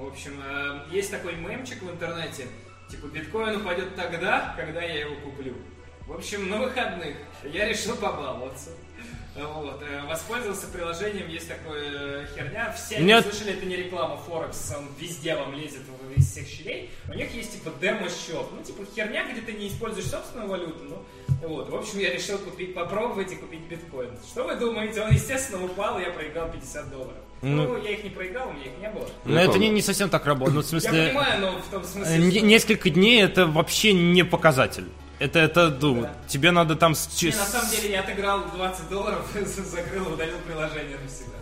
В 0.00 0.06
общем, 0.06 0.32
э, 0.42 0.78
есть 0.90 1.10
такой 1.10 1.34
мемчик 1.34 1.82
в 1.82 1.90
интернете, 1.90 2.46
типа, 2.90 3.06
биткоин 3.08 3.56
упадет 3.56 3.94
тогда, 3.94 4.54
когда 4.56 4.80
я 4.80 5.00
его 5.00 5.16
куплю. 5.16 5.52
В 6.10 6.14
общем, 6.14 6.48
на 6.48 6.58
выходных 6.58 7.14
я 7.44 7.68
решил 7.68 7.94
побаловаться. 7.94 8.70
Вот, 9.36 9.80
э, 9.80 10.02
воспользовался 10.08 10.66
приложением, 10.66 11.28
есть 11.28 11.46
такая 11.46 12.26
херня. 12.34 12.72
Все 12.72 12.96
они 12.96 13.06
Нет. 13.06 13.24
слышали, 13.24 13.52
это 13.52 13.64
не 13.64 13.76
реклама 13.76 14.16
Форекс, 14.16 14.74
он 14.76 14.88
везде 14.98 15.36
вам 15.36 15.54
лезет 15.54 15.82
из 16.16 16.28
всех 16.28 16.48
щелей. 16.48 16.90
У 17.08 17.14
них 17.14 17.32
есть 17.32 17.52
типа 17.52 17.70
демо-счет. 17.80 18.44
Ну, 18.50 18.60
типа 18.64 18.84
херня, 18.92 19.30
где 19.30 19.40
ты 19.40 19.52
не 19.52 19.68
используешь 19.68 20.08
собственную 20.08 20.50
валюту. 20.50 20.80
Ну, 20.82 21.48
вот. 21.48 21.70
В 21.70 21.76
общем, 21.76 22.00
я 22.00 22.12
решил 22.12 22.38
купить, 22.38 22.74
попробовать 22.74 23.30
и 23.30 23.36
купить 23.36 23.60
биткоин. 23.60 24.10
Что 24.26 24.42
вы 24.42 24.56
думаете? 24.56 25.02
Он, 25.02 25.12
естественно, 25.12 25.64
упал, 25.64 26.00
и 26.00 26.02
я 26.02 26.10
проиграл 26.10 26.50
50 26.50 26.90
долларов. 26.90 27.22
Ну, 27.42 27.68
ну, 27.68 27.82
я 27.84 27.90
их 27.92 28.02
не 28.02 28.10
проиграл, 28.10 28.48
у 28.48 28.52
меня 28.54 28.64
их 28.64 28.78
не 28.80 28.90
было. 28.90 29.08
Но 29.24 29.40
это 29.40 29.58
не, 29.58 29.68
не 29.68 29.80
совсем 29.80 30.10
так 30.10 30.26
работает. 30.26 30.56
Ну, 30.56 30.62
в 30.62 30.66
смысле, 30.66 30.98
я 30.98 31.08
понимаю, 31.10 31.40
но 31.40 31.58
в 31.60 31.68
том 31.70 31.84
смысле... 31.84 32.30
Что... 32.32 32.40
Несколько 32.40 32.90
дней 32.90 33.22
это 33.22 33.46
вообще 33.46 33.92
не 33.92 34.24
показатель. 34.24 34.88
Это, 35.20 35.38
это, 35.38 35.78
ну, 35.82 36.00
да. 36.00 36.14
тебе 36.26 36.50
надо 36.50 36.76
там... 36.76 36.94
Не, 37.20 37.28
на 37.28 37.44
самом 37.44 37.70
деле 37.70 37.90
я 37.92 38.00
отыграл 38.00 38.42
20 38.56 38.88
долларов, 38.88 39.26
закрыл 39.34 40.06
и 40.06 40.12
удалил 40.14 40.38
приложение 40.46 40.96
навсегда. 40.98 41.36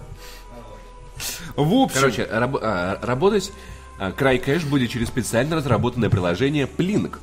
В 1.55 1.72
общем... 1.72 1.95
Короче, 1.95 2.24
раб- 2.29 2.59
а, 2.61 2.99
работать 3.01 3.53
а, 4.01 4.11
край 4.11 4.39
кэш 4.39 4.64
будет 4.64 4.91
через 4.91 5.07
специально 5.07 5.55
разработанное 5.55 6.11
приложение 6.11 6.66
Plink. 6.66 7.18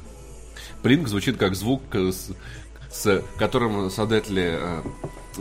Plink 0.82 1.08
звучит 1.08 1.36
как 1.36 1.56
звук, 1.56 1.82
э, 1.92 2.12
с, 2.14 2.32
с 2.90 3.22
которым 3.38 3.92
создатели 3.92 4.58
а, 4.58 4.84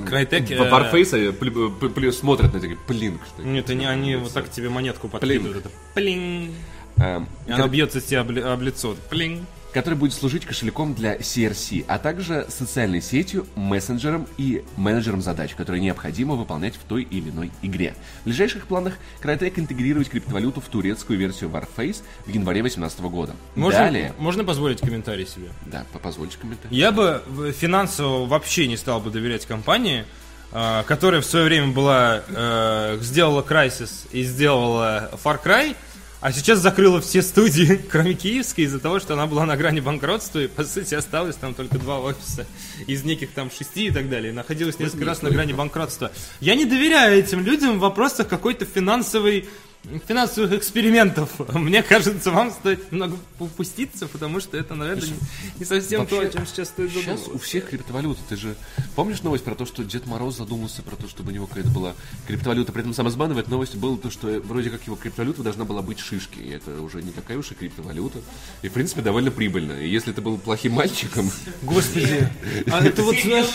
Крайтек... 0.04 0.48
В 0.48 0.62
Warface 0.62 2.12
смотрят 2.12 2.52
на 2.52 2.58
такие 2.58 2.78
плинк. 2.88 3.20
Нет, 3.38 3.70
они, 3.70 3.86
они 3.86 4.16
вот 4.16 4.32
так 4.32 4.50
тебе 4.50 4.68
монетку 4.68 5.08
подкидывают. 5.08 5.58
Это 5.58 5.70
плинг. 5.94 6.52
Эм, 6.96 7.28
и 7.46 7.52
она 7.52 7.68
бьется 7.68 8.00
с 8.00 8.04
тебя 8.04 8.22
об 8.22 8.62
лицо. 8.62 8.96
Плинг 9.10 9.46
который 9.74 9.94
будет 9.94 10.14
служить 10.14 10.46
кошельком 10.46 10.94
для 10.94 11.16
CRC, 11.16 11.84
а 11.88 11.98
также 11.98 12.46
социальной 12.48 13.02
сетью, 13.02 13.46
мессенджером 13.56 14.28
и 14.38 14.64
менеджером 14.76 15.20
задач, 15.20 15.54
которые 15.56 15.82
необходимо 15.82 16.36
выполнять 16.36 16.76
в 16.76 16.84
той 16.84 17.02
или 17.02 17.30
иной 17.30 17.50
игре. 17.60 17.94
В 18.22 18.26
ближайших 18.26 18.68
планах 18.68 18.94
Crytek 19.20 19.58
интегрировать 19.58 20.08
криптовалюту 20.08 20.60
в 20.60 20.66
турецкую 20.66 21.18
версию 21.18 21.50
Warface 21.50 22.02
в 22.24 22.28
январе 22.28 22.62
2018 22.62 23.00
года. 23.00 23.34
Можно, 23.56 23.80
Далее... 23.80 24.14
можно 24.18 24.44
позволить 24.44 24.80
комментарий 24.80 25.26
себе? 25.26 25.48
Да, 25.66 25.84
позвольте 26.00 26.38
комментарий. 26.38 26.76
Я 26.76 26.92
бы 26.92 27.22
финансово 27.58 28.26
вообще 28.26 28.68
не 28.68 28.76
стал 28.76 29.00
бы 29.00 29.10
доверять 29.10 29.44
компании, 29.44 30.04
а, 30.52 30.84
которая 30.84 31.20
в 31.20 31.26
свое 31.26 31.46
время 31.46 31.72
была 31.72 32.22
э, 32.28 32.98
сделала 33.00 33.42
Crysis 33.42 34.06
и 34.12 34.22
сделала 34.22 35.10
Far 35.24 35.42
Cry, 35.44 35.74
а 36.24 36.32
сейчас 36.32 36.60
закрыла 36.60 37.02
все 37.02 37.20
студии, 37.20 37.78
кроме 37.90 38.14
киевской, 38.14 38.62
из-за 38.62 38.80
того, 38.80 38.98
что 38.98 39.12
она 39.12 39.26
была 39.26 39.44
на 39.44 39.58
грани 39.58 39.80
банкротства, 39.80 40.38
и, 40.38 40.46
по 40.46 40.64
сути, 40.64 40.94
осталось 40.94 41.36
там 41.36 41.52
только 41.52 41.78
два 41.78 42.00
офиса 42.00 42.46
из 42.86 43.04
неких 43.04 43.32
там 43.32 43.50
шести 43.50 43.88
и 43.88 43.90
так 43.90 44.08
далее. 44.08 44.32
Находилась 44.32 44.78
несколько 44.78 45.04
раз 45.04 45.20
на 45.20 45.28
грани 45.28 45.52
банкротства. 45.52 46.10
Я 46.40 46.54
не 46.54 46.64
доверяю 46.64 47.18
этим 47.18 47.44
людям 47.44 47.76
в 47.76 47.80
вопросах 47.80 48.26
какой-то 48.26 48.64
финансовой 48.64 49.50
финансовых 50.06 50.52
экспериментов. 50.52 51.30
Мне 51.54 51.82
кажется, 51.82 52.30
вам 52.30 52.50
стоит 52.50 52.90
немного 52.90 53.16
упуститься, 53.38 54.06
потому 54.06 54.40
что 54.40 54.56
это, 54.56 54.74
наверное, 54.74 55.08
не, 55.08 55.14
не 55.60 55.64
совсем 55.64 56.00
Вообще, 56.00 56.20
то, 56.20 56.26
о 56.26 56.30
чем 56.30 56.46
сейчас 56.46 56.68
стоит 56.68 56.92
задумываться. 56.92 57.24
Сейчас 57.24 57.34
у 57.34 57.38
всех 57.38 57.68
криптовалюты. 57.68 58.20
Ты 58.28 58.36
же 58.36 58.56
помнишь 58.96 59.22
новость 59.22 59.44
про 59.44 59.54
то, 59.54 59.66
что 59.66 59.84
Дед 59.84 60.06
Мороз 60.06 60.36
задумался 60.36 60.82
про 60.82 60.96
то, 60.96 61.08
чтобы 61.08 61.30
у 61.30 61.34
него 61.34 61.46
какая-то 61.46 61.70
была 61.70 61.94
криптовалюта. 62.26 62.72
При 62.72 62.82
этом 62.82 63.10
сбановая 63.10 63.44
новость 63.46 63.74
была 63.76 63.96
то, 63.96 64.10
что 64.10 64.40
вроде 64.44 64.70
как 64.70 64.84
его 64.86 64.96
криптовалюта 64.96 65.42
должна 65.42 65.64
была 65.64 65.82
быть 65.82 65.98
шишки. 65.98 66.38
И 66.38 66.50
это 66.50 66.80
уже 66.80 67.02
не 67.02 67.12
такая 67.12 67.38
уж 67.38 67.50
и 67.50 67.54
криптовалюта. 67.54 68.20
И, 68.62 68.68
в 68.68 68.72
принципе, 68.72 69.02
довольно 69.02 69.30
прибыльно. 69.30 69.72
И 69.72 69.88
если 69.88 70.12
ты 70.12 70.20
был 70.20 70.38
плохим 70.38 70.72
мальчиком... 70.72 71.30
Господи, 71.62 72.28
а 72.70 72.84
это 72.84 73.02
вот, 73.02 73.16
знаешь... 73.18 73.46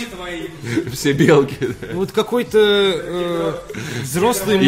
Все 0.94 1.14
белки. 1.14 1.58
Вот 1.94 2.12
какой-то 2.12 2.60
э, 2.60 3.54
взрослый 4.04 4.60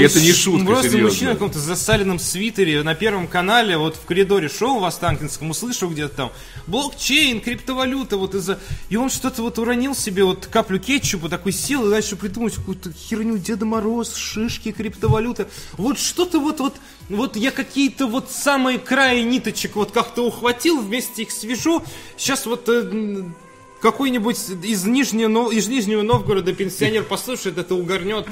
мужчина, 1.02 1.36
каком-то 1.52 1.68
засаленном 1.68 2.18
свитере 2.18 2.82
на 2.82 2.96
Первом 2.96 3.28
канале, 3.28 3.78
вот 3.78 3.98
в 3.98 4.06
коридоре 4.06 4.48
шоу 4.48 4.80
в 4.80 4.86
Останкинском, 4.86 5.50
услышал 5.50 5.90
где-то 5.90 6.16
там 6.16 6.32
блокчейн, 6.68 7.42
криптовалюта, 7.42 8.16
вот 8.16 8.36
из-за... 8.36 8.58
И 8.90 8.96
он 8.96 9.10
что-то 9.10 9.42
вот 9.42 9.60
уронил 9.60 9.94
себе 9.94 10.24
вот 10.24 10.48
каплю 10.48 10.80
кетчупа, 10.80 11.28
такой 11.28 11.52
сил, 11.52 11.88
и 11.88 11.90
дальше 11.90 12.16
придумать 12.16 12.56
какую-то 12.56 12.94
херню 12.94 13.38
Деда 13.38 13.66
Мороз, 13.66 14.16
шишки, 14.16 14.72
криптовалюта. 14.72 15.50
Вот 15.74 16.00
что-то 16.00 16.40
вот, 16.40 16.62
вот, 16.62 16.76
вот 17.10 17.36
я 17.36 17.52
какие-то 17.52 18.08
вот 18.08 18.32
самые 18.32 18.80
края 18.80 19.22
ниточек 19.22 19.76
вот 19.76 19.92
как-то 19.92 20.26
ухватил, 20.26 20.80
вместе 20.82 21.24
их 21.24 21.32
свяжу. 21.32 21.84
Сейчас 22.16 22.46
вот 22.46 22.70
э, 22.70 23.26
какой-нибудь 23.82 24.38
из 24.64 24.86
Нижнего, 24.86 25.52
из 25.52 25.68
Нижнего 25.68 26.02
Новгорода 26.04 26.54
пенсионер 26.54 27.04
послушает, 27.04 27.58
это 27.58 27.76
угорнет. 27.76 28.28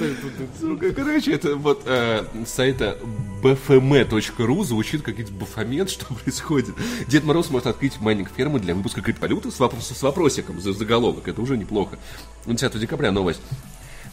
Короче, 0.96 1.34
это 1.34 1.56
вот 1.56 1.82
э, 1.86 2.24
сайта 2.46 2.98
bfm.ru 3.42 4.64
звучит 4.64 5.02
как 5.02 5.16
бафомет, 5.32 5.90
что 5.90 6.06
происходит. 6.14 6.76
Дед 7.08 7.24
Мороз 7.24 7.50
может 7.50 7.68
открыть 7.68 8.00
майнинг 8.00 8.30
фермы 8.36 8.60
для 8.60 8.76
выпуска 8.76 9.02
криптовалюты 9.02 9.52
с, 9.52 9.60
вопрос, 9.60 9.88
с 9.88 10.02
вопросиком 10.02 10.62
за 10.62 10.74
заголовок. 10.74 11.28
Это 11.28 11.42
уже 11.42 11.58
неплохо. 11.58 11.98
10 12.46 12.80
декабря 12.80 13.12
новость. 13.12 13.42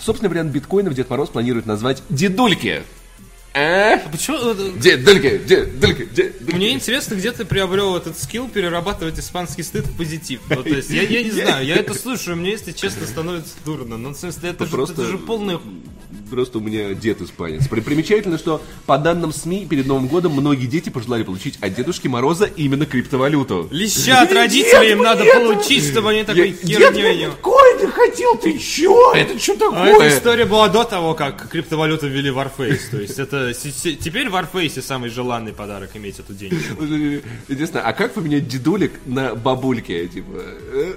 Собственный 0.00 0.30
вариант 0.30 0.52
биткоинов 0.52 0.94
Дед 0.94 1.10
Мороз 1.10 1.28
планирует 1.28 1.66
назвать 1.66 2.02
«Дедульки». 2.08 2.82
А? 3.56 3.94
а 3.94 4.08
почему? 4.10 4.52
Где, 4.76 4.98
дальки, 4.98 5.40
где, 5.42 5.64
дальки, 5.64 6.02
где, 6.02 6.32
Мне 6.40 6.72
интересно, 6.72 7.14
где 7.14 7.32
ты 7.32 7.46
приобрел 7.46 7.96
этот 7.96 8.18
скилл 8.18 8.48
перерабатывать 8.48 9.18
испанский 9.18 9.62
стыд 9.62 9.86
в 9.86 9.96
позитив. 9.96 10.40
Ну, 10.50 10.62
то 10.62 10.68
есть, 10.68 10.90
я, 10.90 11.02
я 11.02 11.22
не 11.22 11.30
знаю, 11.42 11.64
я 11.64 11.76
это 11.76 11.94
слушаю, 11.94 12.36
мне, 12.36 12.50
если 12.50 12.72
честно, 12.72 13.06
становится 13.06 13.54
дурно. 13.64 13.96
Ну, 13.96 14.10
в 14.10 14.16
смысле, 14.16 14.50
это, 14.50 14.66
же, 14.66 14.82
это 14.82 15.04
же 15.06 15.16
полный 15.16 15.58
просто 16.26 16.58
у 16.58 16.60
меня 16.60 16.94
дед 16.94 17.20
испанец. 17.22 17.66
Примечательно, 17.68 18.38
что 18.38 18.62
по 18.84 18.98
данным 18.98 19.32
СМИ 19.32 19.66
перед 19.66 19.86
Новым 19.86 20.08
годом 20.08 20.32
многие 20.32 20.66
дети 20.66 20.90
пожелали 20.90 21.22
получить 21.22 21.58
от 21.60 21.74
Дедушки 21.74 22.08
Мороза 22.08 22.44
именно 22.44 22.86
криптовалюту. 22.86 23.68
Леща 23.70 24.22
от 24.22 24.32
родителей 24.32 24.92
им 24.92 25.02
надо 25.02 25.24
получить, 25.24 25.84
чтобы 25.84 26.10
они 26.10 26.24
такой 26.24 26.52
херню... 26.52 27.30
Биткоин 27.30 27.90
хотел, 27.90 28.36
ты 28.36 28.58
чё? 28.58 29.12
Это 29.12 29.38
что 29.38 29.56
такое? 29.56 29.82
А 29.82 29.86
эта 29.86 30.08
история 30.08 30.44
была 30.44 30.68
до 30.68 30.84
того, 30.84 31.14
как 31.14 31.48
криптовалюту 31.48 32.08
ввели 32.08 32.30
в 32.30 32.38
Warface. 32.38 32.90
То 32.90 33.00
есть 33.00 33.18
это 33.18 33.45
теперь 33.52 34.28
в 34.28 34.34
Warface 34.34 34.82
самый 34.82 35.10
желанный 35.10 35.52
подарок 35.52 35.90
иметь 35.94 36.18
эту 36.18 36.34
денежку. 36.34 36.84
Интересно, 37.48 37.80
а 37.82 37.92
как 37.92 38.14
поменять 38.14 38.48
дедулик 38.48 38.92
на 39.06 39.34
бабульке? 39.34 40.08
Типа, 40.08 40.32
э, 40.36 40.94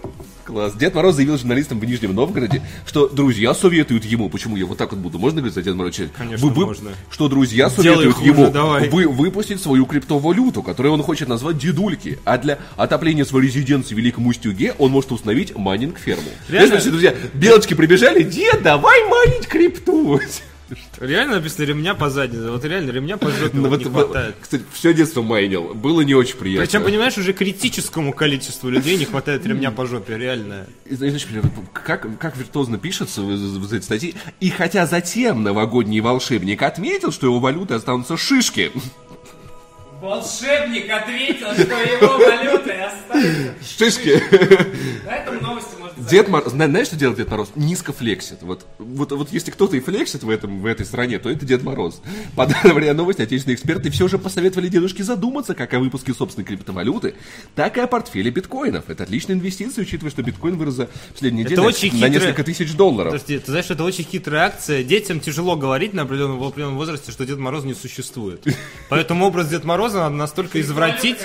Класс. 0.50 0.74
Дед 0.74 0.96
Мороз 0.96 1.16
заявил 1.16 1.38
журналистам 1.38 1.80
в 1.80 1.86
Нижнем 1.86 2.16
Новгороде, 2.16 2.64
что 2.88 3.08
друзья 3.08 3.54
советуют 3.54 4.04
ему, 4.04 4.30
почему 4.30 4.58
я 4.58 4.66
вот 4.66 4.80
так 4.80 4.92
вот 4.92 5.00
буду, 5.00 5.20
можно 5.20 5.42
говорить 5.42 5.54
за 5.54 5.62
Дед 5.62 5.76
Мороз? 5.76 5.96
Конечно, 6.18 6.48
вы, 6.48 6.66
можно. 6.66 6.90
Что 7.12 7.28
друзья 7.28 7.70
советуют 7.70 8.16
хуже, 8.16 8.30
ему 8.30 8.50
давай. 8.50 8.90
Вы, 8.90 9.08
выпустить 9.08 9.62
свою 9.62 9.86
криптовалюту, 9.86 10.64
которую 10.64 10.94
он 10.94 11.04
хочет 11.04 11.28
назвать 11.28 11.60
дедульки, 11.60 12.18
а 12.26 12.40
для 12.40 12.58
отопления 12.78 13.26
своей 13.26 13.48
резиденции 13.48 13.94
в 13.94 13.98
Великом 14.00 14.26
Устюге 14.26 14.74
он 14.80 14.90
может 14.90 15.12
установить 15.12 15.56
майнинг-ферму. 15.56 16.30
Реально? 16.48 16.68
Знаешь, 16.68 16.86
друзья, 16.86 17.16
белочки 17.36 17.76
прибежали, 17.76 18.24
дед, 18.24 18.64
давай 18.64 19.08
майнить 19.08 19.48
крипту. 19.48 20.20
Реально 21.00 21.36
написано 21.36 21.66
ремня 21.66 21.96
по 21.96 22.10
заднице. 22.10 22.50
Вот 22.50 22.64
реально 22.64 22.92
ремня 22.92 23.18
по 23.18 23.30
жопе 23.32 23.58
ну, 23.58 23.70
вот, 23.70 23.80
не 23.80 23.86
хватает. 23.86 24.36
Кстати, 24.42 24.64
все 24.74 24.94
детство 24.94 25.22
майнил. 25.22 25.74
Было 25.74 26.02
не 26.02 26.14
очень 26.14 26.38
приятно. 26.38 26.66
Причем, 26.66 26.84
понимаешь, 26.84 27.18
уже 27.18 27.34
критическому 27.34 28.14
количеству 28.14 28.70
людей 28.70 28.98
не 28.98 29.06
хватает 29.06 29.46
ремня 29.46 29.72
по 29.72 29.86
жопе. 29.86 30.18
Реально. 30.18 30.68
Знаешь, 30.90 31.28
как, 31.74 32.08
как 32.20 32.38
виртуозно 32.38 32.78
пишется 32.78 33.22
в, 33.22 33.26
в 33.26 33.66
этой 33.66 33.82
статье. 33.82 34.14
И 34.40 34.50
хотя 34.50 34.86
затем 34.86 35.44
новогодний 35.44 36.00
волшебник 36.00 36.62
отметил, 36.62 37.12
что 37.12 37.28
его 37.28 37.40
валюты 37.40 37.76
останутся 37.76 38.18
шишки. 38.18 38.72
Волшебник 40.02 40.90
ответил, 40.90 41.52
что 41.54 41.76
его 41.76 42.18
валютой 42.18 42.86
оставили. 42.86 43.54
Шишки. 43.78 45.06
На 45.06 45.16
этом 45.16 45.42
новости 45.42 45.76
Дед 46.10 46.28
Мороз, 46.30 46.52
зна- 46.52 46.68
знаешь, 46.68 46.88
что 46.88 46.96
делает 46.96 47.18
Дед 47.18 47.30
Мороз? 47.30 47.50
Низко 47.56 47.94
флексит. 47.94 48.42
Вот, 48.42 48.66
вот, 48.78 49.12
вот 49.12 49.32
если 49.32 49.52
кто-то 49.52 49.76
и 49.76 49.80
флексит 49.80 50.24
в, 50.24 50.30
этом, 50.30 50.62
в 50.62 50.66
этой 50.66 50.86
стране, 50.86 51.20
то 51.20 51.30
это 51.30 51.46
Дед 51.46 51.64
Мороз. 51.64 52.02
Подавляя 52.36 52.94
новости, 52.94 53.22
отечественные 53.22 53.56
эксперты 53.56 53.90
все 53.90 54.08
же 54.08 54.18
посоветовали 54.18 54.68
дедушке 54.68 55.04
задуматься 55.04 55.56
как 55.56 55.74
о 55.74 55.80
выпуске 55.80 56.14
собственной 56.14 56.46
криптовалюты, 56.46 57.16
так 57.56 57.78
и 57.78 57.82
о 57.82 57.88
портфеле 57.88 58.32
биткоинов. 58.32 58.90
Это 58.90 59.04
отличная 59.04 59.36
инвестиция, 59.36 59.82
учитывая, 59.84 60.12
что 60.12 60.22
биткоин 60.24 60.58
вырос 60.58 60.76
за 60.76 60.90
последние 61.12 61.44
недели 61.44 61.60
на 61.60 61.68
хитрая- 61.72 62.10
несколько 62.10 62.44
тысяч 62.44 62.74
долларов. 62.74 63.12
Подожди, 63.12 63.40
ты 63.40 63.46
знаешь, 63.52 63.70
это 63.70 63.84
очень 63.84 64.04
хитрая 64.06 64.46
акция. 64.48 64.84
Детям 64.84 65.20
тяжело 65.20 65.56
говорить 65.56 65.94
на 65.94 66.04
определенном, 66.04 66.40
в 66.40 66.44
определенном 66.44 66.78
возрасте, 66.78 67.12
что 67.12 67.26
Дед 67.26 67.38
Мороз 67.40 67.64
не 67.66 67.74
существует. 67.74 68.46
Поэтому 68.90 69.26
образ 69.26 69.50
Дед 69.50 69.64
Мороза 69.66 70.00
надо 70.00 70.16
настолько 70.16 70.62
извратить, 70.62 71.18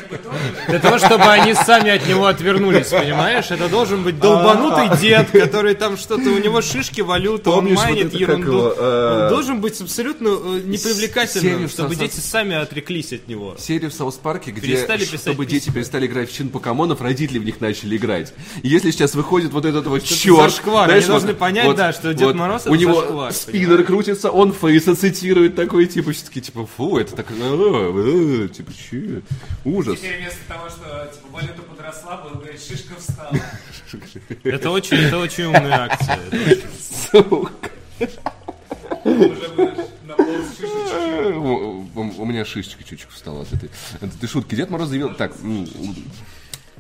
для 0.69 0.79
того, 0.81 0.99
чтобы 0.99 1.25
они 1.25 1.55
сами 1.55 1.91
от 1.91 2.07
него 2.09 2.27
отвернулись, 2.27 2.89
понимаешь? 2.89 3.51
Это 3.51 3.69
должен 3.69 4.03
быть 4.03 4.19
долбанутый 4.19 4.64
дед, 5.01 5.31
который 5.31 5.75
там 5.75 5.97
что-то, 5.97 6.31
у 6.31 6.39
него 6.39 6.61
шишки, 6.63 7.01
валюта, 7.01 7.51
он 7.51 7.73
майнит 7.73 8.15
ерунду. 8.15 8.73
э, 8.77 9.23
Он 9.25 9.29
должен 9.31 9.61
быть 9.61 9.81
абсолютно 9.81 10.29
э, 10.29 10.61
непривлекательным, 10.65 11.69
чтобы 11.69 11.97
дети 11.97 12.21
сами 12.21 12.57
отреклись 12.57 13.13
от 13.13 13.29
него. 13.29 13.57
серию 13.59 13.91
в 13.91 13.95
South 13.95 14.17
Park 14.17 14.39
е, 14.39 14.51
где, 14.51 14.87
чтобы 15.17 15.47
дети 15.47 15.71
перестали 15.71 16.07
играть 16.07 16.31
в 16.31 16.35
чинпокомонов, 16.35 17.01
родители 17.01 17.39
в 17.39 17.45
них 17.45 17.61
начали 17.61 17.97
играть. 17.97 18.33
И 18.63 18.69
если 18.69 18.91
сейчас 18.91 19.15
выходит 19.15 19.53
вот 19.53 19.65
этот 19.65 19.87
вот 19.87 20.03
черт... 20.05 20.37
зашквар. 20.37 20.91
Они 20.91 21.05
должны 21.05 21.35
понять, 21.35 21.75
да, 21.77 21.93
что 21.93 22.15
Дед 22.15 22.35
Мороз 22.35 22.67
У 22.67 22.75
него 22.75 23.31
спиннер 23.31 23.83
крутится, 23.85 24.31
он 24.31 24.53
фейс 24.53 24.85
цитирует 24.85 25.57
такой, 25.57 25.87
типа, 25.87 26.13
все-таки, 26.13 26.41
типа, 26.41 26.67
фу, 26.67 26.99
это 26.99 27.17
так, 27.17 27.27
э, 27.31 28.49
типа, 28.55 28.73
че, 28.73 29.23
ужас. 29.65 29.99
Теперь 29.99 30.19
вместо 30.19 30.39
того, 30.49 30.69
что 30.69 31.11
типа 31.13 31.29
валюта 31.33 31.63
подросла, 31.63 32.17
будем 32.19 32.41
говорить, 32.41 32.61
шишка 32.67 32.95
встала. 32.99 33.33
Это 34.55 34.71
очень, 34.71 34.97
это 34.99 35.19
очень 35.19 35.45
умная 35.45 35.91
акция. 35.91 36.19
Сука. 37.11 37.71
Шишечки. 40.57 41.33
У 41.35 42.25
меня 42.25 42.45
шишечка 42.45 42.85
чуть-чуть 42.85 43.11
встала 43.11 43.43
от 43.43 43.53
этой, 43.53 43.69
от 44.01 44.15
этой 44.15 44.29
шутки. 44.29 44.55
Дед 44.55 44.71
Мороз 44.71 44.91
заявил, 44.91 45.13
так, 45.13 45.33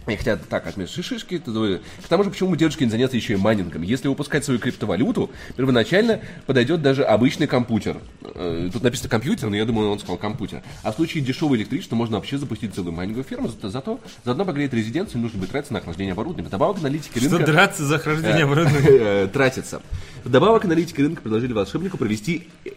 и 0.06 0.16
хотя 0.16 0.36
так 0.36 0.66
отметить 0.66 1.04
шишки, 1.04 1.38
то, 1.38 1.66
э, 1.66 1.78
к 2.02 2.08
тому 2.08 2.24
же, 2.24 2.30
почему 2.30 2.50
бы 2.50 2.56
дедушке 2.56 2.84
не 2.84 2.90
заняться 2.90 3.16
еще 3.16 3.34
и 3.34 3.36
майнингом? 3.36 3.82
Если 3.82 4.08
выпускать 4.08 4.44
свою 4.44 4.60
криптовалюту, 4.60 5.30
первоначально 5.56 6.20
подойдет 6.46 6.82
даже 6.82 7.04
обычный 7.04 7.46
компьютер. 7.46 7.98
Э, 8.22 8.68
Тут 8.72 8.82
написано 8.82 9.08
компьютер, 9.08 9.48
но 9.48 9.56
я 9.56 9.64
думаю, 9.64 9.90
он 9.90 9.98
сказал 9.98 10.16
компьютер. 10.18 10.62
А 10.82 10.92
в 10.92 10.96
случае 10.96 11.24
дешевого 11.24 11.56
электричества 11.56 11.96
можно 11.96 12.16
вообще 12.16 12.36
запустить 12.36 12.74
целую 12.74 12.92
майнинговую 12.92 13.24
ферму, 13.24 13.48
зато, 13.48 13.70
зато 13.70 14.00
заодно 14.24 14.44
погреет 14.44 14.74
резиденцию, 14.74 15.22
нужно 15.22 15.38
будет 15.38 15.50
тратиться 15.50 15.72
на 15.72 15.78
охлаждение 15.78 16.12
оборудования. 16.12 16.48
Вдобавок 16.48 16.78
аналитики 16.78 17.18
Что 17.18 17.36
рынка... 17.36 17.52
драться 17.52 17.84
за 17.84 17.96
охлаждение 17.96 18.44
оборудования? 18.44 18.88
э, 18.88 19.28
тратится. 19.32 19.80
Вдобавок 20.24 20.64
аналитики 20.64 21.00
рынка 21.00 21.22
предложили 21.22 21.52
волшебнику 21.52 21.96
провести 21.96 22.48
э, 22.64 22.70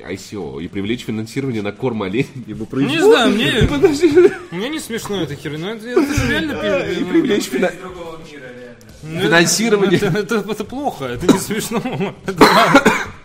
ICO 0.00 0.62
и 0.62 0.68
привлечь 0.68 1.04
финансирование 1.04 1.62
на 1.62 1.72
корм 1.72 2.02
оленей. 2.02 2.28
его 2.46 2.60
Не 2.60 2.66
производство. 2.66 3.10
знаю, 3.10 3.30
мне, 3.34 3.52
Подожди. 3.68 4.32
мне 4.50 4.68
не 4.68 4.78
смешно 4.80 5.22
эта 5.22 5.34
херня. 5.34 5.74
Ну, 5.74 5.80
Это, 5.80 5.88
это 6.00 6.14
же 6.14 6.28
реально 6.30 6.52
И 6.92 7.00
ну, 7.00 7.08
привлечь 7.08 7.44
фина- 7.46 7.66
Из 7.66 7.78
другого 7.80 8.18
мира, 8.18 8.42
реально. 8.42 8.76
ну, 9.02 9.20
финансирование. 9.20 9.98
Это, 9.98 10.18
это- 10.18 10.44
это 10.50 10.64
плохо, 10.64 11.04
это 11.06 11.26
не 11.32 11.38
смешно. 11.38 11.78
Это 12.26 12.44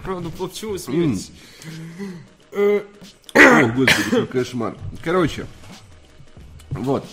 правда. 0.03 0.30
Почему 0.38 0.71
вы 0.71 0.80
смеетесь? 0.80 1.32
О, 2.51 2.82
господи, 3.76 3.93
какой 4.09 4.28
кошмар. 4.28 4.76
Короче, 5.03 5.45
вот. 6.71 7.05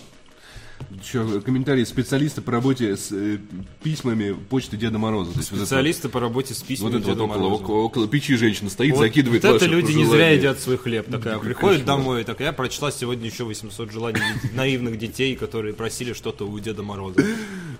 Еще 1.02 1.40
комментарии 1.42 1.84
специалиста 1.84 2.42
по 2.42 2.50
работе 2.50 2.96
с 2.96 3.12
э, 3.12 3.38
письмами 3.82 4.32
почты 4.48 4.76
Деда 4.76 4.98
Мороза. 4.98 5.30
Вот 5.30 5.36
это 5.36 5.44
Специалисты 5.46 6.08
по 6.08 6.18
работе 6.18 6.52
с 6.52 6.58
Вот 6.60 6.66
письмами 6.68 6.90
это 6.96 6.98
вот 6.98 7.04
Деда 7.14 7.22
около, 7.24 7.36
Мороза. 7.38 7.62
около, 7.62 7.76
около 7.82 8.08
печи 8.08 8.36
женщина 8.36 8.70
стоит, 8.70 8.92
Вот, 8.94 9.00
закидывает 9.00 9.44
вот 9.44 9.56
это 9.56 9.66
люди 9.66 9.92
не 9.92 10.02
зря 10.04 10.10
пожелания. 10.10 10.34
едят 10.36 10.58
свой 10.60 10.78
хлеб. 10.78 11.06
Такая 11.10 11.34
Какой 11.34 11.46
приходит 11.46 11.84
домой, 11.84 12.24
так 12.24 12.40
я 12.40 12.52
прочла 12.52 12.90
сегодня 12.90 13.26
еще 13.28 13.44
800 13.44 13.92
желаний 13.92 14.20
наивных 14.54 14.98
детей, 14.98 15.36
которые 15.36 15.74
просили 15.74 16.12
что-то 16.12 16.44
у 16.48 16.58
Деда 16.58 16.82
Мороза. 16.82 17.24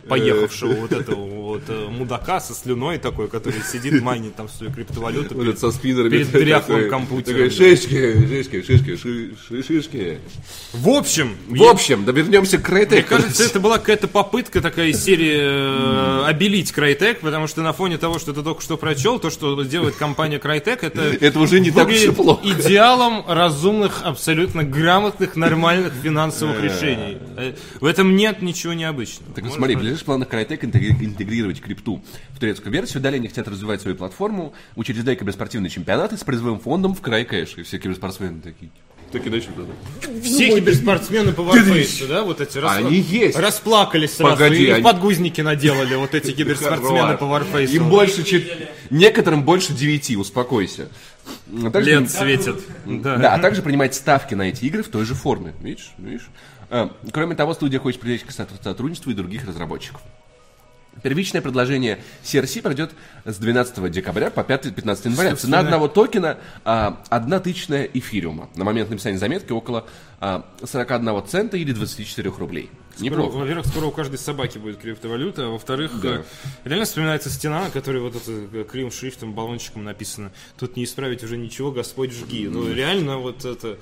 Поехавшего 0.08 0.72
вот 0.72 0.92
этого 0.92 1.26
вот 1.26 1.62
э, 1.68 1.88
мудака 1.90 2.40
со 2.40 2.54
слюной 2.54 2.98
такой, 2.98 3.28
который 3.28 3.60
сидит, 3.62 4.00
майнит 4.02 4.34
там 4.34 4.48
свою 4.48 4.72
криптовалюту. 4.72 5.34
Вот 5.34 5.42
перед- 5.42 5.56
это 5.58 5.60
со 5.60 5.76
спиннерами. 5.76 6.10
перед 6.10 6.30
дряхлым 6.30 6.88
компьютером, 6.88 7.50
Шишки, 7.50 8.26
шишки, 8.26 8.62
шишки, 8.62 8.96
ши- 8.96 9.34
ши- 9.48 9.62
шишки. 9.62 10.18
В 10.72 10.88
общем, 10.88 11.36
В 11.48 11.62
общем, 11.64 12.04
да 12.04 12.12
вернемся 12.12 12.58
к 12.58 12.68
Мне 12.70 12.99
Крайтеку. 13.02 13.22
кажется, 13.22 13.44
это 13.44 13.60
была 13.60 13.78
какая-то 13.78 14.08
попытка 14.08 14.60
такая 14.60 14.88
из 14.88 15.02
серии 15.02 15.36
э, 15.38 16.24
обелить 16.26 16.72
Крайтек, 16.72 17.20
потому 17.20 17.46
что 17.46 17.62
на 17.62 17.72
фоне 17.72 17.98
того, 17.98 18.18
что 18.18 18.32
ты 18.32 18.42
только 18.42 18.62
что 18.62 18.76
прочел, 18.76 19.18
то, 19.18 19.30
что 19.30 19.60
делает 19.62 19.96
компания 19.96 20.38
Крайтек, 20.38 20.82
это, 20.84 21.02
Это 21.20 21.38
уже 21.40 21.60
не 21.60 21.70
так 21.70 21.88
уж 21.88 21.94
и 21.94 22.10
плохо. 22.10 22.40
идеалом 22.46 23.24
разумных, 23.26 24.02
абсолютно 24.04 24.64
грамотных, 24.64 25.36
нормальных 25.36 25.92
финансовых 25.94 26.62
решений. 26.62 27.18
Э, 27.36 27.54
В 27.80 27.84
этом 27.86 28.16
нет 28.16 28.42
ничего 28.42 28.72
необычного. 28.72 29.32
Так 29.34 29.44
смотри, 29.52 29.76
в 29.76 29.78
ближайших 29.80 30.04
планах 30.04 30.28
интегри- 30.30 31.04
интегрировать 31.04 31.60
крипту 31.60 32.02
в 32.30 32.38
турецкую 32.38 32.72
версию. 32.72 33.02
Далее 33.02 33.18
они 33.18 33.28
хотят 33.28 33.48
развивать 33.48 33.80
свою 33.80 33.96
платформу, 33.96 34.52
учреждая 34.76 35.16
киберспортивные 35.16 35.70
чемпионаты 35.70 36.16
с 36.16 36.24
призовым 36.24 36.60
фондом 36.60 36.94
в 36.94 37.00
крайкэш. 37.00 37.54
И 37.56 37.62
все 37.62 37.78
киберспортсмены 37.78 38.40
такие. 38.40 38.70
Такие 39.12 39.30
начали 39.32 39.50
тогда. 39.52 39.72
Все 40.22 40.54
киберспортсмены 40.54 41.32
по 41.32 41.40
Warface, 41.40 42.06
да, 42.06 42.22
вот 42.22 42.40
эти 42.40 42.58
рас- 42.58 42.76
Они 42.76 42.96
есть. 43.00 43.36
расплакались 43.36 44.14
сразу 44.14 44.34
Погоди, 44.36 44.64
и 44.66 44.70
они- 44.70 44.84
подгузники 44.84 45.40
наделали 45.40 45.96
вот 45.96 46.14
эти 46.14 46.30
киберспортсмены 46.36 47.16
по 47.16 47.24
Warface. 47.24 47.70
Им 47.72 47.88
больше, 47.88 48.22
чет- 48.22 48.68
некоторым 48.90 49.42
больше 49.42 49.72
девяти, 49.72 50.16
успокойся. 50.16 50.88
А 51.64 51.70
также- 51.70 51.90
Лет 51.90 52.10
светит. 52.10 52.60
Да. 52.86 53.16
Да, 53.16 53.34
а 53.34 53.38
также 53.40 53.62
принимать 53.62 53.94
ставки 53.96 54.34
на 54.34 54.42
эти 54.42 54.64
игры 54.66 54.82
в 54.84 54.88
той 54.88 55.04
же 55.04 55.14
форме. 55.14 55.54
Видишь? 55.60 55.90
Видишь? 55.98 56.28
А, 56.70 56.90
кроме 57.12 57.34
того, 57.34 57.52
студия 57.54 57.80
хочет 57.80 58.00
привлечь 58.00 58.22
к 58.22 58.30
сотр- 58.30 58.62
сотрудничеству 58.62 59.10
и 59.10 59.14
других 59.14 59.44
разработчиков. 59.44 60.00
Первичное 61.02 61.40
предложение 61.40 62.02
CRC 62.22 62.62
пройдет 62.62 62.92
с 63.24 63.36
12 63.36 63.90
декабря 63.90 64.30
по 64.30 64.40
5-15 64.40 65.00
января. 65.08 65.36
Цена 65.36 65.60
одного 65.60 65.88
токена 65.88 66.38
а, 66.64 67.02
одна 67.08 67.40
тысячная 67.40 67.84
эфириума. 67.84 68.48
На 68.56 68.64
момент 68.64 68.90
написания 68.90 69.18
заметки 69.18 69.52
около 69.52 69.86
а, 70.20 70.44
41 70.62 71.26
цента 71.26 71.56
или 71.56 71.72
24 71.72 72.30
рублей. 72.30 72.70
Скоро, 72.96 73.22
во-первых, 73.22 73.66
скоро 73.66 73.86
у 73.86 73.90
каждой 73.90 74.18
собаки 74.18 74.58
будет 74.58 74.78
криптовалюта, 74.78 75.46
а 75.46 75.48
во-вторых, 75.48 76.00
Да. 76.02 76.08
э, 76.16 76.22
реально 76.64 76.84
вспоминается 76.84 77.30
стена, 77.30 77.64
на 77.64 77.70
которой 77.70 78.02
вот 78.02 78.16
это 78.16 78.30
э, 78.30 78.64
кривым 78.70 78.90
шрифтом, 78.90 79.32
баллончиком 79.32 79.84
написано 79.84 80.32
«Тут 80.58 80.76
не 80.76 80.84
исправить 80.84 81.24
уже 81.24 81.38
ничего, 81.38 81.72
Господь 81.72 82.12
жги». 82.12 82.48
Ну, 82.48 82.70
реально 82.70 83.18
вот 83.18 83.44
это... 83.44 83.78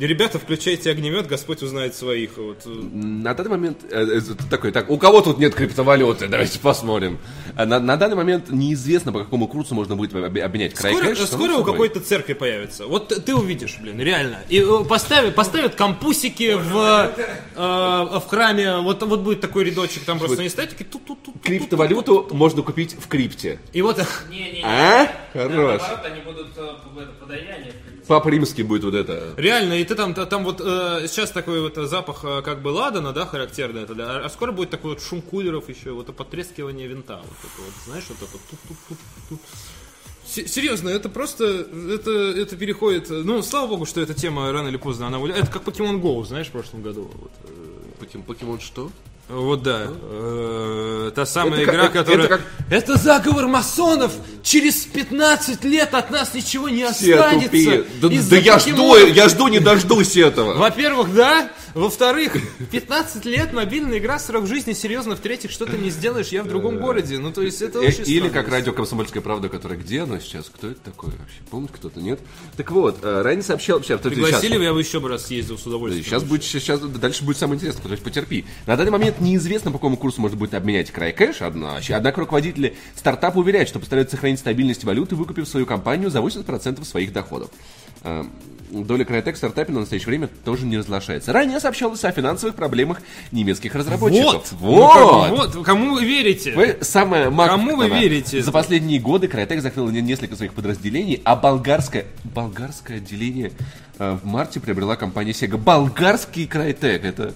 Ребята, 0.00 0.38
включайте 0.38 0.90
огнемет, 0.90 1.26
Господь 1.26 1.62
узнает 1.62 1.94
своих. 1.94 2.36
Вот. 2.36 2.62
э, 2.66 2.68
На 2.68 3.32
данный 3.34 3.50
момент 3.50 3.78
э, 3.90 4.18
э, 4.18 4.20
такой, 4.50 4.72
так, 4.72 4.90
у 4.90 4.98
кого 4.98 5.20
тут 5.20 5.38
нет 5.38 5.54
криптовалюты? 5.54 6.26
Давайте 6.28 6.58
посмотрим. 6.58 7.18
А 7.56 7.64
На, 7.66 7.78
на 7.78 7.96
данный 7.96 8.16
момент 8.16 8.50
неизвестно, 8.50 9.12
по 9.12 9.20
какому 9.20 9.46
курсу 9.46 9.74
можно 9.74 9.94
будет 9.94 10.14
об- 10.14 10.24
обменять 10.38 10.76
Скоро, 10.76 10.92
крайкэш. 10.98 11.20
э, 11.20 11.26
скоро 11.26 11.52
у 11.58 11.64
какой-то 11.64 12.00
церкви 12.00 12.32
появится. 12.32 12.86
Вот 12.86 13.08
ты- 13.08 13.34
увидишь, 13.34 13.78
блин, 13.80 14.00
реально. 14.00 14.38
И 14.48 14.58
э, 14.60 14.84
поставят, 14.84 15.34
поставят 15.34 15.74
кампусики 15.74 16.54
в, 16.54 17.12
э, 17.54 17.58
в 17.58 18.24
храме. 18.28 18.78
Вот, 18.78 19.02
вот 19.02 19.20
будет 19.20 19.40
такой 19.40 19.64
рядочек, 19.64 20.04
там 20.04 20.18
просто 20.18 20.42
не 20.42 20.48
стоять, 20.48 20.70
такие 20.70 20.86
тут-тут-тут. 20.90 21.40
Криптовалюту 21.42 22.28
можно 22.32 22.62
купить 22.62 22.96
в 22.98 23.06
крипте. 23.06 23.60
И 23.72 23.82
вот 23.82 23.98
Не-не-не. 24.30 24.64
А? 24.64 25.08
Хорош. 25.32 25.50
наоборот, 25.52 26.00
они 26.04 26.20
будут 26.22 26.48
э, 26.56 26.62
в 26.62 27.20
подаяние. 27.20 27.72
Папа 28.06 28.28
римский 28.28 28.62
будет 28.62 28.84
вот 28.84 28.94
это. 28.94 29.34
Реально, 29.36 29.74
и 29.74 29.84
ты 29.84 29.94
там, 29.94 30.14
та- 30.14 30.26
там 30.26 30.44
вот 30.44 30.60
э, 30.60 31.06
сейчас 31.08 31.30
такой 31.30 31.60
вот 31.60 31.76
запах 31.88 32.24
э, 32.24 32.42
как 32.42 32.62
бы 32.62 32.68
ладана, 32.68 33.12
да, 33.12 33.24
характерный, 33.26 33.82
это, 33.82 33.94
да, 33.94 34.18
а 34.24 34.28
скоро 34.28 34.52
будет 34.52 34.70
такой 34.70 34.90
вот 34.90 35.02
шум 35.02 35.22
кулеров 35.22 35.68
еще, 35.68 35.92
вот 35.92 36.04
это 36.04 36.12
потрескивание 36.12 36.86
винта, 36.86 37.16
вот 37.16 37.38
это 37.38 37.62
вот, 37.62 37.72
знаешь, 37.86 38.04
вот 38.08 38.18
это 38.22 38.32
тут-тут-тут-тут. 38.50 39.40
Се- 40.26 40.46
Серьезно, 40.48 40.88
это 40.88 41.08
просто, 41.08 41.44
это, 41.44 42.10
это 42.10 42.56
переходит, 42.56 43.08
ну, 43.10 43.42
слава 43.42 43.66
богу, 43.68 43.86
что 43.86 44.00
эта 44.00 44.14
тема 44.14 44.50
рано 44.52 44.68
или 44.68 44.76
поздно, 44.78 45.06
она 45.06 45.18
это 45.28 45.46
как 45.50 45.64
Pokemon 45.64 46.00
Go, 46.00 46.24
знаешь, 46.24 46.48
в 46.48 46.52
прошлом 46.52 46.82
году. 46.82 47.10
Вот, 47.14 47.32
э, 47.44 48.00
Покем- 48.00 48.22
Покемон 48.22 48.60
что? 48.60 48.90
Вот 49.28 49.62
да, 49.62 49.86
э, 49.88 51.10
та 51.14 51.24
самая 51.26 51.62
Это 51.62 51.66
как- 51.66 51.74
игра, 51.74 51.84
это- 51.86 51.92
которая... 51.98 52.26
это 52.26 52.28
как- 52.28 52.40
Это 52.70 52.96
заговор 52.96 53.46
масонов! 53.48 54.12
Через 54.42 54.84
15 54.84 55.64
лет 55.64 55.94
от 55.94 56.10
нас 56.10 56.34
ничего 56.34 56.68
не 56.68 56.84
Все 56.92 57.16
останется! 57.16 57.48
тупее. 57.48 57.84
Да, 58.02 58.08
да 58.08 58.36
я 58.36 58.58
жду, 58.58 58.70
покемонов!» 58.70 59.08
я 59.16 59.28
жду, 59.28 59.48
не 59.48 59.60
дождусь 59.60 60.16
этого. 60.16 60.54
Во-первых, 60.54 61.14
да. 61.14 61.48
Во-вторых, 61.74 62.36
15 62.70 63.24
лет 63.24 63.52
мобильная 63.52 63.98
игра, 63.98 64.18
срок 64.18 64.46
жизни, 64.46 64.72
серьезно. 64.72 65.16
В-третьих, 65.16 65.50
что 65.50 65.66
ты 65.66 65.76
не 65.76 65.90
сделаешь, 65.90 66.28
я 66.28 66.42
в 66.42 66.48
другом 66.48 66.78
городе. 66.78 67.18
Ну, 67.18 67.32
то 67.32 67.42
есть, 67.42 67.60
это 67.62 67.80
Э, 67.80 67.88
очень 67.88 68.04
Или 68.06 68.28
как 68.28 68.48
радио 68.48 68.72
«Комсомольская 68.72 69.22
правда», 69.22 69.48
которое 69.48 69.76
где 69.76 70.02
оно 70.02 70.18
сейчас? 70.20 70.46
Кто 70.46 70.68
это 70.68 70.80
такой 70.80 71.10
вообще? 71.10 71.38
Помнит 71.50 71.70
кто-то, 71.72 72.00
нет? 72.00 72.20
Так 72.56 72.70
вот, 72.70 72.98
э, 73.02 73.22
ранее 73.22 73.42
сообщал... 73.42 73.80
Пригласили, 73.80 74.52
сейчас. 74.52 74.62
я 74.62 74.72
бы 74.72 74.78
еще 74.80 75.00
бы 75.00 75.08
раз 75.08 75.26
съездил 75.26 75.58
с 75.58 75.66
удовольствием. 75.66 76.04
Сейчас 76.04 76.22
будет, 76.22 76.44
сейчас, 76.44 76.80
дальше 76.80 77.24
будет 77.24 77.38
самое 77.38 77.56
интересное, 77.58 77.82
то 77.82 77.90
есть 77.90 78.02
потерпи. 78.02 78.44
На 78.66 78.76
данный 78.76 78.92
момент 78.92 79.20
неизвестно, 79.20 79.72
по 79.72 79.78
какому 79.78 79.96
курсу 79.96 80.20
можно 80.20 80.36
будет 80.36 80.54
обменять 80.54 80.90
край 80.92 81.12
кэш, 81.12 81.42
одна- 81.42 81.80
однако 81.90 82.20
руководители 82.20 82.76
стартапа 82.96 83.38
уверяют, 83.38 83.68
что 83.68 83.80
постараются 83.80 84.16
сохранить 84.16 84.38
стабильность 84.38 84.84
валюты, 84.84 85.16
выкупив 85.16 85.48
свою 85.48 85.66
компанию 85.66 86.10
за 86.10 86.20
80% 86.20 86.84
своих 86.84 87.12
доходов. 87.12 87.50
Э, 88.04 88.24
Доля 88.70 89.04
Crytek 89.04 89.34
в 89.34 89.36
стартапе 89.36 89.72
на 89.72 89.80
настоящее 89.80 90.08
время 90.08 90.28
тоже 90.44 90.66
не 90.66 90.76
разглашается. 90.78 91.32
Ранее 91.32 91.60
сообщалось 91.60 92.04
о 92.04 92.10
финансовых 92.10 92.56
проблемах 92.56 93.00
немецких 93.30 93.74
разработчиков. 93.74 94.50
Вот! 94.52 94.80
Ну, 95.30 95.38
Вот! 95.38 95.54
вот! 95.54 95.64
Кому 95.64 95.94
вы 95.94 96.04
верите? 96.04 96.52
Вы 96.52 96.78
самое 96.80 97.30
Кому 97.30 97.76
вы 97.76 97.88
верите? 97.88 98.42
За 98.42 98.50
последние 98.50 99.00
годы 99.00 99.26
Crytek 99.28 99.60
закрыла 99.60 99.90
не- 99.90 100.02
несколько 100.02 100.34
своих 100.34 100.54
подразделений, 100.54 101.20
а 101.24 101.36
болгарское, 101.36 102.06
болгарское 102.24 102.96
отделение 102.96 103.52
э, 103.98 104.18
в 104.20 104.26
марте 104.26 104.58
приобрела 104.60 104.96
компания 104.96 105.32
Sega. 105.32 105.56
Болгарский 105.56 106.46
Crytek, 106.46 107.02
это 107.02 107.34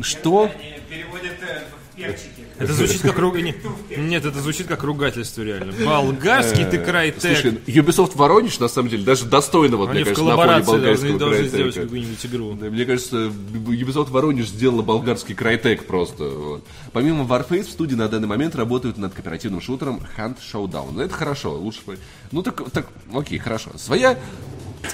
что? 0.00 0.44
Они 0.44 0.74
переводят 0.88 1.32
в 1.38 1.77
перчики. 1.98 2.44
Это 2.58 2.72
звучит 2.72 3.02
как 3.02 3.18
руг... 3.18 3.36
не- 3.36 3.54
Нет, 3.96 4.24
это 4.24 4.40
звучит 4.40 4.66
как 4.66 4.82
ругательство 4.82 5.42
реально. 5.42 5.72
Болгарский 5.84 6.64
ты 6.64 6.78
край 6.78 7.10
Э, 7.10 7.14
Слушай, 7.20 7.52
Ubisoft 7.66 8.16
Воронеж, 8.16 8.58
на 8.58 8.68
самом 8.68 8.88
деле, 8.88 9.04
даже 9.04 9.26
достойно, 9.26 9.76
вот, 9.76 9.90
Они 9.90 10.00
мне 10.00 10.04
кажется, 10.04 10.24
на 10.24 10.36
фоне 10.36 10.46
должны, 10.48 10.72
болгарского 10.72 11.18
должны 11.18 11.48
сделать 11.48 11.74
какую-нибудь 11.74 12.26
игру. 12.26 12.52
Да, 12.54 12.66
мне 12.66 12.84
кажется, 12.84 13.16
Ubisoft 13.16 14.10
Воронеж 14.10 14.46
сделала 14.48 14.82
болгарский 14.82 15.34
Crytek 15.34 15.84
просто. 15.84 16.24
вот. 16.24 16.64
Помимо 16.92 17.24
Warface, 17.24 17.64
в 17.64 17.70
студии 17.70 17.94
на 17.94 18.08
данный 18.08 18.28
момент 18.28 18.54
работают 18.56 18.98
над 18.98 19.14
кооперативным 19.14 19.60
шутером 19.60 20.00
Hunt 20.16 20.36
Showdown. 20.52 20.90
Ну, 20.92 21.00
это 21.02 21.14
хорошо, 21.14 21.54
лучше... 21.54 21.80
бы- 21.86 21.98
Ну, 22.32 22.42
так, 22.42 22.70
так 22.70 22.88
окей, 23.14 23.38
хорошо. 23.38 23.70
Своя 23.76 24.18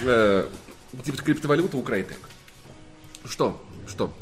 э, 0.03 0.45
типа, 1.05 1.23
криптовалюта 1.23 1.77
у 1.77 1.83
Crytek. 1.83 2.15
Что? 3.25 3.61
Что? 3.89 4.13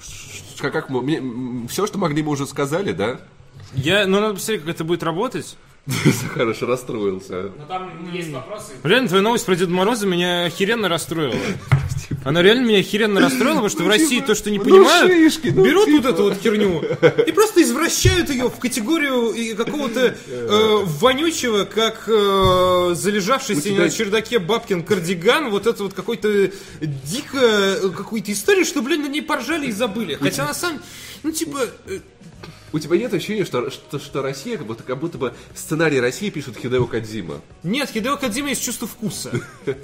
Как, 0.62 0.72
как 0.72 0.90
мы... 0.90 1.02
Мне, 1.02 1.66
все, 1.66 1.88
что 1.88 1.98
могли, 1.98 2.22
мы 2.22 2.30
уже 2.30 2.46
сказали, 2.46 2.92
да? 2.92 3.18
Я, 3.74 4.06
ну, 4.06 4.20
надо 4.20 4.34
посмотреть, 4.34 4.60
как 4.60 4.74
это 4.76 4.84
будет 4.84 5.02
работать. 5.02 5.56
Хорошо 6.34 6.66
расстроился. 6.66 7.50
Но 7.58 7.66
там 7.66 8.12
есть 8.12 8.30
вопросы. 8.30 8.72
Реально, 8.84 9.08
твоя 9.08 9.22
новость 9.22 9.44
про 9.44 9.56
Деда 9.56 9.72
Мороза 9.72 10.06
меня 10.06 10.44
охеренно 10.44 10.88
расстроила. 10.88 11.34
Она 12.24 12.40
реально 12.40 12.66
меня 12.66 12.78
охеренно 12.78 13.20
расстроила, 13.20 13.54
потому 13.54 13.68
что 13.68 13.82
в 13.82 13.88
России 13.88 14.20
то, 14.20 14.36
что 14.36 14.50
не 14.50 14.58
ну, 14.58 14.64
понимают, 14.64 15.42
ну, 15.44 15.64
берут 15.64 15.86
типа. 15.86 16.02
вот 16.02 16.06
эту 16.06 16.22
вот 16.22 16.38
херню 16.40 16.82
и 17.26 17.32
просто 17.32 17.62
извращают 17.62 18.30
ее 18.30 18.48
в 18.48 18.58
категорию 18.58 19.56
какого-то 19.56 20.14
э, 20.26 20.78
вонючего, 20.84 21.64
как 21.64 22.04
э, 22.06 22.94
залежавшийся 22.94 23.62
тебя- 23.62 23.84
на 23.84 23.90
чердаке 23.90 24.38
бабкин 24.38 24.84
кардиган, 24.84 25.50
вот 25.50 25.66
это 25.66 25.82
вот 25.82 25.94
какой-то 25.94 26.52
дико 26.80 27.38
э, 27.38 27.90
какой-то 27.90 28.30
истории, 28.32 28.62
что, 28.62 28.82
блин, 28.82 29.02
на 29.02 29.08
ней 29.08 29.22
поржали 29.22 29.66
и 29.66 29.72
забыли. 29.72 30.14
Хотя 30.14 30.44
на 30.44 30.54
самом 30.54 30.80
ну, 31.22 31.30
типа, 31.30 31.68
У 32.72 32.78
тебя 32.78 32.96
нет 32.96 33.12
ощущения, 33.12 33.44
что, 33.44 33.70
что, 33.70 33.98
что 33.98 34.22
Россия, 34.22 34.56
как 34.56 34.66
будто, 34.66 34.82
как 34.82 34.98
будто 34.98 35.18
бы 35.18 35.34
сценарий 35.54 36.00
России 36.00 36.30
пишет 36.30 36.56
Хидео 36.56 36.86
Кадзима? 36.86 37.40
Нет, 37.62 37.90
Хидео 37.90 38.16
Кадзима 38.16 38.50
есть 38.50 38.64
чувство 38.64 38.88
вкуса. 38.88 39.30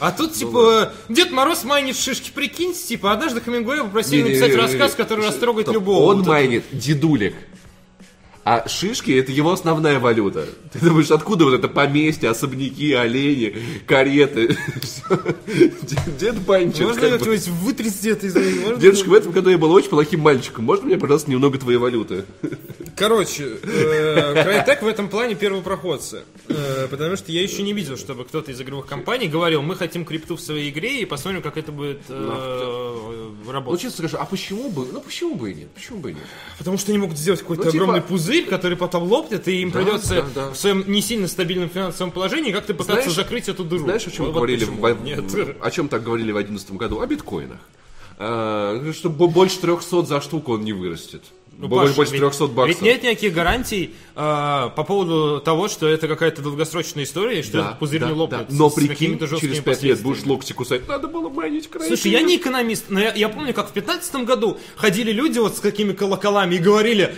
А 0.00 0.10
тут, 0.10 0.32
типа, 0.32 0.92
Дед 1.08 1.30
Мороз 1.30 1.62
майнит 1.62 1.96
шишки, 1.96 2.32
прикиньте, 2.34 2.78
типа, 2.80 3.12
однажды 3.12 3.40
Хемингуэя 3.40 3.84
попросили 3.84 4.22
написать 4.22 4.54
рассказ, 4.56 4.94
который 4.96 5.28
растрогает 5.28 5.68
любого. 5.68 6.02
Он 6.10 6.22
майнит 6.22 6.64
дедулек. 6.72 7.36
А 8.48 8.68
шишки 8.68 9.10
это 9.10 9.32
его 9.32 9.50
основная 9.50 9.98
валюта. 9.98 10.46
Ты 10.72 10.78
думаешь, 10.78 11.10
откуда 11.10 11.46
вот 11.46 11.54
это 11.54 11.66
поместье, 11.66 12.30
особняки, 12.30 12.92
олени, 12.92 13.56
кареты? 13.88 14.56
Дед- 16.18 16.38
банчит. 16.42 16.80
Можно 16.86 17.02
бы. 17.02 17.18
как-нибудь 17.18 17.48
вытрясти 17.48 18.10
это 18.10 18.26
из 18.28 18.36
можно- 18.36 18.76
Дедушка, 18.80 19.08
в 19.08 19.14
этом 19.14 19.32
году 19.32 19.50
я 19.50 19.58
был 19.58 19.72
очень 19.72 19.88
плохим 19.88 20.20
мальчиком. 20.20 20.64
Можно 20.64 20.86
мне, 20.86 20.96
пожалуйста, 20.96 21.28
немного 21.30 21.58
твоей 21.58 21.78
валюты? 21.78 22.24
Короче, 22.96 23.58
э, 23.64 24.34
Crytek 24.34 24.84
в 24.84 24.86
этом 24.86 25.08
плане 25.08 25.34
первопроходцы. 25.34 26.22
Э, 26.48 26.86
Потому 26.88 27.16
что 27.16 27.32
я 27.32 27.42
еще 27.42 27.62
не 27.62 27.72
видел, 27.72 27.96
чтобы 27.96 28.24
кто-то 28.24 28.52
из 28.52 28.60
игровых 28.60 28.86
компаний 28.86 29.26
говорил, 29.28 29.60
мы 29.62 29.74
хотим 29.74 30.04
крипту 30.04 30.36
в 30.36 30.40
своей 30.40 30.70
игре 30.70 31.00
и 31.00 31.04
посмотрим, 31.04 31.42
как 31.42 31.56
это 31.56 31.72
будет 31.72 32.02
э, 32.08 33.34
Ну, 33.44 33.52
работать. 33.52 33.80
честно 33.82 34.06
скажу, 34.08 34.16
а 34.22 34.24
почему 34.24 34.70
бы? 34.70 34.86
Ну, 34.92 35.00
почему 35.00 35.34
бы 35.34 35.50
и 35.50 35.54
нет? 35.54 35.68
Почему 35.74 35.98
бы 35.98 36.12
и 36.12 36.14
нет? 36.14 36.22
Потому 36.58 36.78
что 36.78 36.92
они 36.92 36.98
могут 36.98 37.18
сделать 37.18 37.40
какой-то 37.40 37.64
Ну, 37.64 37.70
типа- 37.72 37.82
огромный 37.84 38.02
пузырь, 38.02 38.35
который 38.44 38.76
потом 38.76 39.04
лопнет, 39.04 39.48
и 39.48 39.62
им 39.62 39.72
придется 39.72 40.14
да, 40.34 40.46
да. 40.46 40.50
в 40.50 40.56
своем 40.56 40.84
не 40.86 41.00
сильно 41.00 41.26
стабильном 41.28 41.68
финансовом 41.70 42.10
положении 42.12 42.52
как-то 42.52 42.74
пытаться 42.74 43.02
Знаешь- 43.10 43.14
закрыть 43.16 43.48
эту 43.48 43.64
дыру. 43.64 43.84
Знаешь, 43.84 44.06
о 44.06 44.10
чем 44.10 44.26
Вот 44.26 44.34
говорили? 44.34 44.64
почему. 44.64 44.80
в- 44.82 45.02
Нет. 45.02 45.24
О 45.60 45.70
чем 45.70 45.88
так 45.88 46.02
говорили 46.02 46.30
в 46.30 46.34
2011 46.34 46.76
году? 46.76 47.00
О 47.00 47.06
биткоинах. 47.06 47.58
А, 48.18 48.92
Что 48.94 49.10
бо- 49.10 49.28
больше 49.28 49.58
300 49.58 50.02
за 50.06 50.20
штуку 50.20 50.54
он 50.54 50.62
не 50.64 50.72
вырастет. 50.72 51.22
Ну, 51.58 51.68
Больше, 51.68 51.86
Паша, 51.88 51.96
больше 51.96 52.12
ведь- 52.12 52.20
300 52.20 52.46
баксов. 52.48 52.68
Ведь 52.68 52.82
нет 52.82 53.02
никаких 53.02 53.32
гарантий 53.32 53.94
э, 54.14 54.70
по 54.76 54.84
поводу 54.86 55.40
того, 55.40 55.68
что 55.68 55.86
это 55.88 56.06
какая-то 56.06 56.42
долгосрочная 56.42 57.04
история, 57.04 57.42
что 57.42 57.52
Да, 57.58 57.64
этот 57.68 57.78
пузырь 57.78 58.00
да, 58.00 58.06
не 58.08 58.12
лопнет. 58.12 58.40
да. 58.48 58.54
Но 58.54 58.68
с 58.68 58.74
прикинь, 58.74 59.18
жесткими 59.18 59.38
через 59.52 59.62
5 59.62 59.82
лет 59.82 60.02
будешь 60.02 60.22
локти 60.26 60.52
кусать. 60.52 60.86
Надо 60.86 61.08
было 61.08 61.30
майнить 61.30 61.68
край. 61.68 61.88
Слушай, 61.88 62.12
я 62.12 62.20
не 62.20 62.36
экономист, 62.36 62.86
но 62.90 63.00
я, 63.00 63.14
я 63.14 63.30
помню, 63.30 63.54
как 63.54 63.70
в 63.70 63.72
15 63.72 64.24
году 64.26 64.58
ходили 64.76 65.12
люди 65.12 65.38
вот 65.38 65.56
с 65.56 65.60
какими 65.60 65.92
колоколами 65.94 66.56
и 66.56 66.58
говорили, 66.58 67.14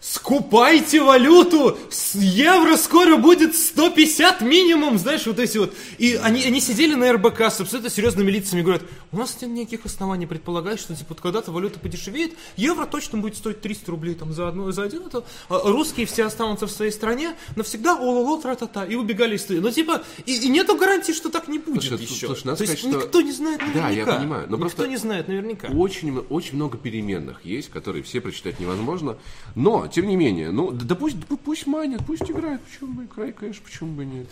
скупайте 0.00 1.02
валюту, 1.02 1.78
с 1.90 2.14
евро 2.14 2.76
скоро 2.76 3.16
будет 3.16 3.54
150 3.54 4.40
минимум, 4.40 4.98
знаешь, 4.98 5.26
вот 5.26 5.38
эти 5.38 5.58
вот. 5.58 5.74
И 5.98 6.14
они, 6.20 6.42
они 6.42 6.60
сидели 6.60 6.94
на 6.94 7.12
РБК 7.12 7.42
с 7.42 7.60
абсолютно 7.60 7.90
серьезными 7.90 8.30
лицами 8.30 8.60
и 8.60 8.62
говорят, 8.62 8.82
у 9.12 9.18
нас 9.18 9.36
нет 9.42 9.50
никаких 9.50 9.84
оснований 9.86 10.26
предполагать, 10.26 10.80
что 10.80 10.94
типа 10.94 11.10
вот 11.10 11.20
когда-то 11.20 11.52
валюта 11.52 11.78
подешевеет, 11.78 12.32
евро 12.56 12.86
точно 12.86 13.18
будет 13.18 13.36
стоить 13.36 13.60
300 13.60 13.90
рублей 13.90 14.14
там 14.14 14.32
за, 14.32 14.48
одну, 14.48 14.70
за 14.72 14.84
один, 14.84 15.02
это, 15.06 15.22
а 15.48 15.60
русские 15.70 16.06
все 16.06 16.24
останутся 16.24 16.66
в 16.66 16.70
своей 16.70 16.92
стране 16.92 17.34
навсегда, 17.56 17.96
ололо, 17.98 18.40
тра-та-та, 18.40 18.86
и 18.86 18.94
убегали 18.94 19.36
из 19.36 19.42
страны. 19.42 19.60
Ну 19.60 19.70
типа, 19.70 20.02
и, 20.24 20.34
и 20.34 20.48
нету 20.48 20.76
гарантии, 20.76 21.12
что 21.12 21.28
так 21.28 21.46
не 21.48 21.58
будет 21.58 21.82
Слушай, 21.82 22.02
еще. 22.04 22.26
слушай, 22.26 22.46
надо 22.46 22.58
То 22.58 22.64
есть 22.64 22.78
сказать, 22.78 22.94
что- 22.96 23.04
никто 23.06 23.20
не 23.20 23.32
знает 23.32 23.60
наверняка. 23.60 23.88
Да, 23.88 23.90
я 23.90 24.06
понимаю, 24.18 24.46
но 24.48 24.56
Никто 24.56 24.58
просто- 24.58 24.86
не 24.88 24.96
знает 24.96 25.28
наверняка. 25.28 25.68
Очень, 25.68 26.18
очень 26.30 26.56
много 26.56 26.78
переменных 26.78 27.44
есть, 27.44 27.68
которые 27.70 28.02
все 28.02 28.20
прочитать 28.22 28.58
невозможно. 28.60 29.18
Но, 29.54 29.89
тем 29.90 30.06
не 30.08 30.16
менее, 30.16 30.50
ну, 30.50 30.70
да, 30.72 30.84
да 30.84 30.94
пусть, 30.94 31.16
пу- 31.16 31.38
пусть 31.42 31.66
манят, 31.66 32.02
пусть 32.06 32.30
играют, 32.30 32.62
почему 32.62 32.92
бы, 32.94 33.06
кэш, 33.32 33.60
почему 33.60 33.94
бы 33.94 34.04
нет. 34.04 34.26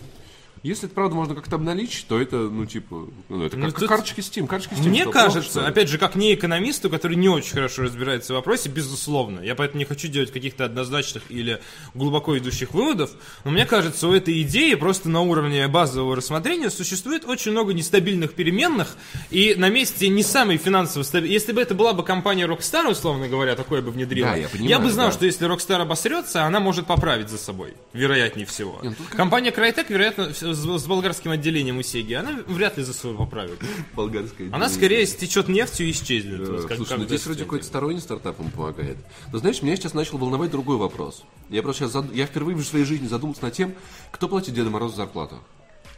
Если 0.63 0.87
это 0.87 0.95
правда 0.95 1.15
можно 1.15 1.35
как-то 1.35 1.57
обналичить, 1.57 2.07
то 2.09 2.21
это, 2.21 2.37
ну, 2.37 2.67
типа, 2.67 3.07
ну, 3.29 3.45
это 3.45 3.57
Ну, 3.57 3.67
как 3.67 3.79
тут- 3.81 3.89
карточки 3.89 4.21
Steam. 4.21 4.47
Карточки 4.47 4.75
Steam 4.75 4.89
Мне 4.89 5.05
плохо, 5.05 5.25
кажется, 5.25 5.61
ли? 5.61 5.67
опять 5.67 5.89
же, 5.89 5.99
как 5.99 6.15
не 6.15 6.35
экономисту, 6.35 6.91
который 6.91 7.17
не 7.17 7.29
очень 7.29 7.53
хорошо 7.53 7.83
разбирается 7.83 8.33
в 8.33 8.37
вопросе, 8.37 8.69
безусловно. 8.69 9.41
Я 9.41 9.55
поэтому 9.55 9.79
не 9.79 9.85
хочу 9.85 10.09
делать 10.09 10.33
каких-то 10.33 10.65
однозначных 10.65 11.23
или 11.31 11.61
глубоко 11.95 12.37
идущих 12.39 12.73
выводов. 12.75 13.11
Но 13.45 13.51
мне 13.51 13.67
кажется, 13.67 14.09
у 14.09 14.13
этой 14.13 14.43
идеи 14.43 14.75
просто 14.75 15.09
на 15.09 15.21
уровне 15.21 15.67
базового 15.69 16.17
рассмотрения 16.17 16.71
существует 16.71 17.25
очень 17.25 17.53
много 17.53 17.73
нестабильных 17.73 18.35
переменных. 18.35 18.97
И 19.31 19.55
на 19.57 19.69
месте 19.69 20.09
не 20.09 20.23
самой 20.23 20.57
финансово 20.57 21.03
стабильной... 21.03 21.33
Если 21.35 21.53
бы 21.53 21.61
это 21.61 21.75
была 21.75 21.93
бы 21.93 22.03
компания 22.03 22.47
Rockstar, 22.47 22.91
условно 22.91 23.29
говоря, 23.29 23.55
такое 23.55 23.83
бы 23.83 23.91
внедрила, 23.91 24.31
Да, 24.31 24.37
я 24.37 24.49
понимаю, 24.49 24.81
бы 24.81 24.91
знал, 24.91 25.07
да. 25.09 25.13
что 25.13 25.27
если 25.27 25.47
Rockstar 25.49 25.81
обосрется, 25.83 26.45
она 26.45 26.61
может 26.61 26.87
поправить 26.87 27.29
за 27.29 27.39
собой. 27.39 27.75
Вероятнее 27.93 28.47
всего. 28.47 28.79
Не, 28.83 28.91
ну 28.91 28.95
Компания 29.17 29.51
Crytek, 29.51 29.87
вероятно, 29.89 30.33
с, 30.55 30.87
болгарским 30.87 31.31
отделением 31.31 31.79
у 31.79 31.83
Сеги, 31.83 32.15
она 32.15 32.39
вряд 32.47 32.77
ли 32.79 32.83
за 32.85 32.93
собой 32.93 33.17
поправит. 33.17 33.59
Болгарская 33.95 34.49
Она 34.53 34.69
скорее 34.69 35.07
стечет 35.07 35.49
нефтью 35.49 35.87
и 35.89 35.91
исчезнет. 35.91 36.41
Вот 36.49 36.65
как- 36.67 36.77
Слушай, 36.77 36.89
как 36.91 36.99
ну 36.99 37.05
здесь 37.07 37.25
вроде 37.27 37.45
какой-то 37.45 37.65
сторонний 37.65 38.01
стартап 38.01 38.39
ему 38.41 38.51
помогает. 38.51 38.97
Но 39.33 39.39
знаешь, 39.39 39.63
меня 39.63 39.77
сейчас 39.77 39.95
начал 39.95 40.19
волновать 40.19 40.51
другой 40.51 40.77
вопрос. 40.77 41.25
Я 41.51 41.63
просто 41.63 41.85
сейчас 41.85 41.93
зад- 41.93 42.15
я 42.15 42.27
впервые 42.27 42.57
в 42.57 42.65
своей 42.65 42.85
жизни 42.85 43.07
задумался 43.07 43.43
над 43.45 43.53
тем, 43.55 43.75
кто 44.11 44.29
платит 44.29 44.55
Деду 44.55 44.71
Морозу 44.71 44.97
зарплату. 44.97 45.37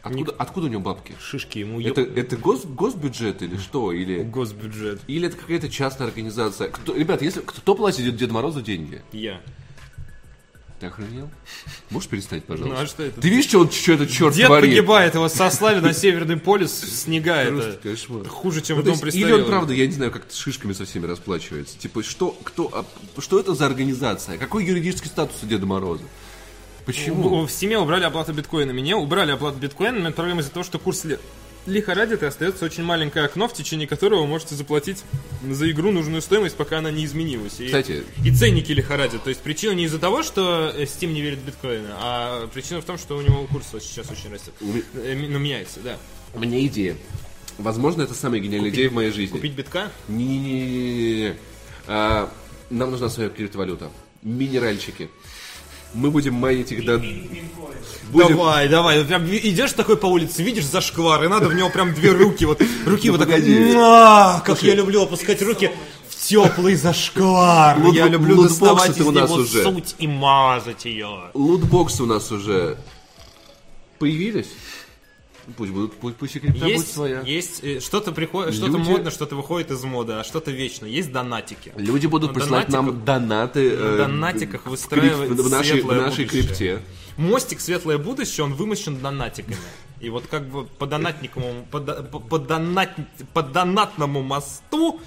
Откуда, 0.03 0.31
откуда 0.31 0.65
у 0.65 0.69
него 0.69 0.81
бабки? 0.81 1.13
Шишки 1.21 1.59
ему 1.59 1.79
Это, 1.79 2.01
это 2.01 2.35
гос, 2.35 2.65
госбюджет 2.65 3.43
или 3.43 3.55
что? 3.57 3.91
Или, 3.91 4.23
госбюджет. 4.23 4.99
или 5.05 5.27
это 5.27 5.37
какая-то 5.37 5.69
частная 5.69 6.07
организация? 6.07 6.69
Кто, 6.69 6.95
ребят, 6.95 7.21
если 7.21 7.41
кто 7.41 7.75
платит 7.75 8.05
Дед- 8.05 8.15
Деду 8.17 8.33
Морозу 8.33 8.63
деньги? 8.63 9.03
Я. 9.11 9.41
Ты 10.81 10.87
охренел? 10.87 11.29
Можешь 11.91 12.09
перестать, 12.09 12.43
пожалуйста? 12.43 12.75
Ну, 12.75 12.83
а 12.83 12.87
что 12.87 13.03
это? 13.03 13.21
Ты 13.21 13.29
видишь, 13.29 13.45
что, 13.45 13.59
он, 13.59 13.69
что 13.69 13.93
этот 13.93 14.09
черт 14.09 14.33
Дед 14.33 14.47
творит? 14.47 14.71
погибает, 14.71 15.13
его 15.13 15.29
сослали 15.29 15.79
на 15.79 15.93
Северный 15.93 16.37
полюс, 16.37 16.71
снега 16.71 17.35
это 17.35 17.79
кошмар. 17.83 18.27
хуже, 18.27 18.61
чем 18.61 18.77
Ну, 18.77 18.81
в 18.81 18.85
дом 18.85 18.99
есть, 19.03 19.15
или 19.15 19.31
он, 19.31 19.45
правда, 19.45 19.73
я 19.73 19.85
не 19.85 19.93
знаю, 19.93 20.11
как 20.11 20.23
с 20.27 20.35
шишками 20.35 20.73
со 20.73 20.85
всеми 20.85 21.05
расплачивается. 21.05 21.77
Типа, 21.77 22.01
что, 22.01 22.35
кто, 22.43 22.71
а, 22.73 23.21
что 23.21 23.39
это 23.39 23.53
за 23.53 23.67
организация? 23.67 24.39
Какой 24.39 24.65
юридический 24.65 25.07
статус 25.07 25.35
у 25.43 25.45
Деда 25.45 25.67
Мороза? 25.67 26.03
Почему? 26.87 27.43
В, 27.43 27.47
в 27.47 27.51
семье 27.51 27.77
убрали 27.77 28.05
оплату 28.05 28.33
биткоинами. 28.33 28.81
Не 28.81 28.95
убрали 28.95 29.29
оплату 29.29 29.59
биткоинами, 29.59 30.11
проблема 30.11 30.41
из-за 30.41 30.49
того, 30.49 30.63
что 30.63 30.79
курс 30.79 31.03
лет 31.05 31.21
лихорадит 31.65 32.23
и 32.23 32.25
остается 32.25 32.65
очень 32.65 32.83
маленькое 32.83 33.25
окно, 33.25 33.47
в 33.47 33.53
течение 33.53 33.87
которого 33.87 34.21
вы 34.21 34.27
можете 34.27 34.55
заплатить 34.55 35.03
за 35.47 35.69
игру 35.71 35.91
нужную 35.91 36.21
стоимость, 36.21 36.55
пока 36.55 36.79
она 36.79 36.91
не 36.91 37.05
изменилась. 37.05 37.59
И, 37.59 37.65
Кстати- 37.67 38.03
и 38.25 38.31
ценники 38.31 38.71
лихорадят. 38.71 39.23
То 39.23 39.29
есть 39.29 39.41
причина 39.41 39.71
не 39.73 39.85
из-за 39.85 39.99
того, 39.99 40.23
что 40.23 40.73
Steam 40.77 41.13
не 41.13 41.21
верит 41.21 41.39
в 41.39 41.45
биткоины, 41.45 41.87
а 41.93 42.47
причина 42.47 42.81
в 42.81 42.85
том, 42.85 42.97
что 42.97 43.17
у 43.17 43.21
него 43.21 43.45
курс 43.47 43.67
сейчас 43.79 44.09
очень 44.09 44.31
растет. 44.31 44.53
Э, 44.61 45.13
ми- 45.15 45.27
Ну, 45.27 45.39
меняется, 45.39 45.79
да. 45.81 45.97
У 46.33 46.39
меня 46.39 46.65
идея. 46.65 46.95
Возможно, 47.57 48.01
это 48.03 48.13
самая 48.13 48.39
гениальная 48.39 48.69
идея 48.71 48.89
в 48.89 48.93
моей 48.93 49.11
жизни. 49.11 49.33
Купить 49.35 49.53
битка? 49.53 49.91
Не-не-не. 50.07 51.35
А, 51.87 52.31
Нам 52.69 52.89
нужна 52.91 53.09
своя 53.09 53.29
криптовалюта. 53.29 53.91
Минеральчики. 54.23 55.09
Мы 55.93 56.09
будем 56.11 56.33
майнить 56.35 56.71
их 56.71 56.85
до... 56.85 56.97
Будем- 58.11 58.35
Давай, 58.37 58.67
давай. 58.67 59.03
Прям 59.05 59.25
идешь 59.25 59.71
такой 59.73 59.95
по 59.97 60.05
улице, 60.05 60.43
видишь 60.43 60.65
зашквар, 60.65 61.23
и 61.23 61.27
надо 61.27 61.47
в 61.47 61.53
него 61.55 61.69
прям 61.69 61.93
две 61.93 62.11
руки, 62.11 62.45
вот 62.45 62.61
руки 62.85 63.09
Ну, 63.09 63.17
вот 63.17 63.27
так. 63.27 64.43
Как 64.45 64.61
я 64.63 64.75
люблю 64.75 65.03
опускать 65.03 65.41
руки 65.41 65.71
в 66.09 66.15
теплый 66.27 66.75
зашквар. 66.75 67.77
Я 67.93 68.07
люблю 68.07 68.35
доставать 68.43 68.97
из 68.97 69.05
него 69.05 69.43
суть 69.63 69.95
и 69.99 70.07
мазать 70.07 70.85
ее. 70.85 71.31
Лутбоксы 71.33 72.03
у 72.03 72.05
нас 72.05 72.31
уже 72.31 72.77
появились. 73.99 74.47
Пусть 75.57 75.71
будут, 75.71 75.93
пусть, 75.95 76.15
пусть 76.17 76.35
и 76.35 76.39
крипта 76.39 76.59
будет 76.59 76.77
Есть, 76.77 76.93
своя. 76.93 77.21
есть 77.21 77.63
э, 77.63 77.79
что-то 77.79 78.11
приходит, 78.11 78.53
что-то 78.53 78.77
Люди- 78.77 78.89
модно, 78.89 79.11
что-то 79.11 79.35
выходит 79.35 79.71
из 79.71 79.83
моды, 79.83 80.13
а 80.13 80.23
что-то 80.23 80.51
вечно. 80.51 80.85
Есть 80.85 81.11
донатики. 81.11 81.71
Люди 81.77 82.07
будут 82.07 82.33
присылать 82.33 82.69
нам 82.69 83.03
донаты 83.03 83.69
э, 83.71 83.97
донатиках 83.97 84.65
в 84.65 84.69
выстраивать 84.69 85.29
в 85.29 85.49
нашей, 85.49 85.81
в 85.81 85.87
нашей 85.87 86.25
будущее. 86.25 86.27
крипте. 86.27 86.81
Мостик 87.17 87.59
«Светлое 87.59 87.97
будущее», 87.97 88.45
он 88.45 88.53
вымощен 88.53 88.97
донатиками. 89.01 89.57
И 89.99 90.09
вот 90.09 90.25
как 90.27 90.47
бы 90.49 90.65
по 90.65 90.85
донатниковому, 90.87 91.65
по, 91.69 91.79
по- 91.79 92.19
по 92.19 92.37
донат- 92.39 92.95
по 93.33 93.43
донатному 93.43 94.21
мосту 94.23 94.99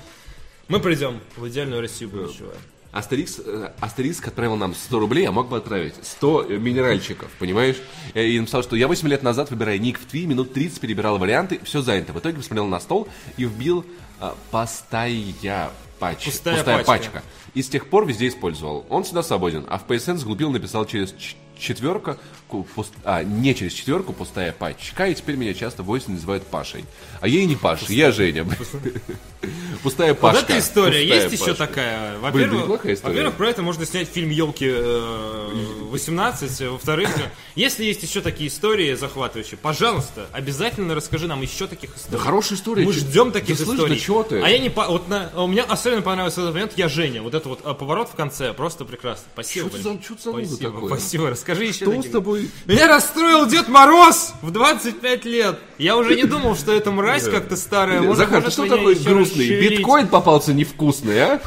мы 0.69 0.81
придем 0.81 1.21
в 1.37 1.49
идеальную 1.49 1.81
Россию 1.81 2.11
будущего. 2.11 2.53
Астерикс, 2.95 3.41
э, 3.45 3.71
Астерикс 3.81 4.21
отправил 4.21 4.57
нам 4.57 4.75
100 4.75 4.99
рублей, 5.01 5.27
а 5.27 5.33
мог 5.33 5.49
бы 5.49 5.57
отправить 5.57 5.95
100 6.01 6.45
минеральчиков, 6.59 7.29
понимаешь? 7.39 7.77
Э, 8.15 8.25
И 8.25 8.39
написал, 8.39 8.63
что 8.63 8.77
я 8.77 8.87
8 8.87 9.09
лет 9.09 9.23
назад, 9.23 9.51
выбирая 9.51 9.79
ник 9.79 9.99
в 9.99 10.07
Тви, 10.07 10.27
минут 10.27 10.53
30 10.53 10.81
перебирал 10.81 11.19
варианты, 11.19 11.61
все 11.65 11.83
занято. 11.83 12.13
В 12.13 12.21
итоге 12.21 12.37
посмотрел 12.37 12.67
на 12.67 12.79
стол 12.79 13.09
и 13.37 13.45
вбил 13.45 13.85
а, 14.21 14.37
«пастая 14.51 15.71
пач». 15.99 16.25
Пустая 16.25 16.63
пачка. 16.63 16.85
пачка. 16.85 17.23
И 17.55 17.63
с 17.63 17.69
тех 17.69 17.89
пор 17.89 18.07
везде 18.07 18.29
использовал. 18.29 18.87
Он 18.89 19.03
всегда 19.03 19.23
свободен. 19.23 19.67
А 19.69 19.79
в 19.79 19.87
PSN 19.87 20.17
сглупил, 20.17 20.51
написал 20.51 20.85
через 20.85 21.15
четверка, 21.59 22.19
пуст- 22.49 22.93
а, 23.05 23.23
не 23.25 23.55
через 23.55 23.73
четверку, 23.73 24.13
пустая 24.13 24.53
пачка, 24.53 25.09
и 25.09 25.15
теперь 25.15 25.37
меня 25.37 25.55
часто 25.55 25.83
в 25.83 25.99
называют 26.09 26.47
Пашей. 26.47 26.85
А 27.21 27.29
я 27.29 27.41
и 27.41 27.47
не 27.47 27.57
Паша, 27.57 27.93
я 27.93 28.13
Женя. 28.13 28.47
Пустая 29.83 30.13
Вот 30.13 30.21
пачка. 30.21 30.45
эта 30.45 30.59
история, 30.59 31.01
Пустая 31.01 31.29
есть 31.29 31.43
еще 31.43 31.55
такая. 31.55 32.19
Во-первых, 32.19 32.67
во-первых, 33.03 33.35
про 33.35 33.51
это 33.51 33.63
можно 33.63 33.85
снять 33.85 34.09
фильм 34.09 34.31
Елки 34.31 34.71
18. 34.71 36.61
Во-вторых, 36.71 37.11
если 37.55 37.85
есть 37.85 38.03
еще 38.03 38.21
такие 38.21 38.49
истории 38.49 38.95
захватывающие, 38.95 39.59
пожалуйста, 39.59 40.27
обязательно 40.33 40.95
расскажи 40.95 41.27
нам 41.27 41.43
еще 41.43 41.67
таких 41.67 41.97
историй. 41.97 42.13
Да 42.13 42.19
хорошая 42.19 42.59
история. 42.59 42.85
Мы 42.85 42.93
ждем 42.93 43.33
таких 43.33 43.61
историй. 43.61 44.43
А 44.43 44.49
я 44.49 44.59
не 44.59 44.71
по... 44.71 44.87
вот 44.87 45.09
на... 45.09 45.31
у 45.37 45.47
меня 45.47 45.65
особенно 45.65 46.03
понравился 46.03 46.41
этот 46.41 46.55
момент. 46.55 46.73
Я 46.77 46.89
Женя. 46.89 47.23
Вот 47.23 47.35
это 47.35 47.49
вот 47.49 47.61
а, 47.65 47.75
поворот 47.75 48.09
в 48.09 48.15
конце 48.15 48.53
просто 48.53 48.85
прекрасно. 48.85 49.25
Спасибо. 49.33 49.69
Спасибо, 49.69 50.73
такой? 50.73 50.89
спасибо. 50.89 51.35
Расскажи 51.45 51.65
еще. 51.67 51.85
Что 51.85 52.03
с 52.03 52.11
тобой? 52.11 52.51
Меня 52.65 52.89
расстроил 52.89 53.45
Дед 53.45 53.69
Мороз 53.69 54.33
в 54.41 54.51
25 54.51 55.25
лет. 55.27 55.59
Я 55.77 55.99
уже 55.99 56.15
не 56.15 56.25
думал, 56.25 56.57
что 56.57 56.73
эта 56.73 56.91
мразь 56.91 57.29
как-то 57.29 57.55
старая. 57.57 58.01
Может, 58.01 58.17
Захар, 58.17 58.43
ты 58.45 58.51
что 58.51 58.67
такой 58.67 58.95
грустный? 58.95 59.61
Биткоин 59.61 60.09
попался 60.09 60.55
невкусный, 60.55 61.41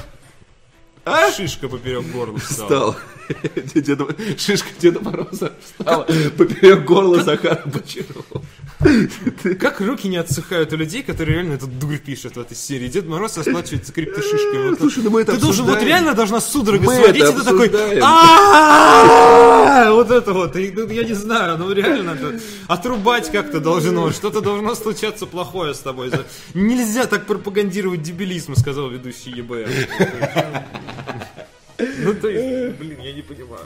а? 1.04 1.32
Шишка 1.36 1.68
поперек 1.68 2.06
горла 2.12 2.38
встала. 2.38 2.94
Встал. 2.94 2.96
Деда- 3.76 4.08
Шишка 4.38 4.70
Деда 4.80 5.00
Мороза 5.02 5.54
встала 5.64 6.04
поперек 6.38 6.84
горла 6.86 7.24
Захара 7.24 7.62
Бочарова. 7.66 8.42
Как 9.60 9.82
руки 9.82 10.08
не 10.08 10.18
отсыхают 10.18 10.72
у 10.74 10.76
людей, 10.78 11.02
которые 11.04 11.38
реально 11.38 11.54
этот 11.54 11.80
дурь 11.80 11.98
пишут 11.98 12.36
в 12.36 12.40
этой 12.40 12.56
серии. 12.56 12.88
Дед 12.88 13.08
Мороз 13.08 13.38
расплачивается 13.38 13.92
криптошишками. 13.92 14.70
Вот 14.70 14.80
Слушай, 14.80 15.04
ну 15.04 15.10
мы 15.10 15.22
это 15.22 15.34
Ты 15.34 15.40
должен, 15.40 15.66
вот 15.66 15.82
реально 15.82 16.14
должна 16.14 16.40
судорога 16.40 16.84
Мы 16.86 16.96
сводить, 16.96 17.24
это 17.24 17.32
и 17.32 17.36
ты 17.38 17.44
такой, 17.44 17.70
вот 19.92 20.12
это 20.12 20.34
вот, 20.34 20.56
ну, 20.56 20.88
я 20.90 21.04
не 21.04 21.14
знаю, 21.14 21.58
ну 21.58 21.72
реально 21.72 22.18
отрубать 22.68 23.32
как-то 23.32 23.60
должно, 23.60 24.12
что-то 24.12 24.42
должно 24.42 24.76
случаться 24.76 25.26
плохое 25.26 25.74
с 25.74 25.80
тобой. 25.80 26.12
Нельзя 26.54 27.06
так 27.06 27.26
пропагандировать 27.26 28.02
дебилизм, 28.02 28.56
сказал 28.56 28.90
ведущий 28.90 29.32
ЕБР. 29.32 29.68
Ну 31.80 32.14
то 32.16 32.28
есть, 32.30 32.76
блин, 32.78 32.98
я 33.02 33.14
не 33.14 33.22
понимаю. 33.22 33.66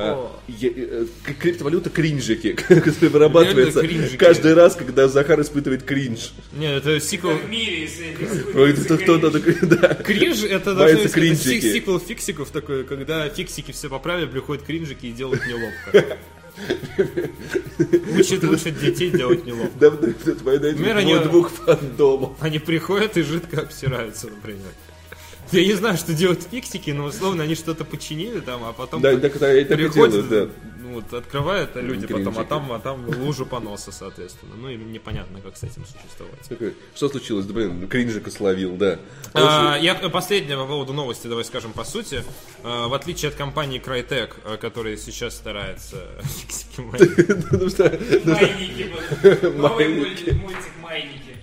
А, 0.00 0.30
я- 0.46 0.70
э, 0.76 1.06
Криптовалюта 1.40 1.90
кринжики, 1.90 2.52
которая 2.68 3.10
вырабатывается 3.10 3.82
каждый 4.16 4.54
раз, 4.54 4.76
когда 4.76 5.08
Захар 5.08 5.40
испытывает 5.40 5.82
кринж. 5.82 6.34
Нет, 6.52 6.86
это 6.86 7.00
сиквел... 7.00 7.36
В 7.36 7.48
мире, 7.50 7.80
если 7.82 8.10
это 8.12 8.96
кто-то 8.98 9.30
да. 9.66 9.94
Кринж 9.94 10.44
это 10.44 10.74
должно 10.76 11.00
это 11.00 11.08
сик- 11.08 11.62
сиквел 11.62 11.98
фиксиков 11.98 12.50
такой, 12.50 12.84
когда 12.84 13.28
фиксики 13.28 13.72
все 13.72 13.88
поправили, 13.88 14.26
приходят 14.26 14.62
кринжики 14.64 15.06
и 15.06 15.12
делают 15.12 15.42
неловко. 15.46 16.16
Учат, 18.18 18.44
учат 18.44 18.78
детей 18.78 19.10
делать 19.10 19.44
неловко. 19.46 19.76
Давно 19.78 20.12
тут 20.24 20.42
война 20.42 20.68
Например, 20.68 20.96
они- 20.96 21.18
двух 21.18 21.50
фандомов. 21.50 22.36
Они 22.40 22.58
приходят 22.60 23.16
и 23.16 23.22
жидко 23.22 23.62
обсираются, 23.62 24.28
например. 24.28 24.70
Я 25.52 25.64
не 25.64 25.72
знаю, 25.74 25.96
что 25.96 26.12
делают 26.12 26.42
фиксики, 26.42 26.90
но 26.90 27.04
условно 27.04 27.42
они 27.44 27.54
что-то 27.54 27.84
починили 27.84 28.40
там, 28.40 28.64
а 28.64 28.72
потом 28.72 29.00
Да, 29.00 29.16
так 29.16 29.36
это 29.36 29.56
и 29.56 29.64
так 29.64 29.78
и 29.78 29.82
приходят, 29.82 30.28
делают, 30.28 30.52
ну, 30.82 30.94
вот, 30.94 31.12
открывают 31.12 31.76
а 31.76 31.80
люди 31.80 32.06
потом, 32.06 32.20
а 32.28 32.32
Кринжики. 32.32 32.48
там, 32.48 32.72
а 32.72 32.78
там 32.78 33.06
лужа 33.20 33.44
поноса, 33.44 33.92
соответственно. 33.92 34.54
Ну, 34.56 34.68
им 34.68 34.92
непонятно, 34.92 35.40
как 35.40 35.56
с 35.56 35.62
этим 35.62 35.84
существовать. 35.86 36.40
Такой, 36.48 36.74
Что 36.94 37.08
случилось? 37.08 37.46
Да, 37.46 37.54
блин, 37.54 37.88
кринжика 37.88 38.30
словил, 38.30 38.76
да. 38.76 38.98
А, 39.34 39.76
я 39.76 39.94
последнее 39.94 40.56
по 40.56 40.66
поводу 40.66 40.92
новости, 40.92 41.26
давай 41.26 41.44
скажем 41.44 41.72
по 41.72 41.84
сути. 41.84 42.24
А, 42.62 42.88
в 42.88 42.94
отличие 42.94 43.30
от 43.30 43.34
компании 43.34 43.80
Crytek, 43.84 44.32
а, 44.44 44.56
которая 44.56 44.96
сейчас 44.96 45.34
старается 45.34 46.08
Ну 46.78 47.68
что, 47.68 47.84
Майники. 48.24 48.90
Новый 49.56 49.88
Майники. 49.88 50.30
мульт- 50.30 50.42
мультик 50.42 50.72
Майники. 50.82 51.37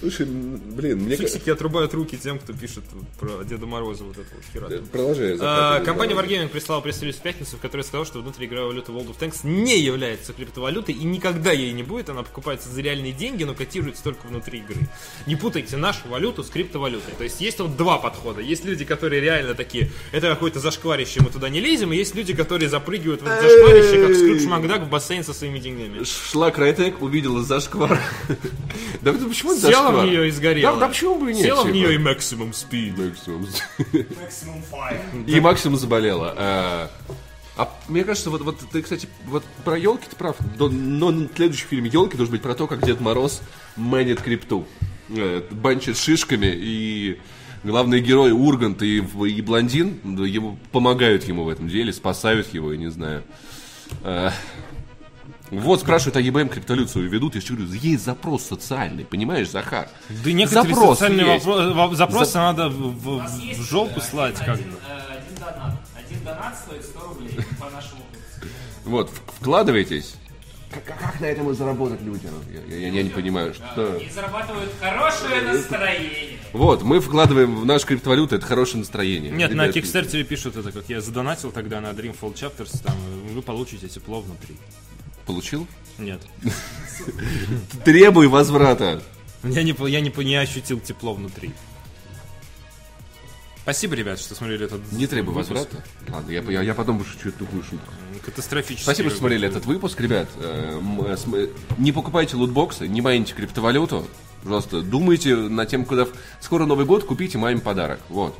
Слушай, 0.00 0.26
блин, 0.26 0.98
мне 1.00 1.16
фиксики 1.16 1.50
отрубают 1.50 1.94
руки 1.94 2.18
тем, 2.18 2.38
кто 2.38 2.52
пишет 2.52 2.82
про 3.20 3.44
Деда 3.44 3.66
Мороза 3.66 4.04
вот 4.04 4.18
это 4.18 4.26
вот 4.34 4.44
херату. 4.52 4.82
Продолжай. 4.90 5.36
А, 5.40 5.80
Компания. 5.80 6.14
Wargaming 6.14 6.48
прислала 6.48 6.80
пресс-релиз 6.80 7.16
в 7.16 7.22
пятницу, 7.22 7.56
в 7.56 7.60
которой 7.60 7.82
сказала, 7.82 8.04
что 8.04 8.20
внутриигровая 8.20 8.68
валюта 8.68 8.92
World 8.92 9.16
of 9.16 9.18
Tanks 9.18 9.40
не 9.44 9.78
является 9.78 10.32
криптовалютой 10.32 10.94
и 10.94 11.04
никогда 11.04 11.52
ей 11.52 11.72
не 11.72 11.82
будет. 11.82 12.10
Она 12.10 12.22
покупается 12.22 12.68
за 12.68 12.80
реальные 12.80 13.12
деньги, 13.12 13.44
но 13.44 13.54
котируется 13.54 14.02
только 14.02 14.26
внутри 14.26 14.58
игры. 14.58 14.76
Не 15.26 15.36
путайте 15.36 15.76
нашу 15.76 16.08
валюту 16.08 16.42
с 16.42 16.50
криптовалютой. 16.50 17.14
То 17.16 17.24
есть 17.24 17.40
есть 17.40 17.60
вот 17.60 17.76
два 17.76 17.98
подхода. 17.98 18.40
Есть 18.40 18.64
люди, 18.64 18.84
которые 18.84 19.20
реально 19.20 19.54
такие, 19.54 19.90
это 20.10 20.28
какое-то 20.28 20.58
зашкварище, 20.58 21.20
мы 21.22 21.30
туда 21.30 21.48
не 21.48 21.60
лезем, 21.60 21.92
и 21.92 21.96
есть 21.96 22.14
люди, 22.14 22.34
которые 22.34 22.68
запрыгивают 22.68 23.22
в 23.22 23.26
это 23.26 23.40
зашкварище, 23.40 24.06
как 24.06 24.16
Скрудж 24.16 24.46
Макдак 24.46 24.82
в 24.82 24.88
бассейн 24.88 25.24
со 25.24 25.32
своими 25.32 25.58
деньгами. 25.58 26.04
Шла 26.04 26.50
Крайтек, 26.50 27.00
увидела 27.00 27.42
зашквар. 27.62 28.00
Да 29.02 29.12
почему 29.12 29.52
это 29.52 29.68
Села 29.68 29.90
в 29.90 30.06
нее 30.06 30.28
и 30.28 30.30
сгорела. 30.30 30.78
Да, 30.78 30.88
почему 30.88 31.18
бы 31.18 31.32
и 31.32 31.34
нет? 31.34 31.44
Села 31.44 31.64
в 31.64 31.70
нее 31.72 31.94
и 31.94 31.98
максимум 31.98 32.50
speed. 32.50 33.14
Максимум. 34.20 34.62
И 35.26 35.40
максимум 35.40 35.76
заболела. 35.76 36.34
А, 36.36 36.90
а 37.56 37.68
мне 37.88 38.04
кажется, 38.04 38.30
вот, 38.30 38.42
вот 38.42 38.58
ты, 38.70 38.80
кстати, 38.80 39.08
вот 39.26 39.42
про 39.64 39.76
елки 39.76 40.06
ты 40.08 40.14
прав. 40.14 40.36
Но, 40.56 40.68
но 40.68 41.26
следующий 41.34 41.66
фильм 41.66 41.84
елки 41.84 42.16
должен 42.16 42.32
быть 42.32 42.42
про 42.42 42.54
то, 42.54 42.68
как 42.68 42.84
Дед 42.84 43.00
Мороз 43.00 43.42
мэнит 43.74 44.20
крипту. 44.20 44.66
Э, 45.08 45.42
Банчит 45.50 45.98
шишками 45.98 46.52
и 46.54 47.18
главный 47.64 48.00
герой 48.00 48.30
Ургант 48.30 48.82
и, 48.82 48.98
и 48.98 49.42
блондин 49.42 49.98
ему 50.24 50.58
помогают 50.70 51.24
ему 51.24 51.42
в 51.42 51.48
этом 51.48 51.68
деле, 51.68 51.92
спасают 51.92 52.54
его, 52.54 52.72
я 52.72 52.78
не 52.78 52.90
знаю. 52.90 53.24
Вот 55.52 55.80
спрашивают, 55.80 56.16
а 56.16 56.20
ЕБМ 56.20 56.48
криптовалюту 56.48 57.00
ведут, 57.02 57.34
я 57.34 57.42
же 57.42 57.54
говорю, 57.54 57.70
есть 57.74 58.04
запрос 58.04 58.42
социальный, 58.44 59.04
понимаешь, 59.04 59.50
Захар? 59.50 59.86
Да 60.24 60.32
некоторые 60.32 60.74
Запрос 60.74 60.98
социальные 60.98 61.34
есть. 61.34 61.44
запросы 61.98 62.32
За- 62.32 62.38
надо 62.38 62.68
в, 62.70 63.20
в- 63.20 63.38
есть 63.38 63.60
в 63.60 63.62
жопу 63.62 63.90
один- 63.90 64.02
слать 64.02 64.34
как 64.38 64.48
один, 64.48 64.70
бы. 64.70 64.78
э, 64.88 65.18
Один 65.18 65.34
донат. 65.38 65.76
Один 65.94 66.24
донат 66.24 66.58
стоит 66.58 66.82
100 66.84 67.00
рублей 67.06 67.36
по 67.60 67.68
нашему. 67.68 68.00
Вот, 68.86 69.10
вкладывайтесь. 69.40 70.14
Как, 70.70 70.84
как 70.86 71.20
на 71.20 71.26
этом 71.26 71.50
и 71.50 71.54
заработать 71.54 72.00
людям? 72.00 72.30
Я, 72.50 72.74
я- 72.78 72.88
я 72.88 73.02
не 73.02 73.10
понимаю, 73.10 73.52
что... 73.52 73.96
И 73.98 74.08
зарабатывают 74.08 74.70
хорошее 74.80 75.42
настроение. 75.42 76.38
Вот, 76.54 76.82
мы 76.82 76.98
вкладываем 77.00 77.56
в 77.60 77.66
нашу 77.66 77.86
криптовалюту, 77.88 78.36
это 78.36 78.46
хорошее 78.46 78.78
настроение. 78.78 79.30
Нет, 79.30 79.52
на 79.52 79.64
Ребят, 79.64 79.74
Кикстартере 79.74 80.24
пишут 80.24 80.56
это, 80.56 80.72
как 80.72 80.88
я 80.88 81.02
задонатил 81.02 81.52
тогда 81.52 81.82
на 81.82 81.88
Dreamfall 81.88 82.32
Chapters, 82.32 82.82
там 82.82 82.96
вы 83.34 83.42
получите 83.42 83.86
тепло 83.88 84.22
внутри. 84.22 84.56
Получил? 85.26 85.66
Нет. 85.98 86.20
Требуй 87.84 88.28
возврата. 88.28 89.02
Я 89.44 89.62
не, 89.62 89.74
я 89.90 90.00
не, 90.00 90.10
не 90.24 90.36
ощутил 90.36 90.80
тепло 90.80 91.14
внутри. 91.14 91.52
Спасибо, 93.62 93.94
ребят, 93.94 94.18
что 94.18 94.34
смотрели 94.34 94.64
этот 94.64 94.90
Не 94.90 95.06
требуй 95.06 95.34
выпуск. 95.34 95.50
возврата. 95.50 95.84
Ладно, 96.08 96.30
я, 96.32 96.40
я, 96.42 96.62
я 96.62 96.74
потом 96.74 97.00
эту 97.00 97.30
тупую 97.30 97.62
шутку. 97.62 97.92
Катастрофически. 98.24 98.82
Спасибо, 98.82 99.08
что 99.10 99.18
смотрели 99.20 99.46
этот 99.48 99.66
выпуск, 99.66 100.00
ребят. 100.00 100.28
Э, 100.38 100.80
э, 101.06 101.16
см- 101.16 101.50
Не 101.78 101.92
покупайте 101.92 102.36
лутбоксы, 102.36 102.88
не 102.88 103.00
майните 103.00 103.34
криптовалюту. 103.34 104.06
Пожалуйста, 104.42 104.82
думайте 104.82 105.36
над 105.36 105.68
тем, 105.68 105.84
куда... 105.84 106.08
Скоро 106.40 106.66
Новый 106.66 106.86
год, 106.86 107.04
купите 107.04 107.38
маме 107.38 107.60
подарок. 107.60 108.00
Вот. 108.08 108.36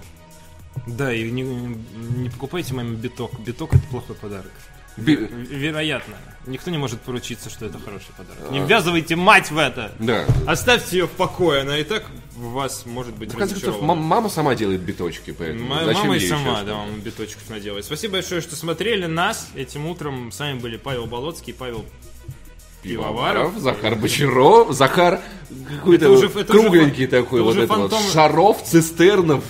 Да, 0.89 1.15
и 1.15 1.31
не, 1.31 1.43
не 1.43 2.29
покупайте 2.29 2.75
маме 2.75 2.97
биток. 2.97 3.39
Биток 3.41 3.75
это 3.75 3.87
плохой 3.89 4.17
подарок. 4.17 4.51
Би- 4.97 5.17
Вероятно. 5.17 6.17
Никто 6.47 6.71
не 6.71 6.79
может 6.79 7.01
поручиться, 7.01 7.51
что 7.51 7.67
это 7.67 7.79
хороший 7.79 8.13
подарок. 8.17 8.43
А. 8.49 8.53
Не 8.53 8.61
ввязывайте 8.61 9.17
мать 9.17 9.51
в 9.51 9.59
это! 9.59 9.93
Да. 9.99 10.27
Оставьте 10.47 10.99
ее 10.99 11.07
в 11.07 11.11
покое, 11.13 11.63
она 11.63 11.79
и 11.79 11.85
так 11.85 12.05
в 12.35 12.53
вас 12.53 12.85
может 12.85 13.15
быть 13.15 13.33
В 13.33 13.37
конце 13.39 13.55
концов, 13.55 13.81
мама 13.83 14.29
сама 14.29 14.55
делает 14.55 14.81
биточки, 14.81 15.33
поэтому 15.33 15.75
зачем 15.75 16.03
мама 16.03 16.17
и 16.17 16.21
ей 16.21 16.29
сама, 16.29 16.57
еще 16.57 16.67
да, 16.67 16.75
вам 16.75 17.01
биточков 17.01 17.49
наделает. 17.49 17.85
Спасибо 17.85 18.15
большое, 18.15 18.41
что 18.41 18.57
смотрели 18.57 19.07
нас 19.07 19.49
этим 19.55 19.87
утром. 19.87 20.33
С 20.33 20.41
вами 20.41 20.59
были 20.59 20.77
Павел 20.77 21.07
Болоцкий, 21.07 21.53
Павел 21.55 21.85
Пивоваров, 22.83 23.57
Захар 23.59 23.95
Бочаров, 23.97 24.73
Захар 24.73 25.21
какой-то 25.71 26.07
Это 26.07 26.13
уже- 26.15 26.29
вот 26.29 26.43
это 26.43 26.53
уже 26.53 26.63
кругленький 26.63 27.07
фан- 27.07 27.11
такой, 27.23 27.41
это 27.41 27.45
вот 27.45 27.51
уже 27.53 27.63
это 27.65 27.75
вот, 27.75 27.93
фантом- 27.93 28.13
Шаров, 28.13 28.63
Цистернов. 28.65 29.45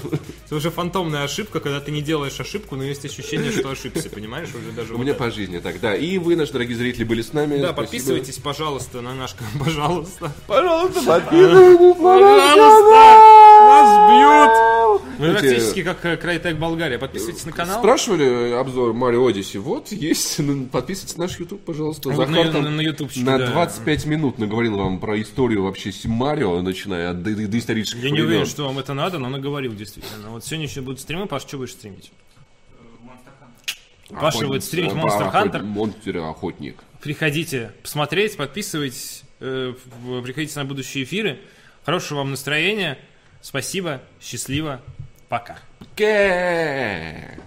Это 0.46 0.56
уже 0.56 0.70
фантомная 0.70 1.22
ошибка, 1.24 1.60
когда 1.60 1.80
ты 1.80 1.90
не 1.92 2.02
делаешь 2.02 2.38
ошибку, 2.40 2.76
но 2.76 2.84
есть 2.84 3.04
ощущение, 3.06 3.50
что 3.52 3.70
ошибся, 3.70 4.10
понимаешь? 4.10 4.48
Уже 4.54 4.72
даже 4.72 4.92
У 4.92 4.96
вот 4.98 5.02
меня 5.04 5.12
это. 5.12 5.24
по 5.24 5.30
жизни 5.30 5.58
так, 5.60 5.80
да. 5.80 5.94
И 5.96 6.18
вы, 6.18 6.36
наши 6.36 6.52
дорогие 6.52 6.76
зрители, 6.76 7.04
были 7.04 7.22
с 7.22 7.32
нами. 7.32 7.52
Да, 7.56 7.68
Спасибо. 7.68 7.74
подписывайтесь, 7.74 8.36
пожалуйста, 8.38 9.00
на 9.00 9.14
наш 9.14 9.32
канал. 9.34 9.52
Пожалуйста. 9.64 10.32
Пожалуйста, 10.46 11.00
подписывайтесь. 11.02 11.96
Пожалуйста! 12.02 13.51
Нас 13.72 14.10
бьют! 14.10 15.02
Мы 15.18 15.26
Знаете, 15.30 15.48
практически 15.48 15.82
как 15.82 16.04
э, 16.04 16.16
Крайтек 16.16 16.56
Болгария. 16.58 16.98
Подписывайтесь 16.98 17.44
на 17.46 17.52
канал. 17.52 17.78
Спрашивали 17.78 18.52
обзор 18.52 18.92
Марио 18.92 19.26
Одиссе. 19.26 19.58
Вот, 19.58 19.90
есть. 19.92 20.38
Ну, 20.42 20.66
Подписывайтесь 20.66 21.16
на 21.16 21.24
наш 21.24 21.38
YouTube, 21.38 21.64
пожалуйста. 21.64 22.08
Вот 22.10 22.16
Захар 22.28 22.46
на- 22.46 22.52
там 22.52 22.62
на- 22.64 22.70
на 22.70 22.82
на 22.82 23.38
да. 23.38 23.46
25 23.52 24.06
минут 24.06 24.38
наговорил 24.38 24.76
вам 24.76 24.98
про 25.00 25.20
историю 25.20 25.62
вообще 25.62 25.92
с 25.92 26.04
Марио, 26.04 26.60
начиная 26.62 27.10
от 27.10 27.22
до- 27.22 27.34
до 27.48 27.58
исторических 27.58 28.02
Я 28.02 28.10
не 28.10 28.14
времен. 28.14 28.28
уверен, 28.28 28.46
что 28.46 28.64
вам 28.66 28.78
это 28.78 28.94
надо, 28.94 29.18
но 29.18 29.28
наговорил 29.28 29.74
действительно. 29.74 30.30
Вот 30.30 30.44
сегодня 30.44 30.66
еще 30.66 30.80
будут 30.82 31.00
стримы. 31.00 31.26
Паш, 31.26 31.42
что 31.42 31.56
будешь 31.58 31.72
стримить? 31.72 32.10
Monster 33.04 33.32
Hunter. 34.10 34.20
Паша 34.20 34.46
будет 34.46 34.64
стримить 34.64 34.92
Monster 34.92 35.32
Hunter. 35.32 35.62
Монстр-охотник. 35.62 36.76
Приходите 37.00 37.72
посмотреть, 37.82 38.36
подписывайтесь, 38.36 39.22
э, 39.40 39.72
приходите 40.24 40.58
на 40.58 40.64
будущие 40.64 41.04
эфиры. 41.04 41.38
Хорошего 41.84 42.18
вам 42.18 42.30
настроения. 42.30 42.98
Спасибо, 43.42 44.00
счастливо, 44.20 44.80
пока. 45.28 45.58
Ке. 45.96 47.38